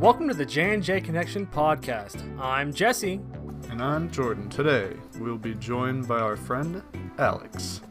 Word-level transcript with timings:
Welcome 0.00 0.28
to 0.28 0.34
the 0.34 0.46
J&J 0.46 1.02
Connection 1.02 1.46
podcast. 1.46 2.22
I'm 2.40 2.72
Jesse. 2.72 3.20
And 3.68 3.82
I'm 3.82 4.10
Jordan. 4.10 4.48
Today, 4.48 4.96
we'll 5.18 5.36
be 5.36 5.52
joined 5.52 6.08
by 6.08 6.20
our 6.20 6.36
friend 6.38 6.82
Alex 7.18 7.82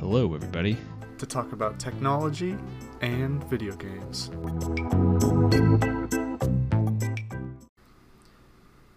Hello, 0.00 0.34
everybody. 0.34 0.76
to 1.18 1.26
talk 1.26 1.52
about 1.52 1.78
technology 1.78 2.56
and 3.02 3.44
video 3.44 3.76
games. 3.76 4.32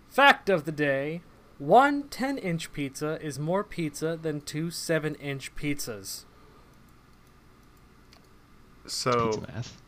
Fact 0.10 0.50
of 0.50 0.66
the 0.66 0.72
day. 0.72 1.22
One 1.60 2.08
10 2.08 2.40
inch 2.40 2.74
pizza 2.74 3.22
is 3.22 3.38
more 3.38 3.64
pizza 3.64 4.18
than 4.20 4.42
two 4.42 4.72
7 4.72 5.14
inch 5.14 5.54
pizzas. 5.54 6.26
So, 8.88 9.28
Pizza 9.28 9.42
math. 9.42 9.82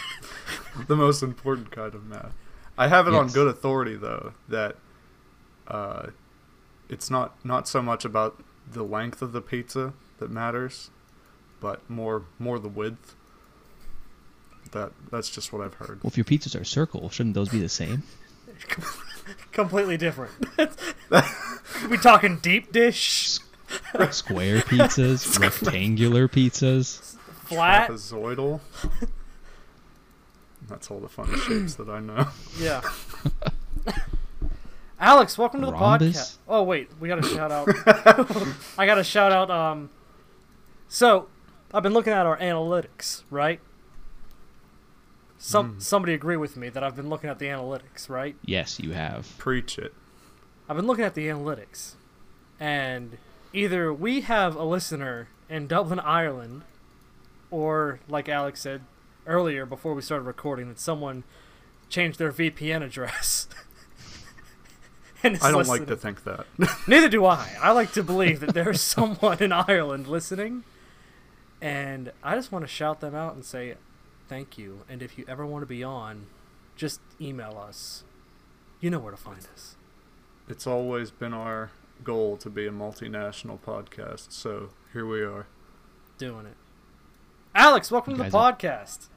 the 0.88 0.96
most 0.96 1.22
important 1.22 1.70
kind 1.70 1.94
of 1.94 2.06
math. 2.06 2.34
I 2.78 2.88
have 2.88 3.06
it 3.08 3.14
on 3.14 3.28
good 3.28 3.48
authority, 3.48 3.96
though, 3.96 4.32
that 4.48 4.76
uh, 5.68 6.08
it's 6.88 7.10
not, 7.10 7.44
not 7.44 7.68
so 7.68 7.82
much 7.82 8.04
about 8.04 8.42
the 8.70 8.82
length 8.82 9.20
of 9.20 9.32
the 9.32 9.40
pizza 9.40 9.92
that 10.18 10.30
matters, 10.30 10.90
but 11.60 11.88
more 11.90 12.24
more 12.38 12.58
the 12.58 12.68
width. 12.68 13.14
That 14.72 14.92
That's 15.10 15.28
just 15.28 15.52
what 15.52 15.62
I've 15.62 15.74
heard. 15.74 16.02
Well, 16.02 16.08
if 16.08 16.16
your 16.16 16.24
pizzas 16.24 16.58
are 16.58 16.64
circle, 16.64 17.10
shouldn't 17.10 17.34
those 17.34 17.48
be 17.48 17.58
the 17.58 17.68
same? 17.68 18.04
Completely 19.52 19.96
different. 19.96 20.32
we 21.90 21.98
talking 21.98 22.38
deep 22.38 22.72
dish, 22.72 23.40
Square 24.10 24.60
pizzas, 24.60 25.38
rectangular 25.38 26.28
pizzas. 26.28 27.16
flat? 27.44 27.90
Trapezoidal. 27.90 28.60
That's 30.70 30.88
all 30.88 31.00
the 31.00 31.08
funny 31.08 31.36
shapes 31.36 31.74
that 31.74 31.88
I 31.88 31.98
know. 31.98 32.28
Yeah. 32.58 32.80
Alex, 35.00 35.36
welcome 35.36 35.60
to 35.60 35.66
the 35.66 35.72
Rhombus? 35.72 36.16
podcast. 36.16 36.36
Oh 36.48 36.62
wait, 36.62 36.88
we 37.00 37.08
got 37.08 37.20
to 37.20 37.28
shout 37.28 37.50
out. 37.50 37.68
I 38.78 38.86
got 38.86 38.94
to 38.94 39.02
shout 39.04 39.32
out. 39.32 39.50
Um, 39.50 39.90
so 40.86 41.26
I've 41.74 41.82
been 41.82 41.92
looking 41.92 42.12
at 42.12 42.24
our 42.24 42.38
analytics, 42.38 43.24
right? 43.30 43.60
Some 45.38 45.80
somebody 45.80 46.14
agree 46.14 46.36
with 46.36 46.56
me 46.56 46.68
that 46.68 46.84
I've 46.84 46.94
been 46.94 47.08
looking 47.08 47.30
at 47.30 47.40
the 47.40 47.46
analytics, 47.46 48.08
right? 48.08 48.36
Yes, 48.44 48.78
you 48.78 48.92
have. 48.92 49.36
Preach 49.38 49.76
it. 49.76 49.92
I've 50.68 50.76
been 50.76 50.86
looking 50.86 51.04
at 51.04 51.14
the 51.14 51.26
analytics, 51.26 51.94
and 52.60 53.18
either 53.52 53.92
we 53.92 54.20
have 54.20 54.54
a 54.54 54.62
listener 54.62 55.26
in 55.48 55.66
Dublin, 55.66 55.98
Ireland, 55.98 56.62
or 57.50 57.98
like 58.08 58.28
Alex 58.28 58.60
said 58.60 58.82
earlier 59.26 59.66
before 59.66 59.94
we 59.94 60.02
started 60.02 60.24
recording, 60.24 60.68
that 60.68 60.78
someone 60.78 61.24
changed 61.88 62.18
their 62.18 62.32
VPN 62.32 62.82
address. 62.82 63.48
I 65.24 65.50
don't 65.50 65.66
like 65.66 65.86
to 65.86 65.96
think 65.96 66.24
that. 66.24 66.46
Neither 66.86 67.08
do 67.08 67.26
I. 67.26 67.50
I 67.60 67.72
like 67.72 67.92
to 67.92 68.02
believe 68.02 68.40
that 68.40 68.54
there's 68.54 68.80
someone 68.80 69.42
in 69.42 69.52
Ireland 69.52 70.06
listening, 70.06 70.64
and 71.60 72.12
I 72.22 72.34
just 72.36 72.50
want 72.50 72.64
to 72.64 72.68
shout 72.68 73.00
them 73.00 73.14
out 73.14 73.34
and 73.34 73.44
say 73.44 73.74
thank 74.28 74.56
you. 74.56 74.82
And 74.88 75.02
if 75.02 75.18
you 75.18 75.24
ever 75.28 75.44
want 75.44 75.62
to 75.62 75.66
be 75.66 75.84
on, 75.84 76.26
just 76.76 77.00
email 77.20 77.62
us. 77.62 78.04
You 78.80 78.88
know 78.88 78.98
where 78.98 79.10
to 79.10 79.18
find 79.18 79.46
us. 79.52 79.76
It's 80.48 80.66
always 80.66 81.10
been 81.10 81.34
our 81.34 81.70
goal 82.02 82.36
to 82.38 82.48
be 82.48 82.66
a 82.66 82.70
multinational 82.70 83.58
podcast, 83.58 84.32
so 84.32 84.70
here 84.92 85.04
we 85.04 85.20
are. 85.20 85.46
Doing 86.16 86.46
it. 86.46 86.56
Alex, 87.54 87.90
welcome 87.90 88.12
You 88.12 88.16
to 88.18 88.22
the 88.24 88.30
guys 88.30 88.34
are- 88.34 88.52
podcast. 88.56 89.08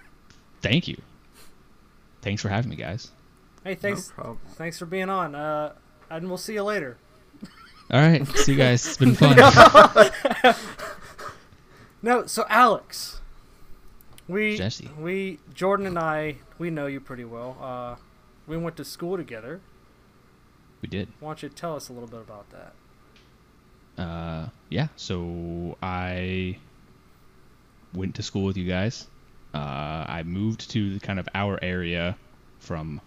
Thank 0.62 0.88
you. 0.88 1.00
Thanks 2.22 2.42
for 2.42 2.48
having 2.48 2.70
me, 2.70 2.76
guys. 2.76 3.10
Hey, 3.62 3.74
thanks. 3.74 4.12
No. 4.18 4.38
Thanks 4.54 4.78
for 4.78 4.86
being 4.86 5.08
on. 5.10 5.34
Uh, 5.34 5.72
and 6.10 6.28
we'll 6.28 6.38
see 6.38 6.54
you 6.54 6.62
later. 6.62 6.96
All 7.92 8.00
right, 8.00 8.26
see 8.28 8.52
you 8.52 8.58
guys. 8.58 8.84
It's 8.86 8.96
been 8.96 9.14
fun. 9.14 9.36
No, 12.02 12.26
so 12.26 12.44
Alex, 12.48 13.20
we 14.28 14.56
Jesse. 14.56 14.90
we 14.98 15.38
Jordan 15.54 15.86
and 15.86 15.98
I 15.98 16.36
we 16.58 16.70
know 16.70 16.86
you 16.86 17.00
pretty 17.00 17.24
well. 17.24 17.56
Uh, 17.60 17.96
we 18.46 18.56
went 18.56 18.76
to 18.76 18.84
school 18.84 19.16
together. 19.16 19.60
We 20.82 20.88
did. 20.88 21.08
Why 21.20 21.30
don't 21.30 21.42
you 21.42 21.48
tell 21.48 21.74
us 21.76 21.88
a 21.88 21.92
little 21.92 22.08
bit 22.08 22.20
about 22.20 22.46
that? 22.50 24.00
Uh, 24.02 24.48
yeah. 24.68 24.88
So 24.96 25.76
I 25.82 26.58
went 27.96 28.14
to 28.16 28.22
school 28.22 28.44
with 28.44 28.56
you 28.56 28.68
guys. 28.68 29.06
Uh, 29.54 30.04
I 30.08 30.22
moved 30.24 30.70
to 30.72 30.94
the 30.94 31.00
kind 31.00 31.18
of 31.18 31.28
our 31.34 31.58
area 31.62 32.16
from 32.58 33.00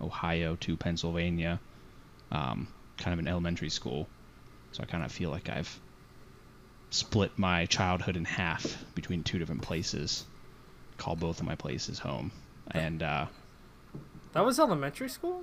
Ohio 0.00 0.56
to 0.56 0.76
Pennsylvania, 0.76 1.58
um, 2.30 2.68
kind 2.98 3.12
of 3.14 3.18
an 3.18 3.26
elementary 3.28 3.70
school. 3.70 4.06
So 4.72 4.82
I 4.82 4.86
kind 4.86 5.04
of 5.04 5.10
feel 5.10 5.30
like 5.30 5.48
I've 5.48 5.80
split 6.90 7.32
my 7.38 7.66
childhood 7.66 8.16
in 8.16 8.24
half 8.24 8.84
between 8.94 9.22
two 9.22 9.38
different 9.38 9.62
places. 9.62 10.24
Call 10.98 11.16
both 11.16 11.40
of 11.40 11.46
my 11.46 11.54
places 11.56 11.98
home. 11.98 12.30
And 12.70 13.02
uh, 13.02 13.26
That 14.32 14.44
was 14.44 14.58
elementary 14.60 15.08
school. 15.08 15.42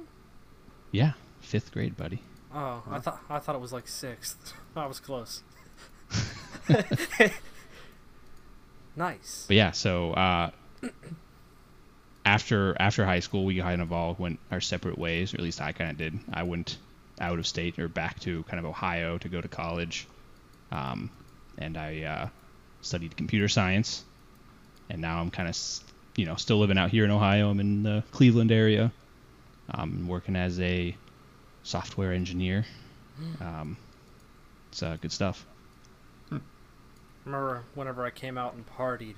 yeah, 0.92 1.14
fifth 1.40 1.72
grade, 1.72 1.98
buddy. 1.98 2.22
Oh, 2.54 2.84
I 2.90 3.00
thought 3.00 3.22
I 3.30 3.40
thought 3.40 3.56
it 3.56 3.62
was 3.62 3.72
like 3.74 3.88
sixth. 3.88 4.54
I 4.76 4.86
was 4.86 5.00
close. 5.00 5.42
nice. 8.96 9.46
But 9.48 9.58
yeah, 9.58 9.72
so 9.72 10.14
uh, 10.14 10.52
after 12.26 12.76
after 12.80 13.06
high 13.06 13.20
school, 13.20 13.46
we 13.46 13.60
kind 13.60 13.82
of 13.82 13.92
all 13.92 14.16
went 14.18 14.40
our 14.52 14.62
separate 14.62 14.98
ways, 14.98 15.34
or 15.34 15.38
at 15.38 15.44
least 15.44 15.62
I 15.62 15.72
kind 15.72 15.92
of 15.92 15.98
did. 15.98 16.20
I 16.34 16.44
went 16.44 16.78
out 17.20 17.40
of 17.40 17.48
state 17.48 17.78
or 17.80 17.88
back 17.88 18.20
to 18.22 18.44
kind 18.44 18.60
of 18.60 18.66
Ohio 18.66 19.18
to 19.20 19.30
go 19.30 19.42
to 19.42 19.48
college, 19.48 20.08
um, 20.72 21.10
and 21.58 21.78
I 21.78 22.02
uh, 22.04 22.28
studied 22.82 23.16
computer 23.16 23.48
science. 23.48 24.04
And 24.90 25.02
now 25.02 25.22
I'm 25.22 25.32
kind 25.32 25.48
of, 25.48 25.58
you 26.18 26.26
know, 26.26 26.36
still 26.36 26.60
living 26.60 26.78
out 26.78 26.90
here 26.90 27.06
in 27.06 27.12
Ohio. 27.12 27.50
I'm 27.50 27.62
in 27.62 27.84
the 27.84 28.04
Cleveland 28.12 28.52
area. 28.52 28.92
I'm 29.70 30.08
working 30.08 30.36
as 30.36 30.60
a 30.60 30.96
software 31.64 32.12
engineer. 32.12 32.66
Um, 33.40 33.78
it's 34.70 34.84
uh, 34.84 34.98
good 35.00 35.12
stuff. 35.12 35.46
Remember 37.26 37.64
whenever 37.76 38.04
I 38.06 38.10
came 38.10 38.38
out 38.38 38.54
and 38.54 38.66
partied. 38.68 39.16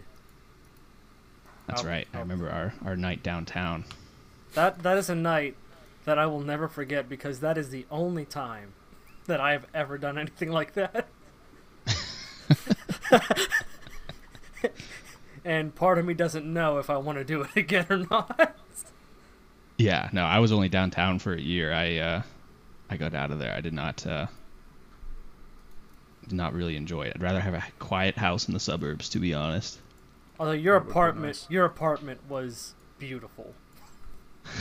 That's 1.68 1.84
Oh, 1.84 1.88
right. 1.88 2.08
I 2.14 2.18
oh. 2.18 2.20
remember 2.22 2.50
our, 2.50 2.74
our 2.86 2.96
night 2.96 3.24
downtown. 3.24 3.86
That 4.54 4.84
that 4.84 4.98
is 4.98 5.10
a 5.10 5.16
night 5.16 5.56
that 6.06 6.20
I 6.20 6.26
will 6.26 6.42
never 6.42 6.68
forget 6.68 7.08
because 7.10 7.40
that 7.40 7.58
is 7.58 7.70
the 7.70 7.86
only 7.90 8.26
time 8.26 8.74
that 9.26 9.40
I 9.40 9.54
have 9.54 9.66
ever 9.74 9.98
done 9.98 10.18
anything 10.18 10.52
like 10.52 10.74
that. 10.74 11.08
and 15.46 15.74
part 15.74 15.98
of 15.98 16.06
me 16.06 16.14
doesn't 16.14 16.46
know 16.46 16.78
if 16.78 16.90
I 16.90 16.98
want 16.98 17.18
to 17.18 17.24
do 17.24 17.42
it 17.42 17.50
again 17.56 17.86
or 17.90 17.98
not. 17.98 18.58
Yeah, 19.78 20.10
no, 20.14 20.24
I 20.24 20.40
was 20.40 20.52
only 20.52 20.70
downtown 20.70 21.20
for 21.20 21.34
a 21.34 21.42
year. 21.42 21.74
I 21.74 21.98
uh, 21.98 22.22
I 22.90 22.98
got 22.98 23.14
out 23.16 23.32
of 23.32 23.40
there. 23.40 23.54
I 23.56 23.62
did 23.62 23.74
not 23.74 24.06
uh, 24.06 24.28
not 26.32 26.54
really 26.54 26.76
enjoy 26.76 27.04
it. 27.04 27.14
I'd 27.16 27.22
rather 27.22 27.40
have 27.40 27.54
a 27.54 27.64
quiet 27.80 28.16
house 28.16 28.48
in 28.48 28.54
the 28.54 28.60
suburbs, 28.60 29.10
to 29.10 29.20
be 29.20 29.34
honest. 29.34 29.80
Although 30.40 30.52
your 30.54 30.76
That 30.76 30.80
would 30.86 30.88
be 30.88 30.92
apartment, 30.92 31.26
nice. 31.28 31.48
your 31.50 31.66
apartment 31.66 32.20
was 32.30 32.74
beautiful. 33.00 33.54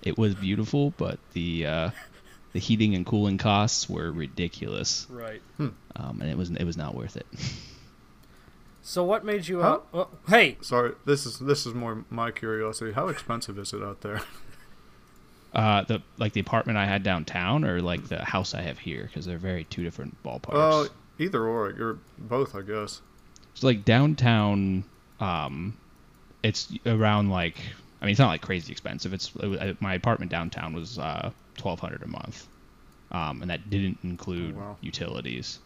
It 0.00 0.16
was 0.16 0.34
beautiful, 0.36 0.94
but 0.96 1.18
the 1.32 1.66
uh, 1.66 1.90
the 2.52 2.60
heating 2.60 2.94
and 2.94 3.04
cooling 3.04 3.36
costs 3.36 3.90
were 3.90 4.12
ridiculous, 4.12 5.06
Right. 5.10 5.42
um, 5.58 5.74
and 6.20 6.24
it 6.30 6.38
was 6.38 6.50
it 6.50 6.64
was 6.64 6.76
not 6.76 6.94
worth 6.94 7.16
it. 7.16 7.26
So 8.80 9.04
what 9.04 9.22
made 9.24 9.48
you? 9.48 9.60
Huh? 9.60 9.80
Uh, 9.92 9.98
oh, 9.98 10.08
hey, 10.28 10.56
Sorry, 10.62 10.92
this 11.04 11.26
is 11.26 11.40
this 11.40 11.66
is 11.66 11.74
more 11.74 12.04
my 12.08 12.30
curiosity. 12.30 12.92
How 12.92 13.08
expensive 13.08 13.58
is 13.58 13.72
it 13.72 13.82
out 13.82 14.00
there? 14.00 14.22
Uh, 15.52 15.82
the 15.84 16.02
like 16.18 16.34
the 16.34 16.40
apartment 16.40 16.76
I 16.78 16.84
had 16.86 17.02
downtown, 17.02 17.64
or 17.64 17.80
like 17.80 18.06
the 18.08 18.22
house 18.22 18.52
I 18.54 18.60
have 18.62 18.78
here, 18.78 19.04
because 19.04 19.24
they're 19.24 19.38
very 19.38 19.64
two 19.64 19.82
different 19.82 20.22
ballparks. 20.22 20.52
Oh, 20.54 20.88
either 21.18 21.44
or, 21.46 21.70
you're 21.76 21.98
both, 22.18 22.54
I 22.54 22.62
guess. 22.62 23.00
So 23.54 23.66
like 23.66 23.84
downtown, 23.84 24.84
um, 25.20 25.76
it's 26.42 26.72
around 26.86 27.30
like 27.30 27.56
I 28.00 28.04
mean 28.04 28.12
it's 28.12 28.20
not 28.20 28.28
like 28.28 28.42
crazy 28.42 28.70
expensive. 28.72 29.12
It's 29.12 29.32
it 29.36 29.60
uh, 29.60 29.74
my 29.80 29.94
apartment 29.94 30.30
downtown 30.30 30.74
was 30.74 30.98
uh, 30.98 31.30
twelve 31.56 31.80
hundred 31.80 32.02
a 32.02 32.06
month, 32.08 32.46
um, 33.10 33.42
and 33.42 33.50
that 33.50 33.68
didn't 33.68 33.98
include 34.04 34.54
Oh, 34.56 34.60
wow. 34.60 34.76
utilities, 34.80 35.58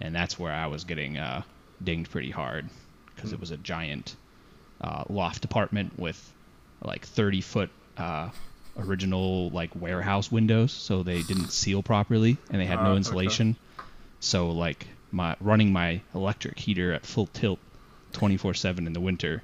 and 0.00 0.14
that's 0.14 0.38
where 0.38 0.52
I 0.52 0.66
was 0.66 0.82
getting 0.84 1.18
uh, 1.18 1.42
dinged 1.84 2.10
pretty 2.10 2.30
hard 2.30 2.68
because 3.14 3.32
it 3.32 3.38
was 3.38 3.52
a 3.52 3.56
giant 3.58 4.16
uh, 4.80 5.04
loft 5.08 5.44
apartment 5.44 5.96
with 5.98 6.18
like 6.82 7.06
thirty 7.06 7.40
foot 7.40 7.70
uh, 7.96 8.28
original 8.76 9.50
like 9.50 9.70
warehouse 9.76 10.32
windows, 10.32 10.72
so 10.72 11.04
they 11.04 11.22
didn't 11.22 11.52
seal 11.52 11.82
properly 11.82 12.36
and 12.50 12.60
they 12.60 12.66
had 12.66 12.80
Ah, 12.80 12.84
no 12.84 12.90
okay. 12.90 12.96
insulation. 12.96 13.56
So 14.18 14.50
like 14.50 14.88
my 15.16 15.34
running 15.40 15.72
my 15.72 16.00
electric 16.14 16.58
heater 16.58 16.92
at 16.92 17.06
full 17.06 17.26
tilt 17.28 17.58
24/7 18.12 18.86
in 18.86 18.92
the 18.92 19.00
winter 19.00 19.42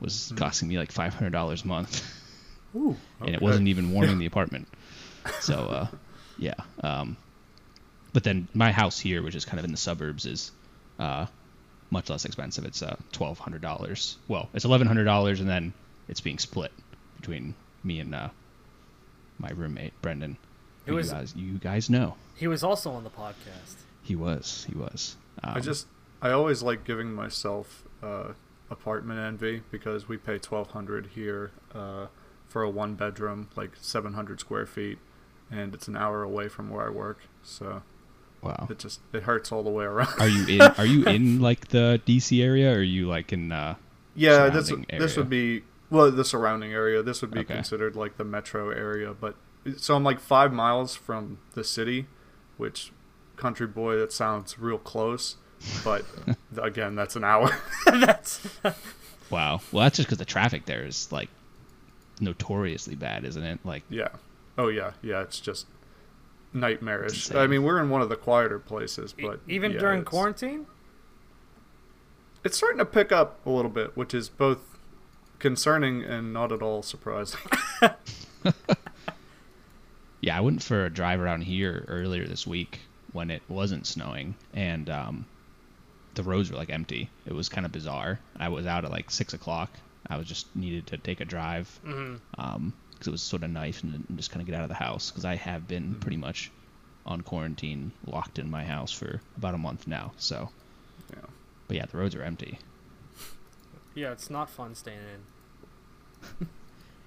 was 0.00 0.32
costing 0.36 0.68
me 0.68 0.78
like 0.78 0.92
five 0.92 1.12
hundred 1.12 1.32
dollars 1.32 1.64
a 1.64 1.66
month, 1.66 2.04
Ooh, 2.76 2.96
and 3.20 3.30
it 3.34 3.42
wasn't 3.42 3.66
even 3.66 3.90
warming 3.92 4.18
the 4.22 4.26
apartment. 4.26 4.68
So 5.40 5.54
uh, 5.54 5.86
yeah. 6.38 6.54
Um, 6.82 7.16
but 8.12 8.22
then 8.22 8.46
my 8.54 8.70
house 8.72 8.98
here, 8.98 9.22
which 9.22 9.34
is 9.34 9.44
kind 9.44 9.58
of 9.58 9.64
in 9.64 9.72
the 9.72 9.76
suburbs, 9.76 10.24
is 10.24 10.52
uh, 11.00 11.26
much 11.90 12.08
less 12.08 12.24
expensive. 12.24 12.64
It's 12.64 12.80
uh, 12.82 12.96
twelve 13.10 13.40
hundred 13.40 13.60
dollars. 13.60 14.16
Well, 14.28 14.48
it's 14.54 14.64
eleven 14.64 14.86
hundred 14.86 15.04
dollars, 15.04 15.40
and 15.40 15.48
then 15.48 15.72
it's 16.08 16.20
being 16.20 16.38
split 16.38 16.72
between 17.16 17.54
me 17.82 17.98
and 17.98 18.14
uh, 18.14 18.28
my 19.38 19.50
roommate 19.50 20.00
Brendan. 20.00 20.36
It 20.86 20.92
was- 20.92 21.08
you 21.08 21.12
guys, 21.12 21.34
you 21.36 21.58
guys 21.58 21.90
know. 21.90 22.14
He 22.36 22.46
was 22.46 22.62
also 22.62 22.92
on 22.92 23.02
the 23.02 23.10
podcast. 23.10 23.74
He 24.02 24.16
was. 24.16 24.66
He 24.68 24.76
was. 24.76 25.16
Um, 25.42 25.54
I 25.56 25.60
just 25.60 25.86
I 26.20 26.30
always 26.30 26.62
like 26.62 26.84
giving 26.84 27.12
myself 27.14 27.84
uh, 28.02 28.32
apartment 28.70 29.20
envy 29.20 29.62
because 29.70 30.08
we 30.08 30.16
pay 30.16 30.38
twelve 30.38 30.70
hundred 30.70 31.10
here 31.14 31.50
uh, 31.74 32.06
for 32.48 32.62
a 32.62 32.70
one 32.70 32.94
bedroom, 32.94 33.48
like 33.56 33.72
seven 33.80 34.14
hundred 34.14 34.40
square 34.40 34.66
feet, 34.66 34.98
and 35.50 35.74
it's 35.74 35.88
an 35.88 35.96
hour 35.96 36.22
away 36.22 36.48
from 36.48 36.70
where 36.70 36.86
I 36.86 36.90
work. 36.90 37.20
So 37.42 37.82
wow. 38.42 38.66
it 38.70 38.78
just 38.78 39.00
it 39.12 39.24
hurts 39.24 39.52
all 39.52 39.62
the 39.62 39.70
way 39.70 39.84
around. 39.84 40.14
Are 40.18 40.28
you 40.28 40.46
in? 40.46 40.60
Are 40.62 40.86
you 40.86 41.04
in 41.04 41.40
like 41.48 41.68
the 41.68 42.00
DC 42.06 42.42
area, 42.42 42.72
or 42.72 42.78
are 42.78 42.82
you 42.82 43.08
like 43.08 43.32
in? 43.32 43.52
Uh, 43.52 43.76
yeah, 44.14 44.48
this 44.48 44.72
this 44.88 45.16
would 45.16 45.30
be 45.30 45.62
well 45.90 46.10
the 46.10 46.24
surrounding 46.24 46.72
area. 46.72 47.02
This 47.02 47.22
would 47.22 47.30
be 47.30 47.40
Okay. 47.40 47.54
considered 47.54 47.94
like 47.94 48.16
the 48.16 48.24
metro 48.24 48.70
area, 48.70 49.14
but 49.14 49.36
so 49.76 49.94
I'm 49.94 50.04
like 50.04 50.18
five 50.18 50.52
miles 50.52 50.96
from 50.96 51.38
the 51.52 51.62
city, 51.62 52.06
which 52.56 52.92
country 53.38 53.66
boy 53.66 53.96
that 53.96 54.12
sounds 54.12 54.58
real 54.58 54.78
close, 54.78 55.36
but 55.84 56.04
again 56.62 56.94
that's 56.94 57.16
an 57.16 57.24
hour. 57.24 57.56
That's 57.86 58.46
wow. 59.30 59.60
Well, 59.72 59.84
that's 59.84 59.96
just 59.96 60.08
because 60.08 60.18
the 60.18 60.24
traffic 60.24 60.66
there 60.66 60.84
is 60.84 61.10
like 61.10 61.28
notoriously 62.20 62.94
bad, 62.96 63.24
isn't 63.24 63.42
it? 63.42 63.60
Like, 63.64 63.82
Yeah. 63.88 64.08
Oh 64.58 64.68
yeah, 64.68 64.92
yeah. 65.02 65.22
It's 65.22 65.40
just 65.40 65.66
nightmarish. 66.52 67.12
Insane. 67.28 67.36
I 67.38 67.46
mean, 67.46 67.62
we're 67.62 67.80
in 67.80 67.90
one 67.90 68.02
of 68.02 68.08
the 68.08 68.16
quieter 68.16 68.58
places, 68.58 69.14
e- 69.18 69.22
but 69.22 69.40
even 69.48 69.72
yeah, 69.72 69.78
during 69.78 70.00
it's- 70.00 70.10
quarantine. 70.10 70.66
it's 72.44 72.56
starting 72.56 72.78
to 72.78 72.84
pick 72.86 73.12
up 73.12 73.38
a 73.46 73.50
little 73.50 73.70
bit, 73.70 73.96
which 73.96 74.12
is 74.14 74.28
both 74.28 74.58
concerning 75.38 76.02
and 76.02 76.32
not 76.32 76.50
at 76.52 76.60
all 76.62 76.82
surprising. 76.82 77.38
yeah, 80.20 80.36
I 80.36 80.40
went 80.40 80.62
for 80.62 80.84
a 80.84 80.90
drive 80.90 81.20
around 81.20 81.42
here 81.42 81.84
earlier 81.88 82.26
this 82.26 82.46
week 82.46 82.80
when 83.18 83.32
it 83.32 83.42
wasn't 83.48 83.84
snowing, 83.84 84.36
and 84.54 84.88
um, 84.88 85.26
the 86.14 86.22
roads 86.22 86.52
were 86.52 86.56
like 86.56 86.70
empty. 86.70 87.10
It 87.26 87.32
was 87.32 87.48
kind 87.48 87.66
of 87.66 87.72
bizarre. 87.72 88.20
I 88.38 88.48
was 88.48 88.64
out 88.64 88.84
at 88.84 88.92
like 88.92 89.10
six 89.10 89.34
o'clock. 89.34 89.72
I 90.06 90.16
was 90.16 90.28
just 90.28 90.54
needed 90.54 90.86
to 90.86 90.98
take 90.98 91.20
a 91.20 91.24
drive 91.24 91.68
hmm 91.84 92.14
um, 92.38 92.72
because 92.92 93.08
it 93.08 93.10
was 93.10 93.20
sort 93.22 93.42
of 93.42 93.50
nice 93.50 93.82
and, 93.82 94.04
and 94.08 94.16
just 94.16 94.30
kind 94.30 94.40
of 94.40 94.46
get 94.46 94.54
out 94.54 94.62
of 94.62 94.68
the 94.68 94.76
house 94.76 95.10
because 95.10 95.24
I 95.24 95.34
have 95.34 95.66
been 95.66 95.96
pretty 95.96 96.16
much 96.16 96.52
on 97.04 97.22
quarantine, 97.22 97.90
locked 98.06 98.38
in 98.38 98.48
my 98.48 98.64
house 98.64 98.92
for 98.92 99.20
about 99.36 99.54
a 99.54 99.58
month 99.58 99.88
now. 99.88 100.12
So, 100.16 100.48
yeah. 101.10 101.26
but 101.66 101.76
yeah, 101.76 101.86
the 101.86 101.98
roads 101.98 102.14
are 102.14 102.22
empty. 102.22 102.60
Yeah, 103.96 104.12
it's 104.12 104.30
not 104.30 104.48
fun 104.48 104.76
staying 104.76 105.00
in. 106.40 106.46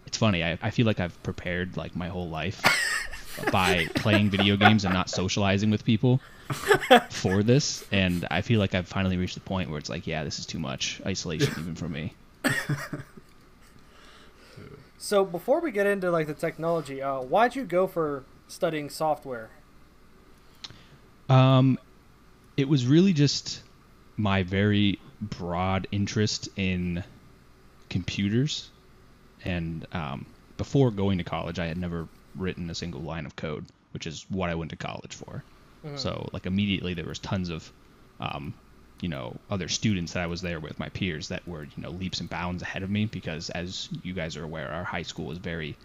It's 0.07 0.17
funny. 0.17 0.43
I, 0.43 0.57
I 0.61 0.71
feel 0.71 0.85
like 0.85 0.99
I've 0.99 1.23
prepared 1.23 1.77
like 1.77 1.95
my 1.95 2.09
whole 2.09 2.27
life 2.27 2.61
by 3.51 3.87
playing 3.95 4.29
video 4.29 4.57
games 4.57 4.85
and 4.85 4.93
not 4.93 5.09
socializing 5.09 5.71
with 5.71 5.85
people 5.85 6.21
for 7.09 7.43
this, 7.43 7.85
and 7.91 8.27
I 8.29 8.41
feel 8.41 8.59
like 8.59 8.75
I've 8.75 8.87
finally 8.87 9.17
reached 9.17 9.35
the 9.35 9.41
point 9.41 9.69
where 9.69 9.79
it's 9.79 9.89
like, 9.89 10.07
yeah, 10.07 10.23
this 10.23 10.39
is 10.39 10.45
too 10.45 10.59
much 10.59 11.01
isolation 11.05 11.53
even 11.57 11.75
for 11.75 11.89
me. 11.89 12.13
So 15.01 15.25
before 15.25 15.61
we 15.61 15.71
get 15.71 15.87
into 15.87 16.11
like 16.11 16.27
the 16.27 16.35
technology, 16.35 17.01
uh, 17.01 17.21
why'd 17.21 17.55
you 17.55 17.63
go 17.63 17.87
for 17.87 18.23
studying 18.47 18.87
software? 18.91 19.49
Um, 21.27 21.79
it 22.55 22.69
was 22.69 22.85
really 22.85 23.11
just 23.11 23.63
my 24.15 24.43
very 24.43 24.99
broad 25.19 25.87
interest 25.91 26.49
in 26.55 27.03
computers, 27.89 28.69
and 29.43 29.87
um, 29.91 30.27
before 30.57 30.91
going 30.91 31.17
to 31.17 31.23
college, 31.23 31.57
I 31.57 31.65
had 31.65 31.79
never 31.79 32.07
written 32.35 32.69
a 32.69 32.75
single 32.75 33.01
line 33.01 33.25
of 33.25 33.35
code, 33.35 33.65
which 33.93 34.07
is 34.07 34.25
what 34.29 34.49
I 34.49 34.55
went 34.55 34.71
to 34.71 34.75
college 34.77 35.13
for. 35.15 35.43
Mhm. 35.85 35.97
So 35.99 36.29
like 36.33 36.45
immediately 36.45 36.93
there 36.93 37.05
was 37.05 37.19
tons 37.19 37.49
of, 37.49 37.71
um, 38.19 38.53
you 39.01 39.09
know, 39.09 39.35
other 39.49 39.67
students 39.67 40.13
that 40.13 40.21
I 40.23 40.27
was 40.27 40.41
there 40.41 40.59
with, 40.59 40.77
my 40.79 40.89
peers 40.89 41.29
that 41.29 41.47
were 41.47 41.63
you 41.63 41.71
know 41.83 41.89
leaps 41.89 42.19
and 42.19 42.29
bounds 42.29 42.61
ahead 42.61 42.83
of 42.83 42.89
me 42.89 43.05
because 43.05 43.49
as 43.49 43.89
you 44.03 44.13
guys 44.13 44.37
are 44.37 44.43
aware, 44.43 44.69
our 44.71 44.83
high 44.83 45.01
school 45.03 45.25
was 45.25 45.37
very 45.39 45.75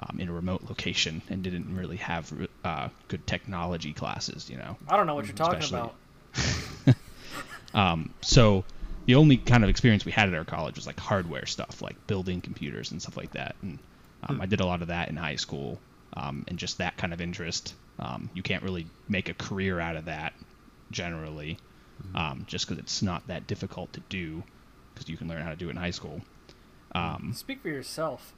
um, 0.00 0.20
in 0.20 0.28
a 0.28 0.32
remote 0.32 0.62
location 0.68 1.22
and 1.28 1.42
didn't 1.42 1.74
really 1.74 1.96
have 1.96 2.32
uh, 2.64 2.88
good 3.08 3.26
technology 3.26 3.92
classes, 3.92 4.48
you 4.48 4.56
know. 4.56 4.76
I 4.88 4.96
don't 4.96 5.06
know 5.06 5.14
what 5.16 5.26
you're 5.26 5.34
talking 5.34 5.58
Especially- 5.60 5.90
about. 6.86 6.96
Um, 7.74 8.14
so 8.22 8.64
the 9.06 9.16
only 9.16 9.36
kind 9.36 9.62
of 9.62 9.68
experience 9.70 10.04
we 10.04 10.12
had 10.12 10.28
at 10.28 10.34
our 10.34 10.44
college 10.44 10.76
was 10.76 10.86
like 10.86 10.98
hardware 10.98 11.44
stuff, 11.46 11.82
like 11.82 12.06
building 12.06 12.40
computers 12.40 12.90
and 12.92 13.00
stuff 13.02 13.16
like 13.16 13.32
that. 13.32 13.56
And 13.62 13.78
um, 14.22 14.40
I 14.40 14.46
did 14.46 14.60
a 14.60 14.66
lot 14.66 14.82
of 14.82 14.88
that 14.88 15.08
in 15.08 15.16
high 15.16 15.36
school, 15.36 15.78
um, 16.14 16.44
and 16.48 16.58
just 16.58 16.78
that 16.78 16.96
kind 16.96 17.12
of 17.12 17.20
interest. 17.20 17.74
Um, 17.98 18.30
you 18.34 18.42
can't 18.42 18.62
really 18.62 18.86
make 19.08 19.28
a 19.28 19.34
career 19.34 19.80
out 19.80 19.96
of 19.96 20.04
that 20.06 20.32
generally, 20.90 21.58
um, 22.14 22.44
just 22.46 22.66
because 22.66 22.78
it's 22.82 23.02
not 23.02 23.26
that 23.26 23.46
difficult 23.46 23.92
to 23.94 24.00
do, 24.08 24.42
because 24.94 25.08
you 25.08 25.16
can 25.16 25.28
learn 25.28 25.42
how 25.42 25.50
to 25.50 25.56
do 25.56 25.66
it 25.68 25.70
in 25.70 25.76
high 25.76 25.90
school. 25.90 26.20
Um, 26.94 27.32
Speak 27.34 27.60
for 27.60 27.68
yourself. 27.68 28.32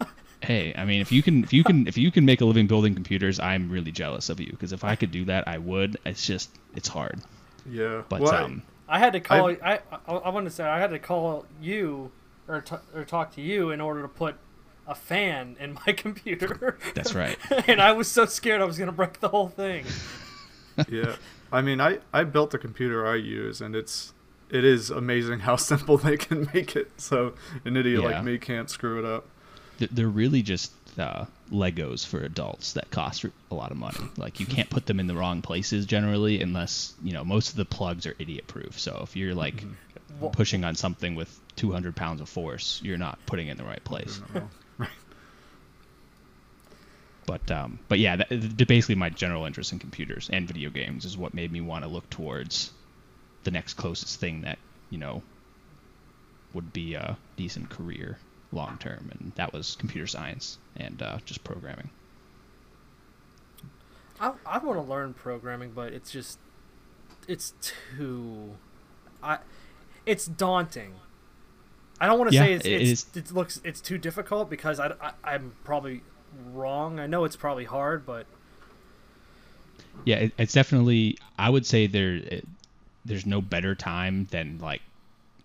hey, 0.40 0.74
I 0.76 0.84
mean, 0.84 1.00
if 1.00 1.10
you 1.12 1.22
can, 1.22 1.42
if 1.44 1.52
you 1.52 1.64
can, 1.64 1.86
if 1.86 1.96
you 1.98 2.10
can 2.10 2.24
make 2.24 2.40
a 2.40 2.44
living 2.44 2.66
building 2.66 2.94
computers, 2.94 3.40
I'm 3.40 3.70
really 3.70 3.92
jealous 3.92 4.28
of 4.28 4.40
you. 4.40 4.50
Because 4.50 4.72
if 4.72 4.84
I 4.84 4.94
could 4.96 5.10
do 5.10 5.24
that, 5.26 5.48
I 5.48 5.58
would. 5.58 5.98
It's 6.06 6.26
just, 6.26 6.50
it's 6.74 6.88
hard. 6.88 7.20
Yeah. 7.68 8.02
But 8.08 8.20
well, 8.22 8.34
I- 8.34 8.42
um, 8.42 8.62
I 8.88 9.00
had 9.00 9.14
to 9.14 9.20
call. 9.20 9.50
I 9.50 9.80
I, 10.06 10.12
I 10.12 10.28
want 10.30 10.46
to 10.46 10.50
say 10.50 10.62
I 10.64 10.78
had 10.78 10.90
to 10.90 11.00
call 11.00 11.44
you 11.60 12.12
or 12.46 12.60
t- 12.60 12.76
or 12.94 13.04
talk 13.04 13.34
to 13.34 13.40
you 13.42 13.70
in 13.72 13.80
order 13.80 14.00
to 14.02 14.08
put 14.08 14.36
a 14.86 14.94
fan 14.94 15.56
in 15.60 15.74
my 15.86 15.92
computer. 15.96 16.78
that's 16.94 17.14
right. 17.14 17.38
and 17.68 17.80
I 17.80 17.92
was 17.92 18.08
so 18.08 18.24
scared 18.26 18.60
I 18.60 18.64
was 18.64 18.78
gonna 18.78 18.92
break 18.92 19.20
the 19.20 19.28
whole 19.28 19.48
thing. 19.48 19.84
yeah. 20.88 21.16
I 21.52 21.62
mean, 21.62 21.80
I 21.80 21.98
I 22.12 22.24
built 22.24 22.50
the 22.50 22.58
computer 22.58 23.06
I 23.06 23.16
use, 23.16 23.60
and 23.60 23.74
it's 23.76 24.12
it 24.50 24.64
is 24.64 24.90
amazing 24.90 25.40
how 25.40 25.56
simple 25.56 25.96
they 25.98 26.16
can 26.16 26.48
make 26.54 26.76
it. 26.76 26.90
So 27.00 27.34
an 27.64 27.76
idiot 27.76 28.02
Yeah. 28.02 28.08
like 28.08 28.24
me 28.24 28.38
can't 28.38 28.70
screw 28.70 28.98
it 28.98 29.04
up. 29.04 29.26
They're 29.78 30.08
really 30.08 30.40
just 30.42 30.72
uh, 30.98 31.26
Legos 31.52 32.06
for 32.06 32.20
adults 32.20 32.72
that 32.74 32.90
cost 32.90 33.24
a 33.50 33.54
lot 33.54 33.70
of 33.70 33.76
money. 33.76 33.98
Like 34.16 34.40
you 34.40 34.46
can't 34.46 34.70
put 34.70 34.86
them 34.86 34.98
in 35.00 35.06
the 35.06 35.14
wrong 35.14 35.42
places 35.42 35.84
generally, 35.84 36.40
unless 36.40 36.94
you 37.02 37.12
know 37.12 37.24
most 37.24 37.50
of 37.50 37.56
the 37.56 37.64
plugs 37.64 38.06
are 38.06 38.14
idiot 38.18 38.46
proof. 38.46 38.78
So 38.80 39.00
if 39.02 39.14
you're 39.16 39.34
like 39.34 39.64
Well- 40.20 40.30
pushing 40.30 40.64
on 40.64 40.74
something 40.76 41.14
with 41.14 41.38
200 41.56 41.94
pounds 41.96 42.20
of 42.20 42.28
force, 42.28 42.80
you're 42.82 42.98
not 42.98 43.18
putting 43.26 43.48
it 43.48 43.52
in 43.52 43.56
the 43.58 43.64
right 43.64 43.82
place. 43.84 44.20
But 47.26 47.50
um, 47.50 47.80
but 47.88 47.98
yeah, 47.98 48.16
that, 48.16 48.28
th- 48.30 48.68
basically 48.68 48.94
my 48.94 49.10
general 49.10 49.44
interest 49.46 49.72
in 49.72 49.78
computers 49.78 50.30
and 50.32 50.46
video 50.46 50.70
games 50.70 51.04
is 51.04 51.18
what 51.18 51.34
made 51.34 51.52
me 51.52 51.60
want 51.60 51.84
to 51.84 51.90
look 51.90 52.08
towards 52.10 52.72
the 53.44 53.50
next 53.52 53.74
closest 53.74 54.20
thing 54.20 54.42
that 54.42 54.58
you 54.90 54.98
know 54.98 55.24
would 56.52 56.72
be 56.72 56.94
a 56.94 57.20
decent 57.36 57.70
career 57.70 58.18
long 58.50 58.78
term, 58.78 59.10
and 59.12 59.32
that 59.36 59.52
was 59.52 59.76
computer 59.76 60.08
science 60.08 60.58
and 60.74 61.00
uh, 61.02 61.18
just 61.24 61.44
programming. 61.44 61.90
I 64.20 64.32
I 64.44 64.58
want 64.58 64.78
to 64.78 64.82
learn 64.82 65.14
programming, 65.14 65.72
but 65.72 65.92
it's 65.92 66.10
just 66.10 66.38
it's 67.28 67.54
too 67.96 68.58
I 69.22 69.38
it's 70.06 70.26
daunting. 70.26 70.94
I 72.00 72.06
don't 72.06 72.18
want 72.18 72.28
to 72.30 72.32
Yeah, 72.32 72.44
say 72.44 72.52
it's, 72.52 72.68
it 72.80 72.82
it's 72.90 73.06
it 73.14 73.32
looks 73.32 73.60
it's 73.64 73.80
too 73.80 73.96
difficult 73.98 74.50
because 74.50 74.78
I, 74.80 74.92
I 75.24 75.34
am 75.34 75.54
probably 75.64 76.02
wrong. 76.36 76.98
I 77.00 77.06
know 77.06 77.24
it's 77.24 77.36
probably 77.36 77.64
hard, 77.64 78.06
but 78.06 78.28
Yeah, 80.04 80.16
it, 80.16 80.34
it's 80.38 80.52
definitely. 80.52 81.18
I 81.38 81.50
would 81.50 81.66
say 81.66 81.86
there, 81.86 82.14
it, 82.14 82.48
there's 83.04 83.26
no 83.26 83.42
better 83.42 83.74
time 83.74 84.26
than 84.26 84.58
like 84.58 84.82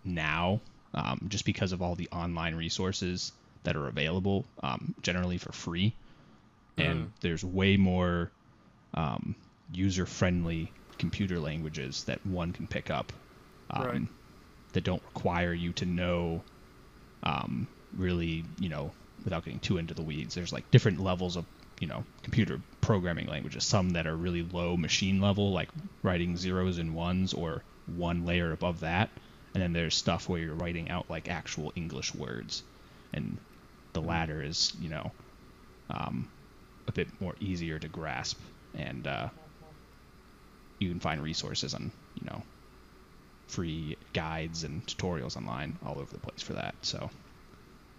now, 0.03 0.62
um, 0.93 1.25
just 1.29 1.45
because 1.45 1.71
of 1.74 1.81
all 1.81 1.95
the 1.95 2.10
online 2.12 2.55
resources 2.55 3.33
that 3.63 3.75
are 3.75 3.88
available, 3.88 4.50
um, 4.63 4.95
generally 5.01 5.38
for 5.38 5.51
free, 5.53 5.98
and 6.77 7.07
Mhm. 7.07 7.13
there's 7.21 7.43
way 7.43 7.77
more 7.77 8.31
um, 8.95 9.36
user-friendly 9.71 10.74
computer 11.00 11.39
languages 11.39 12.03
that 12.05 12.25
one 12.25 12.53
can 12.53 12.67
pick 12.67 12.89
up, 12.91 13.13
um, 13.71 14.00
Right. 14.00 14.10
that 14.74 14.83
don't 14.83 15.03
require 15.05 15.53
you 15.53 15.74
to 15.74 15.86
know, 15.86 16.45
um, 17.24 17.67
really, 17.95 18.45
you 18.60 18.69
know, 18.69 18.93
without 19.24 19.46
getting 19.46 19.60
too 19.60 19.78
into 19.78 19.94
the 19.94 20.01
weeds. 20.01 20.36
There's 20.36 20.54
like 20.54 20.70
different 20.72 21.00
levels 21.00 21.38
of 21.38 21.46
you 21.80 21.88
know 21.88 22.04
computer 22.22 22.62
programming 22.80 23.28
languages 23.28 23.66
some 23.66 23.92
that 23.92 24.06
are 24.06 24.16
really 24.16 24.44
low 24.44 24.78
machine 24.78 25.20
level 25.20 25.51
like 25.51 25.70
writing 26.04 26.38
zeros 26.38 26.78
and 26.78 26.94
ones 26.94 27.34
or 27.34 27.63
one 27.88 28.24
layer 28.24 28.51
above 28.51 28.82
that 28.82 29.10
and 29.54 29.62
then 29.62 29.74
there's 29.74 29.96
stuff 29.96 30.30
where 30.30 30.40
you're 30.40 30.56
writing 30.56 30.90
out 30.90 31.10
like 31.10 31.30
actual 31.30 31.74
English 31.75 32.13
words, 32.16 32.63
and 33.13 33.38
the 33.94 34.01
latter 34.01 34.42
is 34.42 34.74
you 34.80 34.90
know 34.90 35.12
um, 35.90 36.30
a 36.88 36.92
bit 36.92 37.08
more 37.20 37.36
easier 37.40 37.78
to 37.78 37.88
grasp, 37.88 38.40
and 38.74 39.08
uh, 39.08 39.28
you 40.80 40.90
can 40.90 41.00
find 41.00 41.22
resources 41.22 41.74
on 41.74 41.92
you 42.16 42.25
know 42.25 42.42
free 43.50 43.98
guides 44.13 44.63
and 44.63 44.86
tutorials 44.86 45.36
online 45.36 45.78
all 45.86 46.00
over 46.00 46.13
the 46.13 46.20
place 46.20 46.42
for 46.42 46.54
that. 46.54 46.75
So 46.82 47.10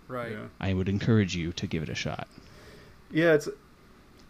Right. 0.09 0.33
Yeah. 0.33 0.47
I 0.61 0.75
would 0.75 0.89
encourage 0.89 1.35
you 1.35 1.53
to 1.53 1.67
give 1.67 1.83
it 1.83 1.89
a 1.89 1.95
shot. 1.95 2.29
Yeah, 3.11 3.35
it's 3.35 3.49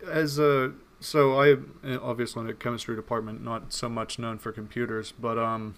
as 0.09 0.39
a 0.39 0.73
so 1.01 1.41
I 1.41 1.57
obviously 1.97 2.43
in 2.43 2.49
a 2.49 2.55
chemistry 2.55 2.95
department, 2.97 3.43
not 3.43 3.73
so 3.73 3.89
much 3.89 4.19
known 4.19 4.39
for 4.39 4.53
computers, 4.53 5.13
but 5.13 5.39
um, 5.39 5.75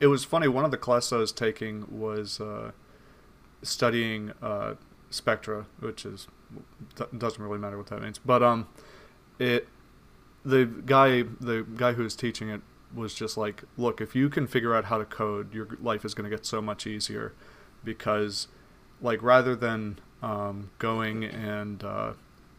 it 0.00 0.08
was 0.08 0.24
funny. 0.24 0.48
One 0.48 0.64
of 0.64 0.70
the 0.70 0.76
classes 0.76 1.12
I 1.12 1.16
was 1.16 1.32
taking 1.32 1.86
was 1.90 2.40
uh, 2.40 2.72
studying 3.62 4.32
uh, 4.42 4.74
spectra, 5.10 5.66
which 5.80 6.04
is 6.04 6.28
doesn't 7.16 7.42
really 7.42 7.58
matter 7.58 7.76
what 7.76 7.86
that 7.88 8.02
means, 8.02 8.18
but 8.18 8.42
um, 8.42 8.68
it 9.38 9.68
the 10.44 10.64
guy 10.64 11.22
the 11.40 11.66
guy 11.76 11.92
who 11.92 12.02
was 12.02 12.16
teaching 12.16 12.48
it 12.48 12.62
was 12.94 13.14
just 13.14 13.36
like, 13.36 13.64
look, 13.76 14.00
if 14.00 14.14
you 14.14 14.28
can 14.28 14.46
figure 14.46 14.74
out 14.74 14.86
how 14.86 14.98
to 14.98 15.04
code, 15.04 15.52
your 15.52 15.68
life 15.80 16.04
is 16.04 16.14
going 16.14 16.28
to 16.28 16.34
get 16.34 16.46
so 16.46 16.62
much 16.62 16.86
easier 16.86 17.34
because 17.84 18.48
like 19.00 19.22
rather 19.22 19.54
than 19.54 19.98
um, 20.22 20.70
going 20.78 21.24
and 21.24 21.84
uh, 21.84 22.12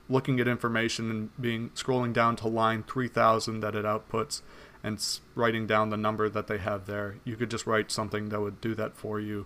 looking 0.08 0.39
at 0.39 0.48
information 0.48 1.10
and 1.12 1.41
being 1.41 1.69
scrolling 1.72 2.13
down 2.13 2.36
to 2.38 2.48
line 2.48 2.84
3000 2.84 3.60
that 3.60 3.75
it 3.75 3.86
outputs 3.86 4.41
and 4.84 5.19
writing 5.36 5.67
down 5.67 5.89
the 5.89 5.98
number 5.98 6.29
that 6.29 6.48
they 6.48 6.58
have 6.58 6.86
there 6.86 7.15
you 7.25 7.36
could 7.36 7.51
just 7.51 7.67
write 7.67 7.91
something 7.91 8.29
that 8.29 8.39
would 8.39 8.62
do 8.62 8.74
that 8.74 8.96
for 8.96 9.19
you 9.19 9.46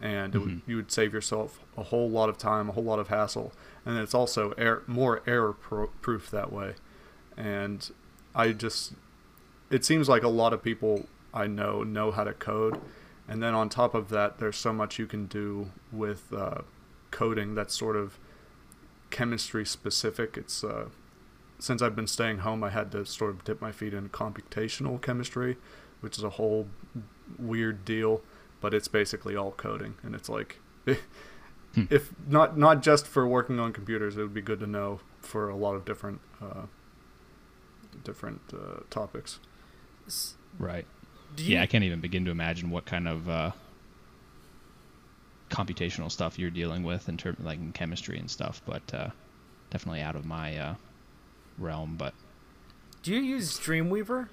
and 0.00 0.34
it 0.34 0.38
would, 0.38 0.60
you 0.66 0.76
would 0.76 0.92
save 0.92 1.14
yourself 1.14 1.60
a 1.78 1.84
whole 1.84 2.10
lot 2.10 2.28
of 2.28 2.36
time 2.36 2.68
a 2.68 2.72
whole 2.72 2.84
lot 2.84 2.98
of 2.98 3.08
hassle. 3.08 3.52
And 3.86 3.98
it's 3.98 4.14
also 4.14 4.82
more 4.86 5.22
error 5.26 5.52
pro- 5.52 5.86
proof 6.02 6.30
that 6.30 6.52
way. 6.52 6.74
And 7.36 7.90
i 8.34 8.52
just 8.52 8.92
it 9.70 9.84
seems 9.84 10.08
like 10.08 10.22
a 10.22 10.28
lot 10.28 10.52
of 10.52 10.62
people 10.62 11.06
i 11.32 11.46
know 11.46 11.82
know 11.82 12.10
how 12.10 12.24
to 12.24 12.32
code 12.32 12.80
and 13.28 13.42
then 13.42 13.54
on 13.54 13.68
top 13.68 13.94
of 13.94 14.08
that, 14.10 14.38
there's 14.38 14.56
so 14.56 14.72
much 14.72 14.98
you 14.98 15.06
can 15.06 15.26
do 15.26 15.70
with 15.92 16.32
uh, 16.32 16.62
coding 17.10 17.54
that's 17.54 17.76
sort 17.76 17.96
of 17.96 18.18
chemistry 19.10 19.64
specific. 19.64 20.36
It's 20.36 20.62
uh, 20.64 20.86
since 21.58 21.80
I've 21.82 21.96
been 21.96 22.06
staying 22.06 22.38
home, 22.38 22.62
I 22.64 22.70
had 22.70 22.90
to 22.92 23.06
sort 23.06 23.30
of 23.30 23.44
dip 23.44 23.60
my 23.60 23.72
feet 23.72 23.94
in 23.94 24.08
computational 24.08 25.00
chemistry, 25.00 25.56
which 26.00 26.18
is 26.18 26.24
a 26.24 26.30
whole 26.30 26.68
weird 27.38 27.84
deal. 27.84 28.22
But 28.60 28.72
it's 28.74 28.88
basically 28.88 29.36
all 29.36 29.52
coding, 29.52 29.94
and 30.02 30.14
it's 30.14 30.28
like, 30.28 30.58
Hmm. 31.74 31.84
if 31.90 32.14
not 32.28 32.56
not 32.56 32.82
just 32.82 33.06
for 33.06 33.26
working 33.26 33.58
on 33.58 33.72
computers, 33.72 34.16
it 34.16 34.20
would 34.22 34.32
be 34.34 34.40
good 34.40 34.60
to 34.60 34.66
know 34.66 35.00
for 35.20 35.48
a 35.48 35.56
lot 35.56 35.74
of 35.74 35.84
different 35.84 36.20
uh, 36.40 36.62
different 38.04 38.40
uh, 38.52 38.80
topics. 38.90 39.40
Right. 40.58 40.86
You, 41.36 41.54
yeah, 41.54 41.62
I 41.62 41.66
can't 41.66 41.84
even 41.84 42.00
begin 42.00 42.24
to 42.26 42.30
imagine 42.30 42.70
what 42.70 42.84
kind 42.84 43.08
of 43.08 43.28
uh, 43.28 43.50
computational 45.50 46.10
stuff 46.10 46.38
you're 46.38 46.50
dealing 46.50 46.82
with 46.82 47.08
in 47.08 47.16
terms 47.16 47.38
like 47.40 47.58
in 47.58 47.72
chemistry 47.72 48.18
and 48.18 48.30
stuff, 48.30 48.62
but 48.66 48.82
uh, 48.94 49.08
definitely 49.70 50.00
out 50.00 50.16
of 50.16 50.24
my 50.24 50.56
uh, 50.56 50.74
realm. 51.58 51.96
But 51.96 52.14
do 53.02 53.12
you 53.12 53.20
use 53.20 53.58
Dreamweaver, 53.58 54.28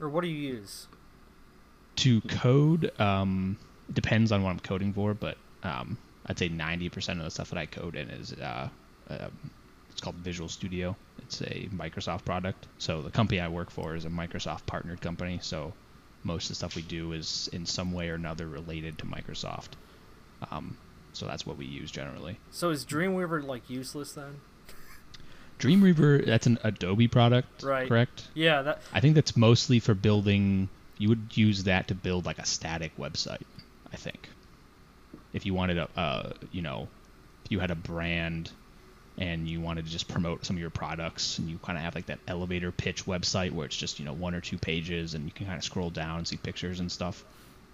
or 0.00 0.08
what 0.08 0.22
do 0.22 0.28
you 0.28 0.54
use? 0.54 0.86
to 1.96 2.20
code, 2.22 2.92
um, 3.00 3.56
depends 3.92 4.32
on 4.32 4.42
what 4.42 4.50
I'm 4.50 4.60
coding 4.60 4.92
for, 4.92 5.14
but 5.14 5.36
um, 5.62 5.98
I'd 6.26 6.38
say 6.38 6.48
90% 6.48 7.18
of 7.18 7.24
the 7.24 7.30
stuff 7.30 7.50
that 7.50 7.58
I 7.58 7.66
code 7.66 7.96
in 7.96 8.10
is 8.10 8.32
uh, 8.34 8.68
uh, 9.08 9.28
it's 9.90 10.00
called 10.00 10.16
Visual 10.16 10.48
Studio. 10.48 10.94
It's 11.22 11.40
a 11.40 11.68
Microsoft 11.74 12.24
product. 12.24 12.66
So 12.78 13.02
the 13.02 13.10
company 13.10 13.40
I 13.40 13.48
work 13.48 13.70
for 13.70 13.96
is 13.96 14.04
a 14.04 14.10
Microsoft 14.10 14.66
partnered 14.66 15.00
company. 15.00 15.38
So 15.42 15.72
most 16.24 16.44
of 16.44 16.48
the 16.50 16.54
stuff 16.56 16.74
we 16.76 16.82
do 16.82 17.12
is 17.12 17.48
in 17.52 17.66
some 17.66 17.92
way 17.92 18.08
or 18.10 18.14
another 18.14 18.46
related 18.46 18.98
to 18.98 19.06
Microsoft. 19.06 19.70
Um, 20.50 20.76
so 21.12 21.26
that's 21.26 21.46
what 21.46 21.56
we 21.56 21.64
use 21.66 21.90
generally. 21.90 22.38
So 22.50 22.70
is 22.70 22.84
Dreamweaver 22.84 23.42
like 23.44 23.68
useless 23.70 24.12
then? 24.12 24.40
Dreamweaver, 25.58 26.24
that's 26.26 26.46
an 26.46 26.58
Adobe 26.64 27.08
product, 27.08 27.62
Right. 27.62 27.88
correct? 27.88 28.28
Yeah, 28.34 28.60
that 28.62 28.82
I 28.92 29.00
think 29.00 29.14
that's 29.14 29.36
mostly 29.36 29.78
for 29.80 29.94
building. 29.94 30.68
You 30.98 31.08
would 31.08 31.34
use 31.34 31.64
that 31.64 31.88
to 31.88 31.94
build 31.94 32.26
like 32.26 32.38
a 32.38 32.44
static 32.46 32.94
website. 32.98 33.42
I 33.92 33.96
think 33.96 34.28
if 35.32 35.46
you 35.46 35.54
wanted 35.54 35.78
a, 35.78 35.88
uh, 35.98 36.32
you 36.52 36.60
know, 36.60 36.88
if 37.44 37.50
you 37.52 37.60
had 37.60 37.70
a 37.70 37.74
brand 37.74 38.50
and 39.18 39.48
you 39.48 39.60
wanted 39.60 39.86
to 39.86 39.90
just 39.90 40.08
promote 40.08 40.44
some 40.44 40.56
of 40.56 40.60
your 40.60 40.70
products, 40.70 41.38
and 41.38 41.48
you 41.48 41.58
kind 41.58 41.78
of 41.78 41.84
have 41.84 41.94
like 41.94 42.06
that 42.06 42.18
elevator 42.28 42.70
pitch 42.72 43.06
website 43.06 43.52
where 43.52 43.66
it's 43.66 43.76
just 43.76 43.98
you 43.98 44.04
know 44.04 44.12
one 44.12 44.34
or 44.34 44.40
two 44.40 44.58
pages, 44.58 45.14
and 45.14 45.24
you 45.24 45.30
can 45.30 45.46
kind 45.46 45.58
of 45.58 45.64
scroll 45.64 45.90
down 45.90 46.18
and 46.18 46.28
see 46.28 46.36
pictures 46.36 46.80
and 46.80 46.90
stuff. 46.90 47.24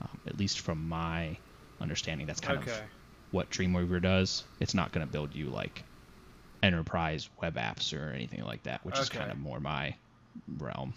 Um, 0.00 0.18
at 0.26 0.38
least 0.38 0.60
from 0.60 0.88
my 0.88 1.36
understanding, 1.80 2.26
that's 2.26 2.40
kind 2.40 2.58
okay. 2.58 2.70
of 2.70 2.80
what 3.30 3.50
Dreamweaver 3.50 4.00
does. 4.00 4.44
It's 4.60 4.74
not 4.74 4.92
going 4.92 5.06
to 5.06 5.12
build 5.12 5.34
you 5.34 5.46
like 5.46 5.84
enterprise 6.62 7.28
web 7.40 7.56
apps 7.56 7.96
or 7.96 8.12
anything 8.12 8.44
like 8.44 8.62
that, 8.64 8.84
which 8.84 8.98
is 8.98 9.08
kind 9.08 9.30
of 9.30 9.38
more 9.38 9.58
my 9.60 9.94
realm. 10.58 10.94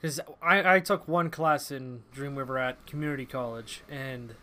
Because 0.00 0.18
I, 0.42 0.76
I 0.76 0.80
took 0.80 1.06
one 1.06 1.30
class 1.30 1.70
in 1.70 2.02
Dreamweaver 2.14 2.60
at 2.60 2.84
community 2.86 3.24
college, 3.24 3.82
and 3.88 4.34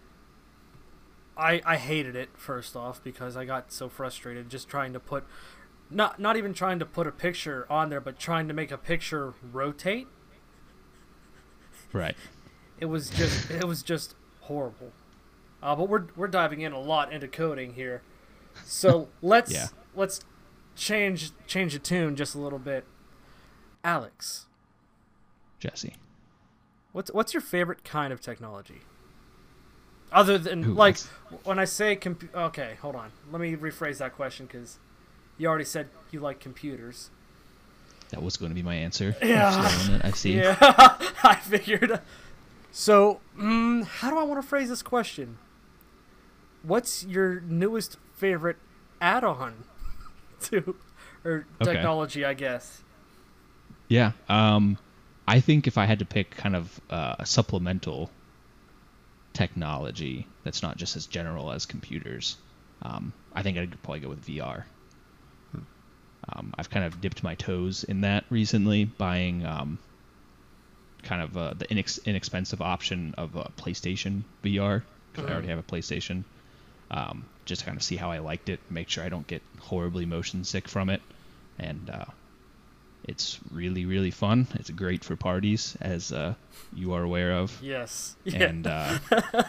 I 1.39 1.61
I 1.65 1.77
hated 1.77 2.15
it 2.15 2.29
first 2.35 2.75
off 2.75 3.03
because 3.03 3.35
I 3.37 3.45
got 3.45 3.71
so 3.71 3.89
frustrated 3.89 4.49
just 4.49 4.67
trying 4.67 4.93
to 4.93 4.99
put, 4.99 5.23
not 5.89 6.19
not 6.19 6.35
even 6.37 6.53
trying 6.53 6.79
to 6.79 6.85
put 6.85 7.07
a 7.07 7.11
picture 7.11 7.65
on 7.69 7.89
there, 7.89 8.01
but 8.01 8.19
trying 8.19 8.47
to 8.47 8.53
make 8.53 8.71
a 8.71 8.77
picture 8.77 9.33
rotate. 9.51 10.07
Right. 11.93 12.15
It 12.79 12.85
was 12.85 13.09
just 13.09 13.49
it 13.51 13.65
was 13.65 13.81
just 13.83 14.15
horrible. 14.41 14.91
Uh, 15.61 15.75
but 15.75 15.89
we're 15.89 16.05
we're 16.15 16.27
diving 16.27 16.61
in 16.61 16.71
a 16.71 16.79
lot 16.79 17.11
into 17.11 17.27
coding 17.27 17.73
here, 17.73 18.01
so 18.63 19.09
let's 19.21 19.51
Yeah. 19.51 19.67
let's 19.95 20.21
change 20.75 21.31
change 21.47 21.73
the 21.73 21.79
tune 21.79 22.15
just 22.15 22.35
a 22.35 22.39
little 22.39 22.59
bit. 22.59 22.85
Alex, 23.83 24.45
Jesse. 25.59 25.95
What's 26.91 27.11
what's 27.11 27.33
your 27.33 27.41
favorite 27.41 27.83
kind 27.83 28.13
of 28.13 28.21
technology? 28.21 28.81
Other 30.11 30.37
than 30.37 30.75
like 30.75 30.97
when 31.43 31.59
I 31.59 31.65
say 31.65 31.95
compu- 31.95 32.33
okay, 32.33 32.77
hold 32.81 32.95
on. 32.95 33.11
Let 33.31 33.39
me 33.41 33.55
rephrase 33.55 33.99
that 33.99 34.15
question 34.15 34.47
because 34.47 34.79
you 35.37 35.47
already 35.47 35.65
said 35.65 35.87
you 36.11 36.19
like 36.19 36.39
computers. 36.39 37.09
That 38.09 38.23
was 38.23 38.37
going 38.37 38.49
to 38.49 38.55
be 38.55 38.63
my 38.63 38.73
answer. 38.75 39.15
Yeah. 39.23 39.49
I'm 39.55 39.69
slowing 39.69 39.99
it, 39.99 40.05
I 40.05 40.11
see. 40.11 40.33
Yeah, 40.37 40.57
I 41.23 41.35
figured. 41.35 41.99
So, 42.71 43.19
mm, 43.37 43.83
how 43.85 44.09
do 44.09 44.17
I 44.17 44.23
want 44.23 44.41
to 44.41 44.47
phrase 44.47 44.69
this 44.69 44.81
question? 44.81 45.37
What's 46.63 47.05
your 47.05 47.39
newest 47.41 47.97
favorite 48.15 48.57
add-on 48.99 49.63
to 50.41 50.75
or 51.23 51.45
Okay. 51.61 51.73
technology? 51.73 52.25
I 52.25 52.33
guess. 52.33 52.81
Yeah. 53.87 54.11
Um, 54.27 54.77
I 55.27 55.39
think 55.39 55.67
if 55.67 55.77
I 55.77 55.85
had 55.85 55.99
to 55.99 56.05
pick 56.05 56.31
kind 56.31 56.55
of 56.55 56.81
uh, 56.89 57.15
a 57.19 57.25
supplemental 57.27 58.09
technology 59.39 60.27
that's 60.43 60.61
not 60.61 60.75
just 60.75 60.97
as 60.97 61.05
general 61.05 61.49
as 61.53 61.65
computers, 61.65 62.35
um, 62.81 63.13
I 63.33 63.41
think 63.41 63.57
I'd 63.57 63.81
probably 63.83 64.01
go 64.01 64.09
with 64.09 64.25
VR. 64.25 64.63
Um, 66.31 66.53
I've 66.57 66.69
kind 66.69 66.85
of 66.85 66.99
dipped 66.99 67.23
my 67.23 67.35
toes 67.35 67.85
in 67.85 68.01
that 68.01 68.25
recently, 68.29 68.83
buying 68.83 69.45
um, 69.45 69.79
kind 71.03 71.21
of 71.21 71.37
uh, 71.37 71.53
the 71.57 71.65
inex- 71.67 72.03
inexpensive 72.03 72.61
option 72.61 73.15
of 73.17 73.37
a 73.37 73.49
PlayStation 73.57 74.23
VR 74.43 74.83
because 75.11 75.29
I 75.29 75.31
already 75.31 75.47
have 75.47 75.57
a 75.57 75.63
PlayStation. 75.63 76.23
Um, 76.91 77.25
just 77.45 77.61
to 77.61 77.65
kind 77.65 77.77
of 77.77 77.83
see 77.83 77.95
how 77.95 78.11
I 78.11 78.19
liked 78.19 78.49
it, 78.49 78.59
make 78.69 78.89
sure 78.89 79.03
I 79.05 79.09
don't 79.09 79.25
get 79.25 79.41
horribly 79.59 80.05
motion 80.05 80.43
sick 80.43 80.67
from 80.67 80.89
it, 80.89 81.01
and 81.57 81.89
uh, 81.89 82.05
it's 83.09 83.39
really 83.51 83.85
really 83.85 84.11
fun. 84.11 84.47
It's 84.55 84.69
great 84.69 85.03
for 85.03 85.15
parties, 85.15 85.75
as 85.81 86.11
uh, 86.11 86.35
you 86.73 86.93
are 86.93 87.03
aware 87.03 87.33
of. 87.33 87.57
Yes. 87.61 88.15
Yeah. 88.23 88.43
And 88.43 88.67
uh, 88.67 88.99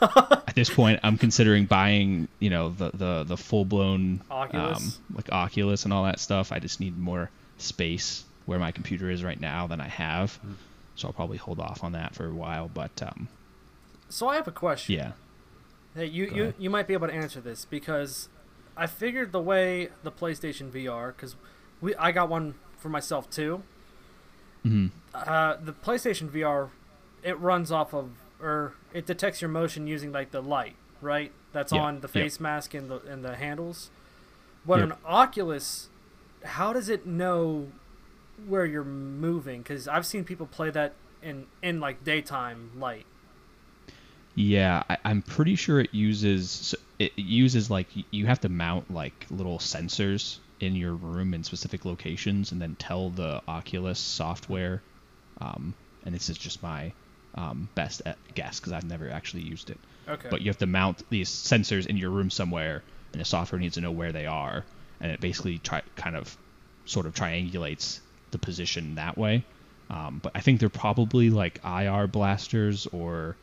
at 0.00 0.54
this 0.54 0.70
point, 0.70 1.00
I'm 1.02 1.18
considering 1.18 1.66
buying, 1.66 2.28
you 2.38 2.50
know, 2.50 2.70
the 2.70 2.90
the 2.94 3.24
the 3.24 3.36
full 3.36 3.64
blown 3.64 4.22
Oculus? 4.30 4.78
um, 4.78 5.16
like 5.16 5.32
Oculus 5.32 5.84
and 5.84 5.92
all 5.92 6.04
that 6.04 6.20
stuff. 6.20 6.52
I 6.52 6.58
just 6.58 6.80
need 6.80 6.98
more 6.98 7.30
space 7.58 8.24
where 8.46 8.58
my 8.58 8.72
computer 8.72 9.10
is 9.10 9.22
right 9.22 9.40
now 9.40 9.66
than 9.66 9.80
I 9.80 9.88
have, 9.88 10.38
so 10.94 11.08
I'll 11.08 11.14
probably 11.14 11.36
hold 11.36 11.60
off 11.60 11.84
on 11.84 11.92
that 11.92 12.14
for 12.14 12.26
a 12.26 12.32
while. 12.32 12.70
But 12.72 13.02
um, 13.02 13.28
so 14.08 14.28
I 14.28 14.36
have 14.36 14.48
a 14.48 14.52
question. 14.52 14.94
yeah, 14.94 15.12
Hey, 15.94 16.06
you, 16.06 16.26
you, 16.32 16.54
you 16.58 16.70
might 16.70 16.86
be 16.86 16.94
able 16.94 17.08
to 17.08 17.12
answer 17.14 17.40
this 17.40 17.64
because 17.64 18.28
I 18.76 18.86
figured 18.86 19.32
the 19.32 19.40
way 19.40 19.88
the 20.04 20.12
PlayStation 20.12 20.70
VR, 20.70 21.08
because 21.08 21.34
we 21.80 21.94
I 21.96 22.12
got 22.12 22.28
one 22.28 22.54
for 22.78 22.88
myself 22.88 23.28
too. 23.30 23.62
hmm 24.64 24.88
Uh, 25.14 25.56
the 25.60 25.72
PlayStation 25.72 26.28
VR, 26.28 26.70
it 27.22 27.38
runs 27.38 27.72
off 27.72 27.94
of 27.94 28.10
or 28.40 28.74
it 28.92 29.06
detects 29.06 29.40
your 29.42 29.48
motion 29.50 29.86
using 29.86 30.12
like 30.12 30.30
the 30.30 30.42
light, 30.42 30.76
right? 31.00 31.32
That's 31.52 31.72
Yeah, 31.72 31.82
on 31.82 32.00
the 32.00 32.08
yep. 32.14 32.28
face 32.28 32.38
mask 32.38 32.74
and 32.74 32.90
the 32.90 33.00
and 33.00 33.24
the 33.24 33.36
handles. 33.36 33.90
But 34.66 34.80
Yep. 34.80 34.90
an 34.90 34.94
Oculus, 35.04 35.90
how 36.44 36.72
does 36.72 36.88
it 36.88 37.06
know 37.06 37.72
where 38.36 38.66
you're 38.66 38.84
moving? 38.84 39.62
Because 39.62 39.88
I've 39.88 40.06
seen 40.06 40.24
people 40.24 40.46
play 40.46 40.70
that 40.70 40.94
in 41.22 41.46
in 41.62 41.80
like 41.80 42.04
daytime 42.04 42.72
light. 42.76 43.06
Yeah, 44.34 44.82
I, 44.88 44.98
I'm 45.04 45.22
pretty 45.22 45.56
sure 45.56 45.80
it 45.80 45.92
uses 45.92 46.74
it 46.98 47.12
uses 47.16 47.70
like 47.70 47.88
you 48.10 48.26
have 48.26 48.40
to 48.40 48.48
mount 48.48 48.90
like 48.90 49.26
little 49.30 49.58
sensors 49.58 50.38
in 50.60 50.74
your 50.74 50.92
room 50.92 51.34
in 51.34 51.44
specific 51.44 51.84
locations, 51.84 52.52
and 52.52 52.60
then 52.60 52.76
tell 52.78 53.10
the 53.10 53.42
Oculus 53.48 53.98
software. 53.98 54.82
Um, 55.40 55.74
and 56.04 56.14
this 56.14 56.28
is 56.28 56.38
just 56.38 56.62
my 56.62 56.92
um, 57.34 57.68
best 57.74 58.02
guess 58.34 58.58
because 58.58 58.72
I've 58.72 58.84
never 58.84 59.10
actually 59.10 59.42
used 59.42 59.70
it. 59.70 59.78
Okay. 60.08 60.28
But 60.30 60.42
you 60.42 60.48
have 60.48 60.58
to 60.58 60.66
mount 60.66 61.08
these 61.10 61.28
sensors 61.28 61.86
in 61.86 61.96
your 61.96 62.10
room 62.10 62.30
somewhere, 62.30 62.82
and 63.12 63.20
the 63.20 63.24
software 63.24 63.60
needs 63.60 63.74
to 63.74 63.80
know 63.80 63.92
where 63.92 64.12
they 64.12 64.26
are, 64.26 64.64
and 65.00 65.12
it 65.12 65.20
basically 65.20 65.58
try 65.58 65.82
kind 65.96 66.16
of 66.16 66.36
sort 66.84 67.06
of 67.06 67.14
triangulates 67.14 68.00
the 68.30 68.38
position 68.38 68.96
that 68.96 69.16
way. 69.16 69.44
Um, 69.90 70.20
but 70.22 70.32
I 70.34 70.40
think 70.40 70.60
they're 70.60 70.68
probably 70.68 71.30
like 71.30 71.60
IR 71.64 72.06
blasters 72.06 72.86
or 72.86 73.36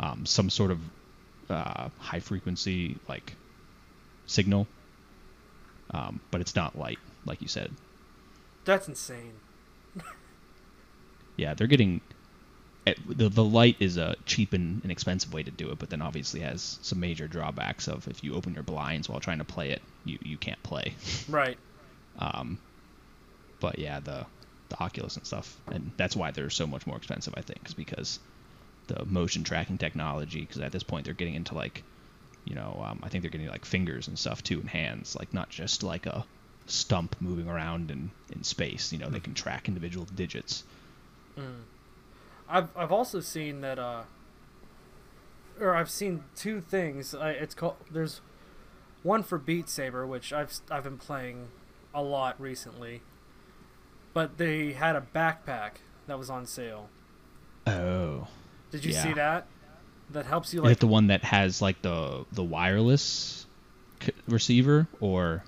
um, 0.00 0.24
some 0.24 0.48
sort 0.48 0.70
of 0.70 0.80
uh, 1.50 1.88
high 1.98 2.20
frequency 2.20 2.96
like 3.08 3.34
signal. 4.26 4.66
Um, 5.92 6.20
but 6.30 6.40
it's 6.40 6.54
not 6.56 6.78
light, 6.78 6.98
like 7.24 7.42
you 7.42 7.48
said. 7.48 7.70
That's 8.64 8.88
insane. 8.88 9.34
Yeah, 11.36 11.54
they're 11.54 11.66
getting 11.66 12.00
the 12.84 13.28
the 13.28 13.44
light 13.44 13.76
is 13.80 13.96
a 13.96 14.16
cheap 14.26 14.52
and 14.52 14.84
inexpensive 14.84 15.32
way 15.32 15.42
to 15.42 15.50
do 15.50 15.70
it, 15.70 15.78
but 15.78 15.90
then 15.90 16.02
obviously 16.02 16.40
has 16.40 16.78
some 16.82 17.00
major 17.00 17.28
drawbacks 17.28 17.88
of 17.88 18.06
if 18.08 18.22
you 18.22 18.34
open 18.34 18.54
your 18.54 18.62
blinds 18.62 19.08
while 19.08 19.20
trying 19.20 19.38
to 19.38 19.44
play 19.44 19.70
it, 19.70 19.82
you 20.04 20.18
you 20.22 20.36
can't 20.36 20.62
play. 20.62 20.94
Right. 21.28 21.56
Um, 22.18 22.58
but 23.60 23.78
yeah, 23.78 24.00
the 24.00 24.26
the 24.68 24.80
Oculus 24.80 25.16
and 25.16 25.26
stuff, 25.26 25.56
and 25.68 25.92
that's 25.96 26.16
why 26.16 26.30
they're 26.30 26.50
so 26.50 26.66
much 26.66 26.86
more 26.86 26.96
expensive. 26.96 27.34
I 27.36 27.40
think 27.40 27.60
is 27.66 27.74
because 27.74 28.18
the 28.86 29.04
motion 29.04 29.44
tracking 29.44 29.78
technology. 29.78 30.40
Because 30.40 30.60
at 30.60 30.72
this 30.72 30.82
point, 30.82 31.04
they're 31.04 31.14
getting 31.14 31.34
into 31.34 31.54
like, 31.54 31.82
you 32.44 32.54
know, 32.54 32.82
um, 32.84 33.00
I 33.02 33.08
think 33.08 33.22
they're 33.22 33.30
getting 33.30 33.48
like 33.48 33.64
fingers 33.64 34.08
and 34.08 34.18
stuff 34.18 34.42
too, 34.42 34.60
and 34.60 34.68
hands, 34.68 35.16
like 35.18 35.32
not 35.32 35.48
just 35.50 35.82
like 35.82 36.06
a 36.06 36.24
stump 36.66 37.16
moving 37.20 37.48
around 37.48 37.90
in 37.90 38.10
in 38.32 38.42
space. 38.44 38.92
You 38.92 38.98
know, 38.98 39.08
they 39.10 39.20
can 39.20 39.34
track 39.34 39.68
individual 39.68 40.06
digits. 40.14 40.64
I've 42.48 42.68
I've 42.76 42.92
also 42.92 43.20
seen 43.20 43.60
that 43.62 43.78
uh 43.78 44.02
or 45.60 45.74
I've 45.74 45.90
seen 45.90 46.24
two 46.36 46.60
things. 46.60 47.14
I, 47.14 47.30
it's 47.30 47.54
called 47.54 47.76
there's 47.90 48.20
one 49.02 49.22
for 49.22 49.38
Beat 49.38 49.68
Saber 49.68 50.06
which 50.06 50.32
I've 50.32 50.52
I've 50.70 50.84
been 50.84 50.98
playing 50.98 51.48
a 51.94 52.02
lot 52.02 52.40
recently. 52.40 53.02
But 54.14 54.36
they 54.36 54.72
had 54.72 54.94
a 54.94 55.00
backpack 55.14 55.76
that 56.06 56.18
was 56.18 56.28
on 56.28 56.46
sale. 56.46 56.90
Oh. 57.66 58.28
Did 58.70 58.84
you 58.84 58.92
Yeah. 58.92 59.02
see 59.02 59.12
that? 59.14 59.46
That 60.12 60.26
helps 60.26 60.52
you 60.52 60.60
Is 60.60 60.64
like 60.64 60.72
it 60.72 60.80
the 60.80 60.86
one 60.86 61.06
that 61.08 61.24
has 61.24 61.60
like 61.62 61.80
the 61.82 62.24
the 62.32 62.42
wireless 62.44 63.46
c- 64.02 64.12
receiver 64.28 64.86
or 65.00 65.42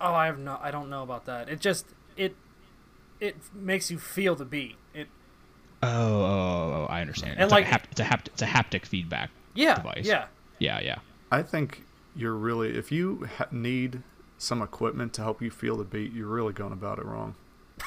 Oh, 0.00 0.14
I 0.14 0.26
have 0.26 0.38
no 0.38 0.58
I 0.62 0.70
don't 0.70 0.90
know 0.90 1.02
about 1.02 1.26
that. 1.26 1.48
It 1.48 1.60
just 1.60 1.86
it 2.16 2.34
it 3.20 3.36
makes 3.54 3.90
you 3.90 3.98
feel 3.98 4.34
the 4.34 4.44
beat. 4.44 4.76
It 4.94 5.08
oh 5.82 5.88
oh, 5.88 6.22
oh, 6.24 6.72
oh 6.82 6.86
I 6.90 7.00
understand. 7.00 7.34
And 7.34 7.42
it's 7.44 7.52
like- 7.52 7.64
a 7.66 7.68
hap- 7.68 7.88
it's 7.90 8.00
a 8.00 8.04
hapt- 8.04 8.28
it's 8.28 8.42
a 8.42 8.46
haptic 8.46 8.84
feedback 8.86 9.30
yeah, 9.54 9.74
device. 9.76 10.06
yeah. 10.06 10.26
Yeah, 10.58 10.80
yeah. 10.80 10.98
I 11.32 11.42
think 11.42 11.84
you're 12.16 12.34
really 12.34 12.76
if 12.76 12.90
you 12.92 13.28
ha- 13.38 13.46
need 13.50 14.02
some 14.38 14.62
equipment 14.62 15.12
to 15.14 15.22
help 15.22 15.40
you 15.42 15.50
feel 15.50 15.76
the 15.76 15.84
beat, 15.84 16.12
you're 16.12 16.26
really 16.26 16.52
going 16.52 16.72
about 16.72 16.98
it 16.98 17.04
wrong. 17.04 17.34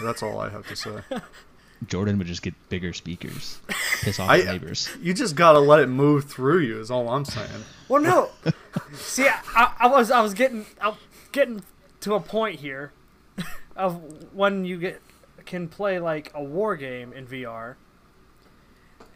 That's 0.01 0.21
all 0.23 0.39
I 0.39 0.49
have 0.49 0.67
to 0.67 0.75
say. 0.75 0.99
Jordan 1.87 2.17
would 2.17 2.27
just 2.27 2.41
get 2.41 2.53
bigger 2.69 2.93
speakers, 2.93 3.59
piss 4.01 4.19
off 4.19 4.29
I- 4.29 4.41
the 4.41 4.51
neighbors. 4.53 4.89
You 5.01 5.13
just 5.13 5.35
gotta 5.35 5.59
let 5.59 5.79
it 5.79 5.87
move 5.87 6.25
through 6.25 6.59
you. 6.59 6.79
Is 6.79 6.89
all 6.91 7.09
I'm 7.09 7.25
saying. 7.25 7.49
Well, 7.89 8.01
no. 8.01 8.29
See, 8.93 9.27
I, 9.27 9.73
I 9.79 9.87
was 9.87 10.09
I 10.11 10.21
was 10.21 10.33
getting 10.33 10.65
I 10.81 10.89
was 10.89 10.97
getting 11.31 11.63
to 12.01 12.15
a 12.15 12.19
point 12.19 12.59
here 12.59 12.91
of 13.75 14.33
when 14.33 14.65
you 14.65 14.77
get 14.79 15.01
can 15.45 15.67
play 15.67 15.99
like 15.99 16.31
a 16.33 16.43
war 16.43 16.75
game 16.75 17.11
in 17.13 17.25
VR, 17.27 17.75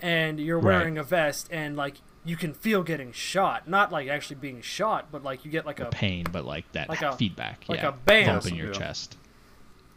and 0.01 0.39
you're 0.39 0.59
Right. 0.59 0.77
wearing 0.79 0.97
a 0.97 1.03
vest 1.03 1.47
and 1.51 1.75
like 1.75 1.95
you 2.25 2.35
can 2.35 2.53
feel 2.53 2.83
getting 2.83 3.13
shot, 3.13 3.69
not 3.69 3.91
like 3.91 4.09
actually 4.09 4.35
being 4.35 4.61
shot, 4.61 5.07
but 5.11 5.23
like 5.23 5.45
you 5.45 5.51
get 5.51 5.65
like 5.65 5.79
a 5.79 5.85
Pain, 5.85 6.25
but 6.31 6.43
like 6.45 6.69
that 6.73 6.89
like 6.89 6.99
ha- 6.99 7.09
a- 7.11 7.15
feedback, 7.17 7.63
like 7.69 7.79
yeah, 7.79 7.87
a 7.89 7.91
bam. 7.93 8.27
bump 8.35 8.45
in 8.47 8.55
your 8.55 8.67
Yeah. 8.67 8.73
chest. 8.79 9.17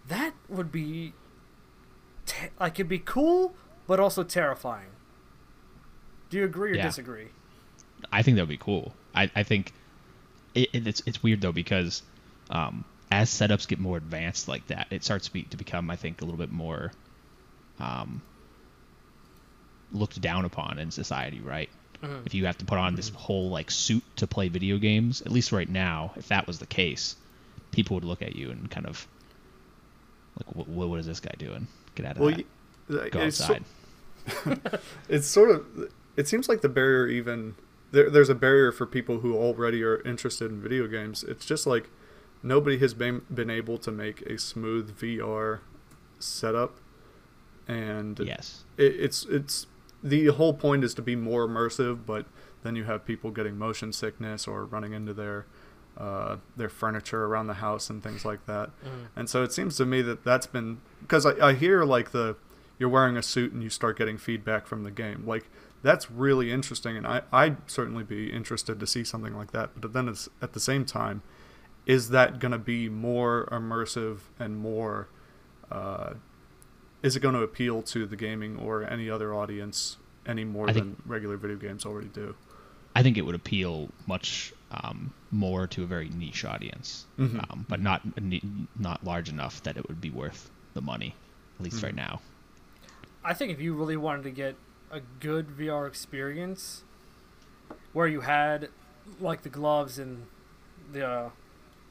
that 0.08 0.32
would 0.48 0.70
be 0.72 1.12
te- 2.30 2.48
like 2.58 2.74
it'd 2.74 2.88
be 2.88 2.98
cool, 2.98 3.54
but 3.86 3.98
also 4.00 4.22
terrifying. 4.22 4.88
Do 6.30 6.38
you 6.38 6.44
agree 6.44 6.72
or 6.72 6.74
Yeah. 6.76 6.86
disagree? 6.86 7.28
I 8.12 8.22
think 8.22 8.36
that 8.36 8.42
would 8.42 8.48
be 8.48 8.56
cool. 8.56 8.94
I, 9.14 9.30
I 9.34 9.42
think 9.42 9.72
it, 10.54 10.68
it, 10.72 10.86
it's 10.86 11.02
it's 11.06 11.22
weird 11.22 11.40
though 11.40 11.52
because 11.52 12.02
um, 12.50 12.84
as 13.10 13.28
setups 13.30 13.66
get 13.68 13.78
more 13.78 13.96
advanced 13.96 14.48
like 14.48 14.66
that, 14.68 14.86
it 14.90 15.04
starts 15.04 15.26
to, 15.26 15.32
be, 15.32 15.42
to 15.44 15.56
become 15.56 15.90
I 15.90 15.96
think 15.96 16.20
a 16.22 16.24
little 16.24 16.38
bit 16.38 16.52
more 16.52 16.92
um, 17.78 18.22
looked 19.92 20.20
down 20.20 20.44
upon 20.44 20.78
in 20.78 20.90
society, 20.90 21.40
right? 21.40 21.68
Mhm. 22.02 22.24
If 22.26 22.34
you 22.34 22.46
have 22.46 22.56
to 22.58 22.64
put 22.64 22.78
on 22.78 22.94
this 22.94 23.10
whole 23.10 23.50
like 23.50 23.70
suit 23.70 24.02
to 24.16 24.26
play 24.26 24.48
video 24.48 24.78
games, 24.78 25.20
at 25.22 25.30
least 25.32 25.52
right 25.52 25.68
now, 25.68 26.12
if 26.16 26.28
that 26.28 26.46
was 26.46 26.58
the 26.58 26.66
case, 26.66 27.16
people 27.72 27.94
would 27.96 28.04
look 28.04 28.22
at 28.22 28.34
you 28.36 28.50
and 28.50 28.70
kind 28.70 28.86
of 28.86 29.06
like, 30.38 30.54
what, 30.56 30.68
what 30.88 30.98
is 31.00 31.06
this 31.06 31.20
guy 31.20 31.34
doing? 31.38 31.66
Get 32.00 32.10
out 32.10 32.16
of 32.16 32.22
Well, 32.22 32.34
that. 32.34 32.46
y- 33.02 33.08
Go 33.10 33.20
it's 33.20 33.36
so- 33.36 33.58
it's 35.08 35.26
sort 35.26 35.50
of 35.50 35.64
it 36.16 36.28
seems 36.28 36.48
like 36.48 36.60
the 36.60 36.68
barrier 36.68 37.06
even 37.08 37.54
there, 37.92 38.10
there's 38.10 38.28
a 38.28 38.34
barrier 38.34 38.70
for 38.72 38.86
people 38.86 39.20
who 39.20 39.36
already 39.36 39.82
are 39.82 40.00
interested 40.02 40.50
in 40.50 40.60
video 40.60 40.86
games 40.86 41.22
it's 41.24 41.46
just 41.46 41.66
like 41.66 41.88
nobody 42.42 42.78
has 42.78 42.92
been 42.94 43.22
been 43.32 43.48
able 43.50 43.78
to 43.78 43.90
make 43.90 44.20
a 44.22 44.38
smooth 44.38 44.96
vr 44.98 45.60
setup 46.18 46.78
and 47.68 48.18
yes. 48.20 48.64
it, 48.76 48.94
it's 48.98 49.24
it's 49.26 49.66
the 50.02 50.26
whole 50.28 50.54
point 50.54 50.84
is 50.84 50.94
to 50.94 51.02
be 51.02 51.16
more 51.16 51.46
immersive 51.48 52.04
but 52.04 52.26
then 52.62 52.76
you 52.76 52.84
have 52.84 53.04
people 53.06 53.30
getting 53.30 53.56
motion 53.56 53.92
sickness 53.92 54.46
or 54.46 54.64
running 54.64 54.92
into 54.92 55.14
their 55.14 55.46
uh, 56.00 56.36
their 56.56 56.68
furniture 56.70 57.24
around 57.26 57.46
the 57.46 57.54
house 57.54 57.90
and 57.90 58.02
things 58.02 58.24
like 58.24 58.46
that. 58.46 58.70
Mhm. 58.82 59.06
and 59.16 59.28
so 59.28 59.42
it 59.42 59.52
seems 59.52 59.76
to 59.76 59.84
me 59.84 60.00
that 60.02 60.24
that's 60.24 60.46
been 60.46 60.78
because 61.02 61.26
I, 61.26 61.48
I 61.48 61.52
hear 61.54 61.84
like 61.84 62.10
the 62.12 62.36
you're 62.78 62.88
wearing 62.88 63.16
a 63.18 63.22
suit 63.22 63.52
and 63.52 63.62
you 63.62 63.68
start 63.68 63.98
getting 63.98 64.16
feedback 64.16 64.66
from 64.66 64.82
the 64.84 64.90
game. 64.90 65.24
Like 65.26 65.44
that's 65.82 66.10
really 66.10 66.52
interesting 66.52 66.94
and 66.98 67.06
I, 67.06 67.22
i'd 67.32 67.56
certainly 67.70 68.04
be 68.04 68.30
interested 68.30 68.78
to 68.80 68.86
see 68.86 69.02
something 69.02 69.34
like 69.34 69.50
that 69.52 69.70
but 69.80 69.94
then 69.94 70.08
it's 70.08 70.28
at 70.42 70.52
the 70.52 70.60
same 70.60 70.84
time 70.84 71.22
is 71.86 72.10
that 72.10 72.38
going 72.38 72.52
to 72.52 72.58
be 72.58 72.90
more 72.90 73.48
immersive 73.50 74.18
and 74.38 74.58
more 74.58 75.08
uh, 75.72 76.12
is 77.02 77.16
it 77.16 77.20
going 77.20 77.34
to 77.34 77.40
appeal 77.42 77.80
to 77.82 78.04
the 78.06 78.16
gaming 78.16 78.58
or 78.58 78.82
any 78.84 79.08
other 79.08 79.32
audience 79.34 79.96
any 80.26 80.44
more 80.44 80.68
I 80.68 80.72
than 80.74 80.82
think- 80.96 80.98
regular 81.06 81.36
video 81.38 81.56
games 81.56 81.86
already 81.86 82.08
do? 82.08 82.34
I 82.94 83.02
think 83.02 83.16
it 83.16 83.22
would 83.22 83.34
appeal 83.34 83.88
much 84.06 84.52
um, 84.70 85.12
more 85.30 85.66
to 85.68 85.82
a 85.82 85.86
very 85.86 86.08
niche 86.08 86.44
audience, 86.44 87.06
Mhm. 87.18 87.50
um, 87.50 87.64
but 87.68 87.80
not 87.80 88.02
not 88.78 89.04
large 89.04 89.28
enough 89.28 89.62
that 89.62 89.76
it 89.76 89.86
would 89.88 90.00
be 90.00 90.10
worth 90.10 90.50
the 90.74 90.80
money, 90.80 91.14
at 91.58 91.64
least 91.64 91.76
Mhm. 91.78 91.82
right 91.84 91.94
now. 91.94 92.20
I 93.24 93.34
think 93.34 93.52
if 93.52 93.60
you 93.60 93.74
really 93.74 93.96
wanted 93.96 94.22
to 94.24 94.30
get 94.30 94.56
a 94.90 95.00
good 95.20 95.48
VR 95.56 95.86
experience, 95.86 96.82
where 97.92 98.06
you 98.08 98.22
had 98.22 98.68
like 99.20 99.42
the 99.42 99.48
gloves 99.48 99.98
and 99.98 100.26
the 100.92 101.06
uh, 101.06 101.30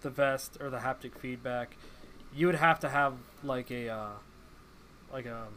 the 0.01 0.09
vest 0.09 0.57
or 0.59 0.69
the 0.69 0.79
haptic 0.79 1.15
feedback, 1.17 1.75
you 2.33 2.45
would 2.47 2.55
have 2.55 2.79
to 2.81 2.89
have 2.89 3.13
like 3.43 3.69
a 3.71 3.87
uh, 3.89 4.09
like 5.13 5.25
a 5.25 5.47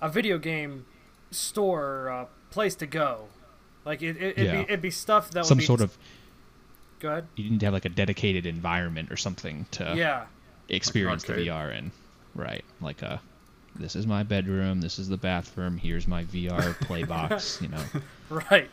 a 0.00 0.08
video 0.08 0.38
game 0.38 0.84
store 1.30 2.08
uh, 2.10 2.26
place 2.50 2.74
to 2.76 2.86
go. 2.86 3.28
Like 3.84 4.02
it, 4.02 4.16
it, 4.16 4.22
it'd, 4.38 4.44
Yeah. 4.46 4.52
be, 4.52 4.60
it'd 4.62 4.82
be 4.82 4.90
stuff 4.90 5.30
that 5.30 5.46
Some 5.46 5.56
would 5.56 5.62
be 5.62 5.66
sort 5.66 5.80
of 5.80 5.96
go 7.00 7.08
ahead. 7.08 7.26
you 7.36 7.50
need 7.50 7.60
to 7.60 7.66
have 7.66 7.74
like 7.74 7.84
a 7.84 7.90
dedicated 7.90 8.46
environment 8.46 9.10
or 9.12 9.16
something 9.16 9.66
to 9.72 9.94
Yeah, 9.96 10.26
experience 10.68 11.24
the. 11.24 11.34
VR 11.34 11.76
in, 11.76 11.92
right? 12.34 12.64
Like 12.80 13.02
a 13.02 13.20
this 13.78 13.94
is 13.94 14.06
my 14.06 14.22
bedroom, 14.22 14.80
this 14.80 14.98
is 14.98 15.08
the 15.08 15.16
bathroom, 15.18 15.76
here's 15.76 16.08
my 16.08 16.24
VR 16.24 16.74
play 16.80 17.04
box, 17.04 17.60
you 17.60 17.68
know. 17.68 17.82
right. 18.50 18.70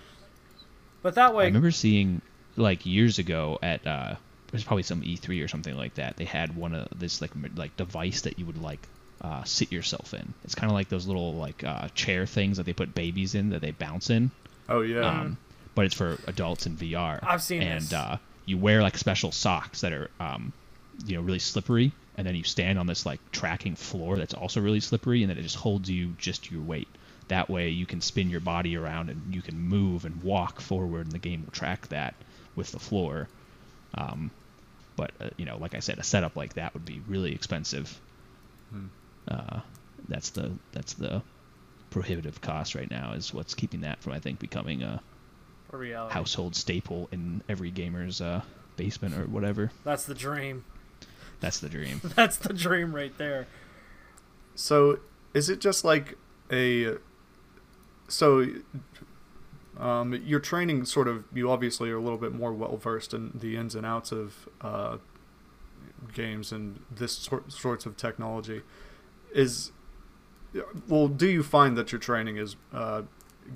But 1.01 1.15
that 1.15 1.33
way 1.35 1.43
I 1.43 1.47
remember 1.47 1.71
seeing 1.71 2.21
like 2.55 2.85
years 2.85 3.19
ago 3.19 3.59
at 3.61 3.85
uh 3.85 4.15
it 4.47 4.53
was 4.53 4.63
probably 4.63 4.83
some 4.83 5.01
E3 5.01 5.43
or 5.43 5.47
something 5.47 5.75
like 5.75 5.95
that. 5.95 6.15
They 6.15 6.25
had 6.25 6.55
one 6.55 6.75
of 6.75 6.87
this 6.99 7.21
like 7.21 7.31
like 7.55 7.75
device 7.75 8.21
that 8.21 8.37
you 8.37 8.45
would 8.45 8.61
like 8.61 8.87
uh, 9.19 9.43
sit 9.45 9.71
yourself 9.71 10.13
in. 10.13 10.33
It's 10.43 10.53
kind 10.53 10.69
of 10.69 10.75
like 10.75 10.89
those 10.89 11.07
little 11.07 11.33
like 11.33 11.63
uh, 11.63 11.87
chair 11.95 12.25
things 12.27 12.57
that 12.57 12.65
they 12.65 12.73
put 12.73 12.93
babies 12.93 13.33
in 13.35 13.49
that 13.49 13.61
they 13.61 13.71
bounce 13.71 14.09
in. 14.11 14.29
Oh 14.69 14.81
yeah. 14.81 15.07
Um, 15.07 15.37
but 15.75 15.85
it's 15.85 15.95
for 15.95 16.17
adults 16.27 16.65
in 16.65 16.77
VR. 16.77 17.19
I've 17.23 17.41
seen 17.41 17.61
and 17.61 17.81
this. 17.81 17.93
uh, 17.93 18.17
you 18.45 18.57
wear 18.57 18.81
like 18.81 18.97
special 18.97 19.31
socks 19.31 19.81
that 19.81 19.93
are 19.93 20.09
um, 20.19 20.53
you 21.05 21.15
know 21.15 21.21
really 21.21 21.39
slippery, 21.39 21.91
and 22.17 22.25
then 22.27 22.35
you 22.35 22.43
stand 22.43 22.77
on 22.77 22.87
this 22.87 23.05
like 23.05 23.19
tracking 23.31 23.75
floor 23.75 24.17
that's 24.17 24.33
also 24.33 24.61
really 24.61 24.79
slippery, 24.79 25.23
and 25.23 25.29
then 25.29 25.37
it 25.37 25.43
just 25.43 25.55
holds 25.55 25.89
you 25.89 26.13
just 26.17 26.51
your 26.51 26.61
weight. 26.61 26.87
That 27.29 27.49
way 27.49 27.69
you 27.69 27.85
can 27.85 28.01
spin 28.01 28.29
your 28.29 28.41
body 28.41 28.75
around 28.75 29.09
and 29.09 29.33
you 29.33 29.41
can 29.41 29.57
move 29.57 30.05
and 30.05 30.21
walk 30.23 30.61
forward, 30.61 31.05
and 31.05 31.11
the 31.11 31.19
game 31.19 31.43
will 31.45 31.51
track 31.51 31.87
that 31.87 32.15
with 32.55 32.71
the 32.71 32.79
floor. 32.79 33.27
Um, 33.95 34.31
but 34.95 35.11
uh, 35.19 35.29
you 35.37 35.45
know, 35.45 35.57
like 35.57 35.73
I 35.73 35.79
said, 35.79 35.97
a 35.99 36.03
setup 36.03 36.35
like 36.35 36.53
that 36.53 36.73
would 36.73 36.85
be 36.85 37.01
really 37.07 37.33
expensive. 37.33 37.99
Hmm. 38.71 38.85
Uh, 39.27 39.59
that's 40.09 40.31
the 40.31 40.51
that's 40.73 40.93
the 40.93 41.21
prohibitive 41.89 42.41
cost 42.41 42.75
right 42.75 42.89
now 42.89 43.13
is 43.13 43.33
what's 43.33 43.53
keeping 43.53 43.81
that 43.81 44.01
from 44.01 44.13
I 44.13 44.19
think 44.19 44.39
becoming 44.39 44.81
a 44.81 44.93
A 44.95 44.97
reality. 44.97 45.12
Household 46.09 46.55
staple 46.55 47.09
in 47.11 47.41
every 47.49 47.71
gamer's 47.71 48.21
uh, 48.21 48.41
basement 48.77 49.15
or 49.15 49.25
whatever. 49.25 49.71
That's 49.83 50.05
the 50.05 50.13
dream. 50.13 50.65
That's 51.39 51.59
the 51.59 51.69
dream. 51.69 52.01
That's 52.15 52.37
the 52.37 52.53
dream 52.53 52.95
right 52.95 53.17
there. 53.17 53.47
So 54.55 54.99
is 55.33 55.49
it 55.49 55.59
just 55.59 55.83
like 55.83 56.17
a 56.51 56.97
so 58.07 58.47
um, 59.77 60.13
your 60.25 60.39
training 60.39 60.85
sort 60.85 61.07
of 61.07 61.25
you 61.33 61.49
obviously 61.49 61.89
are 61.89 61.97
a 61.97 62.01
little 62.01 62.17
bit 62.17 62.33
more 62.33 62.53
well 62.53 62.77
versed 62.77 63.13
in 63.13 63.31
the 63.33 63.57
ins 63.57 63.75
and 63.75 63.85
outs 63.85 64.11
of 64.11 64.47
uh, 64.61 64.97
games 66.13 66.51
and 66.51 66.79
this 66.91 67.13
sort 67.13 67.51
sorts 67.51 67.85
of 67.85 67.97
technology 67.97 68.61
is 69.33 69.71
well 70.87 71.07
do 71.07 71.27
you 71.27 71.41
find 71.41 71.75
that 71.75 71.91
your 71.91 71.99
training 71.99 72.37
is 72.37 72.55
uh, 72.71 73.01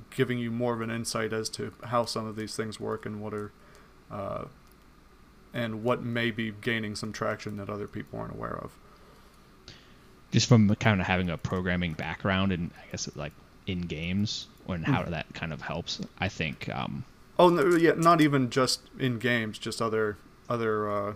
giving 0.10 0.40
you 0.40 0.52
more 0.52 0.74
of 0.74 0.82
an 0.82 0.90
insight 0.90 1.34
as 1.34 1.50
to 1.50 1.74
how 1.86 2.06
some 2.06 2.26
of 2.26 2.36
these 2.36 2.56
things 2.56 2.80
work 2.80 3.06
and 3.06 3.22
what 3.22 3.34
are 3.34 3.52
uh, 4.12 4.46
and 5.54 5.84
what 5.84 6.02
may 6.04 6.32
be 6.32 6.52
gaining 6.52 6.96
some 6.96 7.12
traction 7.12 7.58
that 7.58 7.70
other 7.70 7.88
people 7.88 8.20
aren't 8.20 8.34
aware 8.34 8.56
of 8.58 8.72
Just 10.32 10.48
from 10.48 10.74
kind 10.76 11.02
of 11.02 11.08
having 11.08 11.30
a 11.30 11.38
programming 11.38 11.94
background 11.94 12.52
and 12.54 12.72
I 12.78 12.86
guess 12.92 13.14
like 13.16 13.34
in 13.66 13.82
games 13.82 14.48
and 14.68 14.86
how 14.86 15.04
Mhm. 15.04 15.10
that 15.10 15.34
kind 15.34 15.52
of 15.52 15.62
helps. 15.62 16.00
I 16.18 16.30
think 16.30 16.70
um, 16.70 17.04
Oh 17.40 17.50
no, 17.50 17.76
yeah, 17.76 17.94
not 17.96 18.22
even 18.22 18.50
just 18.52 18.82
in 19.00 19.18
games, 19.20 19.58
just 19.60 19.82
other 19.82 20.18
other 20.50 20.90
uh, 20.90 21.16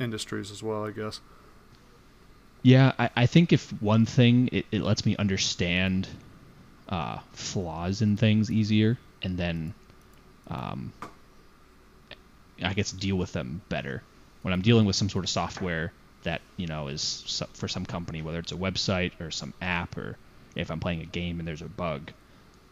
industries 0.00 0.50
as 0.50 0.62
well, 0.62 0.84
I 0.84 0.92
guess. 0.92 1.20
Yeah, 2.62 2.92
I, 2.98 3.10
I 3.16 3.26
think 3.26 3.52
if 3.52 3.70
one 3.82 4.06
thing, 4.06 4.48
it, 4.52 4.66
it 4.70 4.80
lets 4.82 5.04
me 5.06 5.16
understand 5.16 6.08
uh, 6.90 7.20
flaws 7.32 8.02
in 8.02 8.16
things 8.16 8.50
easier, 8.50 8.98
and 9.22 9.38
then 9.38 9.74
um, 10.48 10.92
I 12.62 12.74
guess 12.74 12.90
deal 12.92 13.16
with 13.16 13.32
them 13.32 13.62
better. 13.68 14.04
When 14.42 14.52
I'm 14.54 14.62
dealing 14.62 14.86
with 14.86 14.96
some 14.96 15.08
sort 15.10 15.24
of 15.24 15.30
software 15.30 15.94
that 16.22 16.42
you 16.56 16.66
know 16.66 16.88
is 16.88 17.42
for 17.54 17.68
some 17.68 17.86
company, 17.86 18.22
whether 18.22 18.38
it's 18.38 18.52
a 18.52 18.56
website 18.56 19.20
or 19.20 19.30
some 19.30 19.54
app, 19.60 19.96
or 19.96 20.18
if 20.56 20.70
I'm 20.70 20.80
playing 20.80 21.02
a 21.02 21.06
game 21.06 21.38
and 21.38 21.48
there's 21.48 21.62
a 21.62 21.68
bug, 21.68 22.12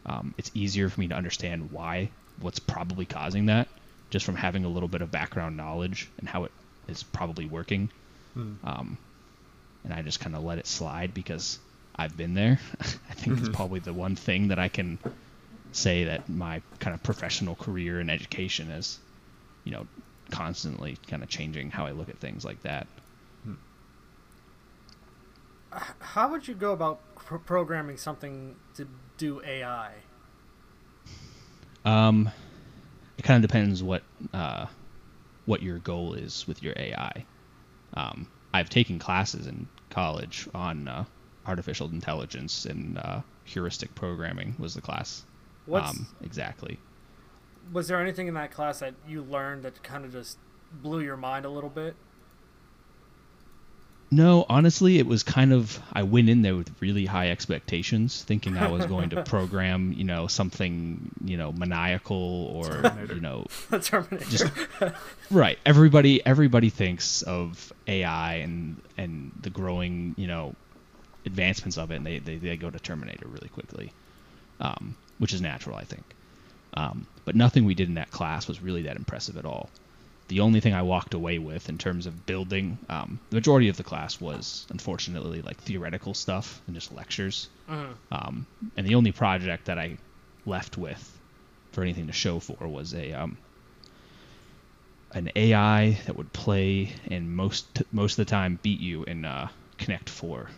um, 0.05 0.35
it's 0.37 0.51
easier 0.53 0.89
for 0.89 0.99
me 0.99 1.07
to 1.09 1.15
understand 1.15 1.71
why, 1.71 2.11
what's 2.39 2.59
probably 2.59 3.05
causing 3.05 3.47
that, 3.47 3.69
just 4.11 4.25
from 4.25 4.35
having 4.35 4.65
a 4.65 4.69
little 4.69 4.89
bit 4.89 5.01
of 5.01 5.11
background 5.11 5.57
knowledge 5.57 6.11
and 6.19 6.27
how 6.27 6.45
it 6.45 6.51
is 6.87 7.03
probably 7.03 7.45
working 7.45 7.89
Hmm. 8.33 8.53
um, 8.63 8.97
and 9.83 9.93
I 9.93 10.01
just 10.03 10.19
kind 10.19 10.35
of 10.35 10.43
let 10.43 10.59
it 10.59 10.67
slide 10.67 11.13
because 11.13 11.59
I've 11.99 12.17
been 12.17 12.33
there. 12.33 12.59
I 12.81 13.13
think 13.13 13.39
it's 13.39 13.49
Mhm. 13.49 13.53
probably 13.53 13.79
the 13.81 13.93
one 13.93 14.15
thing 14.15 14.47
that 14.49 14.59
I 14.59 14.69
can 14.69 14.99
say 15.71 16.05
that 16.05 16.29
my 16.29 16.61
kind 16.79 16.93
of 16.95 17.03
professional 17.03 17.55
career 17.55 17.99
and 17.99 18.09
education 18.11 18.71
is, 18.71 18.99
you 19.65 19.71
know, 19.71 19.87
constantly 20.31 20.97
kind 21.07 21.23
of 21.23 21.29
changing 21.29 21.71
how 21.71 21.85
I 21.85 21.91
look 21.91 22.09
at 22.09 22.19
things 22.19 22.45
like 22.45 22.61
that. 22.63 22.87
How 26.01 26.29
would 26.31 26.47
you 26.47 26.55
go 26.55 26.73
about 26.73 27.15
pr- 27.15 27.37
programming 27.37 27.97
something 27.97 28.55
to 28.75 28.87
do 29.17 29.41
AI? 29.45 29.91
Um, 31.85 32.29
it 33.17 33.23
kind 33.23 33.43
of 33.43 33.49
depends 33.49 33.83
what 33.83 34.03
uh, 34.33 34.67
what 35.45 35.61
your 35.61 35.79
goal 35.79 36.13
is 36.13 36.47
with 36.47 36.61
your 36.63 36.73
AI. 36.77 37.25
Um, 37.95 38.27
I've 38.53 38.69
taken 38.69 38.99
classes 38.99 39.47
in 39.47 39.67
college 39.89 40.47
on 40.53 40.87
uh, 40.87 41.05
artificial 41.49 41.87
intelligence 41.89 42.65
and 42.65 42.97
uh, 42.97 43.21
heuristic 43.43 43.93
programming 43.95 44.55
was 44.59 44.73
the 44.75 44.81
class. 44.81 45.23
What's, 45.65 45.89
Um, 45.97 46.07
exactly. 46.23 46.77
was 47.73 47.87
there 47.87 47.99
anything 48.01 48.27
in 48.27 48.33
that 48.35 48.51
class 48.51 48.79
that 48.79 48.93
you 49.07 49.21
learned 49.23 49.63
that 49.63 49.81
kind 49.83 50.05
of 50.05 50.11
just 50.11 50.37
blew 50.83 51.01
your 51.01 51.17
mind 51.17 51.45
a 51.45 51.49
little 51.49 51.69
bit? 51.69 51.95
No, 54.11 54.43
honestly, 54.49 54.97
it 54.97 55.05
was 55.05 55.21
kind 55.21 55.53
of 55.53 55.79
I 55.93 56.01
went 56.01 56.29
in 56.29 56.41
there 56.41 56.55
with 56.55 56.71
really 56.81 57.05
high 57.05 57.29
expectations, 57.29 58.23
thinking 58.23 58.57
I 58.57 58.67
was 58.67 58.87
going 58.87 59.11
to 59.11 59.21
program, 59.35 59.93
you 59.95 60.03
know, 60.03 60.25
something, 60.25 61.11
you 61.23 61.37
know, 61.37 61.51
maniacal 61.51 62.17
or 62.55 62.63
Terminator. 62.81 63.13
you 63.13 63.21
know, 63.21 63.45
Terminator. 63.83 64.25
just 64.31 64.51
right. 65.29 65.59
Everybody 65.63 66.25
everybody 66.25 66.71
thinks 66.71 67.21
of 67.21 67.71
AI 67.85 68.35
and 68.37 68.81
and 68.97 69.31
the 69.41 69.51
growing, 69.51 70.15
you 70.17 70.25
know, 70.25 70.55
advancements 71.29 71.77
of 71.77 71.91
it, 71.91 71.95
and 71.95 72.05
they 72.05 72.19
they, 72.19 72.37
they 72.37 72.57
go 72.57 72.69
to 72.69 72.79
Terminator 72.79 73.27
really 73.27 73.49
quickly, 73.49 73.91
um, 74.59 74.95
which 75.19 75.33
is 75.33 75.41
natural, 75.41 75.77
I 75.77 75.83
think. 75.83 76.03
Um, 76.73 77.07
but 77.25 77.35
nothing 77.35 77.65
we 77.65 77.73
did 77.75 77.87
in 77.87 77.95
that 77.95 78.11
class 78.11 78.47
was 78.47 78.61
really 78.61 78.83
that 78.83 78.95
impressive 78.97 79.37
at 79.37 79.45
all. 79.45 79.69
The 80.27 80.41
only 80.41 80.59
thing 80.59 80.75
I 80.75 80.83
walked 80.83 81.15
away 81.15 81.39
with 81.39 81.69
in 81.69 81.77
terms 81.79 82.05
of 82.05 82.25
building, 82.27 82.77
um, 82.89 83.19
the 83.31 83.37
majority 83.37 83.69
of 83.69 83.77
the 83.77 83.83
class 83.83 84.21
was 84.21 84.67
unfortunately 84.69 85.41
like 85.41 85.57
theoretical 85.57 86.13
stuff 86.13 86.61
and 86.67 86.75
just 86.75 86.91
lectures. 86.91 87.47
Mhm. 87.67 87.93
Um, 88.11 88.45
and 88.77 88.85
the 88.85 88.95
only 88.95 89.11
project 89.11 89.65
that 89.65 89.79
I 89.79 89.97
left 90.45 90.77
with 90.77 91.19
for 91.71 91.81
anything 91.81 92.07
to 92.07 92.13
show 92.13 92.39
for 92.39 92.67
was 92.67 92.93
a 92.93 93.13
um, 93.13 93.37
an 95.11 95.31
AI 95.35 95.99
that 96.05 96.15
would 96.15 96.31
play 96.33 96.93
and 97.09 97.35
most 97.35 97.81
most 97.91 98.19
of 98.19 98.25
the 98.27 98.29
time 98.29 98.59
beat 98.61 98.79
you 98.79 99.03
in 99.05 99.25
uh, 99.25 99.47
Connect 99.79 100.09
Four. 100.09 100.49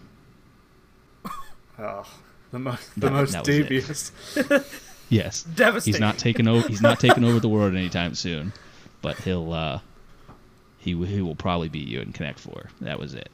Oh, 1.82 2.06
the 2.52 2.60
most 2.60 2.94
the 2.96 3.02
That- 3.02 3.12
most 3.12 3.32
that 3.34 3.40
was 3.40 3.48
devious. 3.48 4.12
Yes, 5.10 5.44
Devastating. 5.44 5.94
he's 5.96 6.00
not 6.00 6.18
taking 6.18 6.48
over. 6.48 6.66
He's 6.70 6.82
not 6.82 6.98
taking 7.02 7.26
over 7.26 7.42
the 7.42 7.50
world 7.50 7.76
anytime 7.76 8.16
soon, 8.16 8.54
but 9.02 9.18
he'll 9.18 9.52
uh, 9.52 9.80
he 10.78 10.92
he 11.06 11.22
will 11.22 11.36
probably 11.36 11.68
beat 11.68 11.90
you 11.90 12.00
in 12.00 12.14
Connect 12.14 12.40
Four. 12.40 12.70
That 12.80 12.98
was 12.98 13.14
it. 13.14 13.30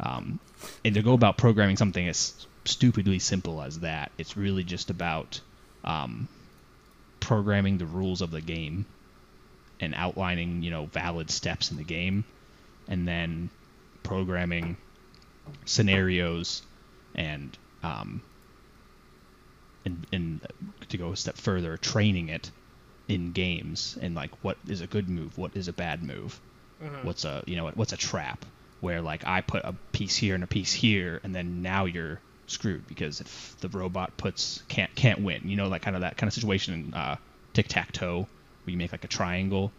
Um, 0.00 0.38
and 0.84 0.94
to 0.94 1.00
go 1.00 1.14
about 1.14 1.38
programming 1.38 1.78
something 1.78 2.06
as 2.06 2.46
stupidly 2.66 3.20
simple 3.20 3.62
as 3.62 3.80
that, 3.80 4.12
it's 4.18 4.36
really 4.36 4.64
just 4.64 4.90
about 4.90 5.40
um, 5.82 6.28
programming 7.20 7.78
the 7.78 7.86
rules 7.86 8.20
of 8.20 8.30
the 8.30 8.42
game 8.42 8.84
and 9.80 9.94
outlining 9.94 10.62
you 10.62 10.70
know 10.70 10.84
valid 10.92 11.30
steps 11.30 11.70
in 11.70 11.78
the 11.78 11.84
game, 11.84 12.24
and 12.86 13.08
then 13.08 13.48
programming 14.02 14.76
scenarios 15.64 16.60
and 17.14 17.56
um, 17.82 18.22
and, 19.84 20.06
and 20.12 20.46
to 20.88 20.98
go 20.98 21.12
a 21.12 21.16
step 21.16 21.36
further, 21.36 21.76
training 21.76 22.28
it 22.28 22.50
in 23.08 23.32
games 23.32 23.98
and 24.00 24.14
like 24.14 24.30
what 24.42 24.58
is 24.68 24.80
a 24.80 24.86
good 24.86 25.08
move, 25.08 25.36
what 25.36 25.56
is 25.56 25.68
a 25.68 25.72
bad 25.72 26.02
move, 26.02 26.40
Mhm. 26.80 27.04
what's 27.04 27.24
a 27.24 27.42
you 27.46 27.56
know 27.56 27.70
what's 27.74 27.92
a 27.92 27.96
trap 27.96 28.44
where 28.80 29.00
like 29.00 29.26
I 29.26 29.40
put 29.40 29.64
a 29.64 29.74
piece 29.92 30.16
here 30.16 30.34
and 30.34 30.44
a 30.44 30.48
piece 30.48 30.72
here, 30.72 31.20
and 31.22 31.34
then 31.34 31.62
now 31.62 31.84
you're 31.84 32.20
screwed 32.46 32.86
because 32.86 33.20
if 33.20 33.56
the 33.60 33.68
robot 33.68 34.16
puts 34.16 34.62
can't 34.68 34.94
can't 34.94 35.22
win, 35.22 35.48
you 35.48 35.56
know 35.56 35.68
like 35.68 35.82
kind 35.82 35.96
of 35.96 36.02
that 36.02 36.16
kind 36.16 36.28
of 36.28 36.34
situation 36.34 36.74
in 36.74 36.94
uh, 36.94 37.16
tic 37.54 37.68
tac 37.68 37.92
toe 37.92 38.28
where 38.64 38.70
you 38.70 38.76
make 38.78 38.92
like 38.92 39.04
a 39.04 39.08
triangle 39.08 39.74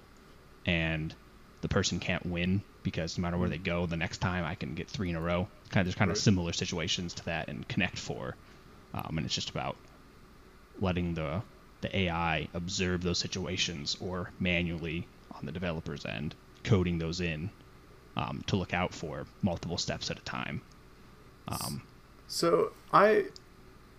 and 0.66 1.16
the 1.62 1.70
person 1.70 2.00
can't 2.00 2.26
win 2.26 2.64
because 2.84 3.18
no 3.18 3.22
matter 3.24 3.38
where 3.38 3.50
they 3.50 3.58
go, 3.58 3.86
the 3.86 3.98
next 3.98 4.20
time 4.20 4.46
I 4.46 4.56
can 4.56 4.76
get 4.76 4.90
three 4.90 5.10
in 5.10 5.16
a 5.16 5.22
row. 5.22 5.48
Kind 5.70 5.82
of 5.82 5.86
there's 5.88 5.96
kind 5.96 6.12
of 6.12 6.18
similar 6.18 6.54
situations 6.54 7.14
to 7.16 7.26
that 7.26 7.50
in 7.50 7.64
Connect 7.66 7.98
Four, 7.98 8.36
um, 8.94 9.18
and 9.18 9.26
it's 9.26 9.36
just 9.36 9.50
about 9.50 9.78
letting 10.80 11.14
the 11.14 11.42
the 11.82 11.96
AI 11.98 12.48
observe 12.54 13.04
those 13.04 13.20
situations 13.20 13.98
or 14.00 14.32
manually 14.40 15.08
on 15.32 15.46
the 15.46 15.52
developer's 15.52 16.06
end 16.06 16.36
coding 16.64 16.98
those 16.98 17.20
in 17.22 17.52
um, 18.16 18.44
to 18.48 18.56
look 18.56 18.74
out 18.74 18.94
for 18.94 19.28
multiple 19.42 19.78
steps 19.78 20.10
at 20.12 20.18
a 20.18 20.22
time. 20.22 20.62
Um, 21.48 21.82
So 22.28 22.72
I, 22.92 23.26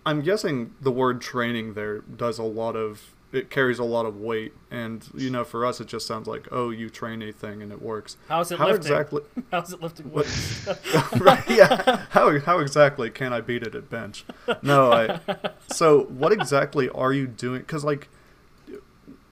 I'm 0.05 0.21
guessing 0.21 0.73
the 0.81 0.91
word 0.91 1.21
training 1.21 1.73
there 1.73 1.99
does 1.99 2.39
a 2.39 2.43
lot 2.43 2.75
of 2.75 3.14
it 3.31 3.49
carries 3.49 3.79
a 3.79 3.83
lot 3.83 4.05
of 4.05 4.17
weight, 4.17 4.53
and 4.71 5.07
you 5.13 5.29
know, 5.29 5.43
for 5.43 5.65
us, 5.65 5.81
it 5.81 5.87
just 5.87 6.07
sounds 6.07 6.27
like, 6.27 6.47
oh, 6.51 6.69
you 6.69 6.89
train 6.89 7.21
a 7.21 7.31
thing 7.31 7.61
and 7.61 7.71
it 7.71 7.81
works. 7.81 8.17
How's 8.27 8.51
it 8.51 8.59
How 8.59 8.67
lifting? 8.67 8.91
exactly? 8.91 9.21
How's 9.51 9.73
it 9.73 9.81
lifting 9.81 10.11
weights? 10.11 10.67
right? 11.17 11.43
Yeah. 11.49 12.05
How 12.11 12.39
how 12.39 12.59
exactly 12.59 13.09
can 13.09 13.33
I 13.33 13.41
beat 13.41 13.63
it 13.63 13.75
at 13.75 13.89
bench? 13.89 14.25
No. 14.61 14.91
I, 14.91 15.19
so 15.67 16.03
what 16.05 16.31
exactly 16.31 16.89
are 16.89 17.11
you 17.11 17.27
doing? 17.27 17.61
Because 17.61 17.83
like, 17.83 18.07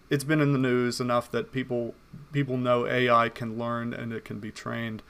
it's 0.10 0.24
been 0.24 0.42
in 0.42 0.54
the 0.54 0.60
news 0.60 1.00
enough 1.00 1.32
that 1.32 1.52
people 1.52 1.96
people 2.32 2.58
know 2.58 2.86
AI 2.86 3.30
can 3.30 3.58
learn 3.58 3.94
and 3.94 4.12
it 4.12 4.26
can 4.26 4.40
be 4.40 4.52
trained, 4.52 5.02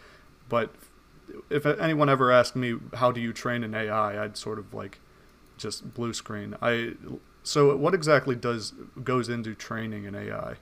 but 0.50 0.74
if 1.50 1.66
anyone 1.66 2.10
ever 2.10 2.32
asked 2.32 2.56
me 2.56 2.76
how 2.96 3.12
do 3.12 3.20
you 3.20 3.34
train 3.34 3.64
an 3.64 3.74
AI, 3.74 4.24
I'd 4.24 4.38
sort 4.38 4.60
of 4.60 4.74
like 4.74 5.00
just 5.58 5.94
blue 5.94 6.14
screen. 6.14 6.56
I 6.62 6.94
so 7.44 7.76
what 7.76 7.94
exactly 7.94 8.36
does 8.36 8.74
goes 9.04 9.30
into 9.30 9.54
training 9.54 10.06
an 10.06 10.16
AI? 10.16 10.56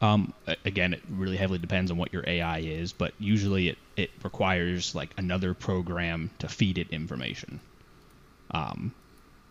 Um, 0.00 0.34
again, 0.64 0.92
it 0.92 1.02
really 1.08 1.38
heavily 1.38 1.58
depends 1.58 1.90
on 1.90 1.96
what 1.96 2.12
your 2.12 2.22
AI 2.26 2.58
is, 2.58 2.92
but 2.92 3.14
usually 3.18 3.68
it, 3.68 3.78
it 3.96 4.10
requires 4.22 4.94
like 4.94 5.10
another 5.16 5.54
program 5.54 6.30
to 6.38 6.48
feed 6.48 6.76
it 6.76 6.90
information. 6.90 7.60
Um, 8.50 8.92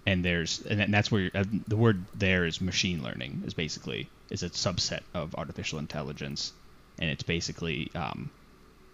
and 0.06 0.24
there's 0.24 0.62
and 0.62 0.94
that's 0.94 1.12
where 1.12 1.32
uh, 1.34 1.44
the 1.68 1.76
word 1.76 2.06
there 2.14 2.46
is 2.46 2.62
machine 2.62 3.04
learning 3.04 3.44
is 3.48 3.54
basically 3.54 4.08
is 4.30 4.44
a 4.44 4.50
subset 4.50 5.02
of 5.14 5.34
artificial 5.36 5.80
intelligence, 5.80 6.54
and 7.00 7.10
it's 7.10 7.24
basically 7.24 7.92
um, 7.96 8.30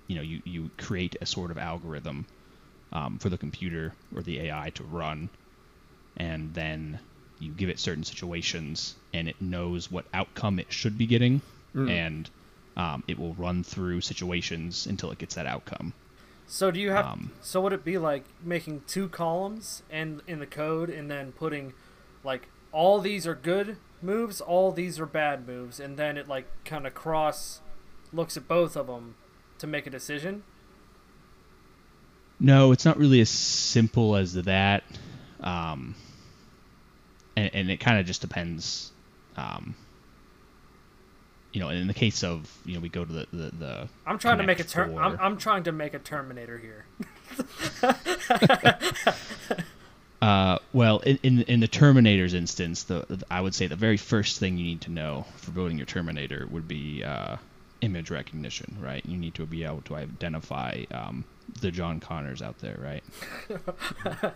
you 0.07 0.15
know 0.15 0.21
you 0.21 0.41
you 0.45 0.69
create 0.77 1.17
a 1.21 1.25
sort 1.25 1.51
of 1.51 1.57
algorithm 1.57 2.25
um, 2.93 3.17
for 3.19 3.29
the 3.29 3.37
computer 3.37 3.93
or 4.15 4.21
the 4.21 4.39
AI 4.39 4.69
to 4.71 4.83
run, 4.83 5.29
and 6.17 6.53
then 6.53 6.99
you 7.39 7.51
give 7.51 7.69
it 7.69 7.79
certain 7.79 8.03
situations, 8.03 8.95
and 9.13 9.27
it 9.27 9.41
knows 9.41 9.91
what 9.91 10.05
outcome 10.13 10.59
it 10.59 10.71
should 10.71 10.97
be 10.97 11.07
getting, 11.07 11.41
and 11.73 12.29
um, 12.77 13.03
it 13.07 13.17
will 13.17 13.33
run 13.33 13.63
through 13.63 14.01
situations 14.01 14.85
until 14.85 15.11
it 15.11 15.17
gets 15.17 15.35
that 15.35 15.45
outcome. 15.45 15.93
So 16.47 16.69
do 16.69 16.79
you 16.79 16.91
have? 16.91 17.05
Um, 17.05 17.31
so 17.41 17.61
would 17.61 17.73
it 17.73 17.85
be 17.85 17.97
like 17.97 18.25
making 18.43 18.83
two 18.87 19.07
columns 19.07 19.83
and 19.89 20.21
in 20.27 20.39
the 20.39 20.45
code, 20.45 20.89
and 20.89 21.09
then 21.09 21.31
putting 21.31 21.73
like 22.23 22.49
all 22.71 22.99
these 22.99 23.25
are 23.25 23.35
good 23.35 23.77
moves, 24.01 24.41
all 24.41 24.71
these 24.71 24.99
are 24.99 25.05
bad 25.05 25.47
moves, 25.47 25.79
and 25.79 25.97
then 25.97 26.17
it 26.17 26.27
like 26.27 26.45
kind 26.65 26.85
of 26.85 26.93
cross 26.93 27.61
looks 28.13 28.35
at 28.35 28.47
both 28.47 28.75
of 28.75 28.87
them 28.87 29.15
to 29.59 29.67
make 29.67 29.87
a 29.87 29.89
decision? 29.89 30.43
No, 32.39 32.71
it's 32.71 32.85
not 32.85 32.97
really 32.97 33.21
as 33.21 33.29
simple 33.29 34.15
as 34.15 34.33
that. 34.33 34.83
Um, 35.41 35.95
and, 37.35 37.49
and 37.53 37.71
it 37.71 37.77
kind 37.77 37.99
of 37.99 38.05
just 38.05 38.21
depends. 38.21 38.91
Um, 39.35 39.75
you 41.53 41.59
know, 41.59 41.69
in 41.69 41.87
the 41.87 41.93
case 41.93 42.23
of 42.23 42.49
you 42.65 42.75
know, 42.75 42.79
we 42.79 42.89
go 42.89 43.03
to 43.03 43.11
the 43.11 43.27
the, 43.33 43.51
the 43.51 43.89
I'm 44.05 44.17
trying 44.19 44.37
to 44.37 44.43
make 44.45 44.59
a 44.59 44.63
term. 44.63 44.97
I'm, 44.97 45.17
I'm 45.19 45.37
trying 45.37 45.63
to 45.63 45.71
make 45.71 45.93
a 45.93 45.99
Terminator 45.99 46.57
here. 46.57 46.85
Uh, 50.21 50.59
well, 50.71 50.99
in, 50.99 51.17
in 51.23 51.41
in 51.41 51.59
the 51.61 51.67
Terminator's 51.67 52.35
instance, 52.35 52.83
the, 52.83 53.03
the- 53.09 53.25
I 53.31 53.41
would 53.41 53.55
say 53.55 53.65
the 53.65 53.75
very 53.75 53.97
first 53.97 54.37
thing 54.39 54.55
you 54.55 54.63
need 54.63 54.81
to 54.81 54.91
know 54.91 55.25
for 55.37 55.49
building 55.49 55.77
your 55.77 55.87
Terminator 55.87 56.45
would 56.51 56.67
be 56.67 57.03
uh, 57.03 57.37
image 57.81 58.11
recognition, 58.11 58.77
right? 58.79 59.03
You 59.03 59.17
need 59.17 59.33
to 59.33 59.47
be 59.47 59.63
able 59.63 59.81
to 59.85 59.95
identify 59.95 60.83
um, 60.91 61.23
the 61.59 61.71
John 61.71 61.99
Connors 61.99 62.43
out 62.43 62.59
there, 62.59 62.77
right? 62.79 63.03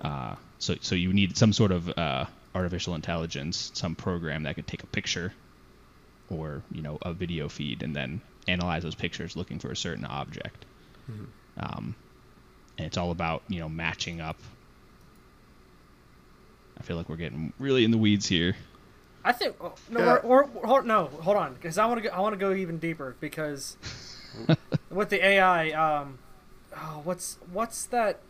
uh, 0.00 0.34
so 0.58 0.74
so 0.80 0.94
you 0.94 1.12
need 1.12 1.36
some 1.36 1.52
sort 1.52 1.72
of 1.72 1.88
uh, 1.98 2.24
artificial 2.54 2.94
intelligence, 2.94 3.70
some 3.74 3.94
program 3.94 4.44
that 4.44 4.54
could 4.54 4.66
take 4.66 4.82
a 4.82 4.86
picture 4.86 5.32
or 6.30 6.62
you 6.72 6.82
know 6.82 6.98
a 7.02 7.12
video 7.12 7.48
feed 7.48 7.82
and 7.82 7.94
then 7.94 8.20
analyze 8.48 8.82
those 8.82 8.94
pictures 8.94 9.36
looking 9.36 9.58
for 9.58 9.70
a 9.70 9.76
certain 9.76 10.04
object. 10.04 10.64
Um, 11.58 11.94
and 12.78 12.86
it's 12.86 12.96
all 12.96 13.10
about 13.10 13.42
you 13.48 13.60
know 13.60 13.68
matching 13.68 14.20
up. 14.20 14.36
I 16.78 16.82
feel 16.82 16.96
like 16.96 17.08
we're 17.08 17.16
getting 17.16 17.52
really 17.58 17.84
in 17.84 17.90
the 17.90 17.98
weeds 17.98 18.26
here. 18.26 18.54
I 19.24 19.32
think 19.32 19.56
oh, 19.60 19.74
no, 19.90 20.00
Yeah. 20.00 20.16
or, 20.22 20.44
or, 20.44 20.66
hold, 20.66 20.86
no, 20.86 21.06
hold 21.06 21.36
on, 21.36 21.54
because 21.54 21.78
I 21.78 21.86
want 21.86 22.02
to 22.02 22.08
go. 22.08 22.14
I 22.14 22.20
want 22.20 22.34
to 22.34 22.38
go 22.38 22.52
even 22.52 22.78
deeper 22.78 23.16
because 23.18 23.76
with 24.90 25.08
the 25.08 25.24
AI, 25.24 25.70
um, 25.70 26.18
oh, 26.76 27.00
what's 27.02 27.38
what's 27.52 27.86
that 27.86 28.20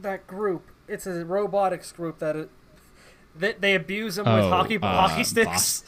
that 0.00 0.26
group? 0.26 0.62
It's 0.88 1.06
a 1.06 1.24
robotics 1.24 1.92
group 1.92 2.18
that 2.20 2.36
it, 2.36 2.50
that 3.36 3.60
they 3.60 3.74
abuse 3.74 4.16
them 4.16 4.26
with 4.26 4.44
Oh, 4.44 4.48
hockey 4.50 4.78
uh, 4.80 4.86
hockey 5.08 5.24
sticks. 5.24 5.84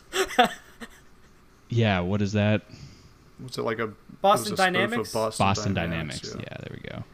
Yeah, 1.69 2.01
what 2.01 2.23
is 2.23 2.33
that? 2.33 2.63
Was 3.43 3.59
it 3.59 3.63
like 3.63 3.79
a 3.79 3.93
Boston 4.21 4.23
it 4.23 4.23
was 4.23 4.33
a 4.33 4.43
spoof 4.43 4.51
of 4.51 4.57
Dynamics? 4.57 5.13
Boston, 5.13 5.45
Boston 5.45 5.75
Dynamics. 5.75 6.35
yeah. 6.37 6.43
Yeah. 6.51 6.57
there 6.59 6.71
we 6.83 6.89
go. 6.89 7.05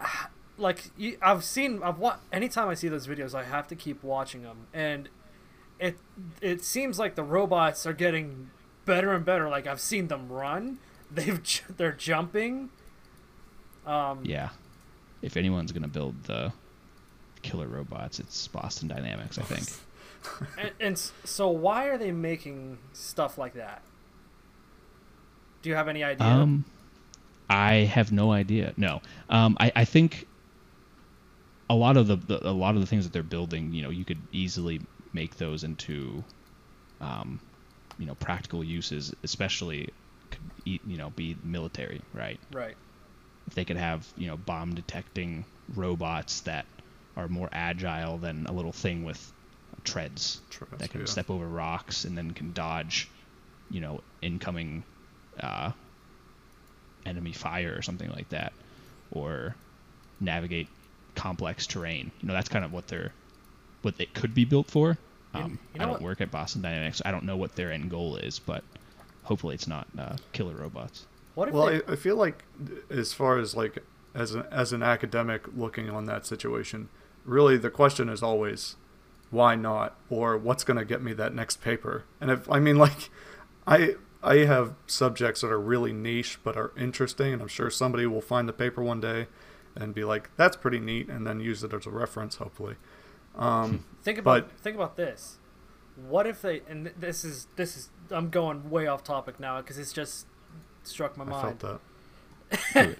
like 0.58 0.90
you, 0.96 1.16
I've 1.22 1.44
seen 1.44 1.82
I've 1.82 1.98
wa- 1.98 2.16
anytime 2.32 2.68
I 2.68 2.74
see 2.74 2.88
those 2.88 3.06
videos 3.06 3.34
I 3.34 3.44
have 3.44 3.68
to 3.68 3.74
keep 3.76 4.02
watching 4.02 4.42
them 4.42 4.66
and 4.74 5.08
it 5.78 5.96
it 6.42 6.62
seems 6.64 6.98
like 6.98 7.14
the 7.14 7.22
robots 7.22 7.86
are 7.86 7.92
getting 7.92 8.50
better 8.84 9.12
and 9.12 9.24
better 9.24 9.48
like 9.48 9.66
I've 9.66 9.80
seen 9.80 10.08
them 10.08 10.28
run 10.30 10.78
they've 11.10 11.40
they're 11.76 11.92
jumping 11.92 12.70
um 13.86 14.20
Yeah. 14.24 14.50
If 15.22 15.36
anyone's 15.36 15.72
gonna 15.72 15.88
build 15.88 16.24
the 16.24 16.52
killer 17.42 17.66
robots, 17.68 18.18
it's 18.20 18.48
Boston 18.48 18.88
Dynamics, 18.88 19.38
I 19.38 19.42
think. 19.42 20.48
and, 20.58 20.70
and 20.80 20.98
so 21.24 21.48
why 21.48 21.86
are 21.86 21.98
they 21.98 22.12
making 22.12 22.78
stuff 22.92 23.38
like 23.38 23.54
that 23.54 23.82
do 25.62 25.68
you 25.68 25.76
have 25.76 25.88
any 25.88 26.02
idea 26.02 26.26
Um, 26.26 26.64
I 27.48 27.74
have 27.74 28.12
no 28.12 28.30
idea. 28.32 28.72
No, 28.76 29.02
um, 29.28 29.56
I, 29.58 29.72
I 29.74 29.84
think 29.84 30.26
a 31.68 31.74
lot 31.74 31.96
of 31.96 32.06
the, 32.06 32.16
the 32.16 32.48
a 32.48 32.52
lot 32.52 32.74
of 32.74 32.80
the 32.80 32.86
things 32.86 33.04
that 33.04 33.12
they're 33.12 33.22
building, 33.22 33.72
you 33.72 33.82
know, 33.82 33.90
you 33.90 34.04
could 34.04 34.20
easily 34.32 34.80
make 35.12 35.36
those 35.36 35.64
into, 35.64 36.22
um, 37.00 37.40
you 37.98 38.06
know, 38.06 38.14
practical 38.14 38.62
uses, 38.62 39.12
especially, 39.24 39.88
could, 40.30 40.40
e- 40.64 40.80
you 40.86 40.96
know, 40.96 41.10
be 41.10 41.36
military, 41.42 42.00
right? 42.14 42.38
right 42.52 42.76
If 43.48 43.54
they 43.54 43.64
could 43.64 43.76
have, 43.76 44.06
you 44.16 44.28
know, 44.28 44.36
bomb 44.36 44.74
detecting 44.74 45.44
robots 45.74 46.42
that 46.42 46.66
are 47.16 47.28
more 47.28 47.48
agile 47.52 48.18
than 48.18 48.46
a 48.46 48.52
little 48.52 48.72
thing 48.72 49.04
with 49.04 49.32
treads 49.84 50.40
Treads, 50.50 50.72
that 50.78 50.90
can 50.90 51.00
yeah. 51.00 51.06
step 51.06 51.30
over 51.30 51.46
rocks 51.46 52.04
and 52.04 52.16
then 52.16 52.32
can 52.32 52.52
dodge, 52.52 53.08
you 53.70 53.80
know, 53.80 54.00
incoming 54.22 54.82
uh, 55.40 55.72
enemy 57.06 57.32
fire 57.32 57.74
or 57.76 57.82
something 57.82 58.10
like 58.10 58.28
that, 58.30 58.52
or 59.10 59.54
navigate 60.20 60.68
complex 61.14 61.66
terrain. 61.66 62.10
You 62.20 62.28
know, 62.28 62.34
that's 62.34 62.48
kind 62.48 62.64
of 62.64 62.72
what 62.72 62.86
they're 62.88 63.12
what 63.82 63.94
it 63.98 64.12
could 64.14 64.34
be 64.34 64.44
built 64.44 64.66
for. 64.70 64.98
Um, 65.32 65.58
you 65.72 65.78
know 65.78 65.84
I 65.84 65.86
don't 65.86 65.92
what- 65.92 66.02
work 66.02 66.20
at 66.20 66.30
Boston 66.30 66.62
Dynamics. 66.62 67.00
I 67.04 67.10
don't 67.10 67.24
know 67.24 67.36
what 67.36 67.54
their 67.56 67.72
end 67.72 67.90
goal 67.90 68.16
is, 68.16 68.38
but 68.38 68.62
hopefully 69.22 69.54
it's 69.54 69.68
not 69.68 69.86
uh, 69.98 70.16
killer 70.32 70.54
robots. 70.54 71.06
what 71.34 71.48
if 71.48 71.54
Well, 71.54 71.66
they, 71.66 71.76
I, 71.76 71.92
I 71.92 71.96
feel 71.96 72.16
like 72.16 72.44
as 72.90 73.12
far 73.12 73.38
as 73.38 73.54
like 73.54 73.82
as 74.14 74.34
an 74.34 74.44
as 74.50 74.72
an 74.72 74.82
academic 74.82 75.42
looking 75.56 75.88
on 75.90 76.06
that 76.06 76.26
situation, 76.26 76.88
really 77.24 77.56
the 77.56 77.70
question 77.70 78.08
is 78.08 78.22
always 78.22 78.76
why 79.30 79.54
not 79.54 79.96
or 80.08 80.36
what's 80.36 80.64
going 80.64 80.76
to 80.76 80.84
get 80.84 81.00
me 81.02 81.12
that 81.12 81.34
next 81.34 81.60
paper. 81.60 82.04
And 82.20 82.30
if 82.30 82.50
I 82.50 82.58
mean 82.58 82.76
like 82.86 83.10
I 83.66 83.94
I 84.22 84.38
have 84.38 84.74
subjects 84.86 85.40
that 85.42 85.50
are 85.50 85.60
really 85.60 85.92
niche 85.92 86.38
but 86.42 86.56
are 86.56 86.72
interesting 86.76 87.32
and 87.32 87.40
I'm 87.42 87.48
sure 87.48 87.70
somebody 87.70 88.06
will 88.06 88.20
find 88.20 88.48
the 88.48 88.52
paper 88.52 88.82
one 88.82 89.00
day 89.00 89.28
and 89.76 89.94
be 89.94 90.02
like 90.04 90.30
that's 90.36 90.56
pretty 90.56 90.80
neat 90.80 91.08
and 91.08 91.26
then 91.26 91.40
use 91.40 91.62
it 91.62 91.72
as 91.72 91.86
a 91.86 91.90
reference 91.90 92.36
hopefully. 92.36 92.74
Um, 93.36 93.84
Think 94.02 94.18
about 94.18 94.48
But- 94.48 94.58
think 94.60 94.74
about 94.76 94.96
this. 94.96 95.36
What 96.08 96.26
if 96.26 96.42
they 96.42 96.62
and 96.68 96.92
this 96.98 97.24
is 97.24 97.46
this 97.56 97.76
is 97.76 97.90
I'm 98.10 98.30
going 98.30 98.70
way 98.70 98.86
off 98.88 99.04
topic 99.04 99.38
now 99.38 99.60
because 99.60 99.78
it's 99.78 99.92
just 99.92 100.26
struck 100.82 101.16
my 101.16 101.24
I 101.24 101.28
mind. 101.28 101.64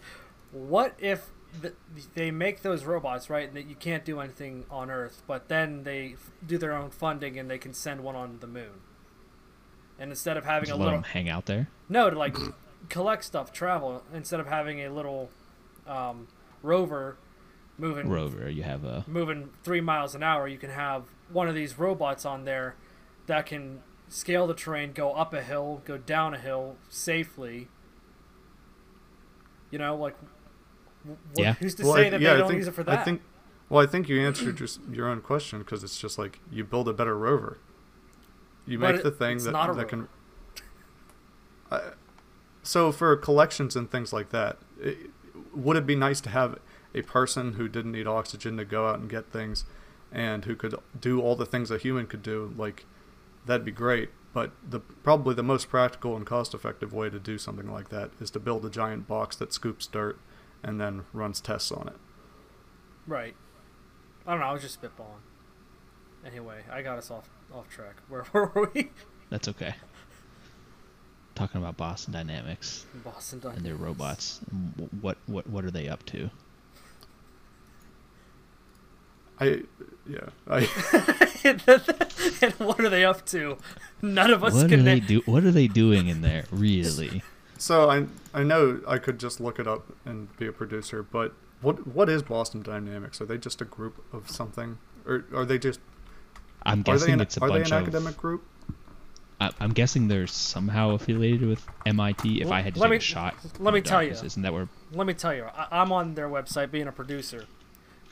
felt 0.53 0.63
Do 0.63 0.67
it. 0.67 0.69
What 0.71 0.95
if 0.99 1.31
th 1.63 1.75
they 2.15 2.31
make 2.31 2.63
those 2.63 2.85
robots 2.85 3.29
right 3.29 3.49
and 3.49 3.57
that 3.57 3.67
you 3.67 3.75
can't 3.75 4.05
do 4.05 4.21
anything 4.21 4.65
on 4.71 4.91
Earth, 4.91 5.23
but 5.27 5.49
then 5.49 5.83
they 5.83 6.13
f- 6.15 6.31
do 6.47 6.59
their 6.59 6.73
own 6.73 6.91
funding 6.91 7.39
and 7.39 7.51
they 7.51 7.59
can 7.59 7.75
send 7.75 8.03
one 8.03 8.15
on 8.17 8.39
the 8.41 8.47
moon. 8.47 8.81
And 9.99 10.11
instead 10.11 10.37
of 10.37 10.45
having 10.45 10.69
Just 10.69 10.73
a 10.73 10.77
let 10.81 10.85
little 10.87 11.01
them 11.03 11.11
hang 11.11 11.29
out 11.29 11.47
there. 11.47 11.69
no 11.89 12.09
to 12.11 12.19
like 12.19 12.37
collect 12.89 13.25
stuff, 13.25 13.53
travel 13.53 14.03
instead 14.15 14.41
of 14.41 14.47
having 14.47 14.81
a 14.81 14.89
little 14.91 15.31
um, 15.87 16.29
rover 16.63 17.17
moving 17.77 18.09
Rover, 18.09 18.49
you 18.49 18.63
have 18.63 18.85
a 18.85 19.05
moving 19.07 19.51
three 19.65 19.81
miles 19.81 20.15
an 20.15 20.23
hour, 20.23 20.47
you 20.47 20.59
can 20.59 20.71
have 20.71 21.05
one 21.33 21.49
of 21.49 21.55
these 21.55 21.79
robots 21.79 22.25
on 22.25 22.45
there 22.45 22.77
that 23.27 23.47
can 23.47 23.81
scale 24.09 24.47
the 24.47 24.55
terrain, 24.55 24.93
go 24.93 25.13
up 25.13 25.33
a 25.35 25.43
hill, 25.43 25.83
go 25.85 25.97
down 25.99 26.35
a 26.35 26.39
hill 26.39 26.77
safely. 26.89 27.69
You 29.71 29.79
know, 29.79 29.95
like, 29.97 30.17
w- 31.05 31.19
wh- 31.35 31.39
Yeah. 31.41 31.53
who's 31.55 31.75
to 31.77 31.85
Well, 31.85 31.95
say 31.95 32.07
I- 32.07 32.11
that 32.11 32.21
yeah, 32.21 32.31
I 32.31 32.33
they 32.35 32.39
don't 32.41 32.49
think- 32.49 32.59
use 32.59 32.69
it 32.69 32.75
for 32.75 32.89
I 32.91 32.97
think 32.99 33.23
Well, 33.69 33.83
I 33.83 33.87
think 33.87 34.09
you 34.09 34.21
answered 34.21 34.57
just 34.57 34.81
your 34.91 35.07
own 35.09 35.21
question 35.21 35.61
because 35.61 35.85
it's 35.85 35.99
just 35.99 36.19
like 36.19 36.41
you 36.51 36.65
build 36.65 36.89
a 36.89 36.93
better 36.93 37.17
rover. 37.17 37.59
You 38.67 38.79
But 38.79 38.93
make 38.93 39.01
it- 39.01 39.05
the 39.05 39.11
thing 39.13 39.37
it's 39.37 39.45
that 39.45 39.53
not 39.53 39.71
a 39.71 39.75
that 39.75 39.89
can. 39.89 40.09
I 41.71 41.81
so 42.63 42.93
for 42.93 43.17
collections 43.17 43.75
and 43.77 43.91
things 43.91 44.13
like 44.13 44.31
that, 44.31 44.59
it, 44.81 45.11
would 45.55 45.77
it 45.77 45.87
be 45.87 45.97
nice 45.97 46.21
to 46.23 46.29
have 46.31 46.59
a 46.95 47.03
person 47.03 47.55
who 47.55 47.69
didn't 47.69 47.93
need 47.93 48.07
oxygen 48.07 48.57
to 48.59 48.65
go 48.65 48.89
out 48.89 48.99
and 48.99 49.09
get 49.09 49.31
things, 49.33 49.65
and 50.13 50.45
who 50.45 50.55
could 50.55 50.75
do 51.01 51.21
all 51.21 51.37
the 51.37 51.47
things 51.47 51.71
a 51.71 51.79
human 51.79 52.07
could 52.07 52.23
do? 52.23 52.53
Like, 52.59 52.85
that'd 53.47 53.65
be 53.65 53.73
great. 53.73 54.11
But 54.35 54.53
the 54.69 54.81
probably 54.81 55.35
the 55.35 55.43
most 55.43 55.69
practical 55.71 56.17
and 56.17 56.27
cost-effective 56.27 56.93
way 56.93 57.09
to 57.11 57.19
do 57.19 57.39
something 57.39 57.71
like 57.73 57.89
that 57.89 58.11
is 58.21 58.31
to 58.33 58.39
build 58.41 58.65
a 58.67 58.71
giant 58.71 59.09
box 59.09 59.37
that 59.37 59.53
scoops 59.53 59.87
dirt, 59.87 60.19
and 60.63 60.81
then 60.81 61.05
runs 61.13 61.41
tests 61.41 61.71
on 61.73 61.89
it. 61.89 61.97
Right. 63.07 63.35
I 64.27 64.33
don't 64.33 64.41
know. 64.41 64.47
I 64.47 64.53
was 64.53 64.63
just 64.63 64.81
spitballing. 64.81 65.23
Anyway, 66.25 66.63
I 66.71 66.83
got 66.83 66.99
us 66.99 67.11
off 67.11 67.29
off 67.53 67.69
track. 67.69 67.97
Where 68.09 68.25
were 68.33 68.71
we? 68.75 68.91
That's 69.31 69.49
okay. 69.49 69.75
Talking 71.35 71.61
about 71.63 71.77
Boston 71.79 72.13
Dynamics 72.13 72.85
Boston 73.03 73.39
Dynamics. 73.39 73.57
and 73.59 73.67
their 73.67 73.75
robots. 73.77 74.41
wh- 74.79 75.03
What 75.03 75.17
what 75.27 75.47
what 75.49 75.65
are 75.65 75.71
they 75.71 75.89
up 75.89 76.05
to? 76.07 76.31
I 79.39 79.63
yeah 80.09 80.29
I. 80.47 80.69
and 82.43 82.53
what 82.55 82.81
are 82.81 82.91
they 82.91 83.05
up 83.05 83.25
to? 83.27 83.57
None 84.03 84.31
of 84.31 84.45
us 84.45 84.53
What 84.55 84.65
are 84.67 84.69
can. 84.69 84.85
they 84.85 85.01
do? 85.01 85.23
What 85.25 85.45
are 85.45 85.51
they 85.51 85.67
doing 85.69 86.09
in 86.09 86.21
there? 86.21 86.45
Really? 86.51 87.23
So 87.61 87.91
I 87.91 88.07
I 88.33 88.43
know 88.43 88.81
I 88.89 88.97
could 88.97 89.21
just 89.21 89.39
look 89.39 89.59
it 89.59 89.67
up 89.67 89.85
and 90.07 90.35
be 90.39 90.47
a 90.47 90.53
producer, 90.53 91.03
but 91.03 91.35
what 91.61 91.87
what 91.87 92.09
is 92.09 92.23
Boston 92.23 92.63
Dynamics? 92.63 93.21
Are 93.21 93.27
they 93.27 93.37
just 93.37 93.61
a 93.61 93.67
group 93.67 94.03
of 94.15 94.31
something, 94.31 94.79
or 95.07 95.27
are 95.35 95.45
they 95.45 95.59
just 95.59 95.79
I'm 96.63 96.81
guessing 96.81 97.13
an, 97.15 97.21
it's 97.21 97.37
a 97.37 97.43
are 97.43 97.51
they 97.51 97.57
an 97.61 97.67
of. 97.67 97.73
academic 97.73 98.17
group? 98.17 98.45
I, 99.43 99.51
I'm 99.61 99.73
guessing 99.73 100.09
they're 100.09 100.27
somehow 100.27 100.93
affiliated 100.93 101.47
with 101.49 101.67
MIT. 101.85 102.41
If 102.41 102.47
Well, 102.49 102.55
I 102.55 102.63
had 102.63 102.75
to 102.75 102.81
let 102.81 102.87
take 102.87 102.91
me- 102.93 102.97
a 102.97 103.01
shot, 103.01 103.35
let 103.59 103.75
me 103.75 103.81
the 103.81 103.89
tell 103.89 104.03
you. 104.03 104.11
isn't 104.13 104.41
that 104.43 104.53
where? 104.55 104.69
Let 104.93 105.07
me 105.07 105.13
tell 105.15 105.35
you, 105.35 105.45
I- 105.45 105.69
I'm 105.83 105.93
on 105.93 106.15
their 106.15 106.29
website 106.31 106.71
being 106.71 106.89
a 106.89 106.93
producer. 106.93 107.45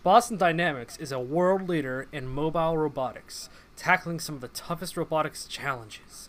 Boston 0.03 0.37
Dynamics 0.37 0.97
is 0.99 1.11
a 1.11 1.19
world 1.19 1.69
leader 1.71 2.07
in 2.13 2.29
mobile 2.29 2.77
robotics, 2.77 3.49
tackling 3.77 4.21
some 4.21 4.35
of 4.37 4.41
the 4.43 4.49
toughest 4.49 4.97
robotics 4.97 5.47
challenges. 5.47 6.28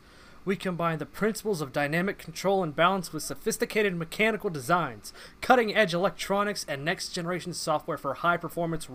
We 0.50 0.56
combine 0.56 0.98
the 0.98 1.06
principles 1.06 1.62
of 1.62 1.72
dynamic 1.72 2.18
control 2.18 2.64
and 2.64 2.76
balance 2.76 3.14
with 3.14 3.22
sophisticated 3.22 3.96
mechanical 3.96 4.50
designs, 4.50 5.14
cutting 5.42 5.76
edge 5.76 5.94
electronics, 5.94 6.66
and 6.68 6.84
next 6.84 7.10
generation 7.10 7.54
software 7.54 8.00
for 8.00 8.16
high 8.16 8.38
performance 8.38 8.90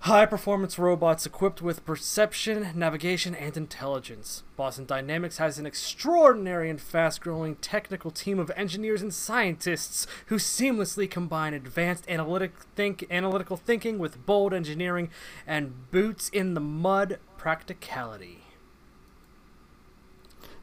High 0.00 0.24
performance 0.24 0.78
robots 0.78 1.26
equipped 1.26 1.60
with 1.60 1.84
perception, 1.84 2.72
navigation, 2.74 3.34
and 3.34 3.58
intelligence. 3.58 4.42
Boston 4.56 4.86
Dynamics 4.86 5.36
has 5.36 5.58
an 5.58 5.66
extraordinary 5.66 6.70
and 6.70 6.80
fast 6.80 7.20
growing 7.20 7.56
technical 7.56 8.10
team 8.10 8.38
of 8.38 8.50
engineers 8.56 9.02
and 9.02 9.12
scientists 9.12 10.06
who 10.28 10.36
seamlessly 10.36 11.10
combine 11.10 11.52
advanced 11.52 12.08
analytic 12.08 12.52
think, 12.74 13.04
analytical 13.10 13.58
thinking 13.58 13.98
with 13.98 14.24
bold 14.24 14.54
engineering 14.54 15.10
and 15.46 15.90
boots 15.90 16.30
in 16.30 16.54
the 16.54 16.60
mud 16.60 17.18
practicality. 17.36 18.45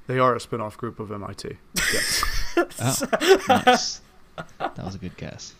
They 0.07 0.19
are 0.19 0.35
a 0.35 0.39
spin-off 0.39 0.77
group 0.77 0.99
of 0.99 1.11
MIT. 1.11 1.57
Yes. 1.93 2.23
Oh, 2.55 3.39
nice. 3.49 4.01
That 4.59 4.77
was 4.77 4.93
a 4.93 4.99
good 4.99 5.17
guess. 5.17 5.55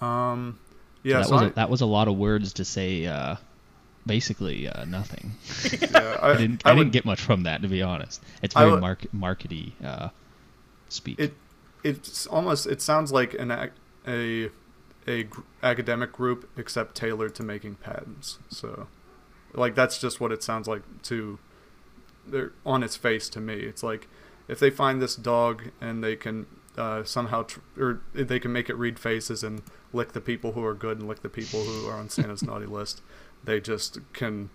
um, 0.00 0.58
So 1.02 1.08
yeah. 1.08 1.18
that 1.18 1.26
so 1.26 1.32
was 1.32 1.42
I, 1.42 1.46
a, 1.46 1.50
that 1.50 1.70
was 1.70 1.80
a 1.80 1.86
lot 1.86 2.08
of 2.08 2.16
words 2.16 2.52
to 2.54 2.64
say. 2.64 3.06
Uh, 3.06 3.36
basically, 4.06 4.68
uh, 4.68 4.84
nothing. 4.84 5.32
yeah, 5.80 6.18
I, 6.22 6.30
I 6.32 6.36
didn't. 6.36 6.62
I 6.66 6.70
I, 6.70 6.72
would- 6.74 6.80
didn't 6.84 6.92
get 6.92 7.04
much 7.04 7.20
from 7.20 7.44
that, 7.44 7.62
to 7.62 7.68
be 7.68 7.82
honest. 7.82 8.22
It's 8.42 8.54
very 8.54 8.70
would- 8.72 8.80
mark 8.80 9.06
markety 9.14 9.72
uh, 9.84 10.08
speak. 10.88 11.18
It 11.18 11.34
it's 11.82 12.26
almost 12.26 12.66
it 12.66 12.82
sounds 12.82 13.12
like 13.12 13.34
an 13.34 13.50
ac- 13.50 13.72
a 14.06 14.50
a 15.10 15.22
gr- 15.24 15.40
academic 15.62 16.12
group 16.12 16.48
except 16.58 16.94
tailored 16.94 17.34
to 17.36 17.42
making 17.42 17.76
patents. 17.76 18.38
So, 18.50 18.88
like 19.54 19.74
that's 19.74 19.98
just 19.98 20.20
what 20.20 20.32
it 20.32 20.42
sounds 20.42 20.68
like 20.68 20.82
to 21.04 21.38
they're 22.26 22.52
on 22.64 22.82
its 22.82 22.96
face 22.96 23.28
to 23.30 23.40
me. 23.40 23.54
It's 23.54 23.82
like 23.82 24.08
if 24.48 24.58
they 24.58 24.70
find 24.70 25.00
this 25.00 25.16
dog 25.16 25.70
and 25.80 26.02
they 26.04 26.16
can 26.16 26.46
uh, 26.76 27.02
somehow 27.04 27.42
tr- 27.44 27.60
or 27.78 28.00
they 28.14 28.38
can 28.38 28.52
make 28.52 28.68
it 28.70 28.74
read 28.74 28.98
faces 28.98 29.42
and 29.42 29.62
lick 29.92 30.12
the 30.12 30.20
people 30.20 30.52
who 30.52 30.64
are 30.64 30.74
good 30.74 30.98
and 30.98 31.08
lick 31.08 31.22
the 31.22 31.28
people 31.28 31.62
who 31.64 31.86
are 31.88 31.94
on 31.96 32.08
Santa's 32.08 32.42
naughty 32.42 32.66
list, 32.66 33.02
they 33.42 33.60
just 33.60 33.98
can 34.12 34.50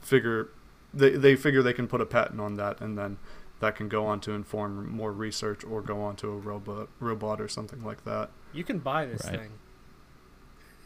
figure 0.00 0.48
they 0.94 1.10
they 1.10 1.36
figure 1.36 1.62
they 1.62 1.72
can 1.72 1.86
put 1.88 2.00
a 2.00 2.06
patent 2.06 2.40
on 2.40 2.56
that 2.56 2.80
and 2.80 2.96
then 2.98 3.18
that 3.60 3.76
can 3.76 3.88
go 3.88 4.06
on 4.06 4.18
to 4.20 4.32
inform 4.32 4.90
more 4.90 5.12
research 5.12 5.62
or 5.64 5.80
go 5.82 6.02
on 6.02 6.16
to 6.16 6.28
a 6.28 6.36
robot 6.36 6.88
robot 7.00 7.40
or 7.40 7.48
something 7.48 7.84
like 7.84 8.04
that. 8.04 8.30
You 8.52 8.64
can 8.64 8.78
buy 8.78 9.06
this 9.06 9.24
Right. 9.24 9.40
thing. 9.40 9.50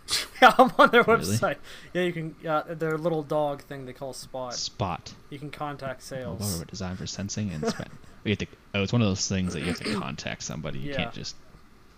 yeah, 0.42 0.54
I'm 0.58 0.70
on 0.78 0.90
their 0.90 1.02
Really? 1.02 1.20
website. 1.24 1.56
Yeah, 1.92 2.02
you 2.02 2.12
can. 2.12 2.34
Uh, 2.46 2.62
their 2.74 2.96
little 2.98 3.22
dog 3.22 3.62
thing 3.62 3.86
they 3.86 3.92
call 3.92 4.12
Spot. 4.12 4.54
Spot. 4.54 5.12
You 5.30 5.38
can 5.38 5.50
contact 5.50 6.02
sales. 6.02 6.52
robot 6.54 6.68
designed 6.68 6.98
for 6.98 7.06
sensing 7.06 7.50
and 7.50 7.66
spe- 7.66 7.80
you 8.24 8.30
have 8.30 8.38
to, 8.38 8.46
oh, 8.74 8.82
it's 8.82 8.92
one 8.92 9.02
of 9.02 9.08
those 9.08 9.26
things 9.28 9.52
that 9.54 9.60
you 9.60 9.66
have 9.66 9.80
to 9.80 9.94
contact 9.98 10.42
somebody. 10.42 10.78
You 10.78 10.90
Yeah. 10.90 10.96
can't 10.96 11.12
just. 11.14 11.36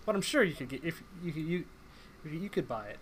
But 0.05 0.15
I'm 0.15 0.21
sure 0.21 0.43
you 0.43 0.55
could 0.55 0.69
get 0.69 0.83
if 0.83 1.01
you 1.23 1.31
could- 1.31 1.43
you 1.43 1.65
if 2.25 2.33
you 2.33 2.49
could 2.49 2.67
buy 2.67 2.87
it. 2.87 2.97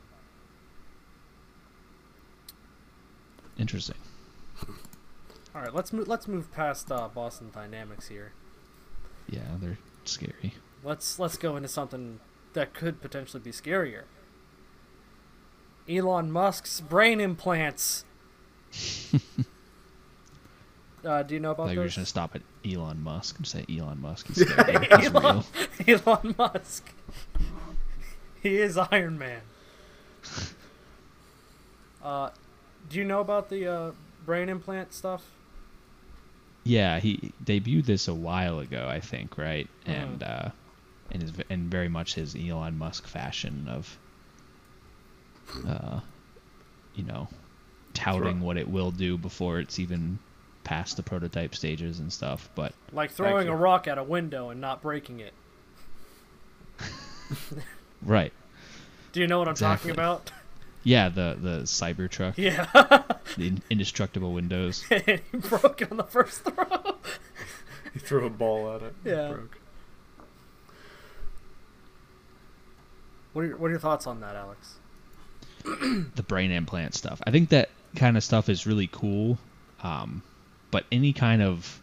Interesting. 3.58 3.96
All 5.56 5.62
right, 5.62 5.74
let's 5.74 5.92
move. 5.92 6.08
Let's 6.08 6.28
move 6.28 6.52
past 6.52 6.92
uh, 6.92 7.08
Boston 7.08 7.50
Dynamics 7.54 8.08
here. 8.10 8.34
Yeah, 9.30 9.42
they're 9.60 9.78
scary. 10.06 10.54
Let's 10.84 11.18
let's 11.18 11.38
go 11.38 11.56
into 11.56 11.68
something 11.70 12.20
that 12.54 12.74
could 12.74 13.02
potentially 13.02 13.42
be 13.42 13.52
scarier. 13.52 14.04
Elon 15.90 16.32
Musk's 16.32 16.82
brain 16.82 17.20
implants. 17.20 18.04
uh, 21.06 21.24
do 21.24 21.34
you 21.34 21.40
know 21.40 21.52
about 21.52 21.68
thought 21.68 21.74
you 21.74 21.80
were 21.80 21.86
those? 21.86 21.96
just 21.96 22.16
gonna 22.16 22.30
stop 22.32 22.36
at 22.36 22.42
Elon 22.70 23.02
Musk 23.02 23.38
and 23.38 23.48
say 23.48 23.66
Elon 23.70 24.02
Musk. 24.02 24.28
He's. 24.28 24.38
He's 24.40 24.48
Elon, 25.14 25.44
real. 25.88 26.02
Elon 26.06 26.36
Musk. 26.38 26.92
he 28.42 28.58
is 28.58 28.78
Iron 28.78 29.18
Man. 29.18 29.42
Uh, 32.04 32.30
do 32.90 32.98
you 32.98 33.04
know 33.06 33.20
about 33.22 33.50
the 33.50 33.68
uh, 33.68 33.92
brain 34.26 34.50
implant 34.50 34.94
stuff? 34.94 35.24
Yeah, 36.64 37.00
he 37.00 37.32
debuted 37.44 37.86
this 37.86 38.08
a 38.10 38.14
while 38.14 38.60
ago, 38.60 38.88
I 38.90 39.00
think, 39.00 39.38
right? 39.38 39.68
Mhm. 39.86 39.94
And 39.94 40.24
uh, 40.24 40.50
in 41.12 41.22
his 41.22 41.32
in 41.50 41.70
very 41.70 41.88
much 41.88 42.16
his 42.16 42.36
Elon 42.36 42.78
Musk 42.78 43.08
fashion 43.08 43.68
of, 43.70 43.98
uh, 45.68 46.00
you 46.96 47.04
know, 47.04 47.28
touting 47.94 48.42
what 48.42 48.58
it 48.58 48.68
will 48.68 48.92
do 48.92 49.18
before 49.18 49.60
it's 49.60 49.80
even 49.80 50.20
past 50.64 50.98
the 50.98 51.04
prototype 51.04 51.56
stages 51.56 52.00
and 52.00 52.12
stuff. 52.12 52.50
But 52.56 52.74
Like 52.92 53.12
throwing 53.12 53.48
a 53.48 53.56
rock 53.56 53.88
at 53.88 53.98
a 53.98 54.04
window 54.04 54.50
and 54.50 54.60
not 54.62 54.82
breaking 54.82 55.20
it. 55.22 55.34
right, 58.04 58.34
Do 59.14 59.20
you 59.22 59.28
know 59.28 59.40
what 59.40 59.48
I'm 59.48 59.54
Exactly. 59.54 59.90
talking 59.92 59.92
about? 59.92 60.32
yeah, 60.84 61.10
the 61.10 61.38
the 61.42 61.60
Cybertruck, 61.64 62.38
yeah. 62.38 62.68
the 63.38 63.48
in- 63.48 63.62
indestructible 63.70 64.34
windows. 64.34 64.84
he 64.90 65.20
broke 65.34 65.82
it 65.82 65.90
on 65.92 65.98
the 65.98 66.04
first 66.04 66.42
throw. 66.44 66.96
He 67.94 68.00
threw 68.00 68.26
a 68.26 68.30
ball 68.30 68.76
at 68.76 68.82
it. 68.84 68.94
and 69.04 69.08
it 69.14 69.18
Yeah. 69.18 69.28
broke. 69.34 69.58
What 73.34 73.42
are, 73.44 73.48
your, 73.48 73.58
what 73.58 73.68
are 73.68 73.72
your 73.72 73.80
thoughts 73.80 74.06
on 74.08 74.20
that, 74.22 74.36
Alex? 74.36 74.76
The 76.16 76.24
brain 76.28 76.52
implant 76.52 76.96
stuff. 76.96 77.22
I 77.26 77.32
think 77.32 77.50
that 77.50 77.70
kind 77.96 78.18
of 78.18 78.24
stuff 78.24 78.50
is 78.50 78.66
really 78.66 78.88
cool. 78.88 79.38
Um, 79.84 80.24
but 80.72 80.86
any 80.92 81.14
kind 81.14 81.42
of, 81.42 81.82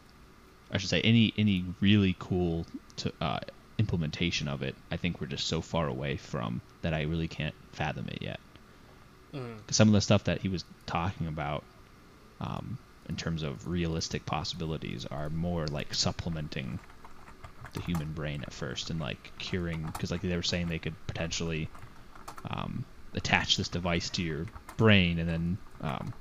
I 0.71 0.79
should 0.79 0.91
say, 0.91 1.01
any 1.03 1.33
any 1.37 1.65
really 1.81 2.17
cool 2.19 2.67
to, 2.97 3.13
uh, 3.21 3.41
implementation 3.79 4.49
of 4.49 4.63
it, 4.63 4.75
I 4.91 4.97
think 4.97 5.21
we're 5.21 5.27
just 5.27 5.47
so 5.47 5.61
far 5.61 5.87
away 5.87 6.17
from 6.17 6.61
that 6.83 6.95
I 6.95 7.03
really 7.03 7.29
can't 7.29 7.55
fathom 7.73 8.09
it 8.09 8.23
yet. 8.23 8.41
Mm. 9.35 9.57
some 9.75 9.89
of 9.89 9.95
the 9.95 10.01
stuff 10.01 10.25
that 10.25 10.41
he 10.43 10.49
was 10.49 10.65
talking 10.87 11.27
about, 11.27 11.65
um, 12.41 12.79
in 13.09 13.17
terms 13.17 13.43
of 13.43 13.67
realistic 13.67 14.25
possibilities, 14.25 15.07
are 15.07 15.29
more 15.29 15.67
like 15.67 15.93
supplementing 15.93 16.79
the 17.73 17.81
human 17.81 18.13
brain 18.13 18.43
at 18.43 18.53
first 18.53 18.91
and 18.91 19.01
like 19.01 19.33
curing. 19.39 19.83
Because 19.87 20.13
like 20.13 20.23
they 20.23 20.37
were 20.37 20.43
saying, 20.43 20.69
they 20.69 20.79
could 20.79 20.95
potentially 21.09 21.69
um, 22.49 22.85
attach 23.15 23.57
this 23.57 23.69
device 23.69 24.11
to 24.11 24.23
your 24.23 24.47
brain 24.77 25.19
and 25.19 25.29
then 25.29 25.59
um, 25.81 26.15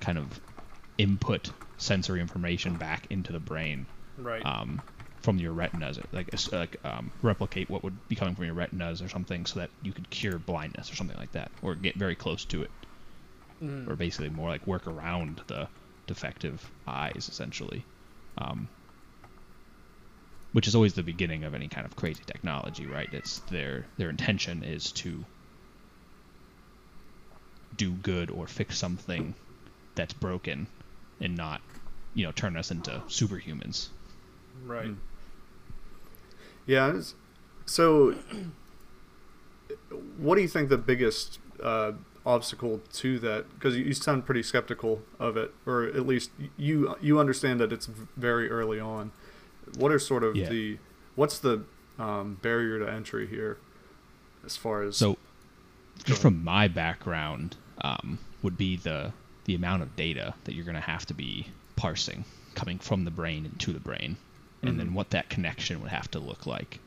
kind 0.00 0.18
of 0.18 0.40
input 0.98 1.52
sensory 1.76 2.20
information 2.20 2.76
back 2.76 3.06
into 3.10 3.32
the 3.32 3.40
brain 3.40 3.86
Right. 4.16 4.44
um, 4.44 4.82
from 5.22 5.38
your 5.38 5.52
retinas, 5.52 5.98
like 6.12 6.30
like 6.52 6.76
um, 6.84 7.12
replicate 7.22 7.68
what 7.70 7.84
would 7.84 8.06
be 8.08 8.16
coming 8.16 8.34
from 8.34 8.44
your 8.46 8.54
retinas 8.54 9.02
or 9.02 9.08
something, 9.08 9.44
so 9.46 9.60
that 9.60 9.70
you 9.82 9.92
could 9.92 10.08
cure 10.10 10.38
blindness 10.38 10.90
or 10.90 10.96
something 10.96 11.16
like 11.16 11.32
that, 11.32 11.52
or 11.62 11.74
get 11.74 11.96
very 11.98 12.14
close 12.16 12.44
to 12.46 12.62
it, 12.62 12.70
Mm. 13.62 13.86
or 13.88 13.96
basically 13.96 14.30
more 14.30 14.48
like 14.48 14.66
work 14.66 14.86
around 14.86 15.42
the 15.46 15.68
defective 16.06 16.70
eyes 16.86 17.28
essentially. 17.30 17.84
Um, 18.38 18.68
which 20.52 20.66
is 20.66 20.74
always 20.74 20.94
the 20.94 21.02
beginning 21.02 21.44
of 21.44 21.54
any 21.54 21.68
kind 21.68 21.86
of 21.86 21.94
crazy 21.96 22.24
technology, 22.26 22.86
right? 22.86 23.08
It's 23.12 23.40
their 23.40 23.86
their 23.98 24.08
intention 24.10 24.62
is 24.64 24.92
to 24.92 25.24
do 27.80 27.92
good 27.92 28.30
or 28.30 28.46
fix 28.46 28.76
something 28.76 29.34
that's 29.94 30.12
broken 30.12 30.66
and 31.18 31.34
not, 31.34 31.62
you 32.12 32.26
know, 32.26 32.30
turn 32.32 32.54
us 32.54 32.70
into 32.70 32.90
superhumans. 33.08 33.88
Right. 34.66 34.88
Mm. 34.88 34.96
Yeah. 36.66 37.00
So, 37.64 38.14
what 40.18 40.34
do 40.36 40.42
you 40.42 40.48
think 40.48 40.68
the 40.68 40.76
biggest 40.76 41.38
uh, 41.62 41.92
obstacle 42.26 42.82
to 42.94 43.18
that? 43.20 43.46
Because 43.54 43.76
you, 43.78 43.84
you 43.84 43.94
sound 43.94 44.26
pretty 44.26 44.42
skeptical 44.42 45.00
of 45.18 45.38
it, 45.38 45.54
or 45.66 45.84
at 45.84 46.06
least 46.06 46.30
you 46.58 46.94
you 47.00 47.18
understand 47.18 47.60
that 47.60 47.72
it's 47.72 47.86
very 48.16 48.50
early 48.50 48.78
on. 48.78 49.12
What 49.78 49.90
are 49.90 49.98
sort 49.98 50.22
of 50.22 50.36
Yeah. 50.36 50.50
the 50.50 50.78
what's 51.14 51.38
the 51.38 51.64
um, 51.98 52.38
barrier 52.42 52.78
to 52.78 52.90
entry 52.90 53.26
here, 53.26 53.56
as 54.44 54.56
far 54.56 54.82
as 54.82 54.98
So, 54.98 55.16
just 56.04 56.20
from 56.20 56.44
my 56.44 56.68
background, 56.68 57.56
um, 57.82 58.18
would 58.42 58.56
be 58.56 58.76
the 58.76 59.12
the 59.44 59.54
amount 59.54 59.82
of 59.82 59.96
data 59.96 60.34
that 60.44 60.54
you're 60.54 60.64
going 60.66 60.74
to 60.74 60.80
have 60.80 61.06
to 61.06 61.14
be 61.14 61.46
parsing 61.76 62.24
coming 62.54 62.78
from 62.78 63.04
the 63.04 63.10
brain 63.10 63.46
into 63.46 63.72
the 63.72 63.80
brain, 63.80 64.16
and 64.62 64.78
then 64.78 64.90
Mhm. 64.90 64.92
what 64.92 65.10
that 65.10 65.30
connection 65.30 65.80
would 65.80 65.90
have 65.90 66.10
to 66.10 66.20
look 66.20 66.46
like. 66.46 66.80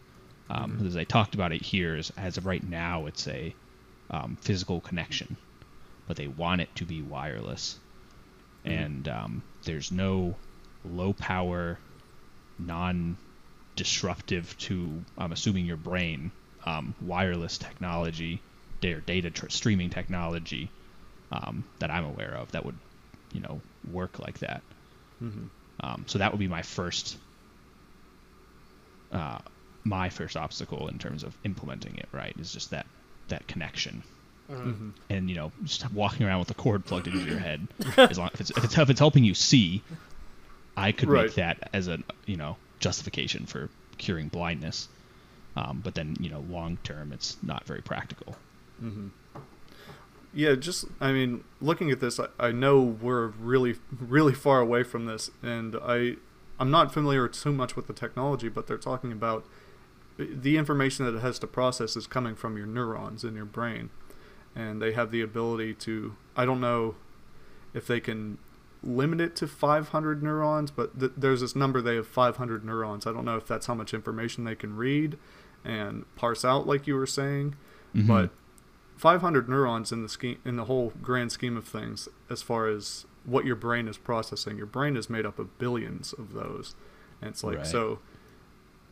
Um, 0.50 0.78
Mhm. 0.78 0.86
As 0.88 0.96
I 0.96 1.04
talked 1.04 1.34
about 1.36 1.52
it 1.52 1.64
here, 1.64 1.96
is 1.98 2.12
as 2.12 2.38
of 2.38 2.46
right 2.46 2.64
now, 2.64 3.06
it's 3.08 3.28
a 3.28 3.56
um, 4.10 4.36
physical 4.36 4.82
connection, 4.82 5.38
but 6.06 6.18
they 6.18 6.28
want 6.28 6.62
it 6.62 6.76
to 6.76 6.86
be 6.86 7.02
wireless, 7.02 7.80
Mhm. 8.66 8.72
and 8.86 9.08
um, 9.08 9.44
there's 9.64 9.92
no 9.92 10.38
low 10.84 11.14
power, 11.14 11.80
non 12.60 13.18
disruptive 13.76 14.56
to 14.60 15.04
I'm 15.18 15.32
assuming 15.32 15.66
your 15.66 15.78
brain 15.78 16.32
um, 16.66 16.94
wireless 17.02 17.58
technology 17.58 18.44
or 18.84 19.00
data 19.02 19.32
tr- 19.32 19.50
streaming 19.50 19.90
technology 19.90 20.70
um, 21.34 21.64
that 21.80 21.92
I'm 21.92 22.06
aware 22.06 22.36
of 22.36 22.52
that 22.54 22.66
would 22.66 22.78
you 23.34 23.42
know 23.42 23.62
work 23.92 24.20
like 24.20 24.40
that. 24.40 24.62
Mhm. 25.22 25.50
Um, 25.82 26.06
so 26.08 26.20
that 26.20 26.32
would 26.32 26.40
be 26.40 26.48
my 26.48 26.62
first 26.62 27.18
uh, 29.12 29.40
my 29.84 30.10
first 30.10 30.38
obstacle 30.38 30.88
in 30.88 30.98
terms 31.00 31.24
of 31.24 31.36
implementing 31.44 31.96
it. 31.98 32.08
Right 32.12 32.34
is 32.40 32.52
just 32.54 32.70
that 32.72 32.86
that 33.28 33.48
connection 33.48 34.04
Mhm. 34.50 34.64
Mhm. 34.66 34.94
and 35.10 35.30
you 35.30 35.36
know 35.36 35.52
just 35.64 35.90
walking 35.92 36.26
around 36.28 36.40
with 36.40 36.52
a 36.52 36.54
cord 36.54 36.86
plugged 36.86 37.08
into 37.08 37.26
your 37.26 37.40
head 37.40 37.68
as 37.98 38.18
long 38.20 38.30
if 38.34 38.42
it's 38.42 38.50
if 38.52 38.64
it's, 38.66 38.78
if 38.78 38.90
it's 38.90 39.00
helping 39.00 39.24
you 39.24 39.34
see 39.34 39.82
i 40.76 40.92
could 40.92 41.08
Right. 41.10 41.24
make 41.28 41.36
that 41.36 41.70
as 41.74 41.88
a 41.88 42.00
you 42.26 42.36
know 42.36 42.58
justification 42.82 43.46
for 43.46 43.70
curing 43.98 44.28
blindness 44.28 44.90
um, 45.56 45.80
but 45.82 45.96
then 45.96 46.18
you 46.20 46.30
know 46.30 46.42
long 46.42 46.78
term 46.84 47.14
it's 47.14 47.38
not 47.42 47.66
very 47.66 47.82
practical 47.82 48.36
hmm 48.82 49.08
Yeah, 50.34 50.56
just 50.56 50.86
I 51.00 51.12
mean, 51.12 51.44
looking 51.62 51.92
at 51.92 52.00
this, 52.00 52.20
I, 52.20 52.28
I 52.40 52.52
know 52.52 52.82
we're 52.82 53.28
really, 53.28 53.76
really 54.00 54.34
far 54.34 54.60
away 54.60 54.84
from 54.84 55.06
this, 55.06 55.30
and 55.44 55.76
I, 55.76 56.16
I'm 56.60 56.72
not 56.72 56.92
familiar 56.94 57.28
too 57.28 57.52
much 57.54 57.76
with 57.76 57.88
the 57.88 57.94
technology, 57.94 58.50
but 58.50 58.68
they're 58.68 58.78
talking 58.78 59.12
about 59.12 59.46
the 60.18 60.58
information 60.58 61.06
that 61.06 61.16
it 61.16 61.22
has 61.22 61.40
to 61.40 61.48
process 61.48 61.96
is 61.96 62.08
coming 62.08 62.36
from 62.36 62.58
your 62.58 62.66
neurons 62.68 63.24
in 63.24 63.36
your 63.36 63.46
brain, 63.46 63.90
and 64.56 64.82
they 64.82 64.94
have 64.94 65.12
the 65.12 65.22
ability 65.22 65.74
to. 65.76 66.16
I 66.36 66.46
don't 66.46 66.62
know 66.62 66.96
if 67.74 67.86
they 67.88 68.00
can 68.00 68.38
limit 68.84 69.22
it 69.22 69.36
to 69.38 69.48
500 69.48 70.22
neurons, 70.22 70.70
but 70.72 71.00
th- 71.00 71.14
there's 71.16 71.42
this 71.42 71.56
number 71.56 71.82
they 71.82 71.96
have 71.96 72.08
500 72.08 72.66
neurons. 72.66 73.08
I 73.08 73.14
don't 73.14 73.24
know 73.26 73.38
if 73.38 73.48
that's 73.48 73.66
how 73.68 73.74
much 73.76 73.94
information 73.94 74.44
they 74.44 74.56
can 74.56 74.76
read 74.76 75.18
and 75.64 76.06
parse 76.16 76.44
out, 76.44 76.68
like 76.68 76.86
you 76.88 76.96
were 76.96 77.08
saying 77.08 77.56
Mhm. 77.96 78.08
but 78.08 78.30
500 79.04 79.48
neurons 79.50 79.92
in 79.92 80.02
the 80.02 80.08
scheme 80.08 80.40
in 80.46 80.56
the 80.56 80.64
whole 80.64 80.94
grand 81.02 81.30
scheme 81.30 81.58
of 81.58 81.68
things 81.68 82.08
as 82.30 82.42
far 82.42 82.68
as 82.68 83.06
what 83.26 83.44
your 83.44 83.58
brain 83.58 83.90
is 83.90 83.98
processing 83.98 84.56
your 84.56 84.66
brain 84.66 84.96
is 84.96 85.10
made 85.10 85.26
up 85.26 85.40
of 85.40 85.60
billions 85.60 86.14
of 86.14 86.32
those. 86.32 86.74
And 87.22 87.32
it's 87.32 87.44
like 87.44 87.58
Right. 87.58 87.68
so 87.68 88.00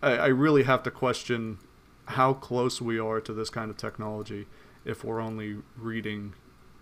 I, 0.02 0.18
I 0.18 0.28
really 0.28 0.64
have 0.64 0.84
to 0.84 0.92
question 0.92 1.60
how 2.08 2.34
close 2.34 2.82
we 2.82 3.00
are 3.00 3.22
to 3.22 3.32
this 3.32 3.50
kind 3.50 3.72
of 3.72 3.78
technology 3.78 4.48
if 4.84 5.06
we're 5.06 5.22
only 5.22 5.60
reading 5.78 6.34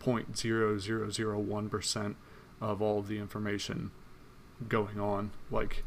0.0001% 0.03 2.15
of 2.59 2.81
all 2.81 2.97
of 2.97 3.07
the 3.07 3.19
information 3.19 3.91
going 4.67 4.99
on. 4.99 5.29
Like 5.51 5.83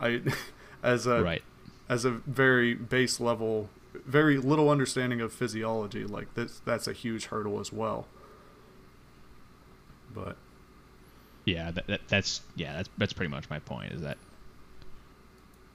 i 0.00 0.20
as 0.82 1.06
a 1.06 1.22
right. 1.22 1.44
as 1.88 2.04
a 2.04 2.10
very 2.10 2.74
base 2.74 3.20
level, 3.20 3.70
very 4.06 4.38
little 4.38 4.68
understanding 4.70 5.20
of 5.20 5.32
physiology, 5.32 6.04
like 6.04 6.34
this, 6.34 6.60
that's 6.64 6.86
a 6.86 6.92
huge 6.92 7.26
hurdle 7.26 7.60
as 7.60 7.72
well. 7.72 8.06
But 10.14 10.36
yeah 11.44 11.70
that, 11.70 11.86
that 11.86 12.00
that's 12.08 12.40
yeah 12.56 12.76
that's 12.76 12.88
that's 12.98 13.12
pretty 13.12 13.30
much 13.30 13.48
my 13.48 13.60
point 13.60 13.92
is 13.92 14.00
that 14.00 14.18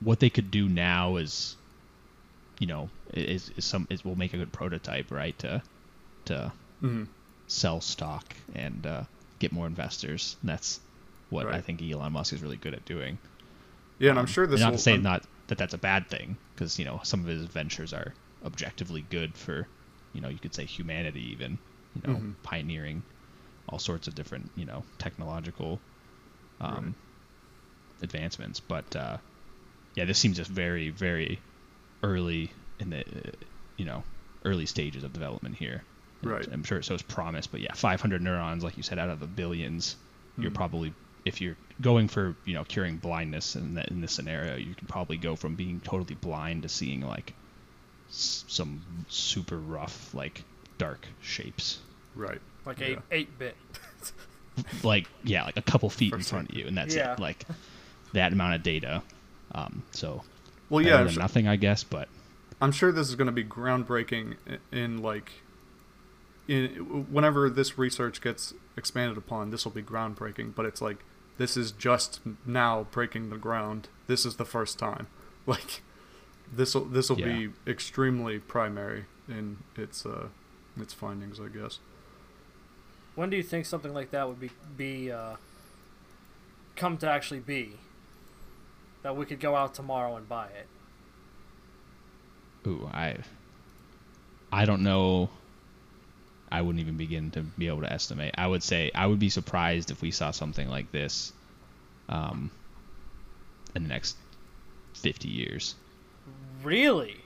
what 0.02 0.20
they 0.20 0.30
could 0.30 0.52
do 0.52 0.68
now 0.68 1.16
is 1.16 1.56
you 2.60 2.68
know 2.68 2.90
is, 3.14 3.52
is 3.56 3.64
some 3.64 3.88
is 3.90 4.04
will 4.04 4.18
make 4.18 4.34
a 4.34 4.38
good 4.38 4.52
prototype 4.52 5.12
right 5.12 5.38
to 5.40 5.62
to 6.26 6.52
mhm. 6.82 7.08
sell 7.48 7.80
stock 7.82 8.36
and 8.56 8.86
uh, 8.86 9.04
get 9.40 9.52
more 9.52 9.68
investors. 9.68 10.36
And 10.42 10.50
that's 10.50 10.80
what 11.30 11.48
I 11.48 11.62
think 11.62 11.82
Elon 11.82 12.12
Musk 12.14 12.34
is 12.34 12.42
really 12.42 12.58
good 12.58 12.74
at 12.74 12.84
doing. 12.86 13.18
yeah, 14.00 14.10
and 14.12 14.20
I'm 14.20 14.24
Um, 14.24 14.28
sure 14.28 14.46
this. 14.48 14.60
not 14.60 14.72
will, 14.72 14.78
to 14.78 14.84
say 14.84 14.94
I'm- 14.94 15.04
not 15.04 15.24
that 15.52 15.58
that's 15.58 15.74
a 15.74 15.78
bad 15.78 16.10
thing, 16.10 16.38
because 16.56 16.80
you 16.80 16.86
know 16.86 17.02
some 17.04 17.20
of 17.20 17.28
his 17.28 17.46
ventures 17.48 17.92
are 17.94 18.16
objectively 18.42 19.02
good 19.02 19.38
for, 19.38 19.68
you 20.14 20.22
know, 20.22 20.30
you 20.30 20.40
could 20.40 20.56
say 20.56 20.66
humanity 20.66 21.34
even, 21.34 21.60
you 21.94 22.02
know, 22.06 22.14
Mhm. 22.16 22.36
pioneering 22.42 23.04
all 23.68 23.78
sorts 23.78 24.08
of 24.08 24.16
different 24.16 24.50
you 24.56 24.66
know 24.66 24.86
technological 24.98 25.84
um, 26.62 26.96
Right. 26.96 26.96
advancements. 28.02 28.62
But 28.62 28.96
uh, 28.96 29.18
yeah, 29.96 30.06
this 30.06 30.20
seems 30.20 30.38
just 30.38 30.50
very 30.50 30.90
very 30.90 31.42
early 32.02 32.54
in 32.80 32.90
the 32.92 33.02
uh, 33.02 33.32
you 33.76 33.86
know 33.86 34.06
early 34.46 34.66
stages 34.66 35.04
of 35.04 35.12
development 35.12 35.56
here. 35.56 35.84
And 36.24 36.32
Right. 36.32 36.48
I'm 36.54 36.64
sure 36.64 36.78
it 36.78 36.86
shows 36.86 37.02
promise, 37.02 37.48
but 37.48 37.60
yeah, 37.60 37.74
500 37.74 38.22
neurons, 38.22 38.64
like 38.64 38.78
you 38.78 38.84
said, 38.84 39.00
out 39.00 39.10
of 39.10 39.20
the 39.20 39.28
billions, 39.28 39.98
you're 40.38 40.52
Mhm. 40.52 40.56
probably 40.56 40.94
if 41.26 41.40
you're 41.42 41.58
going 41.82 42.08
for 42.08 42.36
you 42.46 42.54
know 42.54 42.64
curing 42.64 42.98
blindness 42.98 43.56
in 43.56 43.76
that 43.76 43.90
in 43.90 44.02
this 44.02 44.12
scenario, 44.14 44.56
you 44.56 44.74
can 44.76 44.88
probably 44.88 45.18
go 45.18 45.36
from 45.36 45.56
being 45.56 45.80
totally 45.84 46.16
blind 46.16 46.64
to 46.64 46.70
seeing 46.70 47.02
like 47.02 47.34
s- 48.10 48.44
some 48.48 48.82
super 49.08 49.58
rough 49.58 50.14
like 50.14 50.44
dark 50.78 51.08
shapes, 51.22 51.80
right. 52.16 52.42
Like 52.66 52.80
Yeah. 52.80 52.86
eight 52.88 53.00
eight 53.12 53.40
bit. 53.40 53.56
like 54.84 55.08
yeah, 55.24 55.44
like 55.46 55.58
a 55.58 55.62
couple 55.62 55.90
feet 55.90 56.14
in 56.14 56.20
For 56.20 56.26
front 56.30 56.50
of 56.52 56.56
you, 56.58 56.68
and 56.68 56.78
that's 56.78 56.96
Yeah. 56.96 57.14
it. 57.14 57.20
Like 57.20 57.46
that 58.14 58.34
amount 58.34 58.56
of 58.56 58.64
data. 58.64 59.02
Um, 59.54 59.84
so 59.92 60.24
Well, 60.70 60.84
yeah, 60.84 61.04
than 61.04 61.14
sure, 61.14 61.22
nothing, 61.22 61.48
I 61.48 61.56
guess, 61.56 61.84
but 61.84 62.08
I'm 62.62 62.72
sure 62.72 62.92
this 62.92 63.10
is 63.10 63.16
going 63.16 63.26
to 63.28 63.32
be 63.32 63.44
groundbreaking 63.44 64.36
in, 64.72 64.78
in 64.78 65.02
like. 65.02 65.32
In, 66.48 67.06
whenever 67.12 67.50
this 67.50 67.78
research 67.78 68.20
gets 68.22 68.54
expanded 68.76 69.18
upon, 69.18 69.52
this 69.52 69.64
will 69.64 69.72
be 69.72 69.84
groundbreaking. 69.84 70.54
But 70.56 70.66
it's 70.66 70.82
like 70.82 70.98
this 71.38 71.56
is 71.58 71.72
just 71.72 72.20
now 72.46 72.88
breaking 72.92 73.30
the 73.30 73.38
ground. 73.38 73.88
This 74.08 74.26
is 74.26 74.36
the 74.38 74.46
first 74.46 74.78
time. 74.80 75.08
Like 75.48 75.82
this 76.54 76.76
will 76.76 76.86
this 76.86 77.10
will 77.10 77.20
Yeah. 77.20 77.26
be 77.38 77.50
extremely 77.66 78.38
primary 78.40 79.06
in 79.28 79.58
its 79.76 80.06
uh 80.06 80.28
its 80.80 80.94
findings, 80.94 81.40
I 81.40 81.48
guess. 81.48 81.80
When 83.16 83.30
do 83.32 83.38
you 83.38 83.44
think 83.44 83.66
something 83.66 83.94
like 83.94 84.12
that 84.12 84.28
would 84.28 84.40
be 84.40 84.52
be 84.78 85.12
uh, 85.12 85.38
come 86.76 86.98
to 87.00 87.10
actually 87.10 87.40
be? 87.40 87.74
That 89.04 89.18
we 89.18 89.26
could 89.26 89.40
go 89.40 89.56
out 89.56 89.74
tomorrow 89.74 90.16
and 90.16 90.30
buy 90.30 90.46
it. 90.48 90.68
ooh, 92.68 92.88
I 92.94 93.18
I 94.52 94.66
don't 94.66 94.84
know. 94.84 95.30
I 96.52 96.62
wouldn't 96.62 96.82
even 96.82 96.98
begin 96.98 97.32
to 97.32 97.42
be 97.42 97.68
able 97.68 97.82
to 97.82 97.92
estimate. 97.92 98.36
I 98.38 98.48
would 98.48 98.64
say 98.64 98.92
I 98.94 99.08
would 99.08 99.20
be 99.20 99.30
surprised 99.30 99.92
if 99.92 100.02
we 100.02 100.12
saw 100.12 100.32
something 100.32 100.68
like 100.68 100.92
this 100.92 101.32
um, 102.10 102.52
in 103.76 103.84
the 103.84 103.90
next 103.90 104.18
50 104.96 105.30
years. 105.30 105.76
Really? 106.64 107.22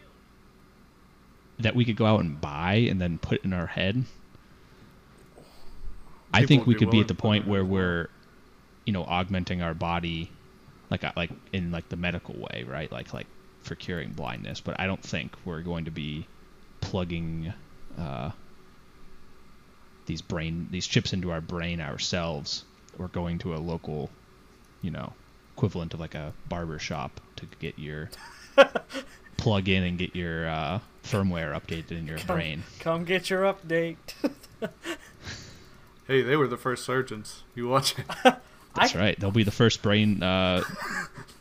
That 1.59 1.75
we 1.75 1.85
could 1.85 1.95
go 1.95 2.05
out 2.05 2.19
and 2.19 2.39
buy 2.39 2.85
and 2.89 3.01
then 3.01 3.17
put 3.17 3.43
in 3.43 3.53
our 3.53 3.65
head. 3.65 4.03
I 6.33 6.45
think 6.45 6.67
we 6.67 6.75
be 6.75 6.79
could 6.79 6.91
be 6.91 6.99
at 6.99 7.07
the 7.07 7.15
point 7.15 7.45
it 7.45 7.49
where 7.49 7.63
we're, 7.63 8.09
you 8.85 8.93
know, 8.93 9.05
augmenting 9.05 9.61
our 9.61 9.73
body 9.73 10.29
like 10.91 11.03
uh, 11.03 11.11
like 11.15 11.31
in 11.53 11.71
like 11.71 11.89
the 11.89 11.95
medical 11.95 12.35
way, 12.35 12.65
right? 12.67 12.91
Like 12.91 13.13
like 13.13 13.27
for 13.61 13.75
curing 13.75 14.11
blindness. 14.11 14.61
But 14.61 14.79
I 14.79 14.85
don't 14.85 15.01
think 15.01 15.33
we're 15.45 15.61
going 15.61 15.85
to 15.85 15.91
be 15.91 16.27
plugging 16.81 17.53
uh, 17.97 18.31
these 20.05 20.21
brain 20.21 20.67
these 20.71 20.85
chips 20.87 21.13
into 21.13 21.31
our 21.31 21.41
brain 21.41 21.81
ourselves 21.81 22.63
or 22.99 23.07
going 23.09 23.39
to 23.39 23.53
a 23.55 23.57
local, 23.57 24.09
you 24.81 24.91
know, 24.91 25.13
equivalent 25.55 25.93
of 25.93 25.99
like 25.99 26.15
a 26.15 26.33
barber 26.49 26.79
shop 26.79 27.19
to 27.37 27.45
get 27.59 27.77
your 27.79 28.09
plug 29.37 29.67
in 29.67 29.83
and 29.83 29.97
get 29.97 30.15
your 30.15 30.47
uh, 30.47 30.79
firmware 31.03 31.53
updated 31.59 31.91
in 31.91 32.07
your 32.07 32.17
Come, 32.19 32.35
brain. 32.37 32.63
come 32.79 33.03
get 33.03 33.29
your 33.29 33.43
update. 33.43 33.95
Hey, 36.07 36.21
they 36.21 36.35
were 36.35 36.47
the 36.47 36.57
first 36.57 36.85
surgeons. 36.85 37.43
You 37.55 37.67
watch 37.67 37.95
it. 37.97 38.05
That's 38.75 38.95
I- 38.95 38.99
right. 38.99 39.19
They'll 39.19 39.31
be 39.31 39.43
the 39.43 39.51
first 39.51 39.81
brain 39.81 40.21
uh, 40.21 40.63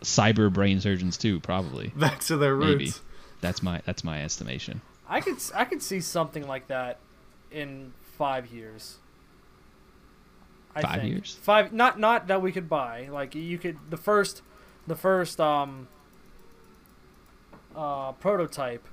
cyber 0.02 0.52
brain 0.52 0.80
surgeons 0.80 1.16
too, 1.18 1.40
probably. 1.40 1.88
Back 1.94 2.20
to 2.24 2.36
their 2.36 2.56
Maybe. 2.56 2.92
That's 3.40 3.62
my 3.62 3.82
that's 3.84 4.02
my 4.04 4.22
estimation. 4.24 4.80
I 5.06 5.20
could 5.20 5.34
s- 5.36 5.52
I 5.54 5.64
could 5.66 5.82
see 5.82 6.00
something 6.00 6.46
like 6.48 6.68
that 6.68 6.98
in 7.50 7.92
five 8.14 8.46
years. 8.46 8.98
I 10.76 10.82
Five 10.82 11.00
think. 11.02 11.12
years? 11.12 11.38
Five, 11.40 11.72
not 11.72 12.00
not 12.00 12.26
that 12.26 12.42
we 12.42 12.50
could 12.50 12.68
buy. 12.68 13.08
Like 13.10 13.34
you 13.34 13.58
could 13.58 13.78
the 13.90 13.96
first, 13.96 14.42
the 14.86 14.96
first 14.96 15.40
um. 15.40 15.88
Uh, 17.76 18.12
prototype 18.12 18.86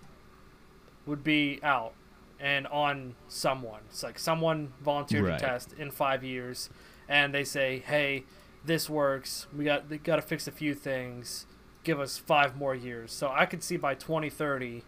would 1.06 1.24
be 1.24 1.60
out 1.62 1.94
and 2.40 2.66
on 2.68 3.14
someone. 3.28 3.82
It's 3.90 4.02
like 4.02 4.18
someone 4.18 4.74
volunteered 4.82 5.26
Right. 5.26 5.38
to 5.40 5.46
test 5.46 5.74
in 5.74 5.92
five 5.92 6.24
years, 6.24 6.70
and 7.08 7.32
they 7.32 7.44
say, 7.44 7.78
"Hey, 7.86 8.24
this 8.66 8.90
works. 8.90 9.46
We 9.56 9.66
got 9.66 9.90
they 9.90 9.98
got 10.00 10.16
to 10.16 10.22
fix 10.24 10.48
a 10.48 10.52
few 10.52 10.74
things. 10.74 11.46
Give 11.84 12.00
us 12.00 12.18
five 12.18 12.56
more 12.56 12.74
years." 12.74 13.12
So 13.12 13.30
I 13.32 13.46
could 13.46 13.62
see 13.62 13.78
by 13.78 13.94
2030, 13.94 14.84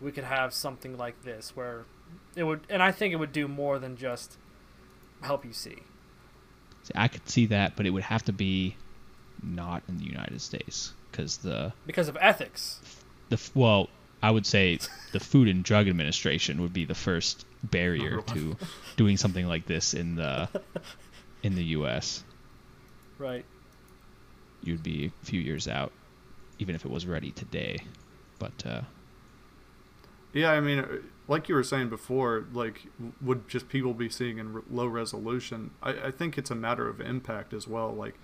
we 0.00 0.10
could 0.10 0.24
have 0.24 0.52
something 0.52 0.96
like 0.96 1.22
this 1.22 1.54
where 1.54 1.84
it 2.36 2.44
would, 2.44 2.60
and 2.68 2.82
I 2.82 2.92
think 2.92 3.12
it 3.12 3.16
would 3.16 3.32
do 3.32 3.48
more 3.48 3.78
than 3.78 3.96
just 3.96 4.36
help 5.22 5.44
you 5.44 5.52
see. 5.52 5.76
See, 6.82 6.92
I 6.94 7.08
could 7.08 7.28
see 7.28 7.46
that, 7.46 7.76
but 7.76 7.86
it 7.86 7.90
would 7.90 8.02
have 8.02 8.24
to 8.24 8.32
be 8.32 8.76
not 9.42 9.82
in 9.88 9.98
the 9.98 10.04
United 10.04 10.40
States 10.40 10.92
because 11.10 11.38
the 11.38 11.72
because 11.86 12.08
of 12.08 12.16
ethics. 12.20 12.80
the 13.28 13.40
well, 13.54 13.88
I 14.22 14.30
would 14.30 14.46
say 14.46 14.78
the 15.12 15.20
Food 15.20 15.48
and 15.48 15.62
Drug 15.62 15.88
Administration 15.88 16.60
would 16.62 16.72
be 16.72 16.84
the 16.84 16.94
first 16.94 17.44
barrier 17.62 18.20
to 18.28 18.56
doing 18.96 19.16
something 19.16 19.46
like 19.46 19.66
this 19.66 19.94
in 19.94 20.16
the 20.16 20.48
in 21.42 21.54
the 21.54 21.64
U.S. 21.64 22.24
Right. 23.18 23.44
You'd 24.62 24.82
be 24.82 25.12
a 25.22 25.26
few 25.26 25.40
years 25.40 25.68
out, 25.68 25.92
even 26.58 26.74
if 26.74 26.84
it 26.84 26.90
was 26.90 27.06
ready 27.06 27.30
today. 27.30 27.78
But 28.38 28.66
uh, 28.66 28.80
Yeah, 30.32 30.52
I 30.52 30.60
mean, 30.60 30.78
uh, 30.80 30.86
like 31.26 31.48
you 31.48 31.54
were 31.54 31.62
saying 31.62 31.88
before, 31.88 32.46
like, 32.52 32.82
would 33.20 33.48
just 33.48 33.68
people 33.68 33.94
be 33.94 34.08
seeing 34.08 34.38
in 34.38 34.56
r- 34.56 34.62
low 34.70 34.86
resolution? 34.86 35.70
I, 35.82 35.90
I 36.06 36.10
think 36.10 36.36
it's 36.36 36.50
a 36.50 36.54
matter 36.54 36.88
of 36.88 37.00
impact 37.00 37.52
as 37.52 37.66
well. 37.66 37.92
Like, 37.92 38.14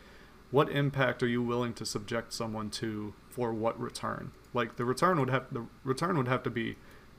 what 0.51 0.71
impact 0.71 1.23
are 1.23 1.29
you 1.29 1.43
willing 1.43 1.73
to 1.75 1.87
subject 1.87 2.33
someone 2.33 2.71
to 2.71 3.15
for 3.29 3.53
what 3.53 3.81
return? 3.81 4.33
Like, 4.53 4.77
the 4.77 4.85
return 4.85 5.19
would 5.21 5.31
have 5.31 5.47
the 5.53 5.67
return 5.85 6.19
would 6.19 6.29
have 6.29 6.43
to 6.43 6.51
be 6.51 6.77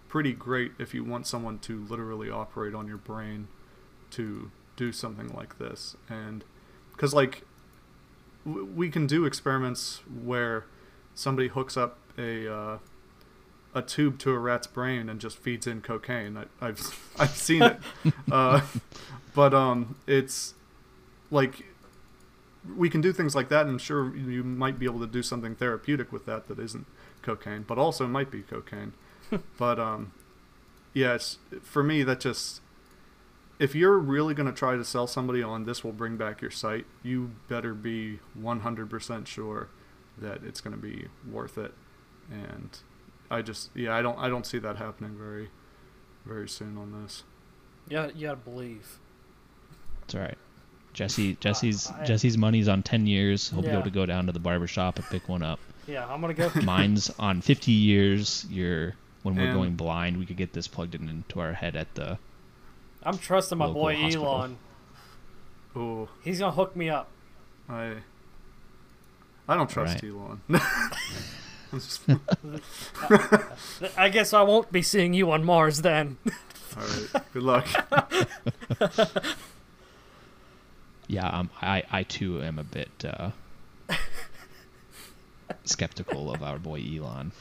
pretty 0.07 0.33
great 0.33 0.73
if 0.77 0.93
you 0.93 1.03
want 1.03 1.25
someone 1.25 1.57
to 1.59 1.85
literally 1.85 2.29
operate 2.29 2.75
on 2.75 2.85
your 2.87 2.97
brain 2.97 3.47
to 4.11 4.51
do 4.75 4.91
something 4.91 5.29
like 5.29 5.57
this, 5.57 5.95
and 6.09 6.43
because 6.91 7.13
like 7.13 7.43
w- 8.45 8.65
we 8.65 8.89
can 8.89 9.07
do 9.07 9.25
experiments 9.25 10.01
where 10.23 10.65
somebody 11.15 11.47
hooks 11.47 11.77
up 11.77 11.97
a 12.17 12.53
uh, 12.53 12.77
a 13.73 13.81
tube 13.81 14.19
to 14.19 14.31
a 14.31 14.39
rat's 14.39 14.67
brain 14.67 15.09
and 15.09 15.19
just 15.19 15.37
feeds 15.37 15.65
in 15.67 15.81
cocaine. 15.81 16.37
I, 16.37 16.45
I've 16.65 17.11
I've 17.19 17.35
seen 17.35 17.61
it, 17.61 17.79
uh, 18.31 18.61
but 19.33 19.53
um, 19.53 19.95
it's 20.07 20.53
like 21.29 21.65
we 22.75 22.89
can 22.89 23.01
do 23.01 23.11
things 23.11 23.35
like 23.35 23.49
that, 23.49 23.65
and 23.65 23.79
sure 23.79 24.15
you 24.15 24.43
might 24.43 24.77
be 24.77 24.85
able 24.85 24.99
to 24.99 25.07
do 25.07 25.23
something 25.23 25.55
therapeutic 25.55 26.11
with 26.11 26.25
that 26.25 26.47
that 26.47 26.59
isn't 26.59 26.85
cocaine, 27.21 27.63
but 27.67 27.77
also 27.77 28.07
might 28.07 28.31
be 28.31 28.41
cocaine. 28.41 28.93
but 29.57 29.79
um, 29.79 30.11
yeah, 30.93 31.15
it's, 31.15 31.37
for 31.61 31.83
me 31.83 32.03
that 32.03 32.19
just 32.19 32.61
if 33.61 33.75
you're 33.75 33.99
really 33.99 34.33
going 34.33 34.47
to 34.47 34.53
try 34.53 34.75
to 34.75 34.83
sell 34.83 35.05
somebody 35.05 35.43
on 35.43 35.65
this 35.65 35.83
will 35.83 35.91
bring 35.91 36.17
back 36.17 36.41
your 36.41 36.49
sight, 36.49 36.83
you 37.03 37.29
better 37.47 37.75
be 37.75 38.17
100% 38.39 39.27
sure 39.27 39.69
that 40.17 40.43
it's 40.43 40.59
going 40.59 40.75
to 40.75 40.81
be 40.81 41.05
worth 41.29 41.59
it. 41.59 41.71
And 42.31 42.75
I 43.31 43.41
just 43.41 43.69
yeah, 43.75 43.95
I 43.95 44.01
don't 44.01 44.17
I 44.19 44.29
don't 44.29 44.45
see 44.45 44.59
that 44.59 44.75
happening 44.77 45.15
very 45.17 45.49
very 46.25 46.47
soon 46.49 46.77
on 46.77 47.01
this. 47.03 47.23
Yeah, 47.89 48.09
you 48.15 48.27
gotta 48.27 48.37
believe. 48.37 48.99
it's 50.03 50.13
all 50.15 50.21
right. 50.21 50.37
Jesse 50.93 51.35
Jesse's 51.39 51.87
I- 51.89 52.03
Jesse's 52.03 52.37
money's 52.37 52.67
on 52.67 52.83
ten 52.83 53.07
years. 53.07 53.49
He'll 53.49 53.61
be 53.61 53.69
able 53.69 53.83
to 53.83 53.89
go 53.89 54.05
down 54.05 54.25
to 54.27 54.31
the 54.31 54.39
barber 54.39 54.67
shop 54.67 54.97
and 54.97 55.05
pick 55.05 55.27
one 55.29 55.41
up. 55.41 55.59
Yeah, 55.87 56.05
I'm 56.05 56.19
gonna 56.21 56.33
go. 56.33 56.51
Mine's 56.63 57.09
on 57.17 57.41
50 57.41 57.71
years. 57.71 58.45
You're 58.49 58.93
when 59.23 59.35
we're 59.35 59.45
And- 59.45 59.53
going 59.55 59.75
blind, 59.75 60.17
we 60.17 60.25
could 60.25 60.37
get 60.37 60.51
this 60.53 60.67
plugged 60.67 60.93
in 60.95 61.07
into 61.09 61.39
our 61.39 61.53
head 61.53 61.75
at 61.75 61.93
the. 61.95 62.17
I'm 63.03 63.17
trusting 63.17 63.57
my 63.57 63.67
boy 63.71 63.95
hospital. 63.95 64.25
Elon. 64.27 64.57
Oh, 65.75 66.09
He's 66.23 66.39
gonna 66.39 66.51
hook 66.51 66.75
me 66.75 66.89
up. 66.89 67.07
I 67.69 67.95
I 69.47 69.55
don't 69.55 69.69
trust 69.69 70.03
Right. 70.03 70.11
Elon. 70.11 70.41
I'm 71.71 71.79
just- 71.79 72.01
I 73.97 74.09
guess 74.09 74.33
I 74.33 74.41
won't 74.41 74.71
be 74.71 74.81
seeing 74.81 75.13
you 75.13 75.31
on 75.31 75.43
Mars 75.43 75.81
then. 75.81 76.17
all 76.77 76.83
right. 76.83 77.23
Good 77.33 77.43
luck. 77.43 77.67
Yeah, 81.07 81.27
um, 81.27 81.49
I 81.61 81.83
I 81.91 82.03
too 82.03 82.41
am 82.41 82.57
a 82.57 82.63
bit 82.63 83.03
uh, 83.03 83.31
skeptical 85.65 86.31
of 86.33 86.41
our 86.41 86.57
boy 86.57 86.81
Elon. 86.81 87.33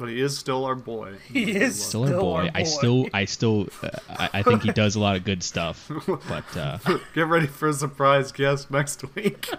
But 0.00 0.08
he 0.08 0.18
is 0.22 0.36
still 0.38 0.64
our 0.64 0.74
boy. 0.74 1.16
He 1.30 1.44
Good 1.44 1.56
is. 1.62 1.84
Still, 1.84 2.06
Still 2.06 2.32
our 2.32 2.38
our 2.38 2.44
boy. 2.46 2.50
I 2.54 2.62
still 2.62 3.06
I 3.12 3.24
still 3.26 3.68
uh, 3.82 3.90
I, 4.08 4.30
I 4.32 4.42
think 4.42 4.62
he 4.62 4.72
does 4.72 4.96
a 4.96 5.00
lot 5.00 5.16
of 5.16 5.24
good 5.24 5.42
stuff. 5.42 5.90
But 6.28 6.56
uh, 6.56 6.78
Get 7.14 7.26
ready 7.26 7.46
for 7.46 7.68
a 7.68 7.72
surprise 7.74 8.32
guest 8.32 8.70
next 8.70 9.04
week. 9.14 9.50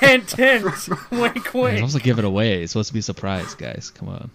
hint, 0.00 0.32
hint, 0.32 0.64
wink, 1.12 1.44
he's 1.44 1.54
wink. 1.54 1.82
also 1.82 2.00
give 2.00 2.18
it 2.18 2.24
away. 2.24 2.62
It's 2.64 2.72
supposed 2.72 2.88
to 2.88 2.94
be 2.94 2.98
a 2.98 3.02
surprise, 3.02 3.54
guys. 3.54 3.90
Come 3.90 4.08
on. 4.08 4.30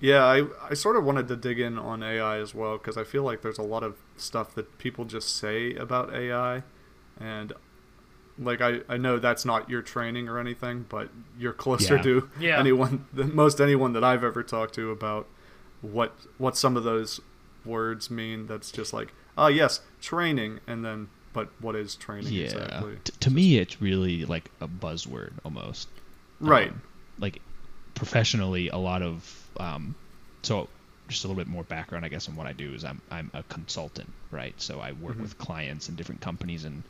Yeah, 0.00 0.22
I, 0.24 0.44
I 0.68 0.74
sort 0.74 0.96
of 0.96 1.04
wanted 1.04 1.28
to 1.28 1.36
dig 1.36 1.58
in 1.58 1.78
on 1.78 2.02
AI 2.02 2.36
as 2.38 2.54
well 2.54 2.76
because 2.76 2.98
I 2.98 3.04
feel 3.04 3.22
like 3.22 3.40
there's 3.40 3.56
a 3.56 3.62
lot 3.62 3.82
of 3.82 3.96
stuff 4.18 4.54
that 4.56 4.76
people 4.76 5.06
just 5.06 5.34
say 5.34 5.74
about 5.74 6.12
AI, 6.14 6.62
and 7.18 7.54
like 8.38 8.60
I, 8.60 8.80
I 8.88 8.96
know 8.96 9.18
that's 9.18 9.44
not 9.44 9.70
your 9.70 9.82
training 9.82 10.28
or 10.28 10.38
anything, 10.38 10.86
but 10.88 11.08
you're 11.38 11.52
closer 11.52 11.96
Yeah. 11.96 12.02
to 12.02 12.30
Yeah. 12.40 12.58
anyone 12.58 13.06
than 13.12 13.34
most 13.34 13.60
anyone 13.60 13.92
that 13.92 14.02
I've 14.04 14.24
ever 14.24 14.42
talked 14.42 14.74
to 14.76 14.90
about 14.90 15.26
what 15.82 16.12
what 16.38 16.56
some 16.56 16.76
of 16.76 16.84
those 16.84 17.20
words 17.64 18.10
mean. 18.10 18.46
That's 18.46 18.70
just 18.72 18.92
like 18.92 19.12
ah 19.38 19.48
yes 19.48 19.80
training, 20.00 20.60
and 20.66 20.84
then 20.84 21.08
but 21.32 21.48
what 21.60 21.74
is 21.76 21.94
training 21.96 22.32
Yeah. 22.32 22.44
exactly? 22.44 22.96
T- 23.04 23.12
to 23.20 23.30
me, 23.30 23.58
it's 23.58 23.80
really 23.82 24.24
like 24.24 24.50
a 24.60 24.68
buzzword 24.68 25.32
almost. 25.44 25.88
Right. 26.40 26.70
Um, 26.70 26.82
like 27.18 27.40
professionally, 27.94 28.68
a 28.68 28.76
lot 28.76 29.02
of 29.02 29.48
um, 29.58 29.94
so 30.42 30.68
just 31.08 31.24
a 31.24 31.28
little 31.28 31.40
bit 31.40 31.48
more 31.48 31.62
background, 31.64 32.04
I 32.04 32.08
guess, 32.08 32.28
on 32.28 32.34
what 32.36 32.46
I 32.46 32.52
do 32.52 32.72
is 32.72 32.84
I'm 32.84 33.00
I'm 33.10 33.30
a 33.34 33.42
consultant, 33.44 34.10
right? 34.30 34.54
So 34.60 34.80
I 34.80 34.92
work 34.92 35.16
Mhm. 35.16 35.20
with 35.22 35.38
clients 35.38 35.88
in 35.88 35.94
different 35.94 36.20
companies, 36.20 36.64
and 36.64 36.82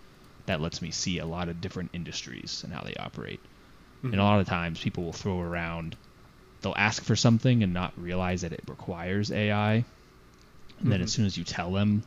that 0.46 0.60
lets 0.60 0.82
me 0.82 0.90
see 0.90 1.18
a 1.18 1.26
lot 1.26 1.48
of 1.48 1.60
different 1.60 1.90
industries 1.94 2.62
and 2.64 2.72
how 2.72 2.82
they 2.82 2.94
operate. 2.94 3.40
And 4.12 4.20
a 4.20 4.24
Mhm. 4.24 4.24
lot 4.24 4.40
of 4.40 4.46
times, 4.46 4.80
people 4.80 5.04
will 5.04 5.12
throw 5.12 5.40
around, 5.40 5.96
they'll 6.60 6.74
ask 6.76 7.02
for 7.04 7.16
something 7.16 7.62
and 7.62 7.72
not 7.72 7.92
realize 7.98 8.42
that 8.42 8.52
it 8.52 8.64
requires 8.68 9.30
AI, 9.30 9.84
and 10.78 10.92
then 10.92 11.00
Mhm. 11.00 11.02
as 11.02 11.12
soon 11.12 11.26
as 11.26 11.36
you 11.36 11.44
tell 11.44 11.72
them 11.72 12.04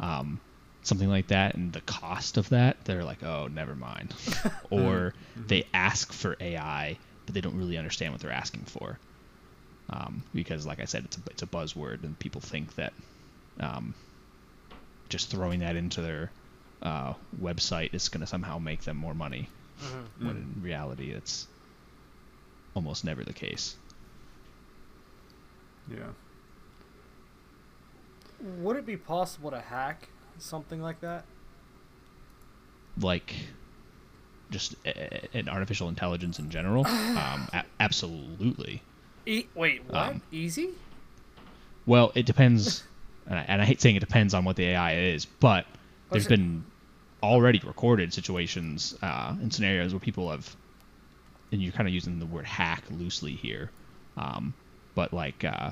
um, 0.00 0.40
something 0.82 1.08
like 1.08 1.28
that 1.28 1.54
and 1.54 1.72
the 1.72 1.80
cost 1.82 2.36
of 2.36 2.48
that, 2.50 2.84
they're 2.84 3.04
like, 3.04 3.22
oh, 3.22 3.48
never 3.48 3.74
mind. 3.74 4.14
or 4.70 5.14
they 5.46 5.64
ask 5.74 6.12
for 6.12 6.36
AI, 6.40 6.98
but 7.26 7.34
they 7.34 7.40
don't 7.40 7.56
really 7.56 7.78
understand 7.78 8.12
what 8.12 8.20
they're 8.20 8.30
asking 8.30 8.64
for. 8.64 8.98
Um, 9.90 10.22
because, 10.34 10.66
like 10.66 10.80
I 10.80 10.84
said, 10.84 11.04
it's 11.06 11.16
a, 11.16 11.20
it's 11.30 11.42
a 11.42 11.46
buzzword, 11.46 12.04
and 12.04 12.18
people 12.18 12.40
think 12.42 12.74
that 12.74 12.92
um, 13.60 13.94
just 15.08 15.30
throwing 15.30 15.60
that 15.60 15.76
into 15.76 16.02
their 16.02 16.32
uh, 16.82 17.14
website 17.40 17.94
is 17.94 18.08
going 18.08 18.20
to 18.20 18.26
somehow 18.26 18.58
make 18.58 18.82
them 18.82 18.96
more 18.96 19.14
money. 19.14 19.48
Mhm. 19.82 20.26
When 20.26 20.36
in 20.36 20.62
reality, 20.62 21.10
it's 21.10 21.46
almost 22.74 23.04
never 23.04 23.24
the 23.24 23.32
case. 23.32 23.76
Yeah. 25.90 26.08
Would 28.40 28.76
it 28.76 28.86
be 28.86 28.96
possible 28.96 29.50
to 29.50 29.60
hack 29.60 30.08
something 30.38 30.80
like 30.82 31.00
that? 31.00 31.24
Like, 33.00 33.34
just 34.50 34.74
a, 34.84 35.36
an 35.36 35.48
artificial 35.48 35.88
intelligence 35.88 36.38
in 36.38 36.50
general, 36.50 36.86
um, 36.86 37.48
a- 37.52 37.64
absolutely. 37.80 38.82
E- 39.26 39.46
wait, 39.54 39.82
what? 39.86 39.96
Um, 39.96 40.22
Easy? 40.32 40.70
Well, 41.86 42.12
it 42.14 42.26
depends, 42.26 42.82
and 43.26 43.38
I, 43.38 43.42
and 43.48 43.62
I 43.62 43.64
hate 43.64 43.80
saying 43.80 43.96
it 43.96 44.00
depends 44.00 44.34
on 44.34 44.44
what 44.44 44.56
the 44.56 44.64
AI 44.66 44.96
is, 44.96 45.24
but 45.24 45.66
there's 46.12 46.26
it- 46.26 46.28
been 46.28 46.64
already 47.22 47.60
recorded 47.64 48.12
situations 48.14 48.94
uh, 49.02 49.36
and 49.40 49.52
scenarios 49.52 49.92
where 49.92 50.00
people 50.00 50.30
have, 50.30 50.56
and 51.52 51.62
you're 51.62 51.72
kind 51.72 51.88
of 51.88 51.94
using 51.94 52.18
the 52.18 52.26
word 52.26 52.46
hack 52.46 52.84
loosely 52.90 53.34
here, 53.36 53.72
um, 54.16 54.54
but 54.94 55.12
like 55.12 55.44
uh, 55.44 55.70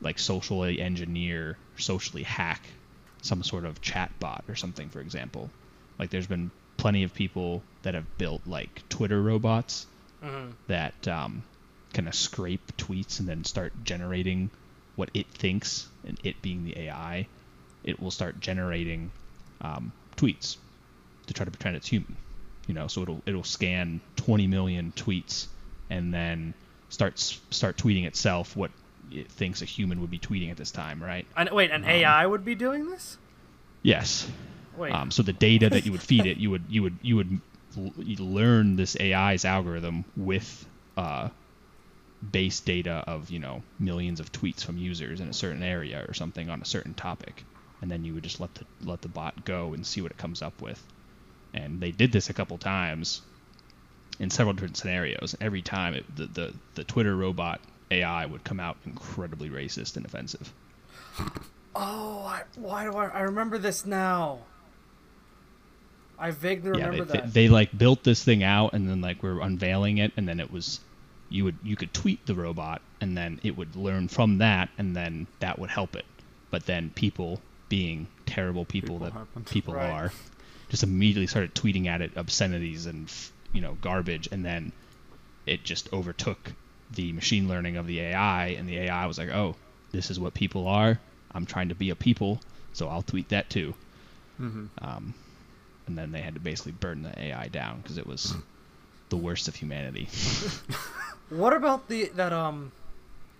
like 0.00 0.18
socially 0.18 0.80
engineer, 0.80 1.58
socially 1.76 2.22
hack 2.24 2.62
some 3.22 3.42
sort 3.42 3.64
of 3.64 3.80
chat 3.80 4.12
bot 4.20 4.44
or 4.48 4.54
something, 4.56 4.90
for 4.90 5.00
example. 5.00 5.52
Like 5.98 6.10
there's 6.10 6.26
been 6.26 6.52
plenty 6.76 7.04
of 7.04 7.14
people 7.14 7.66
that 7.82 7.94
have 7.94 8.16
built 8.18 8.46
like 8.46 8.88
Twitter 8.88 9.22
robots 9.22 9.86
hmm 10.22 10.50
that 10.68 11.06
um, 11.08 11.44
kind 11.92 12.08
of 12.08 12.14
scrape 12.14 12.76
tweets 12.76 13.20
and 13.20 13.28
then 13.28 13.44
start 13.44 13.72
generating 13.84 14.50
what 14.96 15.10
it 15.14 15.30
thinks, 15.32 15.88
and 16.04 16.18
it 16.24 16.42
being 16.42 16.64
the 16.64 16.78
AI, 16.78 17.28
it 17.82 18.00
will 18.00 18.10
start 18.10 18.40
generating 18.40 19.12
um, 19.60 19.92
tweets 20.16 20.56
to 21.26 21.34
try 21.34 21.44
to 21.44 21.50
pretend 21.50 21.76
it's 21.76 21.88
human. 21.88 22.16
You 22.66 22.74
know, 22.74 22.86
so 22.86 23.02
it'll 23.02 23.22
it'll 23.26 23.44
scan 23.44 24.00
20 24.16 24.46
million 24.46 24.92
tweets 24.96 25.46
and 25.90 26.12
then 26.14 26.54
start 26.88 27.18
start 27.18 27.76
tweeting 27.76 28.06
itself 28.06 28.56
what 28.56 28.70
it 29.10 29.30
thinks 29.30 29.62
a 29.62 29.66
human 29.66 30.00
would 30.00 30.10
be 30.10 30.18
tweeting 30.18 30.50
at 30.50 30.56
this 30.56 30.70
time, 30.70 31.02
right? 31.02 31.26
And 31.36 31.50
wait, 31.50 31.70
an 31.70 31.84
AI 31.84 32.26
would 32.26 32.44
be 32.44 32.54
doing 32.54 32.88
this? 32.88 33.18
Yes. 33.82 34.26
Wait. 34.76 34.92
Um, 34.92 35.10
so 35.10 35.22
the 35.22 35.32
data 35.32 35.70
that 35.70 35.84
you 35.84 35.92
would 35.92 36.02
feed 36.02 36.26
it, 36.26 36.38
you 36.38 36.50
would 36.50 36.64
you 36.68 36.82
would 36.82 36.98
you 37.02 37.16
would 37.16 37.40
l- 37.76 37.92
learn 37.96 38.76
this 38.76 38.96
AI's 38.98 39.44
algorithm 39.44 40.04
with 40.16 40.66
uh, 40.96 41.28
base 42.32 42.60
data 42.60 43.04
of 43.06 43.30
you 43.30 43.38
know 43.38 43.62
millions 43.78 44.20
of 44.20 44.32
tweets 44.32 44.64
from 44.64 44.78
users 44.78 45.20
in 45.20 45.28
a 45.28 45.32
certain 45.32 45.62
area 45.62 46.04
or 46.08 46.14
something 46.14 46.50
on 46.50 46.62
a 46.62 46.64
certain 46.64 46.94
topic, 46.94 47.44
and 47.84 47.90
then 47.90 48.02
you 48.02 48.14
would 48.14 48.22
just 48.22 48.40
let 48.40 48.54
the 48.54 48.64
let 48.82 49.02
the 49.02 49.08
bot 49.08 49.44
go 49.44 49.74
and 49.74 49.86
see 49.86 50.00
what 50.00 50.10
it 50.10 50.16
comes 50.16 50.40
up 50.40 50.62
with. 50.62 50.82
And 51.52 51.82
they 51.82 51.90
did 51.90 52.12
this 52.12 52.30
a 52.30 52.32
couple 52.32 52.56
times 52.56 53.20
in 54.18 54.30
several 54.30 54.54
different 54.54 54.78
scenarios. 54.78 55.36
Every 55.38 55.60
time, 55.60 55.92
it, 55.92 56.16
the, 56.16 56.24
the 56.24 56.54
the 56.76 56.84
Twitter 56.84 57.14
robot 57.14 57.60
AI 57.90 58.24
would 58.24 58.42
come 58.42 58.58
out 58.58 58.78
incredibly 58.86 59.50
racist 59.50 59.98
and 59.98 60.06
offensive. 60.06 60.50
oh, 61.76 62.24
I, 62.24 62.44
why 62.56 62.84
do 62.84 62.96
I? 62.96 63.08
I 63.08 63.20
remember 63.20 63.58
this 63.58 63.84
now. 63.84 64.38
I 66.18 66.30
vaguely 66.30 66.70
remember 66.70 66.96
yeah, 66.96 67.04
they, 67.04 67.12
that. 67.18 67.34
They, 67.34 67.42
they 67.42 67.48
like 67.50 67.76
built 67.76 68.02
this 68.02 68.24
thing 68.24 68.42
out 68.42 68.72
and 68.72 68.88
then 68.88 69.02
like 69.02 69.22
we're 69.22 69.42
unveiling 69.42 69.98
it 69.98 70.12
and 70.16 70.26
then 70.26 70.40
it 70.40 70.50
was 70.50 70.80
you 71.28 71.44
would 71.44 71.58
you 71.62 71.76
could 71.76 71.92
tweet 71.92 72.24
the 72.24 72.34
robot 72.34 72.80
and 73.02 73.14
then 73.14 73.40
it 73.42 73.58
would 73.58 73.76
learn 73.76 74.08
from 74.08 74.38
that 74.38 74.70
and 74.78 74.96
then 74.96 75.26
that 75.40 75.58
would 75.58 75.68
help 75.68 75.94
it. 75.94 76.06
But 76.50 76.64
then 76.64 76.88
people 76.88 77.42
being 77.74 78.06
terrible 78.24 78.64
people, 78.64 78.94
People 78.96 78.98
that 79.06 79.12
happened. 79.12 79.46
people 79.46 79.74
Right. 79.74 79.90
are 79.90 80.12
just 80.68 80.82
immediately 80.84 81.26
started 81.26 81.54
tweeting 81.56 81.86
at 81.86 82.00
it 82.02 82.12
obscenities 82.16 82.86
and 82.86 83.12
you 83.52 83.60
know 83.60 83.76
garbage 83.80 84.28
and 84.32 84.44
then 84.44 84.70
it 85.46 85.64
just 85.64 85.92
overtook 85.92 86.52
the 86.92 87.12
machine 87.12 87.48
learning 87.48 87.76
of 87.76 87.86
the 87.88 87.98
AI 88.00 88.46
and 88.58 88.68
the 88.68 88.76
AI 88.78 89.06
was 89.06 89.18
like, 89.18 89.30
"Oh, 89.30 89.56
this 89.90 90.08
is 90.12 90.20
what 90.20 90.34
people 90.34 90.68
are. 90.68 91.00
I'm 91.34 91.46
trying 91.46 91.68
to 91.70 91.74
be 91.74 91.90
a 91.90 91.96
people, 91.96 92.40
so 92.72 92.88
I'll 92.88 93.02
tweet 93.02 93.28
that 93.30 93.50
too." 93.50 93.74
hmm 94.36 94.66
um, 94.80 95.14
and 95.86 95.98
then 95.98 96.12
they 96.12 96.20
had 96.22 96.34
to 96.34 96.40
basically 96.40 96.72
burn 96.72 97.02
the 97.02 97.12
AI 97.26 97.48
down 97.48 97.80
because 97.82 97.98
it 97.98 98.06
was 98.06 98.34
the 99.08 99.16
worst 99.16 99.48
of 99.48 99.54
humanity. 99.56 100.08
What 101.30 101.52
about 101.56 101.88
the 101.88 102.10
that 102.20 102.32
um? 102.32 102.70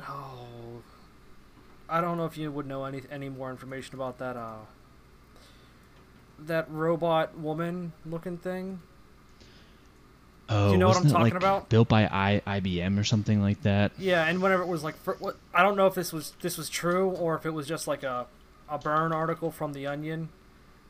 Oh, 0.08 0.82
I 1.88 2.00
don't 2.00 2.16
know 2.16 2.24
if 2.24 2.36
you 2.36 2.50
would 2.50 2.66
know 2.66 2.84
any 2.84 3.02
any 3.10 3.28
more 3.28 3.50
information 3.50 3.94
about 3.94 4.18
that 4.18 4.36
uh. 4.36 4.56
That 6.38 6.68
robot 6.70 7.38
woman 7.38 7.92
looking 8.04 8.38
thing. 8.38 8.80
Oh, 10.48 10.72
you 10.72 10.78
know 10.78 10.88
what 10.88 10.96
I'm 10.96 11.04
talking 11.04 11.20
like, 11.20 11.34
about? 11.34 11.68
Built 11.70 11.88
by 11.88 12.04
I, 12.04 12.42
IBM 12.46 12.98
or 12.98 13.04
something 13.04 13.40
like 13.40 13.62
that. 13.62 13.92
Yeah, 13.98 14.26
and 14.26 14.42
whenever 14.42 14.62
it 14.62 14.68
was 14.68 14.84
like, 14.84 14.96
for, 14.96 15.14
what 15.14 15.36
I 15.54 15.62
don't 15.62 15.76
know 15.76 15.86
if 15.86 15.94
this 15.94 16.12
was 16.12 16.34
this 16.42 16.58
was 16.58 16.68
true 16.68 17.10
or 17.10 17.34
if 17.34 17.46
it 17.46 17.50
was 17.50 17.66
just 17.66 17.86
like 17.86 18.02
a 18.02 18.26
a 18.68 18.78
burn 18.78 19.12
article 19.12 19.50
from 19.50 19.72
the 19.72 19.86
Onion, 19.86 20.28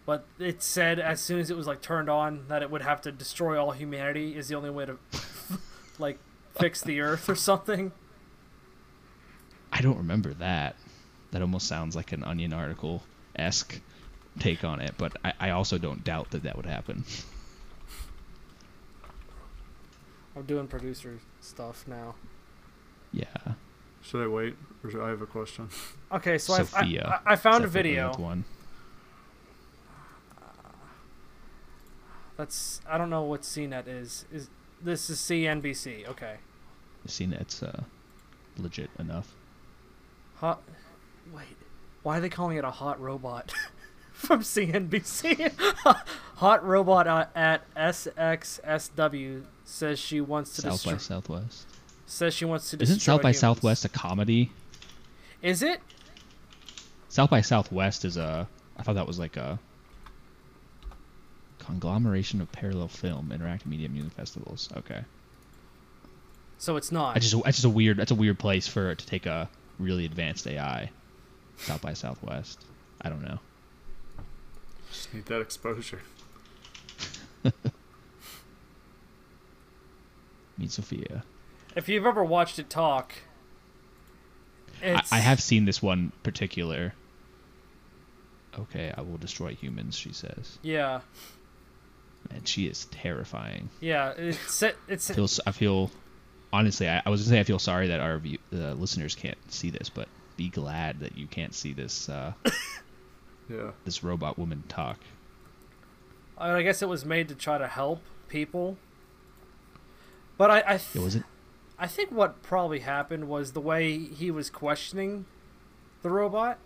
but 0.06 0.24
it 0.38 0.62
said 0.62 0.98
as 0.98 1.20
soon 1.20 1.38
as 1.38 1.50
it 1.50 1.56
was 1.56 1.66
like 1.66 1.82
turned 1.82 2.08
on 2.08 2.46
that 2.48 2.62
it 2.62 2.70
would 2.70 2.82
have 2.82 3.00
to 3.02 3.12
destroy 3.12 3.60
all 3.60 3.72
humanity 3.72 4.36
is 4.36 4.48
the 4.48 4.56
only 4.56 4.70
way 4.70 4.86
to 4.86 4.98
like 5.98 6.18
fix 6.58 6.82
the 6.82 7.00
Earth 7.00 7.28
or 7.28 7.34
something. 7.36 7.92
I 9.72 9.80
don't 9.80 9.98
remember 9.98 10.34
that. 10.34 10.76
That 11.34 11.42
almost 11.42 11.66
sounds 11.66 11.96
like 11.96 12.12
an 12.12 12.22
Onion 12.22 12.52
article 12.52 13.02
esque 13.34 13.80
take 14.38 14.62
on 14.62 14.80
it, 14.80 14.94
but 14.96 15.16
I, 15.24 15.32
I 15.40 15.50
also 15.50 15.78
don't 15.78 16.04
doubt 16.04 16.30
that 16.30 16.44
that 16.44 16.56
would 16.56 16.64
happen. 16.64 17.02
I'm 20.36 20.44
doing 20.44 20.68
producer 20.68 21.18
stuff 21.40 21.88
now. 21.88 22.14
Yeah. 23.12 23.24
Should 24.00 24.22
I 24.22 24.28
wait, 24.28 24.54
or 24.84 24.92
should 24.92 25.02
I 25.02 25.08
have 25.08 25.22
a 25.22 25.26
question? 25.26 25.70
Okay, 26.12 26.38
so 26.38 26.54
I've, 26.54 26.72
I, 26.72 27.20
I, 27.26 27.32
I 27.32 27.34
found 27.34 27.64
a 27.64 27.66
video. 27.66 28.10
with 28.10 28.20
One. 28.20 28.44
That's 32.36 32.80
I 32.88 32.96
don't 32.96 33.10
know 33.10 33.22
what 33.22 33.42
CNET 33.42 33.88
is. 33.88 34.24
Is 34.32 34.50
this 34.80 35.10
is 35.10 35.18
CNBC? 35.18 36.06
Okay. 36.10 36.36
CNET's 37.08 37.60
uh, 37.60 37.82
legit 38.56 38.90
enough. 39.00 39.34
Hot. 40.36 40.62
Wait. 41.32 41.44
Why 42.02 42.18
are 42.18 42.20
they 42.20 42.28
calling 42.28 42.56
it 42.56 42.64
a 42.64 42.70
hot 42.70 43.00
robot 43.00 43.52
from 44.12 44.40
CNBC? 44.40 45.52
hot 46.36 46.66
robot 46.66 47.06
uh, 47.06 47.26
at 47.34 47.62
SXSW 47.74 49.44
says 49.64 49.98
she 49.98 50.20
wants 50.20 50.56
to 50.56 50.62
South 50.62 50.72
destroy. 50.72 50.92
by 50.92 50.98
Southwest. 50.98 51.66
Says 52.06 52.34
she 52.34 52.44
wants 52.44 52.70
to 52.70 52.76
destroy. 52.76 52.92
Isn't 52.92 53.00
South 53.00 53.22
by 53.22 53.28
humans. 53.30 53.38
Southwest 53.38 53.84
a 53.84 53.88
comedy? 53.88 54.52
Is 55.40 55.62
it? 55.62 55.80
South 57.08 57.30
by 57.30 57.40
Southwest 57.40 58.04
is 58.04 58.16
a. 58.16 58.46
I 58.76 58.82
thought 58.82 58.96
that 58.96 59.06
was 59.06 59.18
like 59.18 59.36
a 59.36 59.58
conglomeration 61.58 62.40
of 62.40 62.50
parallel 62.52 62.88
film, 62.88 63.32
interactive 63.34 63.66
media, 63.66 63.88
music 63.88 64.12
festivals. 64.12 64.68
Okay, 64.76 65.02
So 66.58 66.76
it's 66.76 66.92
not. 66.92 67.16
I 67.16 67.20
just 67.20 67.34
that's 67.44 67.56
just 67.58 67.64
a 67.64 67.70
weird 67.70 67.96
that's 67.96 68.10
a 68.10 68.14
weird 68.16 68.38
place 68.38 68.66
for 68.68 68.90
it 68.90 68.98
to 68.98 69.06
take 69.06 69.26
a 69.26 69.48
really 69.78 70.04
advanced 70.04 70.46
AI. 70.46 70.90
South 71.58 71.82
by 71.82 71.92
Southwest. 71.94 72.64
I 73.00 73.08
don't 73.08 73.22
know. 73.22 73.38
Just 74.90 75.12
need 75.14 75.26
that 75.26 75.40
exposure. 75.40 76.00
Meet 80.58 80.70
Sophia. 80.70 81.24
if 81.74 81.88
you've 81.88 82.06
ever 82.06 82.22
watched 82.24 82.58
it 82.58 82.70
talk, 82.70 83.12
I, 84.82 84.86
it's, 84.86 85.12
I 85.12 85.16
have 85.18 85.40
seen 85.40 85.64
this 85.64 85.82
one 85.82 86.12
particular. 86.22 86.94
Okay, 88.58 88.92
I 88.96 89.00
will 89.00 89.16
destroy 89.16 89.54
humans. 89.54 89.96
She 89.96 90.12
says, 90.12 90.58
Yeah, 90.62 91.00
and 92.30 92.46
she 92.46 92.66
is 92.66 92.84
terrifying. 92.86 93.68
yeah. 93.80 94.12
It's 94.16 94.62
it's 94.88 95.10
I 95.10 95.14
feel 95.14 95.24
s- 95.24 95.40
I 95.46 95.50
feel 95.50 95.90
honestly. 96.52 96.88
I, 96.88 97.02
I 97.04 97.10
was 97.10 97.22
gonna 97.22 97.30
say 97.36 97.40
I 97.40 97.44
feel 97.44 97.58
sorry 97.58 97.88
that 97.88 98.00
our 98.00 98.18
view, 98.18 98.38
uh, 98.52 98.74
listeners 98.74 99.16
can't 99.16 99.38
see 99.52 99.70
this, 99.70 99.88
but 99.88 100.06
be 100.36 100.48
glad 100.48 101.00
that 101.00 101.16
you 101.16 101.26
can't 101.26 101.54
see 101.54 101.72
this 101.72 102.08
uh, 102.08 102.32
Yeah. 103.48 103.72
this 103.84 104.02
robot 104.02 104.38
woman 104.38 104.64
talk. 104.68 104.98
I 106.38 106.62
guess 106.62 106.82
it 106.82 106.88
was 106.88 107.04
made 107.04 107.28
to 107.28 107.34
try 107.34 107.58
to 107.58 107.68
help 107.68 108.00
people. 108.28 108.76
But 110.36 110.50
I 110.50 110.58
I, 110.74 110.76
th- 110.78 111.04
was 111.04 111.14
it. 111.16 111.22
I 111.78 111.86
think 111.86 112.10
what 112.10 112.42
probably 112.42 112.80
happened 112.80 113.28
was 113.28 113.52
the 113.52 113.60
way 113.60 113.98
he 113.98 114.30
was 114.30 114.50
questioning 114.50 115.26
the 116.02 116.10
robot. 116.10 116.58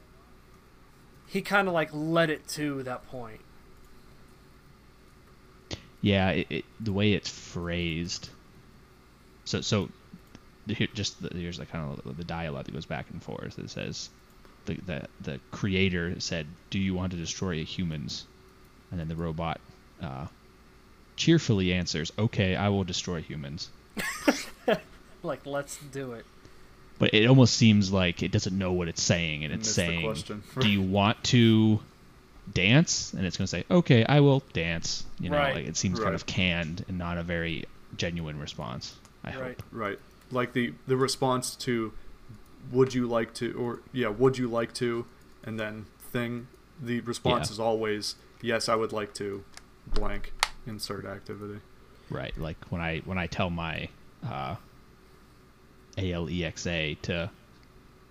He 1.26 1.42
kind 1.42 1.68
of 1.68 1.74
like 1.74 1.90
led 1.92 2.30
it 2.30 2.46
to 2.48 2.82
that 2.84 3.06
point. 3.08 3.40
Yeah, 6.00 6.30
it, 6.30 6.46
it, 6.48 6.64
the 6.80 6.92
way 6.92 7.12
it's 7.12 7.28
phrased. 7.28 8.30
So 9.44 9.60
so, 9.60 9.88
here, 10.68 10.88
just 10.94 11.20
the, 11.22 11.30
here's 11.36 11.58
the 11.58 11.66
kind 11.66 11.98
of 12.04 12.16
the 12.16 12.24
dialogue 12.24 12.64
that 12.66 12.72
goes 12.74 12.86
back 12.86 13.10
and 13.10 13.22
forth. 13.22 13.58
It 13.58 13.70
says, 13.70 14.10
the 14.66 14.74
the 14.74 15.08
the 15.20 15.40
creator 15.52 16.20
said, 16.20 16.46
"Do 16.70 16.78
you 16.78 16.94
want 16.94 17.12
to 17.12 17.18
destroy 17.18 17.64
humans?" 17.64 18.24
And 18.90 18.98
then 19.00 19.08
the 19.08 19.16
robot 19.16 19.60
uh, 20.02 20.26
cheerfully 21.16 21.72
answers, 21.72 22.10
"Okay, 22.18 22.56
I 22.56 22.68
will 22.68 22.84
destroy 22.84 23.20
humans." 23.22 23.70
Like, 25.20 25.46
let's 25.46 25.76
do 25.78 26.12
it. 26.12 26.24
But 27.00 27.12
it 27.12 27.26
almost 27.26 27.56
seems 27.56 27.92
like 27.92 28.22
it 28.22 28.30
doesn't 28.30 28.56
know 28.56 28.72
what 28.72 28.86
it's 28.86 29.02
saying, 29.02 29.42
and 29.44 29.52
it's 29.52 29.68
saying, 29.68 30.22
"Do 30.60 30.68
you 30.68 30.80
want 30.96 31.22
to 31.24 31.80
dance, 32.52 33.12
and 33.14 33.26
it's 33.26 33.36
going 33.36 33.44
to 33.46 33.50
say, 33.50 33.64
okay, 33.70 34.04
I 34.04 34.20
will 34.20 34.44
dance. 34.52 35.04
You 35.18 35.30
know, 35.30 35.36
Right. 35.36 35.54
like 35.56 35.66
it 35.66 35.76
seems 35.76 35.98
kind 35.98 36.14
of 36.14 36.24
canned 36.24 36.84
and 36.88 36.98
not 36.98 37.18
a 37.18 37.22
very 37.24 37.64
genuine 37.96 38.38
response. 38.38 38.94
I 39.24 39.30
Right. 39.30 39.36
hope. 39.58 39.62
Right. 39.72 39.98
Like 40.30 40.52
the 40.52 40.74
the 40.86 40.96
response 40.96 41.56
to 41.56 41.92
would 42.70 42.92
you 42.94 43.06
like 43.06 43.32
to 43.34 43.52
or 43.52 43.80
yeah, 43.92 44.08
would 44.08 44.36
you 44.38 44.48
like 44.48 44.74
to 44.74 45.06
and 45.44 45.58
then 45.58 45.86
thing 46.12 46.48
the 46.80 47.00
response 47.00 47.48
Yeah. 47.48 47.54
is 47.54 47.60
always 47.60 48.14
yes, 48.42 48.68
I 48.68 48.74
would 48.74 48.92
like 48.92 49.14
to 49.14 49.44
blank 49.86 50.32
insert 50.66 51.04
activity. 51.06 51.60
Right. 52.10 52.36
Like 52.38 52.56
when 52.68 52.80
I 52.80 52.98
when 53.00 53.18
I 53.18 53.26
tell 53.26 53.50
my 53.50 53.88
uh, 54.28 54.56
Alexa 55.96 56.94
to 57.02 57.30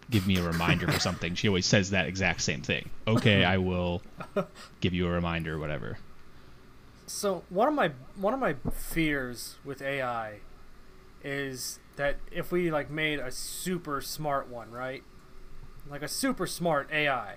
give 0.09 0.25
me 0.27 0.37
a 0.37 0.43
reminder 0.43 0.87
for 0.91 0.99
something, 0.99 1.35
she 1.35 1.47
always 1.47 1.65
says 1.65 1.91
that 1.91 2.07
exact 2.07 2.41
same 2.41 2.61
thing. 2.61 2.89
Okay, 3.07 3.43
I 3.43 3.57
will 3.57 4.01
give 4.81 4.93
you 4.93 5.07
a 5.07 5.09
reminder, 5.09 5.55
or 5.55 5.59
whatever. 5.59 5.97
So 7.07 7.43
one 7.49 7.67
of 7.67 7.73
my 7.73 7.91
one 8.15 8.33
of 8.33 8.39
my 8.39 8.55
fears 8.73 9.55
with 9.63 9.81
AI 9.81 10.39
is 11.23 11.79
that 11.95 12.17
if 12.31 12.51
we 12.51 12.71
like 12.71 12.89
made 12.89 13.19
a 13.19 13.31
super 13.31 14.01
smart 14.01 14.47
one, 14.47 14.71
right? 14.71 15.03
Like 15.89 16.01
a 16.01 16.07
super 16.07 16.47
smart 16.47 16.89
AI, 16.91 17.35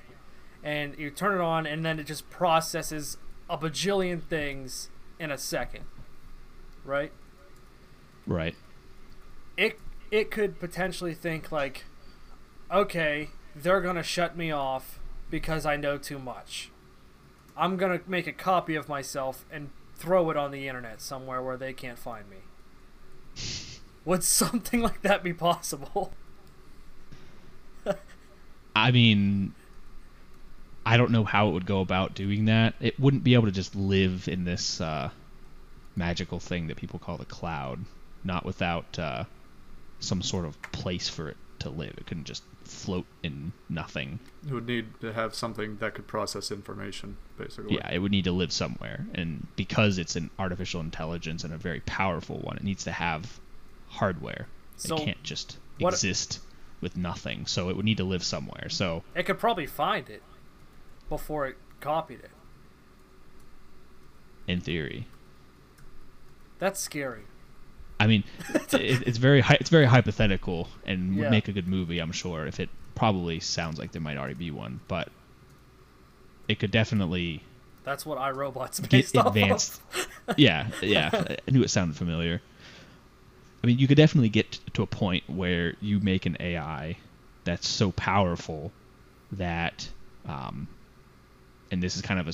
and 0.63 0.99
you 0.99 1.11
turn 1.11 1.35
it 1.35 1.41
on, 1.41 1.67
and 1.67 1.85
then 1.85 1.99
it 1.99 2.07
just 2.07 2.29
processes 2.31 3.17
a 3.49 3.57
bajillion 3.57 4.23
things 4.23 4.91
in 5.19 5.31
a 5.31 5.39
second, 5.39 5.85
right? 6.85 7.13
Right. 8.27 8.55
It 9.57 9.79
it 10.11 10.31
could 10.31 10.59
potentially 10.59 11.15
think 11.15 11.51
like, 11.53 11.85
okay, 12.71 13.31
they're 13.55 13.81
gonna 13.81 14.03
shut 14.03 14.37
me 14.37 14.51
off 14.51 14.99
because 15.31 15.65
I 15.65 15.77
know 15.77 15.99
too 15.99 16.19
much. 16.19 16.71
I'm 17.57 17.77
gonna 17.77 18.01
make 18.07 18.27
a 18.27 18.33
copy 18.33 18.75
of 18.75 18.89
myself 18.89 19.45
and 19.51 19.71
throw 19.95 20.31
it 20.31 20.37
on 20.37 20.51
the 20.51 20.67
internet 20.67 21.01
somewhere 21.01 21.43
where 21.43 21.57
they 21.57 21.73
can't 21.73 21.99
find 21.99 22.29
me. 22.29 22.39
Would 24.05 24.25
something 24.25 24.81
like 24.81 25.03
that 25.03 25.23
be 25.23 25.33
possible? 25.33 26.13
I 28.75 28.91
mean, 28.91 29.53
I 30.87 30.97
don't 30.97 31.11
know 31.11 31.25
how 31.25 31.49
it 31.49 31.53
would 31.53 31.67
go 31.67 31.81
about 31.81 32.15
doing 32.15 32.47
that. 32.47 32.75
It 32.81 32.99
wouldn't 32.99 33.25
be 33.25 33.35
able 33.35 33.47
to 33.47 33.53
just 33.53 33.75
live 33.75 34.29
in 34.29 34.45
this 34.45 34.81
uh, 34.81 35.11
magical 35.97 36.41
thing 36.41 36.69
that 36.69 36.77
people 36.77 36.99
call 36.99 37.17
the 37.17 37.25
cloud, 37.25 37.85
not 38.25 38.45
without 38.45 38.99
uh, 38.99 39.25
some 39.99 40.23
sort 40.23 40.47
of 40.47 40.61
place 40.73 41.09
for 41.09 41.29
it 41.29 41.37
to 41.61 41.71
live. 41.71 41.95
It 41.99 42.07
couldn't 42.07 42.25
just 42.25 42.43
float 42.71 43.07
in 43.23 43.53
nothing. 43.69 44.21
It 44.47 44.53
would 44.53 44.67
need 44.67 44.87
to 45.01 45.13
have 45.13 45.35
something 45.35 45.77
that 45.79 45.95
could 45.95 46.07
process 46.07 46.51
information, 46.51 47.17
basically. 47.37 47.75
Yeah, 47.75 47.91
it 47.93 47.99
would 47.99 48.13
need 48.13 48.25
to 48.25 48.33
live 48.33 48.53
somewhere, 48.53 49.07
and 49.15 49.47
because 49.57 49.99
it's 49.99 50.17
an 50.17 50.31
artificial 50.39 50.81
intelligence 50.81 51.45
and 51.45 51.53
a 51.53 51.59
very 51.59 51.81
powerful 51.81 52.39
one, 52.39 52.57
it 52.57 52.63
needs 52.65 52.85
to 52.85 52.93
have 52.93 53.41
hardware. 53.89 54.47
So 54.77 54.97
it 54.97 55.05
can't 55.05 55.23
just 55.23 55.59
what- 55.79 55.93
exist 55.93 56.41
with 56.81 56.97
nothing. 56.97 57.47
So 57.47 57.69
it 57.69 57.77
would 57.77 57.85
need 57.85 57.99
to 57.99 58.05
live 58.05 58.23
somewhere. 58.25 58.69
So 58.71 59.03
it 59.15 59.25
could 59.27 59.39
probably 59.39 59.67
find 59.67 60.09
it 60.09 60.23
before 61.09 61.47
it 61.47 61.57
copied 61.81 62.21
it. 62.21 62.31
in 64.47 64.61
theory, 64.61 65.07
That's 66.59 66.81
scary. 66.81 67.23
I 68.01 68.07
mean, 68.09 68.25
it, 68.73 69.07
it's 69.07 69.19
very 69.19 69.45
it's 69.61 69.71
very 69.71 69.85
hypothetical 69.85 70.69
and 70.85 71.17
would 71.17 71.25
Yeah. 71.25 71.31
make 71.31 71.47
a 71.49 71.53
good 71.53 71.69
movie, 71.69 71.99
I'm 72.01 72.13
sure. 72.13 72.47
If 72.47 72.59
it 72.59 72.69
probably 72.97 73.39
sounds 73.41 73.79
like 73.79 73.93
there 73.93 74.01
might 74.03 74.17
already 74.17 74.35
be 74.35 74.51
one, 74.51 74.81
but 74.89 75.09
it 76.49 76.59
could 76.59 76.71
definitely 76.71 77.43
That's 77.85 78.05
what 78.05 78.19
iRobot's 78.19 78.81
get 78.81 78.91
based 78.91 79.17
off 79.17 79.29
advanced. 79.29 79.81
of. 80.27 80.35
yeah, 80.39 80.67
yeah. 80.83 81.11
I 81.47 81.51
knew 81.51 81.63
it 81.63 81.71
sounded 81.71 81.97
familiar. 81.97 82.41
I 83.63 83.67
mean, 83.67 83.79
you 83.79 83.87
could 83.87 83.97
definitely 83.99 84.31
get 84.31 84.59
to 84.75 84.83
a 84.83 84.87
point 84.87 85.25
where 85.29 85.75
you 85.81 86.01
make 86.01 86.25
an 86.27 86.37
AI 86.41 86.97
that's 87.45 87.69
so 87.69 87.93
powerful 87.93 88.73
that, 89.33 89.87
um, 90.27 90.67
and 91.71 91.83
this 91.83 91.95
is 91.97 92.01
kind 92.03 92.19
of 92.21 92.27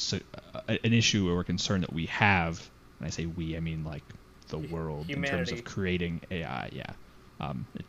a- 0.68 0.86
an 0.86 0.92
issue 0.92 1.28
or 1.28 1.40
a 1.40 1.44
concern 1.44 1.80
that 1.80 1.92
we 1.92 2.06
have. 2.06 2.64
And 3.00 3.06
I 3.08 3.10
say 3.10 3.26
we, 3.26 3.56
I 3.56 3.60
mean 3.60 3.84
like 3.84 4.02
the 4.48 4.58
world 4.58 5.14
in 5.16 5.24
terms 5.24 5.52
of 5.52 5.64
creating 5.64 6.22
AI. 6.30 6.70
Yeah, 6.72 6.94
um, 7.40 7.66
it, 7.74 7.86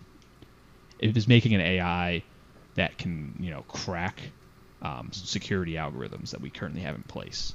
it 0.99 1.17
is 1.17 1.27
making 1.27 1.53
an 1.55 1.61
AI 1.61 2.25
that 2.75 2.97
can, 2.97 3.35
you 3.39 3.49
know, 3.51 3.63
crack 3.63 4.33
um, 4.81 5.09
security 5.11 5.73
algorithms 5.73 6.31
that 6.31 6.41
we 6.41 6.51
currently 6.51 6.81
have 6.81 6.95
in 6.95 7.03
place 7.03 7.53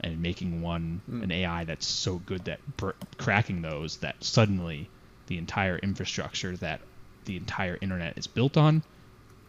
and 0.00 0.20
making 0.22 0.60
one 0.62 1.02
Mm. 1.08 1.22
an 1.22 1.32
AI 1.32 1.64
that's 1.64 1.86
so 1.86 2.18
good 2.18 2.44
that 2.46 2.60
br- 2.76 2.90
cracking 3.18 3.62
those 3.62 3.98
that 3.98 4.22
suddenly 4.24 4.90
the 5.26 5.38
entire 5.38 5.78
infrastructure 5.78 6.56
that 6.58 6.82
the 7.24 7.36
entire 7.36 7.78
internet 7.82 8.18
is 8.18 8.26
built 8.26 8.56
on 8.56 8.84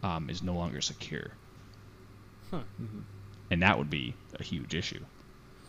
um, 0.02 0.30
is 0.30 0.42
no 0.42 0.54
longer 0.54 0.80
secure. 0.80 1.38
Mhm. 2.52 3.04
And 3.50 3.62
that 3.62 3.76
would 3.78 3.90
be 3.90 4.18
a 4.34 4.42
huge 4.44 4.72
issue. 4.74 5.04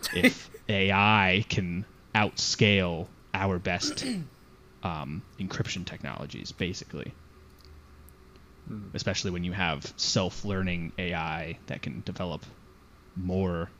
If 0.11 0.51
AI 0.69 1.45
can 1.49 1.85
outscale 2.17 3.09
our 3.33 3.59
best 3.59 4.03
um, 4.83 5.23
encryption 5.39 5.85
technologies, 5.85 6.51
basically, 6.51 7.13
Mhm. 8.69 8.89
especially 8.95 9.31
when 9.31 9.43
you 9.43 9.53
have 9.53 9.93
self-learning 9.97 10.93
AI 10.97 11.59
that 11.67 11.81
can 11.81 12.01
develop 12.01 12.45
more 13.15 13.71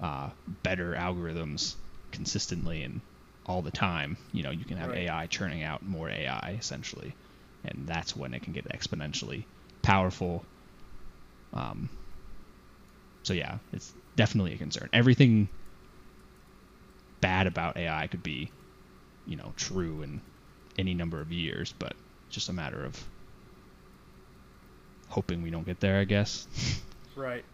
uh, 0.00 0.30
better 0.46 0.94
algorithms 0.94 1.76
consistently 2.12 2.82
and 2.82 3.02
all 3.46 3.62
the 3.62 3.70
time. 3.70 4.16
You 4.32 4.42
know, 4.44 4.50
you 4.50 4.64
can 4.64 4.76
have 4.78 4.90
Right. 4.90 5.08
AI 5.08 5.26
churning 5.26 5.62
out 5.62 5.82
more 5.82 6.08
AI 6.08 6.56
essentially, 6.58 7.16
and 7.64 7.86
that's 7.86 8.16
when 8.16 8.34
it 8.34 8.42
can 8.42 8.52
get 8.52 8.68
exponentially 8.68 9.46
powerful. 9.82 10.46
Um, 11.52 11.90
so 13.24 13.34
yeah, 13.34 13.58
it's 13.72 13.92
definitely 14.16 14.54
a 14.54 14.58
concern. 14.58 14.88
Everything 14.92 15.48
bad 17.22 17.46
about 17.46 17.78
AI 17.78 18.06
could 18.08 18.22
be, 18.22 18.50
you 19.26 19.36
know, 19.36 19.54
true 19.56 20.02
in 20.02 20.20
any 20.76 20.92
number 20.92 21.22
of 21.22 21.32
years, 21.32 21.72
but 21.78 21.94
it's 22.26 22.34
just 22.34 22.50
a 22.50 22.52
matter 22.52 22.84
of 22.84 23.02
hoping 25.08 25.42
we 25.42 25.50
don't 25.50 25.64
get 25.66 25.80
there, 25.80 25.98
I 26.00 26.04
guess. 26.04 26.46
Right. 27.14 27.44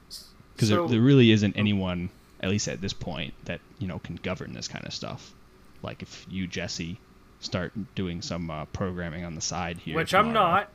Because 0.54 0.68
So- 0.68 0.86
there, 0.86 0.88
there 0.88 1.00
really 1.00 1.32
isn't 1.32 1.56
anyone, 1.56 2.10
at 2.40 2.48
least 2.48 2.68
at 2.68 2.80
this 2.80 2.92
point, 2.92 3.34
that 3.46 3.60
you 3.80 3.88
know 3.88 3.98
can 3.98 4.14
govern 4.14 4.52
this 4.52 4.68
kind 4.68 4.86
of 4.86 4.94
stuff. 4.94 5.34
Like 5.82 6.00
if 6.00 6.24
you, 6.30 6.46
Jesse, 6.46 6.96
start 7.40 7.72
doing 7.96 8.22
some 8.22 8.50
uh, 8.52 8.66
programming 8.66 9.24
on 9.24 9.34
the 9.34 9.40
side 9.40 9.78
here, 9.78 9.96
Which 9.96 10.14
I'm 10.14 10.32
not. 10.32 10.70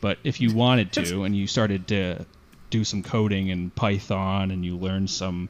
But 0.00 0.18
if 0.24 0.40
you 0.40 0.52
wanted 0.52 0.90
to, 0.94 1.22
and 1.22 1.36
you 1.36 1.46
started 1.46 1.86
to 1.88 2.26
do 2.70 2.82
some 2.82 3.04
coding 3.04 3.48
in 3.48 3.70
Python, 3.70 4.50
and 4.50 4.64
you 4.64 4.76
learned 4.76 5.08
some 5.10 5.48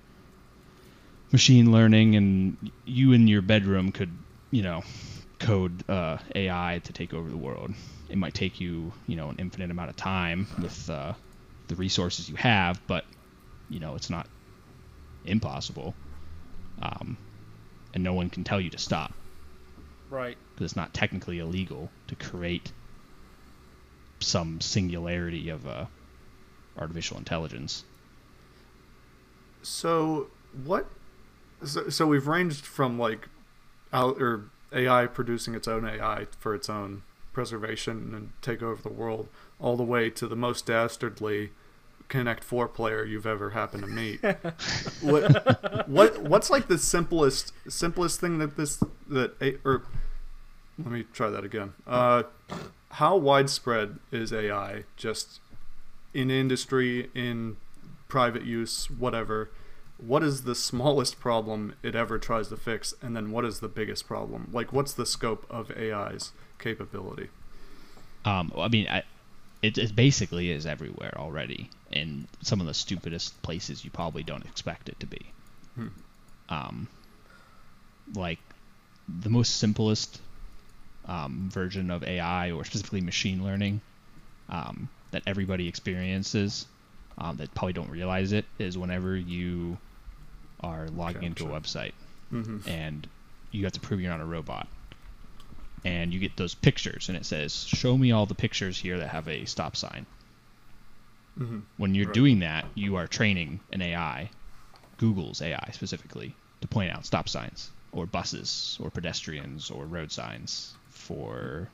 machine 1.36 1.70
learning, 1.70 2.16
and 2.16 2.56
you 2.86 3.12
in 3.12 3.28
your 3.28 3.42
bedroom 3.42 3.92
could, 3.92 4.16
you 4.50 4.62
know, 4.62 4.82
code 5.38 5.84
uh, 5.86 6.16
AI 6.34 6.80
to 6.84 6.94
take 6.94 7.12
over 7.12 7.28
the 7.28 7.36
world. 7.36 7.74
It 8.08 8.16
might 8.16 8.32
take 8.32 8.58
you, 8.58 8.94
you 9.06 9.16
know, 9.16 9.28
an 9.28 9.36
infinite 9.38 9.70
amount 9.70 9.90
of 9.90 9.96
time 9.96 10.46
with 10.62 10.88
uh, 10.88 11.12
the 11.68 11.74
resources 11.74 12.26
you 12.26 12.36
have, 12.36 12.80
but 12.88 13.04
you 13.68 13.80
know, 13.80 13.96
it's 13.96 14.08
not 14.08 14.30
impossible. 15.26 15.94
Um, 16.80 17.18
and 17.92 18.02
no 18.02 18.14
one 18.14 18.30
can 18.30 18.42
tell 18.42 18.58
you 18.58 18.70
to 18.70 18.78
stop 18.78 19.12
Right. 20.08 20.38
because 20.54 20.70
it's 20.70 20.76
not 20.76 20.94
technically 20.94 21.40
illegal 21.40 21.92
to 22.08 22.16
create 22.16 22.72
some 24.22 24.62
singularity 24.62 25.50
of 25.50 25.66
uh, 25.66 25.84
artificial 26.78 27.18
intelligence. 27.18 27.84
So 29.62 30.28
what? 30.64 30.86
So, 31.64 31.88
so 31.88 32.06
we've 32.06 32.26
ranged 32.26 32.64
from 32.66 32.98
like, 32.98 33.28
out 33.92 34.20
or 34.20 34.50
AI 34.72 35.06
producing 35.06 35.54
its 35.54 35.68
own 35.68 35.86
AI 35.86 36.26
for 36.38 36.54
its 36.54 36.68
own 36.68 37.02
preservation 37.32 38.12
and 38.14 38.32
take 38.42 38.62
over 38.62 38.82
the 38.82 38.92
world, 38.92 39.28
all 39.60 39.76
the 39.76 39.84
way 39.84 40.10
to 40.10 40.26
the 40.26 40.36
most 40.36 40.66
dastardly 40.66 41.50
Connect 42.08 42.44
Four 42.44 42.68
player 42.68 43.04
you've 43.04 43.26
ever 43.26 43.50
happened 43.50 43.82
to 43.82 43.88
meet. 43.88 44.20
what? 45.00 45.88
What? 45.88 46.22
What's 46.22 46.50
like 46.50 46.68
the 46.68 46.78
simplest 46.78 47.52
simplest 47.68 48.20
thing 48.20 48.38
that 48.38 48.56
this 48.56 48.80
that 49.08 49.34
a 49.40 49.56
or 49.64 49.82
let 50.78 50.92
me 50.92 51.04
try 51.12 51.30
that 51.30 51.44
again. 51.44 51.72
Uh, 51.86 52.24
how 52.92 53.16
widespread 53.16 53.98
is 54.12 54.32
AI 54.32 54.84
just 54.96 55.40
in 56.14 56.30
industry, 56.30 57.10
in 57.14 57.56
private 58.08 58.44
use, 58.44 58.88
whatever? 58.90 59.50
What 59.98 60.22
is 60.22 60.42
the 60.42 60.54
smallest 60.54 61.18
problem 61.18 61.74
it 61.82 61.94
ever 61.94 62.18
tries 62.18 62.48
to 62.48 62.56
fix, 62.56 62.94
and 63.00 63.16
then 63.16 63.30
what 63.30 63.44
is 63.44 63.60
the 63.60 63.68
biggest 63.68 64.06
problem? 64.06 64.50
Like, 64.52 64.72
what's 64.72 64.92
the 64.92 65.06
scope 65.06 65.46
of 65.48 65.70
AI's 65.70 66.32
capability? 66.58 67.28
Um, 68.24 68.52
I 68.56 68.68
mean, 68.68 68.88
I, 68.88 69.04
it, 69.62 69.78
it 69.78 69.96
basically 69.96 70.50
is 70.50 70.66
everywhere 70.66 71.14
already 71.16 71.70
in 71.90 72.28
some 72.42 72.60
of 72.60 72.66
the 72.66 72.74
stupidest 72.74 73.40
places 73.42 73.84
you 73.84 73.90
probably 73.90 74.22
don't 74.22 74.44
expect 74.44 74.88
it 74.88 75.00
to 75.00 75.06
be. 75.06 75.26
Hmm. 75.74 75.88
Um, 76.48 76.88
like 78.14 78.38
the 79.08 79.30
most 79.30 79.56
simplest 79.56 80.20
um, 81.06 81.48
version 81.52 81.90
of 81.90 82.02
AI 82.04 82.50
or 82.50 82.64
specifically 82.64 83.00
machine 83.00 83.42
learning 83.44 83.80
um, 84.48 84.88
that 85.12 85.22
everybody 85.26 85.68
experiences 85.68 86.66
um, 87.18 87.36
that 87.36 87.54
probably 87.54 87.72
don't 87.72 87.90
realize 87.90 88.32
it 88.32 88.44
is 88.58 88.76
whenever 88.76 89.16
you 89.16 89.78
are 90.60 90.88
logging 90.88 91.22
into 91.24 91.46
a 91.46 91.60
website 91.60 91.92
Mm-hmm. 92.32 92.68
and 92.68 93.06
you 93.52 93.62
have 93.64 93.72
to 93.74 93.80
prove 93.80 94.00
you're 94.00 94.10
not 94.10 94.20
a 94.20 94.24
robot. 94.24 94.66
And 95.84 96.12
you 96.12 96.18
get 96.18 96.36
those 96.36 96.54
pictures, 96.56 97.08
and 97.08 97.16
it 97.16 97.24
says, 97.24 97.52
"Show 97.64 97.96
me 97.96 98.10
all 98.10 98.26
the 98.26 98.34
pictures 98.34 98.76
here 98.76 98.98
that 98.98 99.08
have 99.10 99.28
a 99.28 99.44
stop 99.44 99.76
sign." 99.76 100.04
Mm-hmm. 101.38 101.60
When 101.76 101.94
you're 101.94 102.06
Right. 102.06 102.14
doing 102.14 102.38
that, 102.40 102.64
you 102.74 102.96
are 102.96 103.06
training 103.06 103.60
an 103.72 103.82
AI, 103.82 104.30
Google's 104.98 105.40
AI 105.40 105.70
specifically, 105.72 106.34
to 106.62 106.66
point 106.66 106.90
out 106.90 107.06
stop 107.06 107.28
signs 107.28 107.70
or 107.92 108.06
buses 108.06 108.76
or 108.80 108.90
pedestrians 108.90 109.70
or 109.70 109.84
road 109.84 110.10
signs 110.10 110.74
for, 110.88 111.68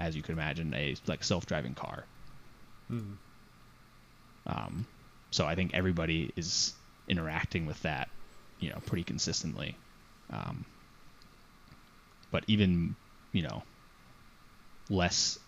as 0.00 0.16
you 0.16 0.22
can 0.22 0.32
imagine, 0.32 0.72
a 0.72 0.96
like 1.06 1.22
self-driving 1.22 1.74
car. 1.74 2.04
Mm-hmm. 2.90 3.12
Um, 4.46 4.86
so 5.30 5.44
I 5.44 5.54
think 5.54 5.74
everybody 5.74 6.32
is 6.36 6.72
interacting 7.08 7.66
with 7.66 7.80
that, 7.82 8.08
you 8.60 8.70
know, 8.70 8.78
pretty 8.86 9.04
consistently. 9.04 9.76
Um, 10.32 10.64
but 12.30 12.44
even, 12.46 12.96
you 13.32 13.42
know, 13.42 13.62
less 14.88 15.38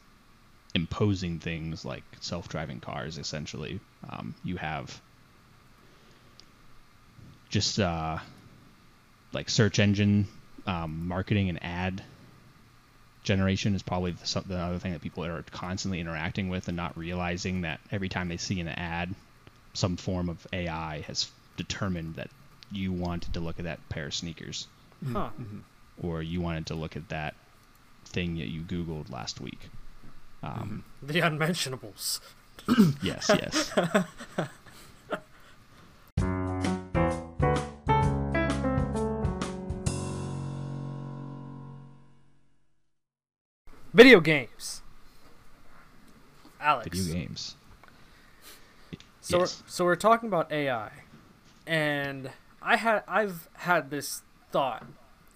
imposing 0.75 1.39
things 1.39 1.85
like 1.85 2.03
self-driving 2.21 2.81
cars, 2.81 3.19
essentially, 3.19 3.81
um, 4.09 4.35
you 4.45 4.57
have 4.57 5.01
just 7.49 7.81
uh, 7.81 8.19
like 9.33 9.49
search 9.49 9.79
engine 9.79 10.27
um, 10.67 11.09
marketing 11.09 11.49
and 11.49 11.63
ad 11.63 12.03
generation 13.25 13.75
is 13.75 13.83
probably 13.83 14.13
the, 14.13 14.43
the 14.47 14.57
other 14.57 14.79
thing 14.79 14.93
that 14.93 15.03
people 15.03 15.25
are 15.25 15.43
constantly 15.51 16.01
interacting 16.01 16.49
with 16.49 16.69
and 16.69 16.77
not 16.77 16.97
realizing 16.97 17.63
that 17.63 17.81
every 17.91 18.09
time 18.09 18.29
they 18.29 18.37
see 18.37 18.61
an 18.61 18.69
ad, 18.69 19.15
some 19.75 19.97
form 19.97 20.29
of 20.29 20.47
AI 20.53 21.01
has 21.03 21.31
determined 21.59 22.15
that 22.15 22.31
you 22.73 22.91
wanted 22.93 23.35
to 23.35 23.41
look 23.41 23.59
at 23.59 23.65
that 23.67 23.87
pair 23.91 24.07
of 24.07 24.15
sneakers 24.15 24.67
Huh. 25.13 25.29
Mm-hmm. 25.39 25.59
or 26.07 26.23
you 26.23 26.41
wanted 26.41 26.67
to 26.67 26.75
look 26.75 26.97
at 26.97 27.09
that 27.11 27.35
thing 28.07 28.37
that 28.39 28.49
you 28.49 28.63
Googled 28.63 29.11
last 29.13 29.41
week. 29.41 29.69
Um, 30.43 30.85
The 31.03 31.21
unmentionables. 31.21 32.21
Yes, 33.03 33.31
yes. 33.31 33.71
Video 43.93 44.21
games. 44.21 44.83
Alex. 46.61 46.89
Video 46.99 47.15
games. 47.15 47.57
So 49.21 49.39
Yes. 49.41 49.63
we're, 49.63 49.69
so 49.71 49.85
we're 49.85 49.97
talking 49.97 50.29
about 50.29 50.51
AI, 50.53 50.91
and 51.69 52.31
I 52.63 52.77
had 52.77 53.05
I've 53.07 53.49
had 53.53 53.91
this 53.91 54.23
thought 54.51 54.87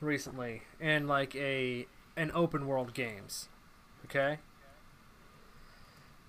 recently 0.00 0.62
in 0.80 1.06
like 1.06 1.36
a 1.36 1.86
an 2.16 2.32
open 2.34 2.66
world 2.66 2.94
games, 2.94 3.48
okay. 4.06 4.38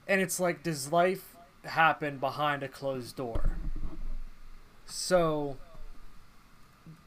And 0.06 0.20
it's 0.20 0.38
like, 0.38 0.64
does 0.64 0.92
life 0.92 1.34
happen 1.64 2.18
behind 2.18 2.62
a 2.62 2.68
closed 2.68 3.16
door? 3.16 3.52
So, 4.86 5.56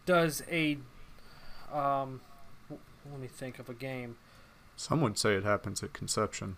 does 0.07 0.43
a 0.51 0.79
um, 1.71 2.23
w- 2.71 2.81
let 3.11 3.21
me 3.21 3.27
think 3.29 3.59
of 3.59 3.69
a 3.69 3.75
game. 3.75 4.17
Some 4.77 5.03
would 5.03 5.19
say 5.19 5.35
it 5.35 5.45
happens 5.45 5.83
at 5.83 5.93
conception. 5.93 6.57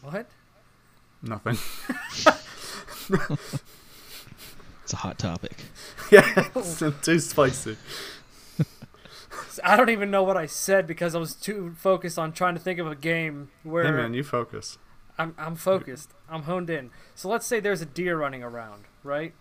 What? 0.00 0.26
Nothing. 1.22 1.58
It's 4.88 4.94
a 4.94 4.96
hot 4.96 5.18
topic. 5.18 5.52
yeah, 6.10 6.48
it's 6.56 6.82
too 7.02 7.18
spicy. 7.18 7.76
I 9.62 9.76
don't 9.76 9.90
even 9.90 10.10
know 10.10 10.22
what 10.22 10.38
I 10.38 10.46
said 10.46 10.86
because 10.86 11.14
I 11.14 11.18
was 11.18 11.34
too 11.34 11.74
focused 11.76 12.18
on 12.18 12.32
trying 12.32 12.54
to 12.54 12.60
think 12.60 12.78
of 12.78 12.86
a 12.86 12.94
game 12.94 13.50
where 13.64 13.84
Hey 13.84 13.90
man, 13.90 14.14
you 14.14 14.24
focus. 14.24 14.78
I'm 15.18 15.34
I'm 15.36 15.56
focused. 15.56 16.14
I'm 16.26 16.44
honed 16.44 16.70
in. 16.70 16.88
So 17.14 17.28
let's 17.28 17.46
say 17.46 17.60
there's 17.60 17.82
a 17.82 17.84
deer 17.84 18.16
running 18.16 18.42
around, 18.42 18.84
right? 19.04 19.34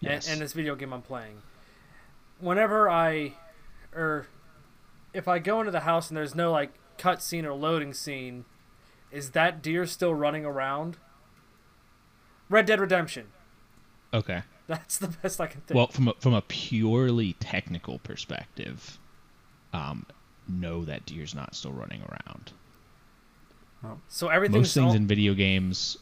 Yes. 0.00 0.26
In, 0.26 0.32
in 0.32 0.38
this 0.38 0.54
video 0.54 0.74
game 0.74 0.94
I'm 0.94 1.02
playing. 1.02 1.42
Whenever 2.40 2.88
I, 2.88 3.34
or 3.94 4.26
if 5.12 5.28
I 5.28 5.38
go 5.38 5.60
into 5.60 5.70
the 5.70 5.80
house 5.80 6.08
and 6.08 6.16
there's 6.16 6.34
no 6.34 6.50
like 6.50 6.72
cutscene 6.96 7.44
or 7.44 7.52
loading 7.52 7.92
scene, 7.92 8.46
is 9.12 9.32
that 9.32 9.60
deer 9.60 9.84
still 9.84 10.14
running 10.14 10.46
around? 10.46 10.96
Red 12.48 12.64
Dead 12.64 12.80
Redemption. 12.80 13.26
Okay. 14.14 14.42
That's 14.66 14.98
the 14.98 15.08
best 15.08 15.40
I 15.40 15.46
can 15.46 15.60
think. 15.60 15.76
Well, 15.76 15.88
from 15.88 16.08
a, 16.08 16.14
from 16.20 16.32
a 16.34 16.40
purely 16.42 17.34
technical 17.34 17.98
perspective, 17.98 18.98
um, 19.74 20.06
no, 20.48 20.84
that 20.86 21.04
deer's 21.04 21.34
not 21.34 21.54
still 21.54 21.72
running 21.72 22.02
around. 22.02 22.52
so 24.08 24.28
everything. 24.28 24.58
Most 24.58 24.74
things 24.74 24.86
all- 24.86 24.94
in 24.94 25.06
video 25.06 25.34
games, 25.34 25.98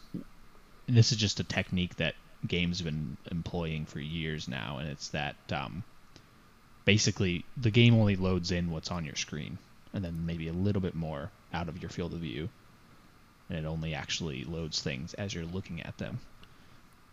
and 0.87 0.97
this 0.97 1.11
is 1.13 1.19
just 1.19 1.41
a 1.41 1.45
technique 1.45 1.97
that 1.97 2.15
games 2.47 2.79
have 2.79 2.85
been 2.85 3.17
employing 3.31 3.87
for 3.87 4.01
years 4.01 4.47
now, 4.49 4.79
and 4.79 4.89
it's 4.89 5.09
that 5.09 5.37
um, 5.51 5.83
basically 6.85 7.45
the 7.57 7.71
game 7.71 7.95
only 7.95 8.17
loads 8.17 8.53
in 8.53 8.71
what's 8.71 8.91
on 8.91 9.05
your 9.05 9.17
screen, 9.17 9.59
and 9.93 10.05
then 10.05 10.27
maybe 10.27 10.49
a 10.49 10.53
little 10.53 10.83
bit 10.83 10.95
more 10.95 11.31
out 11.53 11.69
of 11.69 11.81
your 11.81 11.91
field 11.91 12.15
of 12.15 12.21
view, 12.21 12.49
and 13.49 13.59
it 13.59 13.65
only 13.65 13.95
actually 13.95 14.45
loads 14.45 14.81
things 14.81 15.15
as 15.15 15.35
you're 15.35 15.45
looking 15.45 15.83
at 15.83 15.99
them. 15.99 16.21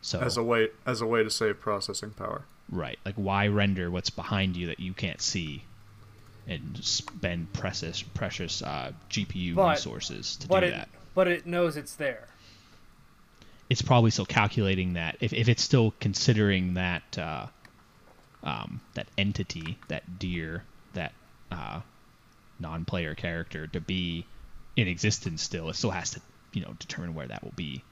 So 0.01 0.19
As 0.19 0.37
a 0.37 0.43
way 0.43 0.69
as 0.85 1.01
a 1.01 1.05
way 1.05 1.23
to 1.23 1.29
save 1.29 1.59
processing 1.59 2.11
power. 2.11 2.43
Right. 2.71 2.97
Like, 3.05 3.15
why 3.15 3.47
render 3.47 3.89
what's 3.91 4.09
behind 4.09 4.55
you 4.55 4.67
that 4.67 4.79
you 4.79 4.93
can't 4.93 5.19
see, 5.21 5.63
and 6.47 6.77
spend 6.83 7.51
precious, 7.53 8.01
precious 8.01 8.61
uh, 8.61 8.91
GPU 9.09 9.55
But- 9.55 9.71
resources 9.71 10.35
to 10.37 10.47
but 10.47 10.61
do 10.61 10.67
it 10.67 10.71
that? 10.71 10.89
but 11.15 11.27
it 11.27 11.45
knows 11.45 11.75
it's 11.77 11.95
there. 11.95 12.27
It's 13.69 13.81
probably 13.81 14.09
still 14.11 14.25
calculating 14.25 14.93
that. 14.93 15.17
If, 15.19 15.31
if 15.33 15.47
it's 15.49 15.61
still 15.61 15.93
considering 15.99 16.73
that 16.75 17.17
uh, 17.17 17.47
um, 18.43 18.79
that 18.95 19.07
entity, 19.17 19.77
that 19.89 20.17
deer, 20.17 20.63
that 20.93 21.13
uh, 21.51 21.81
non-player 22.59 23.13
character 23.15 23.67
to 23.67 23.79
be 23.81 24.25
in 24.75 24.87
existence 24.87 25.41
still, 25.43 25.69
it 25.69 25.75
still 25.75 25.91
has 25.91 26.11
to, 26.11 26.21
you 26.53 26.61
know, 26.61 26.73
determine 26.79 27.13
where 27.13 27.27
that 27.27 27.43
will 27.43 27.53
be. 27.55 27.83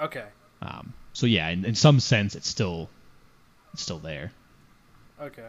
Okay. 0.00 0.24
Um, 0.62 0.92
so 1.12 1.26
yeah, 1.26 1.48
in, 1.48 1.64
in 1.64 1.74
some 1.74 2.00
sense, 2.00 2.34
it's 2.34 2.48
still 2.48 2.88
it's 3.72 3.82
still 3.82 3.98
there. 3.98 4.32
Okay. 5.20 5.48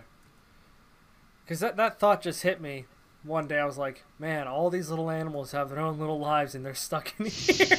Because 1.44 1.60
that, 1.62 1.78
that 1.78 2.00
thought 2.00 2.22
just 2.22 2.44
hit 2.44 2.62
me 2.62 2.86
one 3.24 3.48
day. 3.48 3.60
I 3.60 3.66
was 3.66 3.78
like, 3.78 4.04
man, 4.20 4.48
all 4.48 4.70
these 4.70 4.90
little 4.90 5.10
animals 5.10 5.52
have 5.52 5.70
their 5.70 5.80
own 5.80 6.00
little 6.00 6.20
lives 6.20 6.54
and 6.54 6.66
they're 6.66 6.76
stuck 6.76 7.14
in 7.20 7.26
here. 7.26 7.78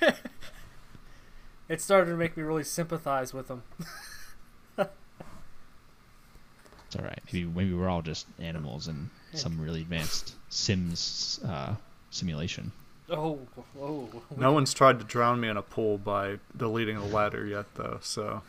it 1.68 1.80
started 1.80 2.10
to 2.10 2.16
make 2.16 2.36
me 2.36 2.42
really 2.42 2.64
sympathize 2.64 3.34
with 3.34 3.48
them. 3.48 3.62
It's 6.94 7.00
all 7.02 7.08
right. 7.08 7.20
Maybe 7.26 7.44
maybe 7.44 7.74
we're 7.74 7.88
all 7.88 8.02
just 8.02 8.26
animals 8.38 8.86
in 8.86 9.10
some 9.32 9.60
really 9.60 9.80
advanced 9.80 10.34
Sims 10.48 11.40
uh, 11.44 11.74
simulation. 12.10 12.70
Oh, 13.10 13.38
oh. 13.78 14.08
No 14.36 14.52
one's 14.52 14.72
tried 14.72 14.98
to 14.98 15.04
drown 15.04 15.40
me 15.40 15.48
in 15.48 15.56
a 15.56 15.62
pool 15.62 15.98
by 15.98 16.38
deleting 16.56 16.96
a 16.96 17.04
ladder 17.04 17.46
yet 17.46 17.66
though, 17.74 17.98
so 18.00 18.42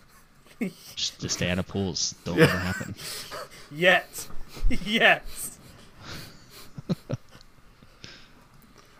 Just 0.95 1.19
to 1.21 1.29
stay 1.29 1.49
out 1.49 1.59
of 1.59 1.67
pools 1.67 2.15
don't 2.23 2.39
ever 2.39 2.57
happen. 2.57 2.95
Yet. 3.71 4.27
Yet. 4.85 5.25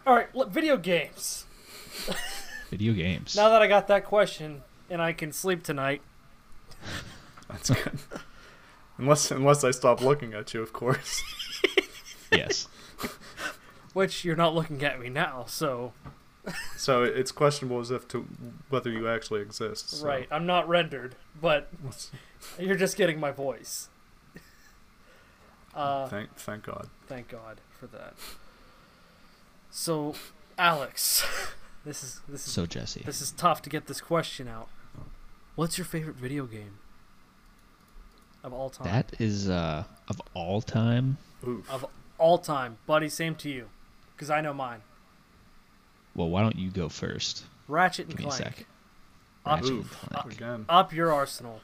Alright, 0.06 0.36
look, 0.36 0.52
video 0.52 0.78
games. 0.78 1.46
Video 2.70 2.94
games. 2.94 3.36
Now 3.36 3.50
that 3.50 3.62
I 3.62 3.68
got 3.68 3.88
that 3.88 4.06
question 4.06 4.64
and 4.90 5.02
I 5.02 5.14
can 5.14 5.32
sleep 5.32 5.64
tonight, 5.64 6.02
that's 7.50 7.70
good. 7.70 8.00
unless 8.98 9.32
unless 9.32 9.64
I 9.64 9.72
stop 9.72 10.02
looking 10.02 10.34
at 10.34 10.54
you, 10.54 10.62
of 10.62 10.74
course. 10.74 11.24
yes. 12.32 12.68
Which 13.96 14.24
you're 14.26 14.36
not 14.36 14.54
looking 14.54 14.84
at 14.84 15.00
me 15.00 15.08
now, 15.10 15.46
so. 15.48 15.94
So 16.78 17.02
it's 17.02 17.32
questionable 17.32 17.80
as 17.80 17.90
if 17.90 18.08
to 18.10 18.28
whether 18.70 18.92
you 18.92 19.08
actually 19.08 19.42
exist. 19.42 19.90
so- 19.90 20.06
Right, 20.06 20.28
I'm 20.30 20.46
not 20.46 20.68
rendered, 20.70 21.16
but 21.42 21.70
you're 22.60 22.76
just 22.76 22.98
getting 22.98 23.20
my 23.20 23.32
voice. 23.32 23.90
Uh, 25.74 26.08
Thank 26.08 26.36
thank 26.36 26.64
God. 26.64 26.90
thank 27.08 27.28
God 27.30 27.60
for 27.80 27.88
that. 27.88 28.14
So, 29.72 30.16
Alex, 30.58 31.26
this 31.86 32.04
is 32.04 32.22
this 32.30 32.46
is 32.48 32.54
So 32.54 32.66
Jesse, 32.66 33.02
this 33.06 33.22
is 33.22 33.32
tough 33.32 33.62
to 33.64 33.70
get 33.70 33.88
this 33.88 34.00
question 34.02 34.48
out. 34.48 34.70
What's 35.56 35.78
your 35.78 35.86
favorite 35.86 36.16
video 36.18 36.46
game 36.46 36.78
of 38.44 38.54
all 38.54 38.70
time? 38.70 38.88
that 38.88 39.20
is 39.20 39.50
uh 39.50 39.86
of 40.08 40.22
all 40.34 40.62
time. 40.62 41.18
Oof. 41.46 41.70
of 41.72 41.86
all 42.18 42.38
time, 42.38 42.78
buddy. 42.86 43.10
Same 43.10 43.36
to 43.36 43.50
you, 43.50 43.68
because 44.16 44.30
I 44.30 44.42
know 44.42 44.54
mine. 44.54 44.82
Well, 46.16 46.30
why 46.30 46.42
don't 46.42 46.56
you 46.58 46.70
go 46.72 46.90
first? 46.90 47.44
Ratchet 47.68 48.08
and 48.08 48.18
Give 48.18 48.20
me 48.20 48.26
a 48.26 48.36
Clank. 48.36 48.56
sec. 48.58 48.66
Up, 49.46 49.62
Ratchet 49.62 49.72
and 49.76 49.90
Clank. 49.92 50.34
Again. 50.34 50.66
up 50.70 50.94
your 50.94 51.12
arsenal. 51.14 51.62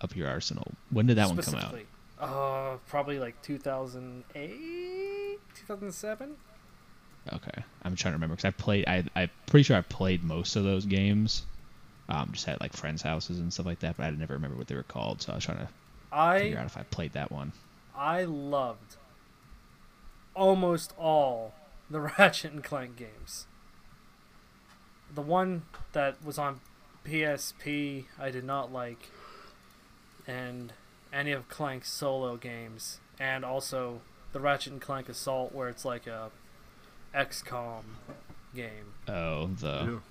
Up 0.00 0.16
your 0.16 0.28
arsenal. 0.28 0.72
When 0.90 1.06
did 1.06 1.16
that 1.16 1.28
one 1.28 1.36
come 1.38 1.54
out? 1.54 1.60
specifically. 1.60 1.86
Uh, 2.18 2.76
probably 2.86 3.18
like 3.18 3.40
2008, 3.42 5.38
2007. 5.54 6.36
Okay, 7.32 7.62
I'm 7.82 7.96
trying 7.96 8.12
to 8.12 8.16
remember 8.16 8.36
because 8.36 8.44
I 8.46 8.50
played. 8.50 8.84
I 8.86 9.04
I'm 9.16 9.30
pretty 9.46 9.64
sure 9.64 9.76
I 9.76 9.80
played 9.80 10.22
most 10.22 10.56
of 10.56 10.64
those 10.64 10.84
games. 10.84 11.44
Um, 12.08 12.30
just 12.32 12.46
at 12.48 12.60
like 12.60 12.74
friends' 12.74 13.00
houses 13.00 13.38
and 13.38 13.50
stuff 13.50 13.64
like 13.64 13.78
that, 13.80 13.96
but 13.96 14.04
I 14.04 14.10
never 14.10 14.34
remember 14.34 14.56
what 14.58 14.66
they 14.66 14.74
were 14.74 14.82
called. 14.82 15.22
So 15.22 15.32
I 15.32 15.36
was 15.36 15.44
trying 15.44 15.58
to 15.58 15.68
figure 16.42 16.58
out 16.58 16.66
if 16.66 16.76
I 16.76 16.82
played 16.82 17.14
that 17.14 17.32
one. 17.32 17.52
I 17.96 18.24
loved 18.24 18.96
almost 20.34 20.92
all 20.98 21.54
the 21.90 22.00
Ratchet 22.18 22.52
and 22.52 22.64
Clank 22.64 22.96
games. 22.96 23.46
The 25.14 25.22
one 25.22 25.62
that 25.92 26.22
was 26.24 26.38
on 26.38 26.60
PSP, 27.06 28.06
I 28.18 28.30
did 28.30 28.44
not 28.44 28.72
like, 28.72 29.08
and 30.26 30.72
any 31.12 31.32
of 31.32 31.48
Clank's 31.48 31.90
solo 31.90 32.36
games, 32.36 32.98
and 33.20 33.44
also 33.44 34.00
the 34.32 34.40
Ratchet 34.40 34.72
and 34.72 34.82
Clank 34.82 35.08
Assault, 35.08 35.52
where 35.54 35.68
it's 35.68 35.84
like 35.84 36.06
a 36.06 36.30
XCOM 37.14 37.82
game. 38.54 38.94
Oh, 39.06 39.46
the 39.46 39.84
Ew. 39.84 40.02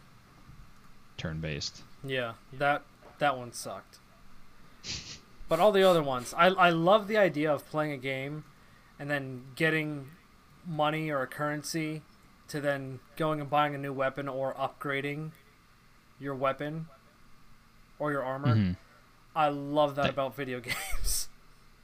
turn-based. 1.17 1.82
Yeah, 2.03 2.34
that 2.53 2.84
that 3.19 3.38
one 3.38 3.51
sucked. 3.51 3.97
But 5.49 5.59
all 5.59 5.71
the 5.74 5.84
other 5.84 6.03
ones, 6.03 6.34
I 6.38 6.47
I 6.47 6.69
love 6.69 7.07
the 7.07 7.17
idea 7.17 7.51
of 7.53 7.67
playing 7.69 7.91
a 7.91 7.97
game, 7.97 8.45
and 8.99 9.09
then 9.09 9.43
getting 9.55 10.11
money 10.65 11.09
or 11.09 11.21
a 11.23 11.27
currency, 11.27 12.01
to 12.47 12.61
then 12.61 12.99
going 13.17 13.39
and 13.41 13.49
buying 13.49 13.73
a 13.75 13.77
new 13.77 13.93
weapon 13.93 14.27
or 14.27 14.53
upgrading 14.55 15.31
your 16.19 16.35
weapon 16.35 16.87
or 17.99 18.11
your 18.11 18.23
armor. 18.23 18.55
Mhm. 18.55 18.77
I 19.35 19.49
love 19.49 19.95
that 19.95 20.03
That- 20.03 20.11
about 20.11 20.35
video 20.35 20.59
games. 20.61 21.27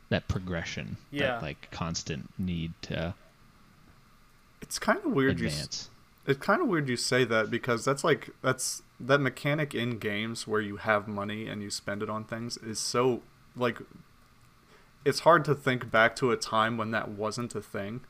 That 0.10 0.28
progression. 0.28 0.98
Yeah. 1.12 1.34
That 1.34 1.42
like 1.42 1.70
constant 1.72 2.30
need 2.40 2.74
to 2.84 3.14
It's 4.62 4.78
kind 4.80 5.00
of 5.04 5.12
weird. 5.12 5.40
You, 5.40 5.48
it's 5.48 5.90
kind 6.40 6.62
of 6.62 6.68
weird 6.68 6.90
you 6.90 6.98
say 6.98 7.24
that 7.26 7.50
because 7.50 7.86
that's 7.86 8.04
like 8.04 8.30
that's 8.42 8.82
that 9.00 9.20
mechanic 9.20 9.74
in 9.74 9.98
games 10.00 10.46
where 10.48 10.62
you 10.62 10.78
have 10.78 11.08
money 11.08 11.48
and 11.48 11.62
you 11.64 11.70
spend 11.70 12.04
it 12.04 12.10
on 12.10 12.24
things 12.26 12.58
is 12.58 12.80
so 12.80 13.22
like 13.56 13.80
it's 15.06 15.22
hard 15.22 15.46
to 15.46 15.56
think 15.56 15.90
back 15.92 16.16
to 16.18 16.32
a 16.32 16.38
time 16.38 16.78
when 16.78 16.92
that 16.92 17.10
wasn't 17.10 17.56
a 17.56 17.62
thing. 17.62 18.02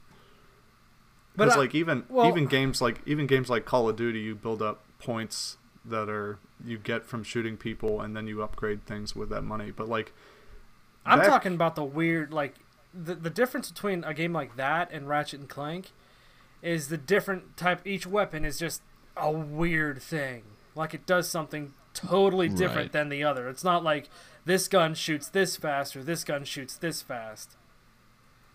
Because 1.36 1.56
like 1.56 1.74
even 1.76 2.04
well- 2.10 2.28
even 2.28 2.48
games 2.48 2.82
like 2.82 3.02
even 3.06 3.28
games 3.28 3.50
like 3.50 3.66
Call 3.66 3.88
of 3.90 3.96
Duty, 3.96 4.20
you 4.20 4.36
build 4.36 4.62
up 4.62 4.84
points 5.00 5.58
that 5.86 6.10
are 6.10 6.38
you 6.66 6.78
get 6.78 7.06
from 7.06 7.24
shooting 7.24 7.56
people, 7.56 8.02
and 8.02 8.16
then 8.16 8.28
you 8.28 8.42
upgrade 8.44 8.86
things 8.86 9.16
with 9.16 9.30
that 9.30 9.44
money. 9.44 9.72
But 9.72 9.88
like 9.88 10.12
I'm 11.06 11.20
that- 11.20 11.28
talking 11.28 11.54
about 11.54 11.76
the 11.76 11.84
weird 11.84 12.34
like 12.34 12.56
the 12.94 13.16
the 13.16 13.30
difference 13.30 13.72
between 13.72 14.04
a 14.04 14.14
game 14.14 14.34
like 14.34 14.56
that 14.58 14.92
and 14.92 15.08
Ratchet 15.08 15.40
and 15.40 15.48
Clank 15.50 15.92
is 16.62 16.90
the 16.90 16.98
different 16.98 17.56
type 17.56 17.86
each 17.88 18.06
weapon 18.06 18.44
is 18.44 18.60
just 18.60 18.82
a 19.16 19.32
weird 19.32 20.02
thing. 20.02 20.44
Like 20.76 20.94
it 20.94 21.06
does 21.06 21.30
something 21.30 21.74
totally 21.94 22.50
different 22.50 22.76
Right. 22.76 22.92
than 22.92 23.10
the 23.10 23.24
other. 23.24 23.48
It's 23.50 23.64
not 23.64 23.84
like 23.84 24.10
this 24.46 24.68
gun 24.68 24.94
shoots 24.96 25.28
this 25.30 25.56
fast 25.58 25.96
or 25.96 26.04
this 26.04 26.24
gun 26.24 26.44
shoots 26.44 26.76
this 26.78 27.02
fast. 27.02 27.56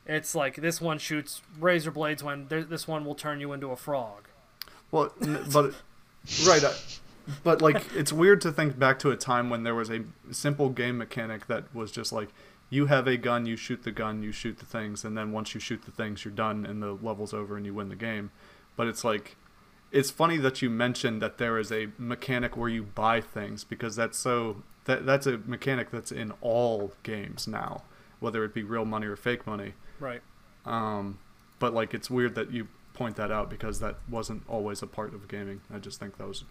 It's 0.07 0.35
like 0.35 0.57
this 0.57 0.81
one 0.81 0.99
shoots 0.99 1.41
razor 1.59 1.91
blades 1.91 2.23
when 2.23 2.47
th- 2.47 2.69
this 2.69 2.87
one 2.87 3.05
will 3.05 3.15
turn 3.15 3.41
you 3.41 3.53
into 3.53 3.69
a 3.71 3.77
frog. 3.77 4.29
Well, 4.91 5.13
but 5.53 5.75
right, 6.47 6.63
uh, 6.63 6.73
but 7.43 7.63
like 7.63 7.83
it's 7.95 8.13
weird 8.13 8.41
to 8.43 8.53
think 8.53 8.79
back 8.79 8.99
to 9.01 9.11
a 9.11 9.17
time 9.17 9.49
when 9.51 9.63
there 9.63 9.75
was 9.75 9.91
a 9.91 10.05
simple 10.31 10.69
game 10.69 10.99
mechanic 10.99 11.47
that 11.47 11.75
was 11.75 11.91
just 11.91 12.13
like 12.13 12.29
you 12.71 12.87
have 12.87 13.07
a 13.07 13.17
gun, 13.17 13.47
you 13.47 13.57
shoot 13.57 13.83
the 13.83 13.93
gun, 13.93 14.23
you 14.23 14.31
shoot 14.33 14.59
the 14.59 14.67
things, 14.67 15.05
and 15.05 15.17
then 15.17 15.33
once 15.33 15.55
you 15.55 15.61
shoot 15.61 15.83
the 15.83 15.91
things, 15.91 16.25
you're 16.25 16.35
done 16.35 16.67
and 16.67 16.83
the 16.83 16.93
level's 16.93 17.33
over 17.33 17.57
and 17.57 17.65
you 17.65 17.73
win 17.73 17.89
the 17.89 17.97
game. 17.97 18.31
But 18.77 18.89
it's 18.89 19.05
like 19.05 19.37
it's 19.95 20.11
funny 20.11 20.37
that 20.39 20.61
you 20.61 20.69
mentioned 20.69 21.23
that 21.23 21.39
there 21.39 21.57
is 21.59 21.71
a 21.73 21.89
mechanic 21.97 22.57
where 22.57 22.69
you 22.69 22.83
buy 22.83 23.21
things 23.23 23.65
because 23.65 23.95
that's 23.97 24.19
so 24.19 24.63
that 24.85 25.07
that's 25.07 25.27
a 25.27 25.39
mechanic 25.39 25.91
that's 25.91 26.13
in 26.13 26.33
all 26.43 26.93
games 27.05 27.47
now, 27.49 27.83
whether 28.21 28.45
it 28.45 28.53
be 28.53 28.63
real 28.63 28.85
money 28.85 29.07
or 29.07 29.17
fake 29.17 29.47
money. 29.47 29.73
Right. 30.01 30.21
Um, 30.67 31.19
but 31.59 31.73
like 31.73 31.95
it's 31.95 32.11
weird 32.11 32.35
that 32.35 32.51
you 32.51 32.69
point 32.93 33.17
that 33.17 33.31
out 33.31 33.49
because 33.49 33.81
that 33.81 33.97
wasn't 34.11 34.43
always 34.49 34.83
a 34.83 34.87
part 34.87 35.15
of 35.15 35.27
gaming. 35.29 35.61
I 35.75 35.79
just 35.79 35.99
think 36.01 36.19
that 36.19 36.29
was 36.29 36.45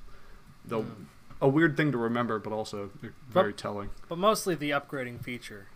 the, 0.65 0.79
Mm. 0.81 1.05
a 1.41 1.47
weird 1.47 1.75
thing 1.77 1.91
to 1.91 1.97
remember, 1.97 2.39
but 2.39 2.51
also 2.53 2.89
very 3.29 3.53
telling. 3.53 3.89
But 4.09 4.17
mostly 4.17 4.55
the 4.55 4.71
upgrading 4.71 5.21
feature 5.23 5.67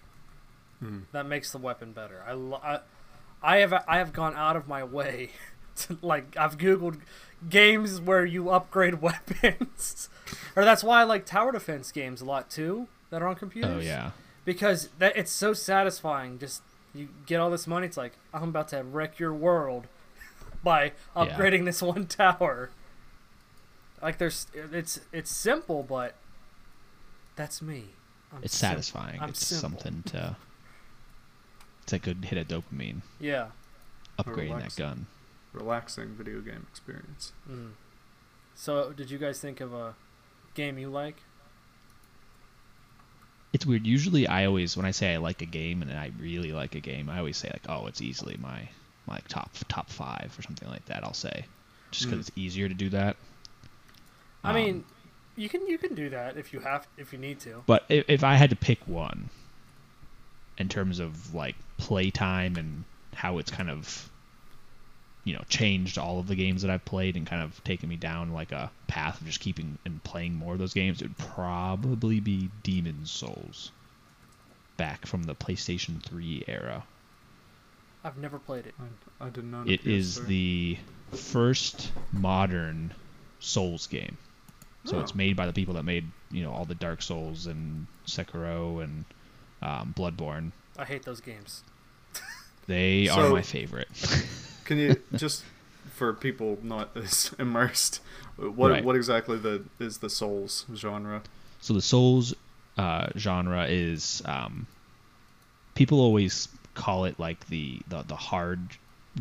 Mm. 0.84 1.04
that 1.12 1.26
makes 1.26 1.52
the 1.52 1.58
weapon 1.58 1.92
better. 1.92 2.24
I, 2.28 2.34
lo- 2.34 2.62
I, 2.64 2.80
I 3.42 3.58
have 3.58 3.74
I 3.88 3.98
have 3.98 4.14
gone 4.14 4.36
out 4.36 4.56
of 4.56 4.68
my 4.68 4.84
way 4.84 5.32
like 6.02 6.36
I've 6.38 6.58
googled 6.58 7.00
games 7.50 8.00
where 8.02 8.26
you 8.26 8.50
upgrade 8.50 9.02
weapons, 9.02 10.10
or 10.56 10.64
that's 10.66 10.84
why 10.84 11.02
I 11.02 11.04
like 11.04 11.26
tower 11.26 11.52
defense 11.52 11.92
games 11.92 12.22
a 12.22 12.26
lot 12.26 12.50
too 12.50 12.88
that 13.10 13.22
are 13.22 13.28
on 13.28 13.36
oh, 13.36 13.40
computers. 13.40 13.72
Oh 13.76 13.80
yeah. 13.80 14.12
because 14.46 14.90
that 15.00 15.16
it's 15.16 15.32
so 15.32 15.54
satisfying. 15.54 16.40
Just 16.40 16.62
you 16.94 17.10
get 17.26 17.40
all 17.40 17.50
this 17.50 17.68
money. 17.68 17.86
It's 17.88 17.98
like 17.98 18.14
I'm 18.34 18.50
about 18.50 18.70
to 18.70 18.84
wreck 18.84 19.20
your 19.20 19.34
world 19.34 19.88
by 20.64 20.86
Yeah. 21.16 21.26
upgrading 21.26 21.66
this 21.66 21.82
one 21.82 22.06
tower. 22.08 22.70
Like 24.02 24.18
there's 24.18 24.48
it's 24.54 25.00
it's 25.12 25.32
simple, 25.32 25.84
but 25.84 26.16
that's 27.36 27.62
me. 27.62 27.86
I'm 28.34 28.44
It's 28.44 28.56
sim- 28.56 28.70
satisfying. 28.72 29.20
I'm 29.22 29.30
it's 29.30 29.46
simple. 29.46 29.80
something 29.80 30.04
to. 30.12 30.36
It's 31.84 31.94
a 31.94 32.00
good 32.00 32.26
hit 32.26 32.38
of 32.38 32.48
dopamine. 32.48 33.02
Yeah. 33.20 33.48
Upgrading 34.20 34.36
that 34.36 34.56
relaxing. 34.56 34.86
gun. 34.86 35.06
Relaxing 35.58 36.10
video 36.16 36.42
game 36.42 36.66
experience. 36.70 37.32
Mm. 37.50 37.72
So, 38.56 38.92
did 38.92 39.10
you 39.12 39.18
guys 39.18 39.40
think 39.40 39.60
of 39.62 39.74
a 39.74 39.96
game 40.54 40.78
you 40.78 40.90
like? 40.90 41.18
It's 43.54 43.66
weird. 43.66 43.88
Usually, 43.88 44.28
I 44.28 44.46
always 44.46 44.76
when 44.78 44.86
I 44.86 44.92
say 44.92 45.14
I 45.14 45.18
like 45.18 45.42
a 45.42 45.46
game 45.46 45.82
and 45.82 45.92
I 45.92 46.12
really 46.20 46.52
like 46.52 46.76
a 46.76 46.80
game, 46.80 47.10
I 47.10 47.18
always 47.20 47.38
say 47.38 47.50
like, 47.52 47.64
oh, 47.70 47.88
it's 47.88 48.02
easily 48.02 48.38
my 48.40 48.70
my 49.08 49.20
top 49.30 49.52
top 49.68 49.90
five 49.90 50.36
or 50.38 50.42
something 50.42 50.68
like 50.70 50.86
that. 50.86 51.04
I'll 51.04 51.14
say, 51.14 51.46
just 51.92 52.06
because 52.06 52.18
Mm. 52.26 52.28
it's 52.28 52.38
easier 52.38 52.68
to 52.68 52.74
do 52.76 52.90
that. 52.90 53.16
I 54.44 54.50
Um, 54.50 54.56
mean, 54.56 54.86
you 55.36 55.50
can 55.50 55.66
you 55.68 55.78
can 55.78 55.96
do 55.96 56.10
that 56.10 56.38
if 56.38 56.54
you 56.54 56.60
have 56.60 56.88
if 56.98 57.14
you 57.14 57.20
need 57.20 57.40
to. 57.42 57.64
But 57.66 57.86
if, 57.90 58.06
if 58.10 58.24
I 58.24 58.36
had 58.36 58.50
to 58.52 58.56
pick 58.56 58.86
one, 58.88 59.30
in 60.58 60.68
terms 60.70 61.00
of 61.00 61.34
like 61.34 61.56
playtime 61.78 62.58
and 62.58 62.84
how 63.16 63.38
it's 63.40 63.50
kind 63.50 63.70
of, 63.70 64.10
you 65.28 65.34
know, 65.34 65.44
changed 65.50 65.98
all 65.98 66.20
of 66.20 66.28
the 66.28 66.36
games 66.36 66.62
that 66.62 66.72
I've 66.72 66.86
played 66.86 67.18
and 67.18 67.28
kind 67.28 67.42
of 67.44 67.62
taken 67.66 67.90
me 67.90 67.98
down 67.98 68.32
like 68.32 68.54
a 68.54 68.72
path 68.88 69.20
of 69.20 69.28
just 69.28 69.42
keeping 69.42 69.78
and 69.84 70.02
playing 70.06 70.34
more 70.36 70.54
of 70.54 70.60
those 70.60 70.74
games, 70.74 71.02
it 71.02 71.10
would 71.10 71.18
probably 71.18 72.22
be 72.22 72.50
Demon's 72.64 73.12
Souls. 73.12 73.72
Back 74.78 75.06
from 75.06 75.24
the 75.24 75.36
PlayStation 75.36 76.02
3 76.02 76.46
era. 76.48 76.86
I've 78.06 78.16
never 78.18 78.40
played 78.40 78.68
it. 78.68 78.74
I, 79.20 79.26
I 79.26 79.30
didn't 79.30 79.52
know. 79.52 79.64
It 79.68 79.86
is 79.86 80.24
the 80.28 80.78
first 81.12 81.92
modern 82.14 82.94
Souls 83.42 83.86
game. 83.88 84.18
So 84.86 85.02
it's 85.02 85.12
Oh. 85.12 85.18
made 85.18 85.36
by 85.36 85.46
the 85.46 85.52
people 85.52 85.74
that 85.74 85.84
made, 85.84 86.06
you 86.32 86.42
know, 86.44 86.54
all 86.54 86.64
the 86.64 86.76
Dark 86.76 87.02
Souls 87.02 87.48
and 87.48 87.86
Sekiro 88.06 88.82
and 88.82 89.04
um, 89.62 89.94
Bloodborne. 89.98 90.54
I 90.80 90.86
hate 90.86 91.04
those 91.04 91.20
games. 91.20 91.64
They 92.68 93.08
are 93.08 93.30
my 93.30 93.42
favorite. 93.42 93.88
Can 94.68 94.78
you 94.78 95.02
just 95.16 95.44
for 95.96 96.14
people 96.14 96.60
not 96.62 96.90
as 96.96 97.34
immersed, 97.40 98.02
what 98.38 98.72
Right. 98.72 98.84
what 98.84 98.96
exactly 98.96 99.38
the 99.38 99.64
is 99.80 99.98
the 99.98 100.10
Souls 100.10 100.66
genre? 100.76 101.24
so 101.60 101.74
the 101.74 101.82
Souls 101.82 102.36
uh, 102.78 103.08
genre 103.18 103.66
is 103.68 104.22
um, 104.26 104.68
people 105.74 106.00
always 106.00 106.48
call 106.76 107.06
it 107.06 107.20
like 107.20 107.48
the 107.48 107.80
the, 107.88 108.04
the 108.04 108.16
hard 108.16 108.60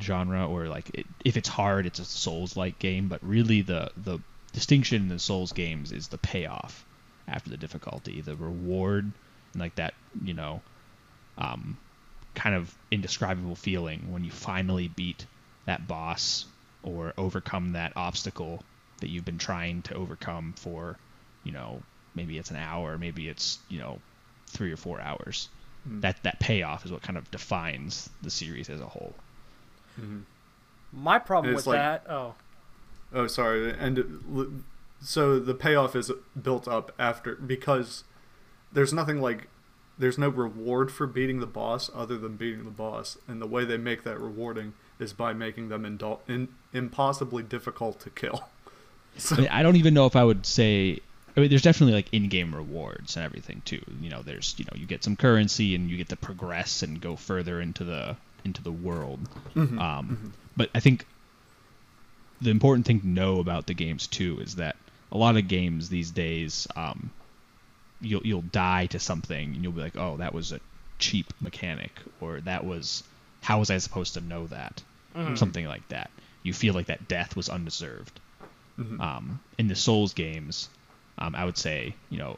genre 0.03 0.47
or 0.47 0.68
like 0.68 0.90
it, 0.92 1.07
if 1.24 1.38
it's 1.38 1.49
hard 1.49 1.86
it's 1.86 1.99
a 1.99 2.05
Souls 2.05 2.57
like 2.57 2.78
game, 2.78 3.09
but 3.09 3.20
really 3.22 3.62
the 3.62 3.90
the 3.97 4.18
distinction 4.53 5.03
in 5.03 5.09
the 5.09 5.18
Souls 5.18 5.53
games 5.53 5.92
is 5.92 6.09
the 6.09 6.18
payoff 6.18 6.84
after 7.28 7.49
the 7.51 7.57
difficulty, 7.57 8.20
the 8.20 8.36
reward, 8.36 9.11
and 9.53 9.62
like 9.62 9.74
that 9.76 9.94
you 10.22 10.34
know, 10.34 10.61
um, 11.38 11.78
kind 12.34 12.55
of 12.55 12.74
indescribable 12.90 13.57
feeling 13.57 14.12
when 14.12 14.22
you 14.24 14.30
finally 14.30 14.88
beat 14.88 15.24
that 15.67 15.87
boss 15.87 16.47
or 16.83 17.12
overcome 17.19 17.73
that 17.73 17.93
obstacle 17.97 18.62
that 19.01 19.09
you've 19.11 19.25
been 19.25 19.39
trying 19.39 19.83
to 19.83 19.95
overcome 19.95 20.55
for, 20.57 20.97
you 21.45 21.53
know, 21.53 21.83
maybe 22.14 22.39
it's 22.39 22.51
an 22.51 22.57
hour, 22.57 22.97
maybe 22.97 23.29
it's 23.29 23.59
you 23.69 23.79
know, 23.79 23.99
three 24.47 24.73
or 24.73 24.77
four 24.77 25.01
hours. 25.01 25.49
Mm. 25.89 26.01
That 26.01 26.23
that 26.23 26.41
payoff 26.41 26.85
is 26.85 26.93
what 26.93 27.03
kind 27.03 27.19
of 27.19 27.31
defines 27.31 28.09
the 28.23 28.31
series 28.31 28.71
as 28.71 28.81
a 28.81 28.87
whole. 28.87 29.14
Mhm. 30.01 30.23
My 30.93 31.19
problem 31.19 31.53
It's 31.55 31.67
with 31.67 31.75
like- 31.75 31.79
that, 31.79 32.07
oh, 32.11 32.35
Oh, 33.12 33.29
sorry. 33.29 33.71
And 33.73 34.64
so 35.01 35.39
the 35.39 35.55
payoff 35.55 35.95
is 35.95 36.11
built 36.41 36.67
up 36.67 36.91
after 36.99 37.37
because 37.37 38.03
there's 38.73 38.93
nothing 38.93 39.21
like 39.21 39.49
there's 39.99 40.19
no 40.19 40.29
reward 40.29 40.91
for 40.91 41.07
beating 41.07 41.39
the 41.41 41.47
boss 41.47 41.89
other 41.95 42.19
than 42.19 42.37
beating 42.37 42.64
the 42.64 42.71
boss, 42.71 43.17
and 43.29 43.41
the 43.41 43.47
way 43.47 43.64
they 43.64 43.77
make 43.79 44.03
that 44.03 44.19
rewarding 44.21 44.75
is 44.99 45.12
by 45.12 45.32
making 45.32 45.68
them 45.68 45.82
indul- 45.84 46.20
in, 46.28 46.49
impossibly 46.72 47.42
difficult 47.42 48.01
to 48.01 48.11
kill. 48.11 48.44
So 49.18 49.34
I, 49.34 49.38
mean, 49.38 49.49
I 49.49 49.62
don't 49.62 49.76
even 49.76 49.94
know 49.94 50.05
if 50.05 50.14
I 50.14 50.22
would 50.22 50.44
say. 50.44 51.01
I 51.34 51.40
mean, 51.40 51.49
there's 51.49 51.62
definitely 51.62 51.94
like 51.94 52.12
in-game 52.12 52.55
rewards 52.55 53.16
and 53.16 53.24
everything 53.24 53.62
too. 53.64 53.80
You 54.03 54.11
know, 54.11 54.20
there's 54.20 54.55
you 54.59 54.66
know 54.66 54.78
you 54.78 54.84
get 54.84 55.03
some 55.03 55.16
currency 55.16 55.74
and 55.74 55.88
you 55.88 55.97
get 55.97 56.11
to 56.11 56.16
progress 56.16 56.82
and 56.82 57.01
go 57.01 57.16
further 57.16 57.59
into 57.62 57.82
the 57.82 58.16
into 58.44 58.62
the 58.62 58.72
world. 58.72 59.20
Mhm, 59.55 59.80
Um, 59.80 60.34
But 60.55 60.68
I 60.74 60.80
think 60.80 61.07
the 62.42 62.51
important 62.51 62.84
thing 62.86 63.01
to 63.01 63.09
know 63.09 63.40
about 63.40 63.66
the 63.66 63.72
games 63.74 64.07
too 64.07 64.38
is 64.40 64.57
that 64.57 64.76
a 65.11 65.16
lot 65.16 65.38
of 65.38 65.49
games 65.49 65.88
these 65.88 66.11
days, 66.11 66.66
um, 66.76 67.09
you'll 68.03 68.26
you'll 68.26 68.42
die 68.42 68.84
to 68.86 68.99
something 68.99 69.55
and 69.55 69.62
you'll 69.62 69.72
be 69.72 69.80
like, 69.80 69.97
oh, 69.97 70.18
that 70.18 70.34
was 70.34 70.53
a 70.53 70.61
cheap 70.99 71.32
mechanic, 71.40 71.92
or 72.20 72.40
that 72.42 72.66
was 72.66 73.03
how 73.47 73.61
was 73.61 73.70
I 73.70 73.78
supposed 73.78 74.14
to 74.14 74.20
know 74.20 74.49
that, 74.49 74.82
Mhm. 75.14 75.38
something 75.38 75.66
like 75.66 75.86
that. 75.88 76.11
You 76.42 76.53
feel 76.53 76.74
like 76.74 76.86
that 76.86 77.07
death 77.09 77.36
was 77.36 77.49
undeserved. 77.49 78.20
mhm. 78.78 79.01
Um, 79.01 79.40
in 79.57 79.68
the 79.68 79.76
Souls 79.76 80.12
games, 80.14 80.68
um, 81.18 81.34
I 81.34 81.44
would 81.44 81.57
say, 81.57 81.94
you 82.11 82.18
know, 82.18 82.36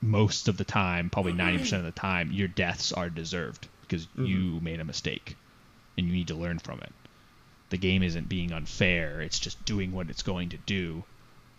most 0.00 0.48
of 0.48 0.56
the 0.56 0.64
time, 0.64 1.10
probably 1.10 1.32
90% 1.32 1.80
of 1.80 1.92
the 1.94 2.00
time, 2.00 2.30
your 2.32 2.48
deaths 2.48 2.92
are 2.92 3.10
deserved 3.10 3.68
because 3.82 4.06
you 4.14 4.60
made 4.60 4.80
a 4.80 4.84
mistake 4.84 5.36
and 5.96 6.06
you 6.06 6.12
need 6.12 6.28
to 6.28 6.34
learn 6.36 6.58
from 6.60 6.78
it. 6.80 6.94
The 7.70 7.76
game 7.78 8.02
isn't 8.02 8.28
being 8.28 8.52
unfair, 8.52 9.20
it's 9.20 9.38
just 9.40 9.64
doing 9.64 9.90
what 9.92 10.08
it's 10.10 10.22
going 10.22 10.50
to 10.50 10.58
do. 10.58 11.04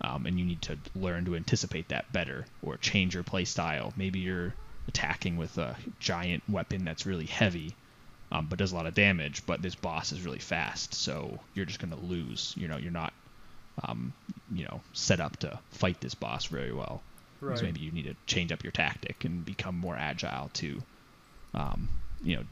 Um, 0.02 0.26
and 0.26 0.40
you 0.40 0.46
need 0.46 0.62
to 0.64 0.80
learn 0.96 1.26
to 1.26 1.36
anticipate 1.36 1.90
that 1.90 2.12
better 2.14 2.46
or 2.62 2.78
change 2.78 3.14
your 3.14 3.24
play 3.24 3.44
style. 3.44 3.94
Maybe 3.98 4.20
you're 4.20 4.56
attacking 4.88 5.36
with 5.36 5.58
a 5.58 5.76
giant 6.00 6.44
weapon 6.48 6.86
that's 6.86 7.06
really 7.06 7.26
heavy 7.26 7.76
um, 8.32 8.48
but 8.50 8.60
does 8.60 8.72
a 8.72 8.76
lot 8.76 8.86
of 8.86 8.94
damage, 8.94 9.46
but 9.46 9.62
this 9.62 9.76
boss 9.76 10.12
is 10.12 10.24
really 10.24 10.40
fast, 10.40 10.94
so 10.94 11.40
you're 11.54 11.66
just 11.66 11.80
going 11.80 11.94
to 11.94 12.06
lose. 12.06 12.54
You 12.58 12.68
know, 12.68 12.78
you're 12.78 12.92
not 12.92 13.14
um, 13.84 14.14
you 14.54 14.66
know, 14.66 14.82
set 14.94 15.20
up 15.20 15.38
to 15.38 15.58
fight 15.72 16.02
this 16.02 16.14
boss 16.14 16.46
very 16.48 16.74
well. 16.74 17.02
right. 17.40 17.58
So 17.58 17.64
maybe 17.64 17.80
you 17.80 17.92
need 17.92 18.06
to 18.06 18.16
change 18.28 18.52
up 18.52 18.64
your 18.64 18.72
tactic 18.72 19.24
and 19.24 19.46
become 19.46 19.78
more 19.78 19.96
agile 19.96 20.50
to, 20.56 20.84
um, 21.54 21.88
you 22.22 22.36
know, 22.36 22.44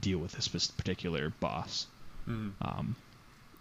deal 0.00 0.18
with 0.18 0.32
this 0.32 0.48
particular 0.48 1.30
boss. 1.40 1.86
Mhm. 2.26 2.52
Um, 2.62 2.96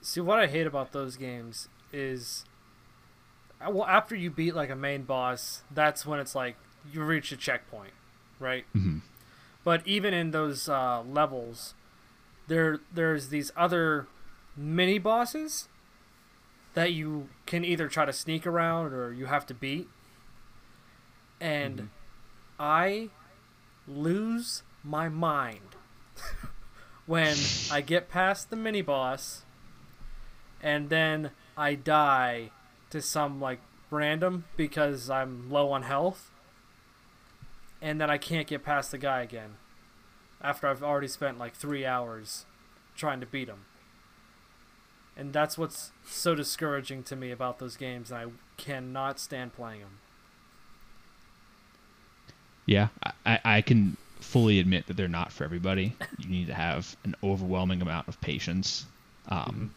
See, 0.02 0.22
what 0.22 0.40
I 0.40 0.48
hate 0.48 0.66
about 0.66 0.92
those 0.94 1.16
games 1.18 1.68
is, 1.94 2.44
uh, 3.62 3.70
well, 3.70 3.86
after 3.86 4.16
you 4.16 4.32
beat 4.32 4.56
like 4.56 4.70
a 4.70 4.76
main 4.76 5.04
boss, 5.04 5.62
that's 5.70 6.06
when 6.06 6.20
it's 6.20 6.34
like 6.34 6.56
you 6.92 7.04
reach 7.04 7.32
a 7.32 7.38
checkpoint, 7.38 7.94
right? 8.40 8.66
mhm. 8.76 9.02
But 9.64 9.86
even 9.86 10.14
in 10.14 10.32
those 10.32 10.68
uh, 10.70 11.02
levels, 11.04 11.74
there 12.48 12.80
there's 12.94 13.30
these 13.30 13.52
other 13.56 14.08
mini 14.56 14.98
bosses 15.00 15.68
that 16.74 16.94
you 16.94 17.30
can 17.46 17.66
either 17.66 17.88
try 17.88 18.06
to 18.06 18.14
sneak 18.14 18.46
around 18.48 18.94
or 18.94 19.12
you 19.14 19.26
have 19.26 19.46
to 19.48 19.54
beat. 19.54 19.88
And 21.42 21.80
Mhm. 21.80 21.90
I 22.60 23.10
lose 23.88 24.64
my 24.84 25.10
mind 25.10 25.76
when 27.06 27.36
I 27.72 27.82
get 27.82 28.10
past 28.10 28.50
the 28.50 28.56
mini 28.56 28.82
boss 28.82 29.44
and 30.62 30.90
then 30.90 31.32
I 31.58 31.76
die 31.76 32.52
to 32.92 33.02
some 33.02 33.40
like 33.42 33.60
random 33.90 34.46
because 34.58 35.10
I'm 35.10 35.50
low 35.50 35.72
on 35.72 35.84
health 35.84 36.32
and 37.82 38.00
then 38.00 38.10
I 38.10 38.18
can't 38.18 38.48
get 38.48 38.64
past 38.64 38.92
the 38.92 38.98
guy 38.98 39.22
again 39.22 39.56
after 40.42 40.68
I've 40.68 40.84
already 40.84 41.08
spent 41.08 41.38
like 41.38 41.56
three 41.56 41.86
hours 41.86 42.46
trying 42.96 43.20
to 43.20 43.26
beat 43.26 43.48
him. 43.48 43.66
And 45.18 45.34
that's 45.34 45.58
what's 45.58 45.92
so 46.06 46.34
discouraging 46.34 47.04
to 47.04 47.16
me 47.16 47.32
about 47.32 47.60
those 47.60 47.76
games, 47.76 48.10
and 48.10 48.20
I 48.20 48.26
cannot 48.56 49.20
stand 49.20 49.54
playing 49.54 49.82
them. 49.82 50.00
Yeah, 52.66 52.88
I- 53.26 53.40
I, 53.44 53.62
can 53.62 53.98
fully 54.22 54.60
admit 54.60 54.88
that 54.88 54.96
they're 54.96 55.08
not 55.08 55.34
for 55.34 55.44
everybody. 55.44 55.96
You 56.20 56.30
need 56.30 56.48
to 56.48 56.54
have 56.54 56.96
an 57.04 57.16
overwhelming 57.24 57.82
amount 57.82 58.08
of 58.08 58.22
patience, 58.22 58.86
um, 59.28 59.74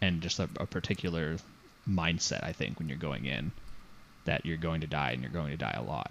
and 0.00 0.20
just 0.20 0.40
a, 0.40 0.48
a 0.56 0.66
particular 0.66 1.36
mindset. 1.88 2.42
I 2.42 2.52
think 2.52 2.78
when 2.78 2.88
you're 2.88 2.98
going 2.98 3.26
in, 3.26 3.52
that 4.24 4.46
you're 4.46 4.56
going 4.56 4.80
to 4.80 4.86
die 4.86 5.10
and 5.12 5.22
you're 5.22 5.30
going 5.30 5.50
to 5.50 5.56
die 5.56 5.76
a 5.76 5.82
lot. 5.82 6.10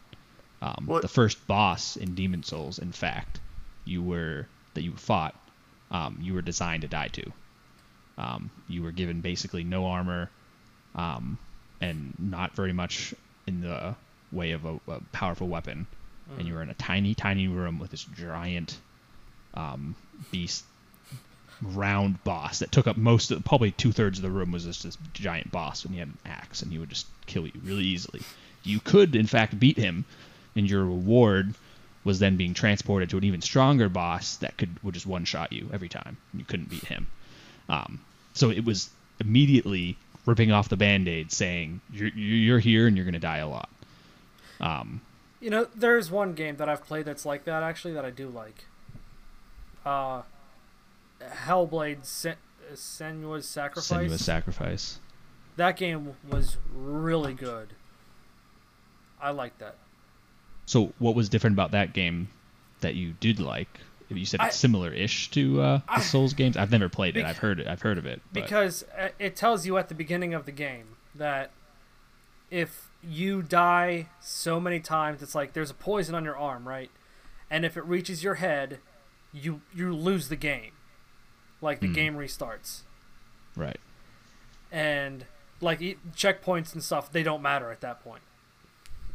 Um, 0.61 0.87
the 1.01 1.07
first 1.07 1.45
boss 1.47 1.97
in 1.97 2.13
Demon 2.13 2.43
Souls, 2.43 2.79
in 2.79 2.91
fact, 2.91 3.39
you 3.85 4.03
were 4.03 4.47
that 4.73 4.83
you 4.83 4.91
fought, 4.93 5.35
um, 5.89 6.19
you 6.21 6.33
were 6.33 6.41
designed 6.41 6.83
to 6.83 6.87
die 6.87 7.09
to. 7.09 7.31
Um, 8.17 8.51
you 8.67 8.83
were 8.83 8.91
given 8.91 9.21
basically 9.21 9.63
no 9.63 9.87
armor, 9.87 10.29
um, 10.95 11.37
and 11.79 12.13
not 12.19 12.55
very 12.55 12.73
much 12.73 13.15
in 13.47 13.61
the 13.61 13.95
way 14.31 14.51
of 14.51 14.65
a, 14.65 14.79
a 14.87 15.01
powerful 15.11 15.47
weapon 15.47 15.87
and 16.37 16.47
you 16.47 16.53
were 16.53 16.61
in 16.61 16.69
a 16.69 16.75
tiny, 16.75 17.13
tiny 17.13 17.47
room 17.47 17.79
with 17.79 17.91
this 17.91 18.03
giant 18.03 18.77
um, 19.53 19.95
beast, 20.31 20.63
round 21.61 22.23
boss 22.23 22.59
that 22.59 22.71
took 22.71 22.87
up 22.87 22.97
most 22.97 23.31
of, 23.31 23.43
probably 23.43 23.71
two 23.71 23.91
thirds 23.91 24.17
of 24.17 24.23
the 24.23 24.29
room 24.29 24.51
was 24.51 24.65
just 24.65 24.83
this 24.83 24.97
giant 25.13 25.51
boss, 25.51 25.83
and 25.83 25.93
he 25.93 25.99
had 25.99 26.07
an 26.07 26.17
axe, 26.25 26.61
and 26.61 26.71
he 26.71 26.77
would 26.77 26.89
just 26.89 27.07
kill 27.25 27.45
you 27.45 27.53
really 27.63 27.83
easily. 27.83 28.21
You 28.63 28.79
could, 28.79 29.15
in 29.15 29.27
fact, 29.27 29.59
beat 29.59 29.77
him, 29.77 30.05
and 30.55 30.69
your 30.69 30.83
reward 30.85 31.53
was 32.03 32.19
then 32.19 32.35
being 32.37 32.53
transported 32.53 33.09
to 33.11 33.17
an 33.17 33.23
even 33.23 33.41
stronger 33.41 33.87
boss 33.89 34.37
that 34.37 34.57
could 34.57 34.69
would 34.83 34.93
just 34.93 35.05
one 35.05 35.23
shot 35.25 35.53
you 35.53 35.69
every 35.71 35.89
time. 35.89 36.17
You 36.33 36.43
couldn't 36.43 36.69
beat 36.69 36.85
him. 36.85 37.07
Um, 37.69 38.01
so 38.33 38.49
it 38.49 38.65
was 38.65 38.89
immediately 39.19 39.97
ripping 40.25 40.51
off 40.51 40.69
the 40.69 40.77
band-aid, 40.77 41.31
saying 41.31 41.79
you're 41.93 42.09
you're 42.09 42.59
here 42.59 42.87
and 42.87 42.95
you're 42.97 43.05
going 43.05 43.13
to 43.13 43.19
die 43.19 43.37
a 43.37 43.47
lot. 43.47 43.69
Um, 44.59 45.01
You 45.39 45.49
know, 45.49 45.67
there's 45.75 46.09
one 46.11 46.33
game 46.33 46.57
that 46.57 46.67
I've 46.69 46.83
played 46.85 47.05
that's 47.05 47.25
like 47.25 47.45
that 47.45 47.63
actually 47.63 47.93
that 47.93 48.05
I 48.05 48.09
do 48.09 48.27
like. 48.29 48.65
Uh, 49.85 50.23
Hellblade: 51.21 52.05
Sen- 52.05 52.35
Senua's 52.73 53.47
Sacrifice. 53.47 53.89
Senua's 54.09 54.23
sacrifice. 54.25 54.99
that 55.57 55.77
game 55.77 56.15
was 56.27 56.57
really 56.73 57.33
good. 57.33 57.73
I 59.21 59.29
like 59.31 59.57
that. 59.59 59.75
So, 60.71 60.93
what 60.99 61.15
was 61.15 61.27
different 61.27 61.55
about 61.55 61.71
that 61.71 61.91
game 61.91 62.29
that 62.79 62.95
you 62.95 63.11
did 63.19 63.41
like? 63.41 63.67
You 64.07 64.25
said 64.25 64.39
it's 64.43 64.55
similar-ish 64.55 65.29
to 65.31 65.61
uh, 65.61 65.77
the 65.79 65.83
I- 65.89 65.99
Souls 65.99 66.33
games. 66.33 66.55
I've 66.55 66.71
never 66.71 66.87
played 66.87 67.17
it. 67.17 67.25
I've 67.25 67.37
heard 67.39 67.59
it. 67.59 67.67
I've 67.67 67.81
heard 67.81 67.97
of 67.97 68.05
it. 68.05 68.21
but- 68.31 68.43
because 68.43 68.85
uh, 68.97 69.09
it 69.19 69.35
tells 69.35 69.65
you 69.65 69.77
at 69.77 69.89
the 69.89 69.95
beginning 69.95 70.33
of 70.33 70.45
the 70.45 70.51
game 70.53 70.95
that 71.13 71.51
if 72.49 72.89
you 73.03 73.41
die 73.41 74.07
so 74.21 74.61
many 74.61 74.79
times 74.79 75.21
it's 75.21 75.35
like 75.35 75.51
there's 75.51 75.71
a 75.71 75.73
poison 75.73 76.15
on 76.15 76.23
your 76.23 76.37
arm 76.37 76.65
right 76.67 76.89
and 77.49 77.65
if 77.65 77.75
it 77.75 77.83
reaches 77.85 78.23
your 78.23 78.35
head 78.35 78.79
you 79.33 79.59
you 79.73 79.91
lose 79.93 80.29
the 80.29 80.35
game 80.35 80.71
like 81.61 81.79
the 81.81 81.87
Hmm. 81.87 81.93
game 81.93 82.15
restarts 82.15 82.81
right. 83.55 83.79
and 84.71 85.25
like 85.61 85.79
checkpoints 86.15 86.73
and 86.73 86.83
stuff 86.83 87.11
they 87.11 87.23
don't 87.23 87.41
matter 87.41 87.71
at 87.71 87.81
that 87.81 88.01
point 88.03 88.21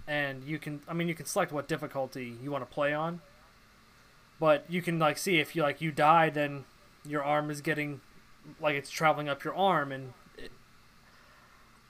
and 0.06 0.44
you 0.44 0.58
can 0.58 0.80
i 0.88 0.92
mean 0.92 1.08
you 1.08 1.14
can 1.14 1.26
select 1.26 1.52
what 1.52 1.66
difficulty 1.68 2.36
you 2.42 2.50
want 2.50 2.66
to 2.68 2.74
play 2.74 2.92
on 2.92 3.20
but 4.38 4.64
you 4.68 4.80
can 4.82 4.98
like 4.98 5.18
see 5.18 5.38
if 5.38 5.56
you 5.56 5.62
like 5.62 5.80
you 5.80 5.90
die 5.90 6.30
then 6.30 6.64
your 7.06 7.22
arm 7.24 7.50
is 7.50 7.60
getting 7.60 8.00
like 8.60 8.74
it's 8.74 8.90
traveling 8.90 9.28
up 9.28 9.42
your 9.44 9.54
arm 9.54 9.90
and 9.92 10.12
it, 10.38 10.50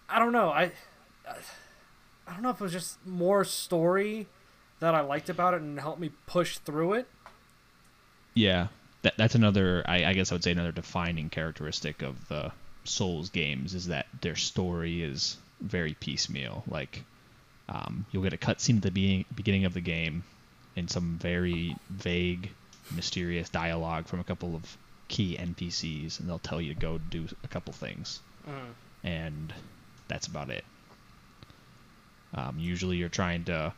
i 0.09 0.19
don't 0.19 0.33
know 0.33 0.51
i 0.51 0.71
i 2.27 2.33
don't 2.33 2.43
know 2.43 2.51
if 2.51 2.61
it 2.61 2.65
was 2.65 2.73
just 2.73 3.05
more 3.07 3.45
story 3.45 4.27
that 4.81 4.95
i 4.95 5.01
liked 5.01 5.29
about 5.29 5.55
it 5.55 5.61
and 5.61 5.81
helped 5.81 6.01
me 6.01 6.11
push 6.27 6.59
through 6.59 6.93
it 6.95 7.07
Yeah. 8.35 8.69
That, 9.03 9.15
that's 9.17 9.35
another. 9.35 9.83
I, 9.87 10.05
I 10.05 10.13
guess 10.15 10.31
I 10.31 10.35
would 10.35 10.45
say 10.45 10.51
another 10.53 10.73
defining 10.73 11.31
characteristic 11.31 12.03
of 12.03 12.29
the 12.29 12.53
Souls 12.85 13.31
games 13.31 13.73
is 13.75 13.87
that 13.87 14.07
their 14.21 14.37
story 14.37 15.03
is 15.03 15.37
very 15.61 15.95
piecemeal. 15.95 16.65
Like, 16.67 17.05
um, 17.69 18.07
you'll 18.11 18.23
get 18.23 18.33
a 18.33 18.37
cutscene 18.39 18.77
at 18.77 18.83
the 18.83 18.91
beginning, 18.91 19.25
beginning 19.35 19.65
of 19.65 19.75
the 19.75 19.81
game, 19.81 20.23
and 20.77 20.91
some 20.91 21.19
very 21.21 21.77
vague, 21.91 22.51
mysterious 22.95 23.49
dialogue 23.49 24.07
from 24.07 24.21
a 24.21 24.25
couple 24.25 24.55
of 24.55 24.77
key 25.09 25.37
NPCs, 25.39 26.21
and 26.21 26.29
they'll 26.29 26.39
tell 26.39 26.61
you 26.61 26.75
to 26.75 26.81
go 26.81 26.99
do 26.99 27.27
a 27.45 27.49
couple 27.49 27.73
things, 27.73 28.21
Mhm. 28.49 28.75
and 29.05 29.55
that's 30.09 30.27
about 30.27 30.51
it. 30.51 30.65
Um, 32.35 32.59
usually, 32.59 32.97
you're 32.97 33.09
trying 33.09 33.45
to. 33.45 33.73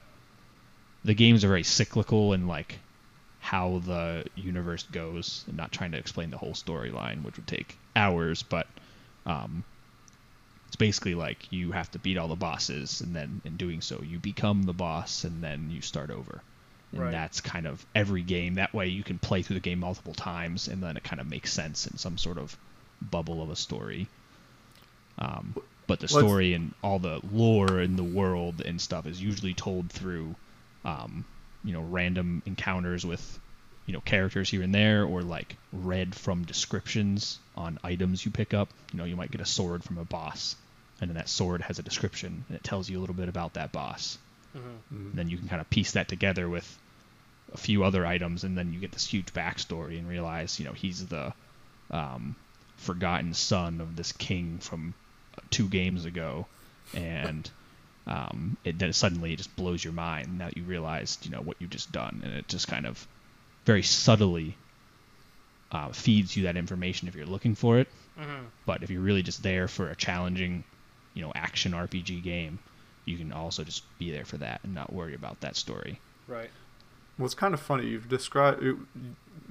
The 1.04 1.14
games 1.14 1.44
are 1.44 1.48
very 1.48 1.62
cyclical 1.62 2.32
in 2.32 2.46
like 2.48 2.78
how 3.40 3.78
the 3.84 4.24
universe 4.34 4.82
goes, 4.84 5.44
and 5.46 5.56
not 5.56 5.70
trying 5.72 5.92
to 5.92 5.98
explain 5.98 6.30
the 6.30 6.38
whole 6.38 6.54
storyline, 6.54 7.22
which 7.22 7.36
would 7.36 7.46
take 7.46 7.78
hours. 7.94 8.42
But 8.42 8.66
um, 9.26 9.64
basically 10.78 11.14
like 11.14 11.52
you 11.52 11.72
have 11.72 11.90
to 11.90 11.98
beat 11.98 12.16
all 12.18 12.28
the 12.28 12.36
bosses, 12.36 13.00
and 13.00 13.14
then 13.14 13.40
in 13.44 13.56
doing 13.56 13.80
so, 13.80 14.00
you 14.02 14.18
become 14.18 14.62
the 14.62 14.72
boss, 14.72 15.24
and 15.24 15.42
then 15.42 15.70
you 15.70 15.80
start 15.82 16.10
over. 16.10 16.40
And 16.92 17.02
Right. 17.02 17.10
that's 17.10 17.40
kind 17.42 17.66
of 17.66 17.84
every 17.94 18.22
game. 18.22 18.54
That 18.54 18.72
way, 18.72 18.88
you 18.88 19.02
can 19.02 19.18
play 19.18 19.42
through 19.42 19.54
the 19.54 19.60
game 19.60 19.80
multiple 19.80 20.14
times, 20.14 20.68
and 20.68 20.82
then 20.82 20.96
it 20.96 21.04
kind 21.04 21.20
of 21.20 21.28
makes 21.28 21.52
sense 21.52 21.86
in 21.86 21.98
some 21.98 22.16
sort 22.16 22.38
of 22.38 22.56
bubble 23.10 23.42
of 23.42 23.50
a 23.50 23.56
story. 23.56 24.08
Um, 25.18 25.54
but 25.86 26.00
the 26.00 26.04
What's- 26.04 26.14
story 26.14 26.54
and 26.54 26.72
all 26.82 26.98
the 26.98 27.20
lore 27.32 27.80
in 27.80 27.96
the 27.96 28.04
world 28.04 28.60
and 28.60 28.80
stuff 28.80 29.06
is 29.06 29.20
usually 29.20 29.54
told 29.54 29.90
through, 29.90 30.34
um, 30.84 31.24
you 31.64 31.72
know, 31.72 31.82
random 31.82 32.42
encounters 32.46 33.04
with, 33.04 33.38
you 33.86 33.92
know, 33.92 34.00
characters 34.00 34.48
here 34.48 34.62
and 34.62 34.74
there, 34.74 35.04
or 35.04 35.22
like 35.22 35.56
read 35.72 36.14
from 36.14 36.44
descriptions 36.44 37.38
on 37.56 37.78
items 37.82 38.24
you 38.24 38.30
pick 38.30 38.54
up. 38.54 38.68
You 38.92 38.98
know, 38.98 39.04
you 39.04 39.16
might 39.16 39.30
get 39.30 39.40
a 39.40 39.46
sword 39.46 39.82
from 39.82 39.98
a 39.98 40.04
boss, 40.04 40.56
and 41.00 41.10
then 41.10 41.16
that 41.16 41.28
sword 41.28 41.62
has 41.62 41.78
a 41.78 41.82
description, 41.82 42.44
and 42.48 42.56
it 42.56 42.64
tells 42.64 42.88
you 42.88 42.98
a 42.98 43.00
little 43.00 43.14
bit 43.14 43.28
about 43.28 43.54
that 43.54 43.72
boss. 43.72 44.18
Mhm. 44.56 45.14
Then 45.14 45.28
you 45.28 45.36
can 45.38 45.48
kind 45.48 45.60
of 45.60 45.68
piece 45.70 45.92
that 45.92 46.08
together 46.08 46.48
with 46.48 46.78
a 47.52 47.56
few 47.56 47.84
other 47.84 48.04
items, 48.04 48.44
and 48.44 48.56
then 48.58 48.72
you 48.72 48.80
get 48.80 48.92
this 48.92 49.06
huge 49.06 49.26
backstory 49.32 49.98
and 49.98 50.08
realize, 50.08 50.58
you 50.58 50.64
know, 50.64 50.72
he's 50.72 51.06
the 51.06 51.32
um, 51.90 52.34
forgotten 52.76 53.34
son 53.34 53.80
of 53.80 53.96
this 53.96 54.12
king 54.12 54.58
from 54.58 54.94
two 55.50 55.68
games 55.68 56.04
ago, 56.04 56.46
and 56.94 57.50
um, 58.06 58.56
it 58.64 58.78
then 58.78 58.92
suddenly 58.92 59.32
it 59.32 59.36
just 59.36 59.54
blows 59.56 59.82
your 59.84 59.92
mind 59.92 60.38
now 60.38 60.46
that 60.46 60.56
you 60.56 60.64
realized, 60.64 61.24
you 61.24 61.30
know, 61.30 61.40
what 61.40 61.56
you've 61.60 61.70
just 61.70 61.92
done, 61.92 62.20
and 62.24 62.32
it 62.34 62.48
just 62.48 62.68
kind 62.68 62.86
of 62.86 63.06
very 63.64 63.82
subtly 63.82 64.56
uh, 65.72 65.88
feeds 65.92 66.34
you 66.36 66.44
that 66.44 66.56
information 66.56 67.08
if 67.08 67.14
you're 67.14 67.26
looking 67.26 67.54
for 67.54 67.78
it. 67.78 67.88
Mhm. 68.18 68.46
But 68.66 68.82
if 68.82 68.90
you're 68.90 69.02
really 69.02 69.22
just 69.22 69.42
there 69.42 69.68
for 69.68 69.90
a 69.90 69.96
challenging, 69.96 70.64
you 71.14 71.22
know, 71.22 71.32
action 71.34 71.72
RPG 71.72 72.22
game, 72.22 72.58
you 73.04 73.16
can 73.16 73.32
also 73.32 73.64
just 73.64 73.84
be 73.98 74.10
there 74.10 74.24
for 74.24 74.36
that 74.38 74.60
and 74.62 74.74
not 74.74 74.92
worry 74.92 75.14
about 75.14 75.40
that 75.40 75.56
story. 75.56 76.00
Right. 76.26 76.50
Well, 77.18 77.26
it's 77.26 77.34
kind 77.34 77.54
of 77.54 77.60
funny. 77.60 77.86
You've 77.86 78.08
described 78.08 78.62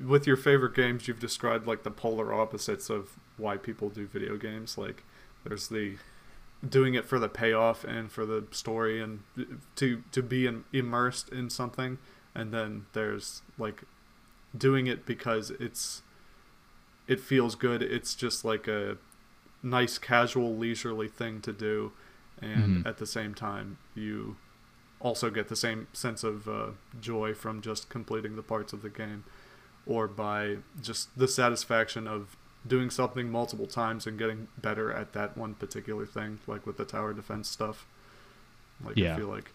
with 0.03 0.27
your 0.27 0.37
favorite 0.37 0.75
games. 0.75 1.07
You've 1.07 1.19
described 1.19 1.67
like 1.67 1.83
the 1.83 1.91
polar 1.91 2.33
opposites 2.33 2.89
of 2.89 3.11
why 3.35 3.57
people 3.57 3.89
do 3.89 4.07
video 4.07 4.37
games. 4.37 4.77
Like 4.77 5.03
there's 5.43 5.67
the 5.67 5.97
doing 6.67 6.95
it 6.95 7.05
for 7.05 7.19
the 7.19 7.29
payoff 7.29 7.83
and 7.83 8.11
for 8.11 8.25
the 8.25 8.45
story 8.51 9.01
and 9.01 9.21
to 9.75 10.03
to 10.11 10.23
be 10.23 10.47
in, 10.47 10.63
immersed 10.71 11.29
in 11.29 11.49
something, 11.49 11.97
and 12.33 12.53
then 12.53 12.85
there's 12.93 13.41
like 13.57 13.83
doing 14.57 14.87
it 14.87 15.05
because 15.05 15.51
it's 15.51 16.01
it 17.07 17.19
feels 17.19 17.55
good. 17.55 17.81
It's 17.81 18.15
just 18.15 18.45
like 18.45 18.67
a 18.67 18.97
nice, 19.63 19.97
casual, 19.97 20.55
leisurely 20.55 21.07
thing 21.07 21.41
to 21.41 21.51
do, 21.53 21.91
and 22.41 22.83
Mhm. 22.83 22.87
at 22.87 22.97
the 22.97 23.05
same 23.07 23.33
time 23.33 23.77
you 23.95 24.37
also 24.99 25.29
get 25.29 25.47
the 25.47 25.55
same 25.55 25.87
sense 25.93 26.23
of 26.23 26.47
uh, 26.47 26.67
joy 27.01 27.33
from 27.33 27.61
just 27.61 27.89
completing 27.89 28.35
the 28.35 28.43
parts 28.43 28.73
of 28.73 28.81
the 28.81 28.89
game 28.89 29.23
or 29.85 30.07
by 30.07 30.57
just 30.81 31.15
the 31.17 31.27
satisfaction 31.27 32.07
of 32.07 32.35
doing 32.65 32.89
something 32.89 33.31
multiple 33.31 33.67
times 33.67 34.05
and 34.07 34.17
getting 34.19 34.47
better 34.57 34.91
at 34.91 35.13
that 35.13 35.37
one 35.37 35.53
particular 35.53 36.05
thing 36.05 36.39
like 36.47 36.65
with 36.65 36.77
the 36.77 36.83
tower 36.85 37.13
defense 37.13 37.47
stuff 37.47 37.85
like 38.83 38.97
Yeah. 38.97 39.13
i 39.13 39.17
feel 39.17 39.27
like 39.27 39.51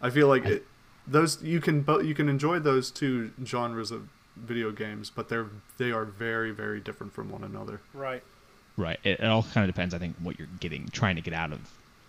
i 0.00 0.10
feel 0.10 0.28
like 0.28 0.44
I- 0.46 0.50
it, 0.50 0.66
those 1.06 1.42
you 1.42 1.60
can 1.60 1.82
bo- 1.82 2.00
you 2.00 2.14
can 2.14 2.28
enjoy 2.28 2.58
those 2.58 2.90
two 2.90 3.32
genres 3.44 3.90
of 3.90 4.08
video 4.34 4.72
games 4.72 5.10
but 5.10 5.28
they're 5.28 5.48
they 5.78 5.92
are 5.92 6.04
very 6.04 6.50
very 6.50 6.80
different 6.80 7.12
from 7.12 7.28
one 7.30 7.44
another 7.44 7.80
Right. 7.94 8.24
Right. 8.76 8.98
It, 9.04 9.20
it 9.20 9.24
all 9.24 9.42
kind 9.42 9.68
of 9.68 9.74
depends, 9.74 9.94
I 9.94 9.98
think, 9.98 10.16
what 10.22 10.38
you're 10.38 10.48
getting, 10.60 10.88
trying 10.88 11.16
to 11.16 11.22
get 11.22 11.34
out 11.34 11.52
of. 11.52 11.58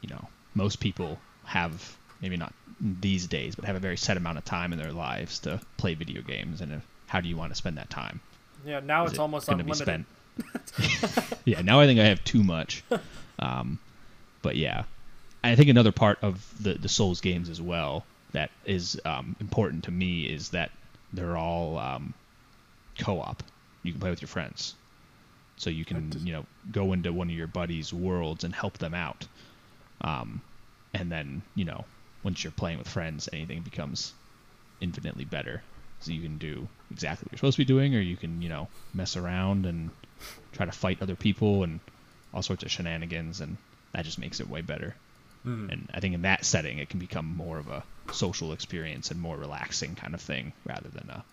You 0.01 0.09
know, 0.09 0.27
most 0.53 0.79
people 0.79 1.19
have 1.45 1.97
maybe 2.21 2.37
not 2.37 2.53
these 2.79 3.27
days, 3.27 3.55
but 3.55 3.65
have 3.65 3.75
a 3.75 3.79
very 3.79 3.97
set 3.97 4.17
amount 4.17 4.37
of 4.37 4.45
time 4.45 4.73
in 4.73 4.79
their 4.79 4.91
lives 4.91 5.39
to 5.39 5.59
play 5.77 5.93
video 5.93 6.21
games, 6.21 6.61
and 6.61 6.73
uh, 6.73 6.77
how 7.07 7.21
do 7.21 7.29
you 7.29 7.37
want 7.37 7.51
to 7.51 7.55
spend 7.55 7.77
that 7.77 7.89
time? 7.89 8.19
Yeah. 8.65 8.79
Now 8.81 9.05
Is 9.05 9.11
it's 9.11 9.19
it 9.19 9.21
almost 9.21 9.49
unlimited. 9.49 10.05
yeah, 11.45 11.61
now 11.61 11.79
I 11.79 11.85
think 11.85 11.99
I 11.99 12.05
have 12.05 12.23
too 12.23 12.43
much. 12.43 12.83
Um, 13.39 13.79
but 14.41 14.55
yeah, 14.55 14.83
I 15.43 15.55
think 15.55 15.69
another 15.69 15.91
part 15.91 16.19
of 16.21 16.45
the 16.63 16.73
the 16.73 16.89
Souls 16.89 17.21
games 17.21 17.49
as 17.49 17.61
well 17.61 18.05
that 18.33 18.51
is 18.65 18.99
um, 19.05 19.35
important 19.39 19.85
to 19.85 19.91
me 19.91 20.23
is 20.23 20.49
that 20.49 20.71
they're 21.13 21.37
all 21.37 21.77
um, 21.77 22.13
co-op. 22.99 23.41
You 23.83 23.93
can 23.93 24.01
play 24.01 24.09
with 24.09 24.21
your 24.21 24.27
friends, 24.27 24.75
so 25.57 25.69
you 25.69 25.85
can 25.85 26.11
just- 26.11 26.25
you 26.25 26.33
know 26.33 26.45
go 26.71 26.93
into 26.93 27.11
one 27.11 27.29
of 27.29 27.35
your 27.35 27.47
buddies' 27.47 27.93
worlds 27.93 28.43
and 28.43 28.53
help 28.55 28.77
them 28.77 28.93
out. 28.93 29.27
Um, 30.01 30.41
and 30.93 31.11
then 31.11 31.41
you 31.55 31.65
know 31.65 31.85
once 32.23 32.43
you're 32.43 32.51
playing 32.51 32.77
with 32.79 32.87
friends, 32.87 33.27
anything 33.33 33.61
becomes 33.61 34.13
infinitely 34.81 35.25
better. 35.25 35.61
So 35.99 36.11
you 36.11 36.21
can 36.21 36.37
do 36.37 36.67
exactly 36.91 37.25
what 37.25 37.31
you're 37.31 37.37
supposed 37.37 37.55
to 37.57 37.61
be 37.61 37.65
doing, 37.65 37.95
or 37.95 37.99
you 37.99 38.15
can 38.17 38.41
you 38.41 38.49
know 38.49 38.67
mess 38.93 39.15
around 39.17 39.65
and 39.65 39.89
try 40.53 40.65
to 40.65 40.71
fight 40.71 41.01
other 41.01 41.15
people 41.15 41.63
and 41.63 41.79
all 42.33 42.41
sorts 42.41 42.63
of 42.63 42.71
shenanigans, 42.71 43.41
and 43.41 43.57
that 43.93 44.05
just 44.05 44.19
makes 44.19 44.39
it 44.39 44.49
way 44.49 44.61
better. 44.61 44.95
Mhm. 45.45 45.71
And 45.71 45.89
I 45.93 45.99
think 45.99 46.13
in 46.15 46.23
that 46.23 46.43
setting, 46.45 46.77
it 46.79 46.89
can 46.89 46.99
become 46.99 47.25
more 47.25 47.57
of 47.57 47.67
a 47.69 47.83
social 48.11 48.51
experience 48.53 49.11
and 49.11 49.19
more 49.21 49.37
relaxing 49.37 49.95
kind 49.95 50.13
of 50.13 50.21
thing 50.21 50.53
rather 50.65 50.89
than 50.89 51.09
a 51.09 51.23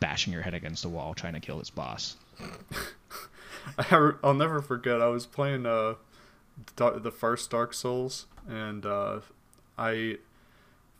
bashing 0.00 0.32
your 0.32 0.42
head 0.42 0.54
against 0.54 0.84
a 0.84 0.88
wall 0.88 1.14
trying 1.14 1.34
to 1.34 1.40
kill 1.40 1.58
this 1.58 1.70
boss. 1.70 2.16
I, 3.78 4.12
will 4.22 4.34
never 4.34 4.60
forget. 4.62 5.00
I 5.00 5.08
was 5.08 5.26
playing 5.26 5.66
uh, 5.66 5.94
the 6.76 7.10
first 7.12 7.50
Dark 7.50 7.74
Souls, 7.74 8.26
and 8.48 8.84
uh, 8.86 9.20
I, 9.78 10.18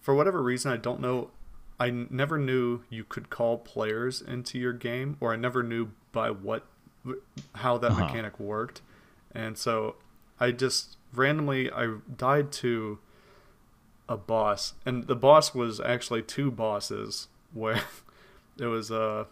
for 0.01 0.15
whatever 0.15 0.43
reason, 0.43 0.73
I 0.73 0.77
don't 0.77 1.01
know. 1.01 1.31
I 1.79 1.91
never 1.91 2.39
knew 2.39 2.83
you 2.89 3.05
could 3.05 3.29
call 3.31 3.59
players 3.59 4.23
into 4.23 4.59
your 4.59 4.73
game, 4.73 5.17
or 5.21 5.33
I 5.33 5.37
never 5.37 5.63
knew 5.63 5.91
by 6.13 6.31
what, 6.31 6.65
how 7.57 7.77
that 7.79 7.93
Uh-huh. 7.93 8.07
mechanic 8.07 8.41
worked, 8.41 8.81
and 9.33 9.57
so 9.59 9.97
I 10.41 10.53
just 10.53 10.97
randomly 11.15 11.71
I 11.71 11.97
died 12.17 12.51
to 12.53 12.99
a 14.09 14.17
boss, 14.17 14.75
and 14.87 15.07
the 15.07 15.17
boss 15.17 15.55
was 15.55 15.81
actually 15.81 16.23
two 16.23 16.51
bosses 16.51 17.29
where 17.53 17.83
it 18.59 18.67
was 18.67 18.91
uh 18.91 19.25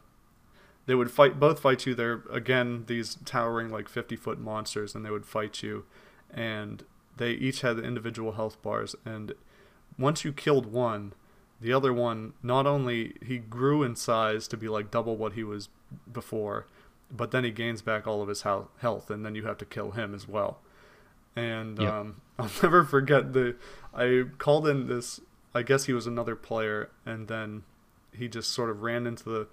they 0.86 0.94
would 0.94 1.10
fight 1.10 1.40
both 1.40 1.60
fight 1.60 1.86
you 1.86 1.94
they're 1.94 2.22
again 2.30 2.84
these 2.86 3.16
towering 3.24 3.70
like 3.70 3.88
50 3.88 4.16
foot 4.16 4.38
monsters 4.38 4.94
and 4.94 5.04
they 5.04 5.10
would 5.10 5.26
fight 5.26 5.62
you. 5.62 5.84
And 6.32 6.84
they 7.16 7.30
each 7.32 7.60
had 7.62 7.78
individual 7.78 8.32
health 8.32 8.60
bars. 8.62 8.94
And 9.04 9.32
once 9.98 10.24
you 10.24 10.32
killed 10.32 10.66
one 10.72 11.12
the 11.60 11.72
other 11.72 11.92
one 11.92 12.32
not 12.42 12.66
only 12.66 13.14
he 13.24 13.38
grew 13.38 13.82
in 13.82 13.96
size 13.96 14.46
to 14.48 14.56
be 14.56 14.68
like 14.68 14.90
double 14.90 15.16
what 15.16 15.32
he 15.34 15.44
was 15.44 15.68
before 16.12 16.66
but 17.10 17.30
then 17.30 17.44
he 17.44 17.50
gains 17.50 17.80
back 17.80 18.06
all 18.06 18.20
of 18.20 18.28
his 18.28 18.42
health 18.42 19.10
and 19.10 19.24
then 19.24 19.34
you 19.34 19.44
have 19.44 19.56
to 19.58 19.64
kill 19.64 19.92
him 19.92 20.14
as 20.14 20.26
well. 20.28 20.58
And 21.36 21.78
Yep. 21.78 21.92
um, 21.92 22.20
i'll 22.38 22.50
never 22.62 22.84
forget 22.84 23.32
the 23.32 23.54
i 23.94 24.24
called 24.38 24.66
in 24.66 24.88
this 24.88 25.20
i 25.54 25.62
guess 25.62 25.84
he 25.84 25.92
was 25.92 26.06
another 26.06 26.34
player 26.34 26.90
and 27.06 27.28
then 27.28 27.62
he 28.12 28.26
just 28.28 28.50
sort 28.52 28.70
of 28.70 28.82
ran 28.82 29.06
into 29.06 29.24
the 29.24 29.46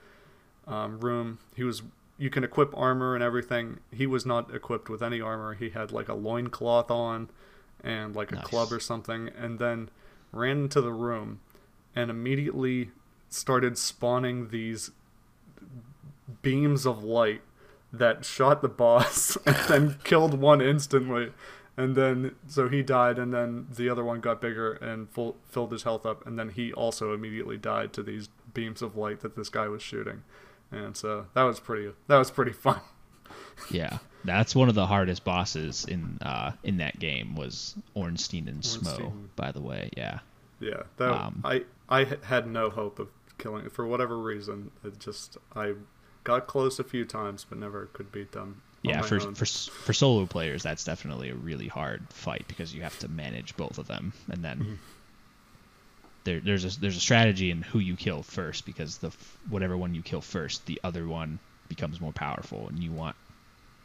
um, 0.72 0.99
room. 0.99 1.38
He 1.56 1.64
was 1.64 1.84
you 2.18 2.30
can 2.30 2.43
equip 2.43 2.76
armor 2.77 3.15
and 3.15 3.23
everything. 3.23 3.80
He 3.91 4.06
was 4.06 4.26
not 4.26 4.53
equipped 4.53 4.89
with 4.89 5.02
any 5.03 5.19
armor. 5.19 5.53
He 5.56 5.69
had 5.72 5.91
like 5.91 6.07
a 6.07 6.14
loincloth 6.14 6.91
on 6.91 7.30
and 7.84 8.15
like 8.15 8.31
a 8.31 8.35
Nice. 8.35 8.43
club 8.45 8.72
or 8.72 8.80
something, 8.80 9.30
and 9.35 9.57
then 9.60 9.89
ran 10.31 10.57
into 10.64 10.81
the 10.81 10.93
room 10.93 11.39
and 11.95 12.10
immediately 12.11 12.91
started 13.30 13.77
spawning 13.77 14.49
these 14.49 14.91
beams 16.41 16.85
of 16.85 17.03
light 17.03 17.41
that 17.91 18.23
shot 18.23 18.61
the 18.61 18.69
boss 18.84 19.35
and 19.45 19.56
then 19.68 19.98
killed 20.03 20.35
one 20.39 20.61
instantly. 20.61 21.31
And 21.77 21.95
then, 21.95 22.35
so 22.48 22.68
he 22.68 22.84
died, 22.84 23.18
and 23.18 23.34
then 23.34 23.68
the 23.76 23.89
other 23.89 24.03
one 24.03 24.19
got 24.19 24.41
bigger 24.41 24.73
and 24.73 25.10
full, 25.10 25.38
filled 25.49 25.72
his 25.72 25.84
health 25.84 26.06
up, 26.06 26.26
and 26.27 26.38
then 26.38 26.49
he 26.49 26.72
also 26.73 27.14
immediately 27.14 27.57
died 27.57 27.93
to 27.93 28.03
these 28.03 28.30
beams 28.53 28.81
of 28.81 28.95
light 28.98 29.22
that 29.22 29.35
this 29.38 29.48
guy 29.49 29.68
was 29.69 29.81
shooting, 29.81 30.23
and 30.72 30.95
so 30.95 31.26
that 31.34 31.43
was 31.43 31.60
pretty 31.60 31.91
that 32.07 32.18
was 32.18 32.31
pretty 32.31 32.53
fun. 32.53 32.80
Yeah, 33.69 33.99
that's 34.26 34.56
one 34.56 34.69
of 34.69 34.76
the 34.76 34.88
hardest 34.88 35.23
bosses 35.23 35.85
in 35.85 36.18
uh, 36.22 36.53
in 36.64 36.77
that 36.77 36.99
game 36.99 37.35
was 37.35 37.76
Ornstein 37.95 38.48
and 38.48 38.64
Smough. 38.64 39.14
By 39.35 39.52
the 39.52 39.61
way, 39.61 39.91
yeah. 39.95 40.19
Yeah, 40.60 40.84
that 40.98 41.11
Um, 41.11 41.41
I 41.45 41.64
I 41.88 42.07
had 42.23 42.48
no 42.48 42.69
hope 42.72 42.98
of 42.98 43.10
killing 43.38 43.65
it 43.65 43.72
for 43.72 43.85
whatever 43.85 44.18
reason. 44.18 44.72
It 44.84 44.99
just 44.99 45.38
I 45.56 45.73
got 46.23 46.48
close 46.48 46.80
a 46.80 46.84
few 46.84 47.06
times, 47.06 47.45
but 47.48 47.60
never 47.60 47.85
could 47.93 48.11
beat 48.11 48.31
them. 48.31 48.61
Yeah, 48.81 49.02
for, 49.03 49.22
own. 49.22 49.35
for 49.35 49.45
for 49.45 49.93
solo 49.93 50.26
players, 50.26 50.64
that's 50.64 50.84
definitely 50.84 51.30
a 51.30 51.35
really 51.35 51.68
hard 51.68 52.02
fight 52.10 52.45
because 52.48 52.73
you 52.73 52.81
have 52.81 52.98
to 52.99 53.07
manage 53.07 53.56
both 53.57 53.77
of 53.77 53.88
them, 53.88 54.11
and 54.30 54.43
then 54.43 54.60
Mm-hmm. 54.60 54.73
There, 56.23 56.39
there's 56.39 56.65
a 56.65 56.80
there's 56.80 56.98
a 56.98 57.02
strategy 57.02 57.52
in 57.52 57.61
who 57.61 57.80
you 57.80 57.95
kill 57.95 58.23
first 58.23 58.65
because 58.65 58.98
the 58.98 59.11
whatever 59.49 59.76
one 59.77 59.95
you 59.95 60.02
kill 60.02 60.22
first, 60.22 60.65
the 60.65 60.80
other 60.84 61.07
one 61.07 61.39
becomes 61.68 61.99
more 62.02 62.11
powerful, 62.14 62.68
and 62.68 62.80
you 62.80 62.91
want 62.91 63.15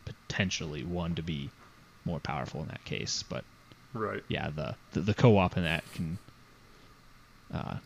potentially 0.05 0.85
one 0.85 1.15
to 1.15 1.23
be 1.23 1.51
more 2.05 2.21
powerful 2.21 2.61
in 2.63 2.69
that 2.69 2.85
case. 2.85 3.23
But 3.29 3.45
right. 3.95 4.23
yeah, 4.29 4.51
the 4.51 4.75
the, 4.93 5.01
the 5.01 5.15
co-op 5.15 5.57
in 5.57 5.65
that 5.65 5.85
can 5.95 6.19
uh, 7.53 7.77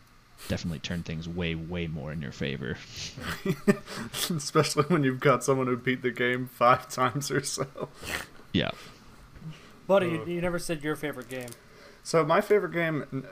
definitely 0.48 0.81
turn 0.81 1.02
things 1.02 1.28
way 1.28 1.55
way 1.55 1.86
more 1.86 2.12
in 2.12 2.20
your 2.20 2.32
favor. 2.32 2.77
Especially 4.12 4.85
when 4.85 5.05
you've 5.05 5.20
got 5.20 5.44
someone 5.44 5.66
who 5.66 5.77
beat 5.77 6.02
the 6.02 6.10
game 6.10 6.48
five 6.52 6.89
times 6.90 7.31
or 7.31 7.43
so. 7.43 7.66
Yeah. 8.52 8.70
Buddy, 9.86 10.06
Uh. 10.06 10.24
you, 10.24 10.35
you 10.35 10.40
never 10.40 10.59
said 10.59 10.82
your 10.82 10.97
favorite 10.97 11.28
game. 11.28 11.51
So 12.02 12.24
my 12.24 12.40
favorite 12.40 12.72
game, 12.72 13.05
n- 13.12 13.27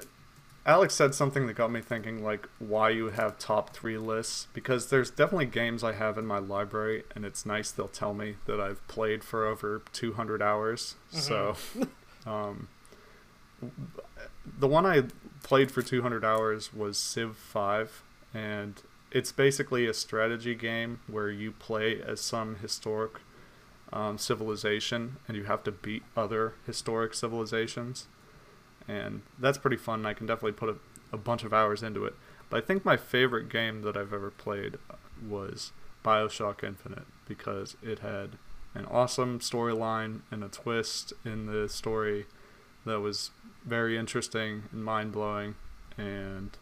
Alex 0.69 0.95
said 0.95 1.15
something 1.15 1.47
that 1.47 1.55
got 1.55 1.73
me 1.73 1.81
thinking, 1.81 2.23
like 2.23 2.47
why 2.59 2.91
you 2.91 3.09
have 3.09 3.39
top 3.39 3.71
three 3.71 3.97
lists. 3.97 4.49
Because 4.53 4.91
there's 4.91 5.11
definitely 5.11 5.47
games 5.47 5.83
I 5.83 5.95
have 5.95 6.19
in 6.19 6.27
my 6.27 6.39
library, 6.39 7.05
and 7.15 7.25
it's 7.25 7.47
nice 7.47 7.71
they'll 7.71 7.89
tell 7.89 8.13
me 8.13 8.37
that 8.45 8.61
I've 8.61 8.87
played 8.87 9.25
for 9.25 9.47
over 9.47 9.81
200 9.95 10.43
hours. 10.43 10.97
So, 11.11 11.57
um, 12.27 12.69
the 14.59 14.69
one 14.69 14.85
I 14.85 15.05
played 15.43 15.71
for 15.71 15.81
200 15.81 16.23
hours 16.23 16.75
was 16.75 16.99
Civ 16.99 17.39
5, 17.39 18.03
and 18.35 18.83
it's 19.11 19.33
basically 19.33 19.87
a 19.87 19.95
strategy 19.95 20.55
game 20.55 21.01
where 21.07 21.31
you 21.31 21.51
play 21.51 21.99
as 22.03 22.21
some 22.21 22.57
historic 22.57 23.13
um, 23.91 24.19
civilization, 24.19 25.17
and 25.27 25.35
you 25.35 25.45
have 25.45 25.65
to 25.65 25.73
beat 25.73 26.03
other 26.15 26.53
historic 26.67 27.15
civilizations 27.15 28.07
and 28.89 29.23
that's 29.39 29.59
pretty 29.59 29.77
fun. 29.77 30.07
I 30.07 30.15
can 30.15 30.27
definitely 30.27 30.53
put 30.53 30.71
a, 30.71 30.77
a 31.13 31.19
bunch 31.19 31.45
of 31.45 31.53
hours 31.53 31.83
into 31.83 32.05
it. 32.05 32.15
But 32.51 32.65
I 32.65 32.67
think 32.67 32.85
my 32.85 32.97
favorite 32.97 33.49
game 33.51 33.83
that 33.83 33.97
I've 33.97 34.13
ever 34.13 34.31
played 34.31 34.77
uh, 34.91 34.95
was 35.27 35.73
Bioshock 36.05 36.65
Infinite 36.65 37.07
because 37.27 37.77
it 37.83 37.99
had 37.99 38.39
an 38.75 38.87
awesome 38.87 39.41
storyline 39.41 40.21
and 40.31 40.43
a 40.43 40.49
twist 40.49 41.13
in 41.25 41.47
the 41.47 41.69
story 41.69 42.27
that 42.87 43.01
was 43.01 43.31
very 43.65 43.99
interesting 43.99 44.65
and 44.73 44.85
mind 44.85 45.13
blowing, 45.13 45.57
and 45.99 46.57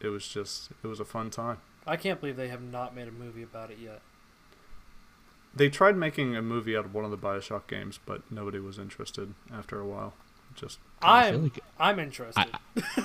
it 0.00 0.08
was 0.08 0.28
just 0.28 0.70
it 0.82 0.86
was 0.86 1.00
a 1.00 1.04
fun 1.04 1.30
time. 1.30 1.58
I 1.86 1.96
can't 1.96 2.20
believe 2.20 2.36
they 2.36 2.48
have 2.48 2.62
not 2.62 2.94
made 2.94 3.08
a 3.08 3.12
movie 3.12 3.42
about 3.42 3.70
it 3.70 3.78
yet. 3.78 4.02
They 5.54 5.70
tried 5.70 5.96
making 5.96 6.36
a 6.36 6.42
movie 6.42 6.76
out 6.76 6.84
of 6.84 6.94
one 6.94 7.04
of 7.06 7.10
the 7.10 7.16
Bioshock 7.16 7.66
games, 7.66 7.98
but 8.04 8.30
nobody 8.30 8.58
was 8.58 8.78
interested 8.78 9.34
after 9.52 9.80
a 9.80 9.86
while. 9.86 10.12
Just 10.54 10.78
I'm 11.02 11.42
like- 11.44 11.60
I'm 11.78 11.98
interested. 11.98 12.46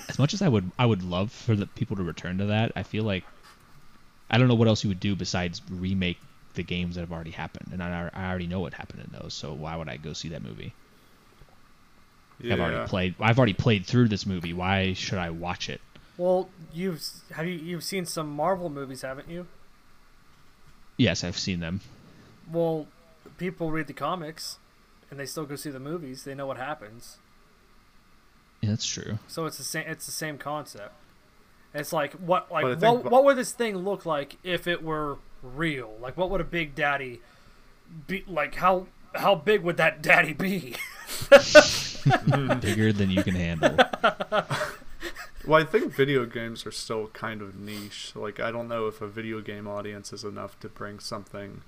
as 0.09 0.17
much 0.19 0.33
as 0.33 0.41
I 0.41 0.47
would 0.47 0.71
I 0.79 0.85
would 0.85 1.03
love 1.03 1.31
for 1.31 1.55
the 1.55 1.67
people 1.67 1.95
to 1.97 2.03
return 2.03 2.37
to 2.39 2.45
that, 2.47 2.71
I 2.75 2.83
feel 2.83 3.03
like 3.03 3.23
I 4.29 4.37
don't 4.37 4.47
know 4.47 4.55
what 4.55 4.67
else 4.67 4.83
you 4.83 4.89
would 4.89 4.99
do 4.99 5.15
besides 5.15 5.61
remake 5.69 6.17
the 6.55 6.63
games 6.63 6.95
that 6.95 7.01
have 7.01 7.11
already 7.11 7.31
happened, 7.31 7.69
and 7.71 7.81
I, 7.83 8.09
I 8.13 8.29
already 8.29 8.47
know 8.47 8.59
what 8.59 8.73
happened 8.73 9.01
in 9.03 9.19
those. 9.19 9.33
So 9.33 9.53
why 9.53 9.75
would 9.75 9.89
I 9.89 9.97
go 9.97 10.13
see 10.13 10.29
that 10.29 10.43
movie? 10.43 10.73
yeah. 12.39 12.53
I've 12.53 12.59
already 12.59 12.87
played. 12.87 13.15
I've 13.19 13.37
already 13.37 13.53
played 13.53 13.85
through 13.85 14.07
this 14.09 14.25
movie. 14.25 14.53
Why 14.53 14.93
should 14.93 15.19
I 15.19 15.29
watch 15.29 15.69
it? 15.69 15.81
well, 16.17 16.47
you've 16.73 17.03
have 17.31 17.47
you 17.47 17.53
you've 17.53 17.83
seen 17.83 18.05
some 18.05 18.29
Marvel 18.29 18.69
movies, 18.69 19.01
haven't 19.01 19.29
you? 19.29 19.47
Yes, 20.97 21.23
I've 21.23 21.37
seen 21.37 21.59
them. 21.59 21.81
Well, 22.51 22.87
people 23.37 23.71
read 23.71 23.87
the 23.87 23.93
comics, 23.93 24.57
and 25.09 25.19
they 25.19 25.25
still 25.25 25.45
go 25.45 25.55
see 25.55 25.71
the 25.71 25.79
movies. 25.79 26.23
They 26.23 26.35
know 26.35 26.45
what 26.45 26.57
happens. 26.57 27.17
Yeah, 28.63 28.69
that's 28.69 28.85
true. 28.85 29.19
So 29.27 29.45
it's 29.45 29.57
the 29.57 29.63
same. 29.65 29.83
It's 29.87 30.05
the 30.05 30.13
same 30.13 30.37
concept. 30.37 30.93
It's 31.73 31.91
like 31.91 32.13
what 32.13 32.49
like 32.49 32.63
what, 32.63 32.79
think- 32.79 33.11
what 33.11 33.25
would 33.25 33.35
this 33.35 33.51
thing 33.51 33.75
look 33.75 34.05
like 34.05 34.37
if 34.41 34.67
it 34.67 34.81
were 34.81 35.17
real? 35.41 35.97
Like 35.99 36.15
what 36.15 36.29
would 36.29 36.39
a 36.39 36.45
big 36.45 36.73
daddy 36.73 37.19
be 38.07 38.23
like? 38.25 38.55
How 38.55 38.87
how 39.15 39.35
big 39.35 39.63
would 39.63 39.75
that 39.77 40.01
daddy 40.01 40.31
be? 40.31 40.75
Bigger 42.61 42.93
than 42.93 43.09
you 43.11 43.21
can 43.21 43.35
handle. 43.35 43.77
Well, 45.45 45.61
I 45.61 45.65
think 45.65 45.91
video 45.93 46.25
games 46.25 46.65
are 46.65 46.71
still 46.71 47.07
kind 47.07 47.41
of 47.41 47.59
niche. 47.59 48.13
Like, 48.15 48.39
I 48.39 48.49
don't 48.49 48.69
know 48.69 48.87
if 48.87 49.01
a 49.01 49.07
video 49.09 49.41
game 49.41 49.67
audience 49.67 50.13
is 50.13 50.23
enough 50.23 50.57
to 50.61 50.69
bring 50.69 50.99
something 50.99 51.63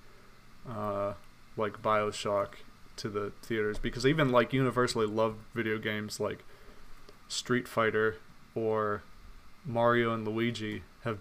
uh, 0.66 1.16
like 1.58 1.82
Bioshock 1.82 2.52
to 2.96 3.10
the 3.10 3.34
theaters 3.42 3.78
because 3.78 4.06
even 4.06 4.30
like 4.30 4.54
universally 4.54 5.06
loved 5.06 5.40
video 5.54 5.78
games 5.78 6.22
like 6.22 6.46
Street 7.28 7.68
Fighter 7.68 8.18
or 8.54 9.02
Mario 9.66 10.14
and 10.14 10.26
Luigi 10.28 10.84
have 11.04 11.20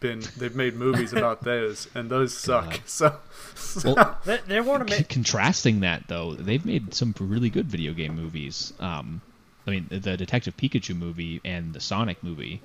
been 0.00 0.22
they've 0.36 0.54
made 0.54 0.74
movies 0.74 1.12
about 1.16 1.42
those 1.44 1.88
and 1.94 2.10
those 2.10 2.36
suck. 2.36 2.70
God. 2.70 2.80
So, 2.86 3.16
so 3.54 3.94
Well, 3.94 4.18
they, 4.24 4.38
they 4.46 4.60
want 4.60 4.86
to 4.86 4.96
make 4.98 5.08
contrasting 5.08 5.80
that 5.80 6.06
though, 6.08 6.34
they've 6.34 6.64
made 6.64 6.94
some 6.94 7.14
really 7.18 7.50
good 7.50 7.66
video 7.66 7.92
game 7.92 8.14
movies. 8.14 8.72
Um, 8.80 9.20
I 9.66 9.70
mean, 9.70 9.86
the 9.90 10.16
Detective 10.16 10.56
Pikachu 10.56 10.94
movie 10.96 11.40
and 11.44 11.72
the 11.72 11.80
Sonic 11.80 12.22
movie 12.22 12.60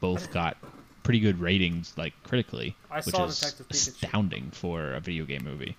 both 0.00 0.32
got 0.32 0.56
pretty 1.04 1.20
good 1.20 1.38
ratings, 1.38 1.94
like 1.96 2.12
critically, 2.24 2.76
I 2.90 3.00
which 3.00 3.14
saw 3.14 3.26
is 3.26 3.38
Detective 3.38 3.68
Pikachu. 3.68 4.02
astounding 4.04 4.50
for 4.50 4.94
a 4.94 5.00
video 5.00 5.24
game 5.24 5.44
movie. 5.44 5.76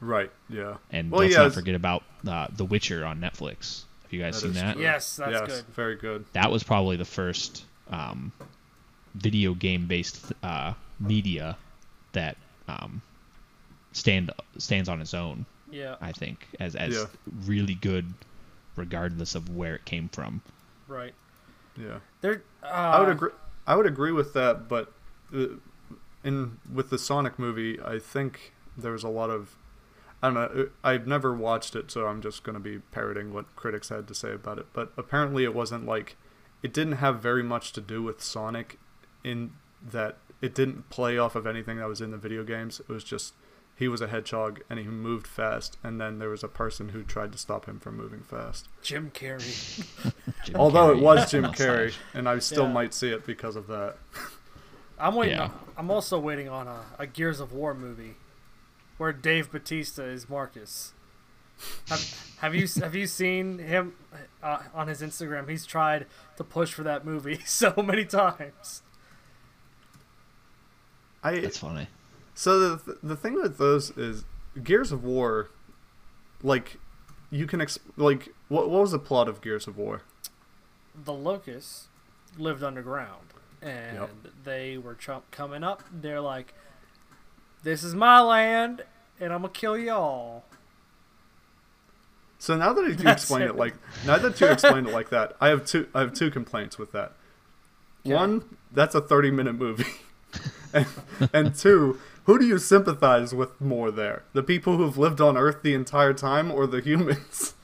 right, 0.00 0.30
yeah. 0.48 0.76
And 0.90 1.10
Well, 1.10 1.20
let's 1.20 1.34
yeah, 1.34 1.42
not 1.42 1.52
forget 1.54 1.74
about 1.74 2.02
uh, 2.26 2.48
The 2.56 2.64
Witcher 2.64 3.04
on 3.04 3.20
Netflix. 3.20 3.82
Have 4.14 4.20
you 4.20 4.32
guys 4.32 4.42
That 4.42 4.54
seen 4.54 4.64
that? 4.66 4.72
true. 4.74 4.82
Yes, 4.82 5.16
that's 5.16 5.32
yes, 5.32 5.46
good. 5.48 5.64
very 5.74 5.96
good. 5.96 6.24
That 6.32 6.50
was 6.50 6.62
probably 6.62 6.96
the 6.96 7.04
first 7.04 7.64
um, 7.88 8.32
video 9.14 9.54
game 9.54 9.86
based 9.86 10.32
uh, 10.42 10.74
media 11.00 11.56
that 12.12 12.36
um, 12.68 13.02
stand 13.92 14.30
stands 14.58 14.88
on 14.88 15.00
its 15.00 15.14
own. 15.14 15.46
Yeah, 15.70 15.96
I 16.00 16.12
think 16.12 16.46
as 16.60 16.76
as 16.76 16.94
Yeah. 16.94 17.06
really 17.46 17.74
good, 17.74 18.12
regardless 18.76 19.34
of 19.34 19.48
where 19.56 19.74
it 19.74 19.84
came 19.84 20.08
from. 20.08 20.40
right. 20.86 21.14
Yeah. 21.76 21.98
They're. 22.20 22.40
Uh, 22.62 22.66
I 22.66 23.00
would 23.00 23.08
agree. 23.08 23.30
I 23.66 23.74
would 23.74 23.86
agree 23.86 24.12
with 24.12 24.32
that, 24.34 24.68
but 24.68 24.92
uh, 25.34 25.46
in 26.22 26.58
with 26.72 26.90
the 26.90 26.98
Sonic 26.98 27.36
movie, 27.36 27.80
I 27.84 27.98
think 27.98 28.52
there 28.76 28.92
was 28.92 29.02
a 29.02 29.08
lot 29.08 29.30
of. 29.30 29.56
I 30.24 30.30
don't 30.30 30.34
know. 30.56 30.68
I've 30.82 31.06
never 31.06 31.34
watched 31.34 31.76
it, 31.76 31.90
so 31.90 32.06
I'm 32.06 32.22
just 32.22 32.44
going 32.44 32.54
to 32.54 32.60
be 32.60 32.78
parroting 32.78 33.34
what 33.34 33.54
critics 33.56 33.90
had 33.90 34.08
to 34.08 34.14
say 34.14 34.32
about 34.32 34.58
it. 34.58 34.66
But 34.72 34.90
apparently, 34.96 35.44
it 35.44 35.54
wasn't 35.54 35.84
like 35.84 36.16
it 36.62 36.72
didn't 36.72 36.94
have 36.94 37.20
very 37.20 37.42
much 37.42 37.72
to 37.74 37.80
do 37.82 38.02
with 38.02 38.22
Sonic, 38.22 38.78
in 39.22 39.52
that 39.82 40.16
it 40.40 40.54
didn't 40.54 40.88
play 40.88 41.18
off 41.18 41.34
of 41.34 41.46
anything 41.46 41.76
that 41.78 41.88
was 41.88 42.00
in 42.00 42.10
the 42.10 42.16
video 42.16 42.42
games. 42.42 42.80
It 42.80 42.88
was 42.88 43.04
just 43.04 43.34
he 43.76 43.86
was 43.88 44.00
a 44.00 44.06
hedgehog 44.06 44.62
and 44.70 44.78
he 44.78 44.86
moved 44.86 45.26
fast, 45.26 45.76
and 45.84 46.00
then 46.00 46.20
there 46.20 46.30
was 46.30 46.42
a 46.42 46.48
person 46.48 46.90
who 46.90 47.02
tried 47.02 47.32
to 47.32 47.38
stop 47.38 47.66
him 47.66 47.78
from 47.78 47.96
moving 47.98 48.22
fast. 48.22 48.68
Jim 48.82 49.10
Carrey. 49.12 49.84
Jim 50.44 50.56
Although 50.56 50.90
it 50.90 50.98
was 51.00 51.30
Jim. 51.30 51.44
Carrey, 51.46 51.92
and 52.14 52.26
I 52.28 52.38
still 52.38 52.64
Yeah. 52.64 52.72
might 52.72 52.94
see 52.94 53.10
it 53.10 53.26
because 53.26 53.56
of 53.56 53.66
that. 53.66 53.96
I'm 54.98 55.16
waiting. 55.16 55.36
Yeah. 55.36 55.44
On, 55.44 55.52
I'm 55.76 55.90
also 55.90 56.18
waiting 56.18 56.48
on 56.48 56.66
a, 56.68 56.80
a 57.00 57.06
Gears 57.06 57.40
of 57.40 57.52
War 57.52 57.74
movie, 57.74 58.14
where 58.98 59.12
Dave 59.12 59.50
Batista 59.50 60.02
is 60.04 60.28
Marcus. 60.28 60.92
Have, 61.88 62.34
have 62.38 62.54
you 62.54 62.66
have 62.80 62.94
you 62.94 63.06
seen 63.06 63.58
him 63.58 63.94
uh, 64.42 64.60
on 64.74 64.88
his 64.88 65.00
Instagram? 65.02 65.48
He's 65.48 65.64
tried 65.66 66.06
to 66.36 66.44
push 66.44 66.72
for 66.72 66.82
that 66.82 67.04
movie 67.04 67.40
so 67.46 67.72
many 67.76 68.04
times. 68.04 68.82
I 71.22 71.40
That's 71.40 71.58
funny. 71.58 71.88
So 72.34 72.58
the 72.76 72.98
the 73.02 73.16
thing 73.16 73.34
with 73.34 73.58
those 73.58 73.90
is 73.96 74.24
Gears 74.62 74.92
of 74.92 75.04
War, 75.04 75.50
like 76.42 76.78
you 77.30 77.46
can 77.46 77.60
exp- 77.60 77.78
like 77.96 78.28
what 78.48 78.68
what 78.68 78.80
was 78.82 78.90
the 78.92 78.98
plot 78.98 79.28
of 79.28 79.40
Gears 79.40 79.66
of 79.66 79.76
War? 79.76 80.02
The 81.04 81.12
locusts 81.12 81.88
lived 82.36 82.62
underground, 82.62 83.28
and 83.62 83.98
Yep. 83.98 84.10
they 84.44 84.76
were 84.78 84.94
chump 84.94 85.30
coming 85.30 85.64
up. 85.64 85.82
They're 85.92 86.20
like, 86.20 86.52
"This 87.64 87.82
is 87.82 87.94
my 87.94 88.20
land, 88.20 88.84
and 89.18 89.32
I'm 89.32 89.40
gonna 89.42 89.52
kill 89.52 89.76
y'all." 89.76 90.44
So 92.38 92.56
now 92.56 92.72
that 92.72 92.84
you 92.86 92.94
That's 92.94 93.22
explain 93.24 93.42
it. 93.42 93.50
it 93.50 93.56
like 93.56 93.74
now 94.06 94.18
that 94.18 94.40
you 94.40 94.46
explain 94.48 94.86
it 94.86 94.92
like 94.92 95.10
that, 95.10 95.36
I 95.40 95.48
have 95.48 95.64
two 95.66 95.88
I 95.94 96.00
have 96.00 96.12
two 96.12 96.30
complaints 96.30 96.78
with 96.78 96.92
that. 96.92 97.12
Okay. 98.06 98.14
One, 98.14 98.44
that's 98.70 98.94
a 98.94 99.00
thirty 99.00 99.30
minute 99.30 99.54
movie, 99.54 99.86
and, 100.74 100.86
and 101.32 101.54
two, 101.54 101.98
who 102.24 102.38
do 102.38 102.44
you 102.46 102.58
sympathize 102.58 103.34
with 103.34 103.58
more 103.60 103.90
there? 103.90 104.24
The 104.34 104.42
people 104.42 104.76
who've 104.76 104.98
lived 104.98 105.20
on 105.22 105.36
Earth 105.38 105.62
the 105.62 105.72
entire 105.74 106.12
time, 106.12 106.50
or 106.50 106.66
the 106.66 106.80
humans? 106.80 107.54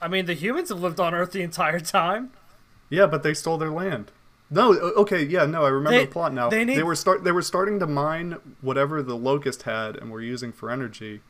I 0.00 0.08
mean, 0.08 0.24
the 0.24 0.32
humans 0.32 0.70
have 0.70 0.80
lived 0.80 0.98
on 0.98 1.12
Earth 1.12 1.32
the 1.32 1.42
entire 1.42 1.80
time. 1.80 2.30
yeah, 2.88 3.04
but 3.06 3.22
they 3.22 3.34
stole 3.34 3.58
their 3.58 3.70
land. 3.70 4.10
No, 4.52 4.72
okay, 4.72 5.22
yeah, 5.24 5.46
no, 5.46 5.64
I 5.64 5.68
remember 5.68 5.98
They- 5.98 6.04
the 6.06 6.10
plot 6.10 6.32
now. 6.34 6.48
they 6.50 6.64
need- 6.64 6.82
were 6.82 6.96
start 6.96 7.22
they 7.24 7.32
were 7.32 7.42
starting 7.42 7.78
to 7.80 7.86
mine 7.86 8.36
whatever 8.60 9.02
the 9.02 9.16
locust 9.16 9.62
had 9.62 9.96
and 9.96 10.10
were 10.10 10.20
using 10.20 10.52
for 10.52 10.70
energy 10.70 11.20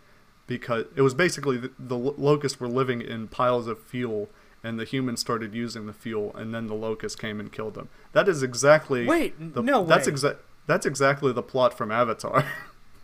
because 0.47 0.87
it 0.97 1.03
was 1.03 1.13
basically 1.15 1.57
the, 1.59 1.71
the 1.79 1.97
locusts 1.97 2.59
were 2.59 2.69
living 2.69 3.03
in 3.03 3.29
piles 3.29 3.67
of 3.67 3.79
fuel 3.83 4.29
and 4.65 4.79
the 4.81 4.85
humans 4.85 5.21
started 5.21 5.55
using 5.55 5.87
the 5.87 5.93
fuel 5.93 6.35
and 6.35 6.55
then 6.55 6.67
the 6.67 6.75
locust 6.75 7.19
came 7.19 7.39
and 7.41 7.53
killed 7.53 7.75
them. 7.75 7.89
That 8.13 8.29
is 8.29 8.43
exactly 8.43 9.07
Wait, 9.07 9.55
the, 9.55 9.63
no 9.63 9.85
that's 9.85 10.07
way. 10.07 10.13
exa- 10.15 10.37
that's 10.67 10.87
exactly 10.87 11.33
the 11.33 11.43
plot 11.43 11.77
from 11.77 11.91
Avatar. 11.91 12.45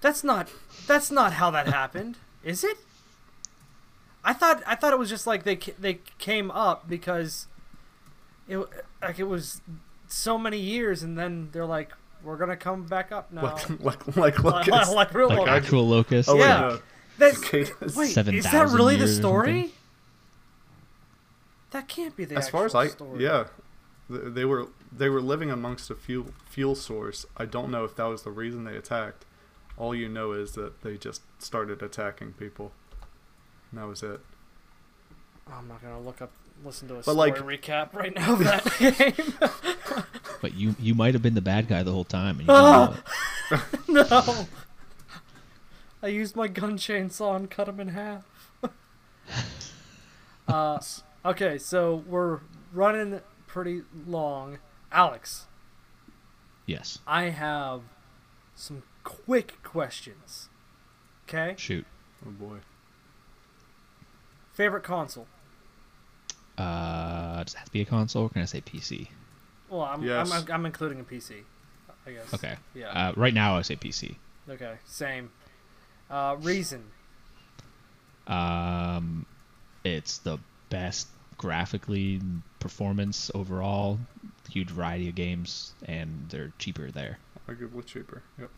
That's 0.03 0.23
not 0.23 0.49
that's 0.87 1.11
not 1.11 1.33
how 1.33 1.51
that 1.51 1.67
happened, 1.69 2.19
is 2.45 2.63
it? 2.63 2.77
I 4.25 4.33
thought 4.35 4.63
I 4.67 4.75
thought 4.77 4.93
it 4.93 4.99
was 4.99 5.09
just 5.09 5.27
like 5.27 5.43
they 5.45 5.57
they 5.57 6.01
came 6.19 6.51
up 6.51 6.87
because 6.89 7.47
it 8.47 8.59
like 9.03 9.19
it 9.19 9.25
was 9.25 9.63
so 10.09 10.39
many 10.39 10.59
years 10.59 11.03
and 11.03 11.19
then 11.19 11.49
they're 11.53 11.67
like 11.67 11.93
we're 12.23 12.37
gonna 12.37 12.57
come 12.57 12.85
back 12.85 13.13
up 13.13 13.33
now. 13.33 13.43
like 13.43 13.69
like 14.17 14.17
like 14.17 14.45
like, 14.45 14.67
locusts. 14.67 14.95
like 14.95 15.15
real 15.15 15.29
Like 15.29 15.39
locusts. 15.39 15.57
actual 15.65 15.87
locusts. 15.89 16.31
Oh, 16.33 16.37
yeah. 16.39 16.61
no. 16.61 16.81
That's, 17.19 17.39
Okay, 17.45 17.63
that's- 17.65 17.97
wait, 17.97 18.17
is 18.35 18.45
that 18.45 18.69
really 18.71 18.97
the 18.97 19.09
story? 19.09 19.73
That 21.71 21.89
can't 21.89 22.17
be 22.17 22.25
the 22.25 22.37
as 22.37 22.49
far 22.49 22.65
as 22.65 22.75
I 22.75 22.89
story. 22.89 23.23
yeah, 23.23 23.45
they 24.09 24.45
were 24.45 24.69
they 24.93 25.09
were 25.09 25.21
living 25.21 25.51
amongst 25.51 25.91
a 25.91 25.95
fuel 25.95 26.29
fuel 26.49 26.75
source. 26.75 27.27
I 27.37 27.45
don't 27.45 27.71
know 27.71 27.85
if 27.85 27.97
that 27.97 28.05
was 28.05 28.23
the 28.23 28.31
reason 28.31 28.65
they 28.65 28.77
attacked. 28.77 29.25
All 29.77 29.95
you 29.95 30.09
know 30.09 30.33
is 30.33 30.53
that 30.53 30.83
they 30.83 30.97
just 30.97 31.23
started 31.39 31.83
attacking 31.83 32.33
people. 32.33 32.73
And 33.71 33.81
that 33.81 33.87
was 33.87 34.03
it. 34.03 34.21
I'm 35.53 35.69
not 35.69 35.83
gonna 35.83 36.01
look 36.01 36.23
up, 36.23 36.33
listen 36.65 36.89
to 36.89 36.95
a 36.95 36.97
But, 36.99 37.03
story 37.13 37.17
like- 37.17 37.37
recap 37.63 37.95
right 37.95 38.15
now 38.15 38.33
of 38.35 38.39
that 38.41 38.65
game. 39.99 40.05
But 40.43 40.55
you 40.55 40.77
you 40.79 40.95
might 40.95 41.15
have 41.15 41.23
been 41.23 41.35
the 41.35 41.41
bad 41.41 41.67
guy 41.67 41.83
the 41.83 41.93
whole 41.93 42.05
time. 42.05 42.39
And 42.41 42.49
you 42.49 43.57
didn't 43.89 43.89
know 43.89 44.03
no, 44.37 44.47
I 46.03 46.09
used 46.09 46.37
my 46.37 46.47
gun 46.47 46.77
chainsaw 46.77 47.35
and 47.37 47.51
cut 47.51 47.69
him 47.69 47.81
in 47.81 47.89
half. 47.89 48.23
uh, 50.47 50.79
okay, 51.25 51.57
so 51.59 52.05
we're 52.07 52.41
running 52.73 53.21
pretty 53.47 53.83
long. 54.07 54.59
Alex, 54.93 55.47
Yes. 56.67 56.99
I 57.07 57.25
have 57.31 57.83
some 58.55 58.83
quick 59.05 59.63
questions. 59.63 60.49
Okay, 61.29 61.55
Shoot. 61.57 61.87
Oh 62.27 62.31
boy. 62.31 62.59
favorite 64.53 64.85
console? 64.85 65.27
Uh, 66.59 67.45
does 67.45 67.55
it 67.55 67.59
have 67.59 67.67
to 67.67 67.73
be 67.73 67.83
a 67.83 67.85
console? 67.85 68.25
Or 68.25 68.29
can 68.31 68.43
I 68.43 68.47
say 68.47 68.61
PC? 68.61 69.09
Well, 69.69 69.83
I'm 69.83 70.03
Yes. 70.03 70.31
I'm, 70.33 70.51
I'm 70.51 70.67
including 70.67 71.01
a 71.01 71.05
PC, 71.05 71.43
I 72.07 72.13
guess. 72.13 72.33
Okay. 72.35 72.57
Yeah. 72.75 72.89
Uh, 72.91 73.13
right 73.17 73.35
now 73.35 73.57
I 73.57 73.63
say 73.63 73.77
PC. 73.77 74.17
okay. 74.49 74.75
Same. 74.87 75.31
Uh, 76.09 76.37
reason. 76.41 76.85
Um, 78.27 79.27
it's 79.85 80.19
the 80.19 80.39
best 80.71 81.09
graphically 81.37 82.21
performance 82.61 83.31
overall. 83.35 83.99
Huge 84.51 84.71
variety 84.71 85.09
of 85.09 85.15
games, 85.15 85.75
and 85.85 86.27
they're 86.31 86.53
cheaper 86.59 86.91
there. 86.91 87.19
Arguably 87.49 87.85
cheaper. 87.85 88.23
Yep. 88.39 88.51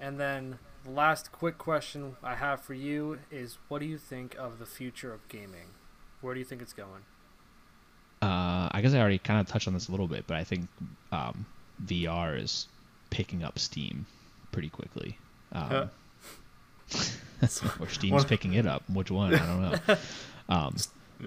And 0.00 0.20
then 0.20 0.58
the 0.84 0.90
last 0.90 1.32
quick 1.32 1.56
question 1.58 2.16
I 2.22 2.34
have 2.34 2.60
for 2.60 2.74
you 2.74 3.18
is 3.30 3.58
what 3.68 3.78
do 3.80 3.86
you 3.86 3.98
think 3.98 4.36
of 4.38 4.58
the 4.58 4.66
future 4.66 5.12
of 5.12 5.26
gaming? 5.28 5.68
Where 6.24 6.32
do 6.32 6.40
you 6.40 6.46
think 6.46 6.62
it's 6.62 6.72
going? 6.72 6.88
Uh, 8.22 8.70
I 8.72 8.80
guess 8.80 8.94
I 8.94 8.98
already 8.98 9.18
kind 9.18 9.40
of 9.40 9.46
touched 9.46 9.68
on 9.68 9.74
this 9.74 9.88
a 9.88 9.90
little 9.90 10.08
bit, 10.08 10.24
but 10.26 10.38
I 10.38 10.44
think 10.44 10.68
um, 11.12 11.44
VR 11.84 12.40
is 12.40 12.66
picking 13.10 13.44
up 13.44 13.58
steam 13.58 14.06
pretty 14.50 14.70
quickly. 14.70 15.18
Um, 15.52 15.90
or 17.78 17.88
Steam's 17.90 18.24
picking 18.24 18.54
it 18.54 18.66
up. 18.66 18.88
Which 18.88 19.10
one? 19.10 19.34
I 19.34 19.38
don't 19.38 19.60
know. 19.88 19.96
Um, 20.46 20.76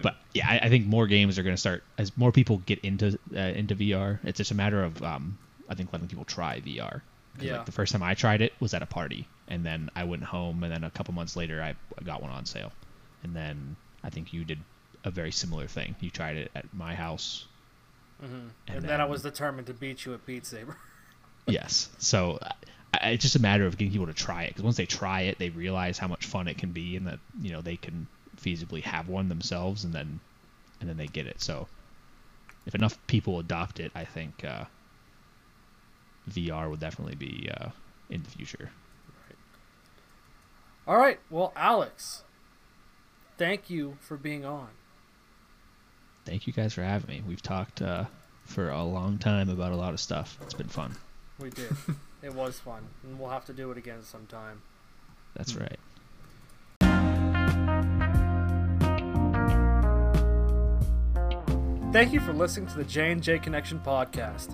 but 0.04 0.16
yeah, 0.36 0.48
I, 0.48 0.60
I 0.66 0.70
think 0.70 0.86
more 0.86 1.08
games 1.08 1.40
are 1.40 1.44
going 1.44 1.56
to 1.56 1.60
start 1.60 1.84
as 1.98 2.16
more 2.18 2.32
people 2.32 2.60
get 2.68 2.78
into 2.82 3.18
uh, 3.36 3.40
into 3.40 3.76
VR. 3.76 4.20
It's 4.24 4.38
just 4.38 4.52
a 4.52 4.54
matter 4.54 4.84
of 4.84 5.02
um, 5.02 5.40
I 5.68 5.74
think 5.74 5.92
letting 5.92 6.08
people 6.08 6.24
try 6.24 6.60
VR. 6.60 7.02
Yeah. 7.40 7.58
Like 7.58 7.66
the 7.66 7.72
first 7.72 7.94
time 7.94 8.04
I 8.04 8.14
tried 8.14 8.44
it 8.44 8.54
was 8.60 8.76
at 8.76 8.84
a 8.84 8.86
party, 8.86 9.28
and 9.48 9.66
then 9.66 9.90
I 9.96 10.04
went 10.04 10.24
home, 10.24 10.62
and 10.62 10.72
then 10.72 10.84
a 10.84 10.92
couple 10.92 11.16
months 11.16 11.36
later 11.36 11.64
I 11.64 11.70
I 11.98 12.04
got 12.04 12.22
one 12.22 12.30
on 12.30 12.46
sale, 12.46 12.72
and 13.24 13.36
then 13.36 13.76
I 14.04 14.12
think 14.12 14.34
you 14.34 14.46
did 14.46 14.60
a 15.08 15.12
very 15.12 15.32
similar 15.32 15.68
thing. 15.68 15.96
You 16.00 16.10
tried 16.10 16.38
it 16.38 16.52
at 16.54 16.66
my 16.74 16.94
house. 16.94 17.46
Mm-hmm. 18.24 18.34
And, 18.68 18.78
And 18.78 18.84
then, 18.84 19.02
I 19.02 19.06
was 19.06 19.22
determined 19.22 19.68
to 19.68 19.74
beat 19.74 20.06
you 20.06 20.14
at 20.14 20.26
Beat 20.26 20.46
Saber. 20.46 20.78
Yes. 21.50 21.88
So 21.98 22.40
I, 22.42 22.52
I, 23.02 23.10
it's 23.12 23.22
just 23.22 23.38
a 23.38 23.42
matter 23.42 23.66
of 23.66 23.78
getting 23.78 23.94
people 23.94 24.08
to 24.08 24.14
try 24.14 24.44
it 24.44 24.50
because 24.50 24.64
once 24.64 24.76
they 24.76 24.86
try 24.86 25.22
it, 25.22 25.40
they 25.40 25.48
realize 25.48 25.98
how 25.98 26.10
much 26.10 26.26
fun 26.26 26.50
it 26.50 26.58
can 26.58 26.74
be, 26.74 26.98
and 26.98 27.08
that 27.08 27.20
you 27.42 27.54
know 27.54 27.62
they 27.62 27.78
can 27.78 28.06
feasibly 28.36 28.82
have 28.84 29.08
one 29.08 29.30
themselves, 29.30 29.86
and 29.86 29.94
then 29.94 30.20
and 30.82 30.90
then 30.90 30.98
they 30.98 31.08
get 31.08 31.26
it. 31.26 31.42
So 31.42 31.70
if 32.66 32.76
enough 32.76 33.00
people 33.08 33.40
adopt 33.40 33.80
it, 33.80 33.94
I 33.96 34.04
think 34.04 34.44
uh, 34.44 34.66
VR 36.30 36.70
will 36.70 36.76
definitely 36.76 37.16
be 37.16 37.50
uh, 37.58 37.70
in 38.10 38.24
the 38.24 38.30
future. 38.30 38.70
All 40.86 40.98
right. 40.98 41.20
Well, 41.30 41.52
Alex, 41.56 42.24
thank 43.38 43.70
you 43.70 43.98
for 44.00 44.16
being 44.16 44.46
on. 44.46 44.70
Thank 46.28 46.46
you 46.46 46.52
guys 46.52 46.74
for 46.74 46.84
having 46.84 47.10
me. 47.10 47.24
We've 47.26 47.42
talked 47.42 47.82
uh, 47.82 48.04
for 48.44 48.70
a 48.70 48.84
long 48.84 49.18
time 49.18 49.50
about 49.50 49.72
a 49.72 49.78
lot 49.78 49.94
of 49.94 50.00
stuff. 50.02 50.38
It's 50.42 50.54
been 50.54 50.68
fun. 50.68 50.94
We 51.40 51.52
did. 51.52 51.72
it 52.22 52.34
was 52.34 52.60
fun. 52.60 52.86
And 53.04 53.18
we'll 53.18 53.30
have 53.30 53.46
to 53.46 53.54
do 53.54 53.72
it 53.72 53.78
again 53.78 54.04
sometime. 54.04 54.62
That's 55.38 55.56
right. 55.56 55.80
Thank 61.94 62.12
you 62.12 62.20
for 62.20 62.34
listening 62.34 62.68
to 62.68 62.76
the 62.76 62.84
J&J 62.84 63.40
Connection 63.40 63.80
podcast. 63.80 64.54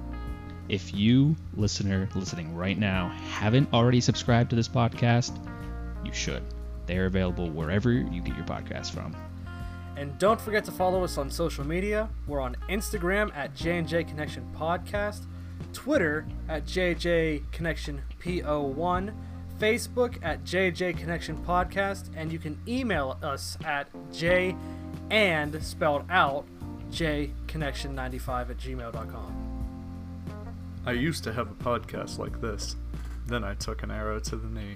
If 0.69 0.93
you, 0.93 1.35
listener, 1.55 2.07
listening 2.13 2.53
right 2.55 2.77
now, 2.77 3.09
haven't 3.31 3.73
already 3.73 3.99
subscribed 3.99 4.51
to 4.51 4.55
this 4.55 4.69
podcast, 4.69 5.35
you 6.05 6.13
should. 6.13 6.43
They're 6.85 7.07
available 7.07 7.49
wherever 7.49 7.91
you 7.91 8.21
get 8.21 8.35
your 8.35 8.45
podcast 8.45 8.91
from. 8.91 9.15
And 9.95 10.17
don't 10.17 10.41
forget 10.41 10.63
to 10.65 10.71
follow 10.71 11.03
us 11.03 11.17
on 11.17 11.29
social 11.29 11.65
media. 11.65 12.09
We're 12.27 12.41
on 12.41 12.55
Instagram 12.69 13.35
at 13.35 13.53
J&J 13.55 14.05
Connection 14.05 14.47
Podcast, 14.55 15.25
Twitter 15.71 16.25
at 16.49 16.65
JJ 16.65 17.51
Connection 17.51 18.01
PO1, 18.19 19.13
Facebook 19.59 20.17
at 20.23 20.43
JJ 20.43 20.97
Connection 20.97 21.37
Podcast, 21.45 22.09
and 22.15 22.31
you 22.31 22.39
can 22.39 22.59
email 22.67 23.17
us 23.21 23.57
at 23.65 23.87
J 24.11 24.55
and 25.11 25.63
spelled 25.63 26.05
out 26.09 26.45
J 26.91 27.31
Connection 27.47 27.93
95 27.95 28.51
at 28.51 28.57
gmail.com. 28.57 29.39
I 30.85 30.91
used 30.91 31.23
to 31.23 31.33
have 31.33 31.49
a 31.49 31.55
podcast 31.55 32.17
like 32.17 32.41
this. 32.41 32.75
Then 33.27 33.43
I 33.43 33.53
took 33.53 33.83
an 33.83 33.91
arrow 33.91 34.19
to 34.19 34.35
the 34.35 34.49
knee. 34.49 34.75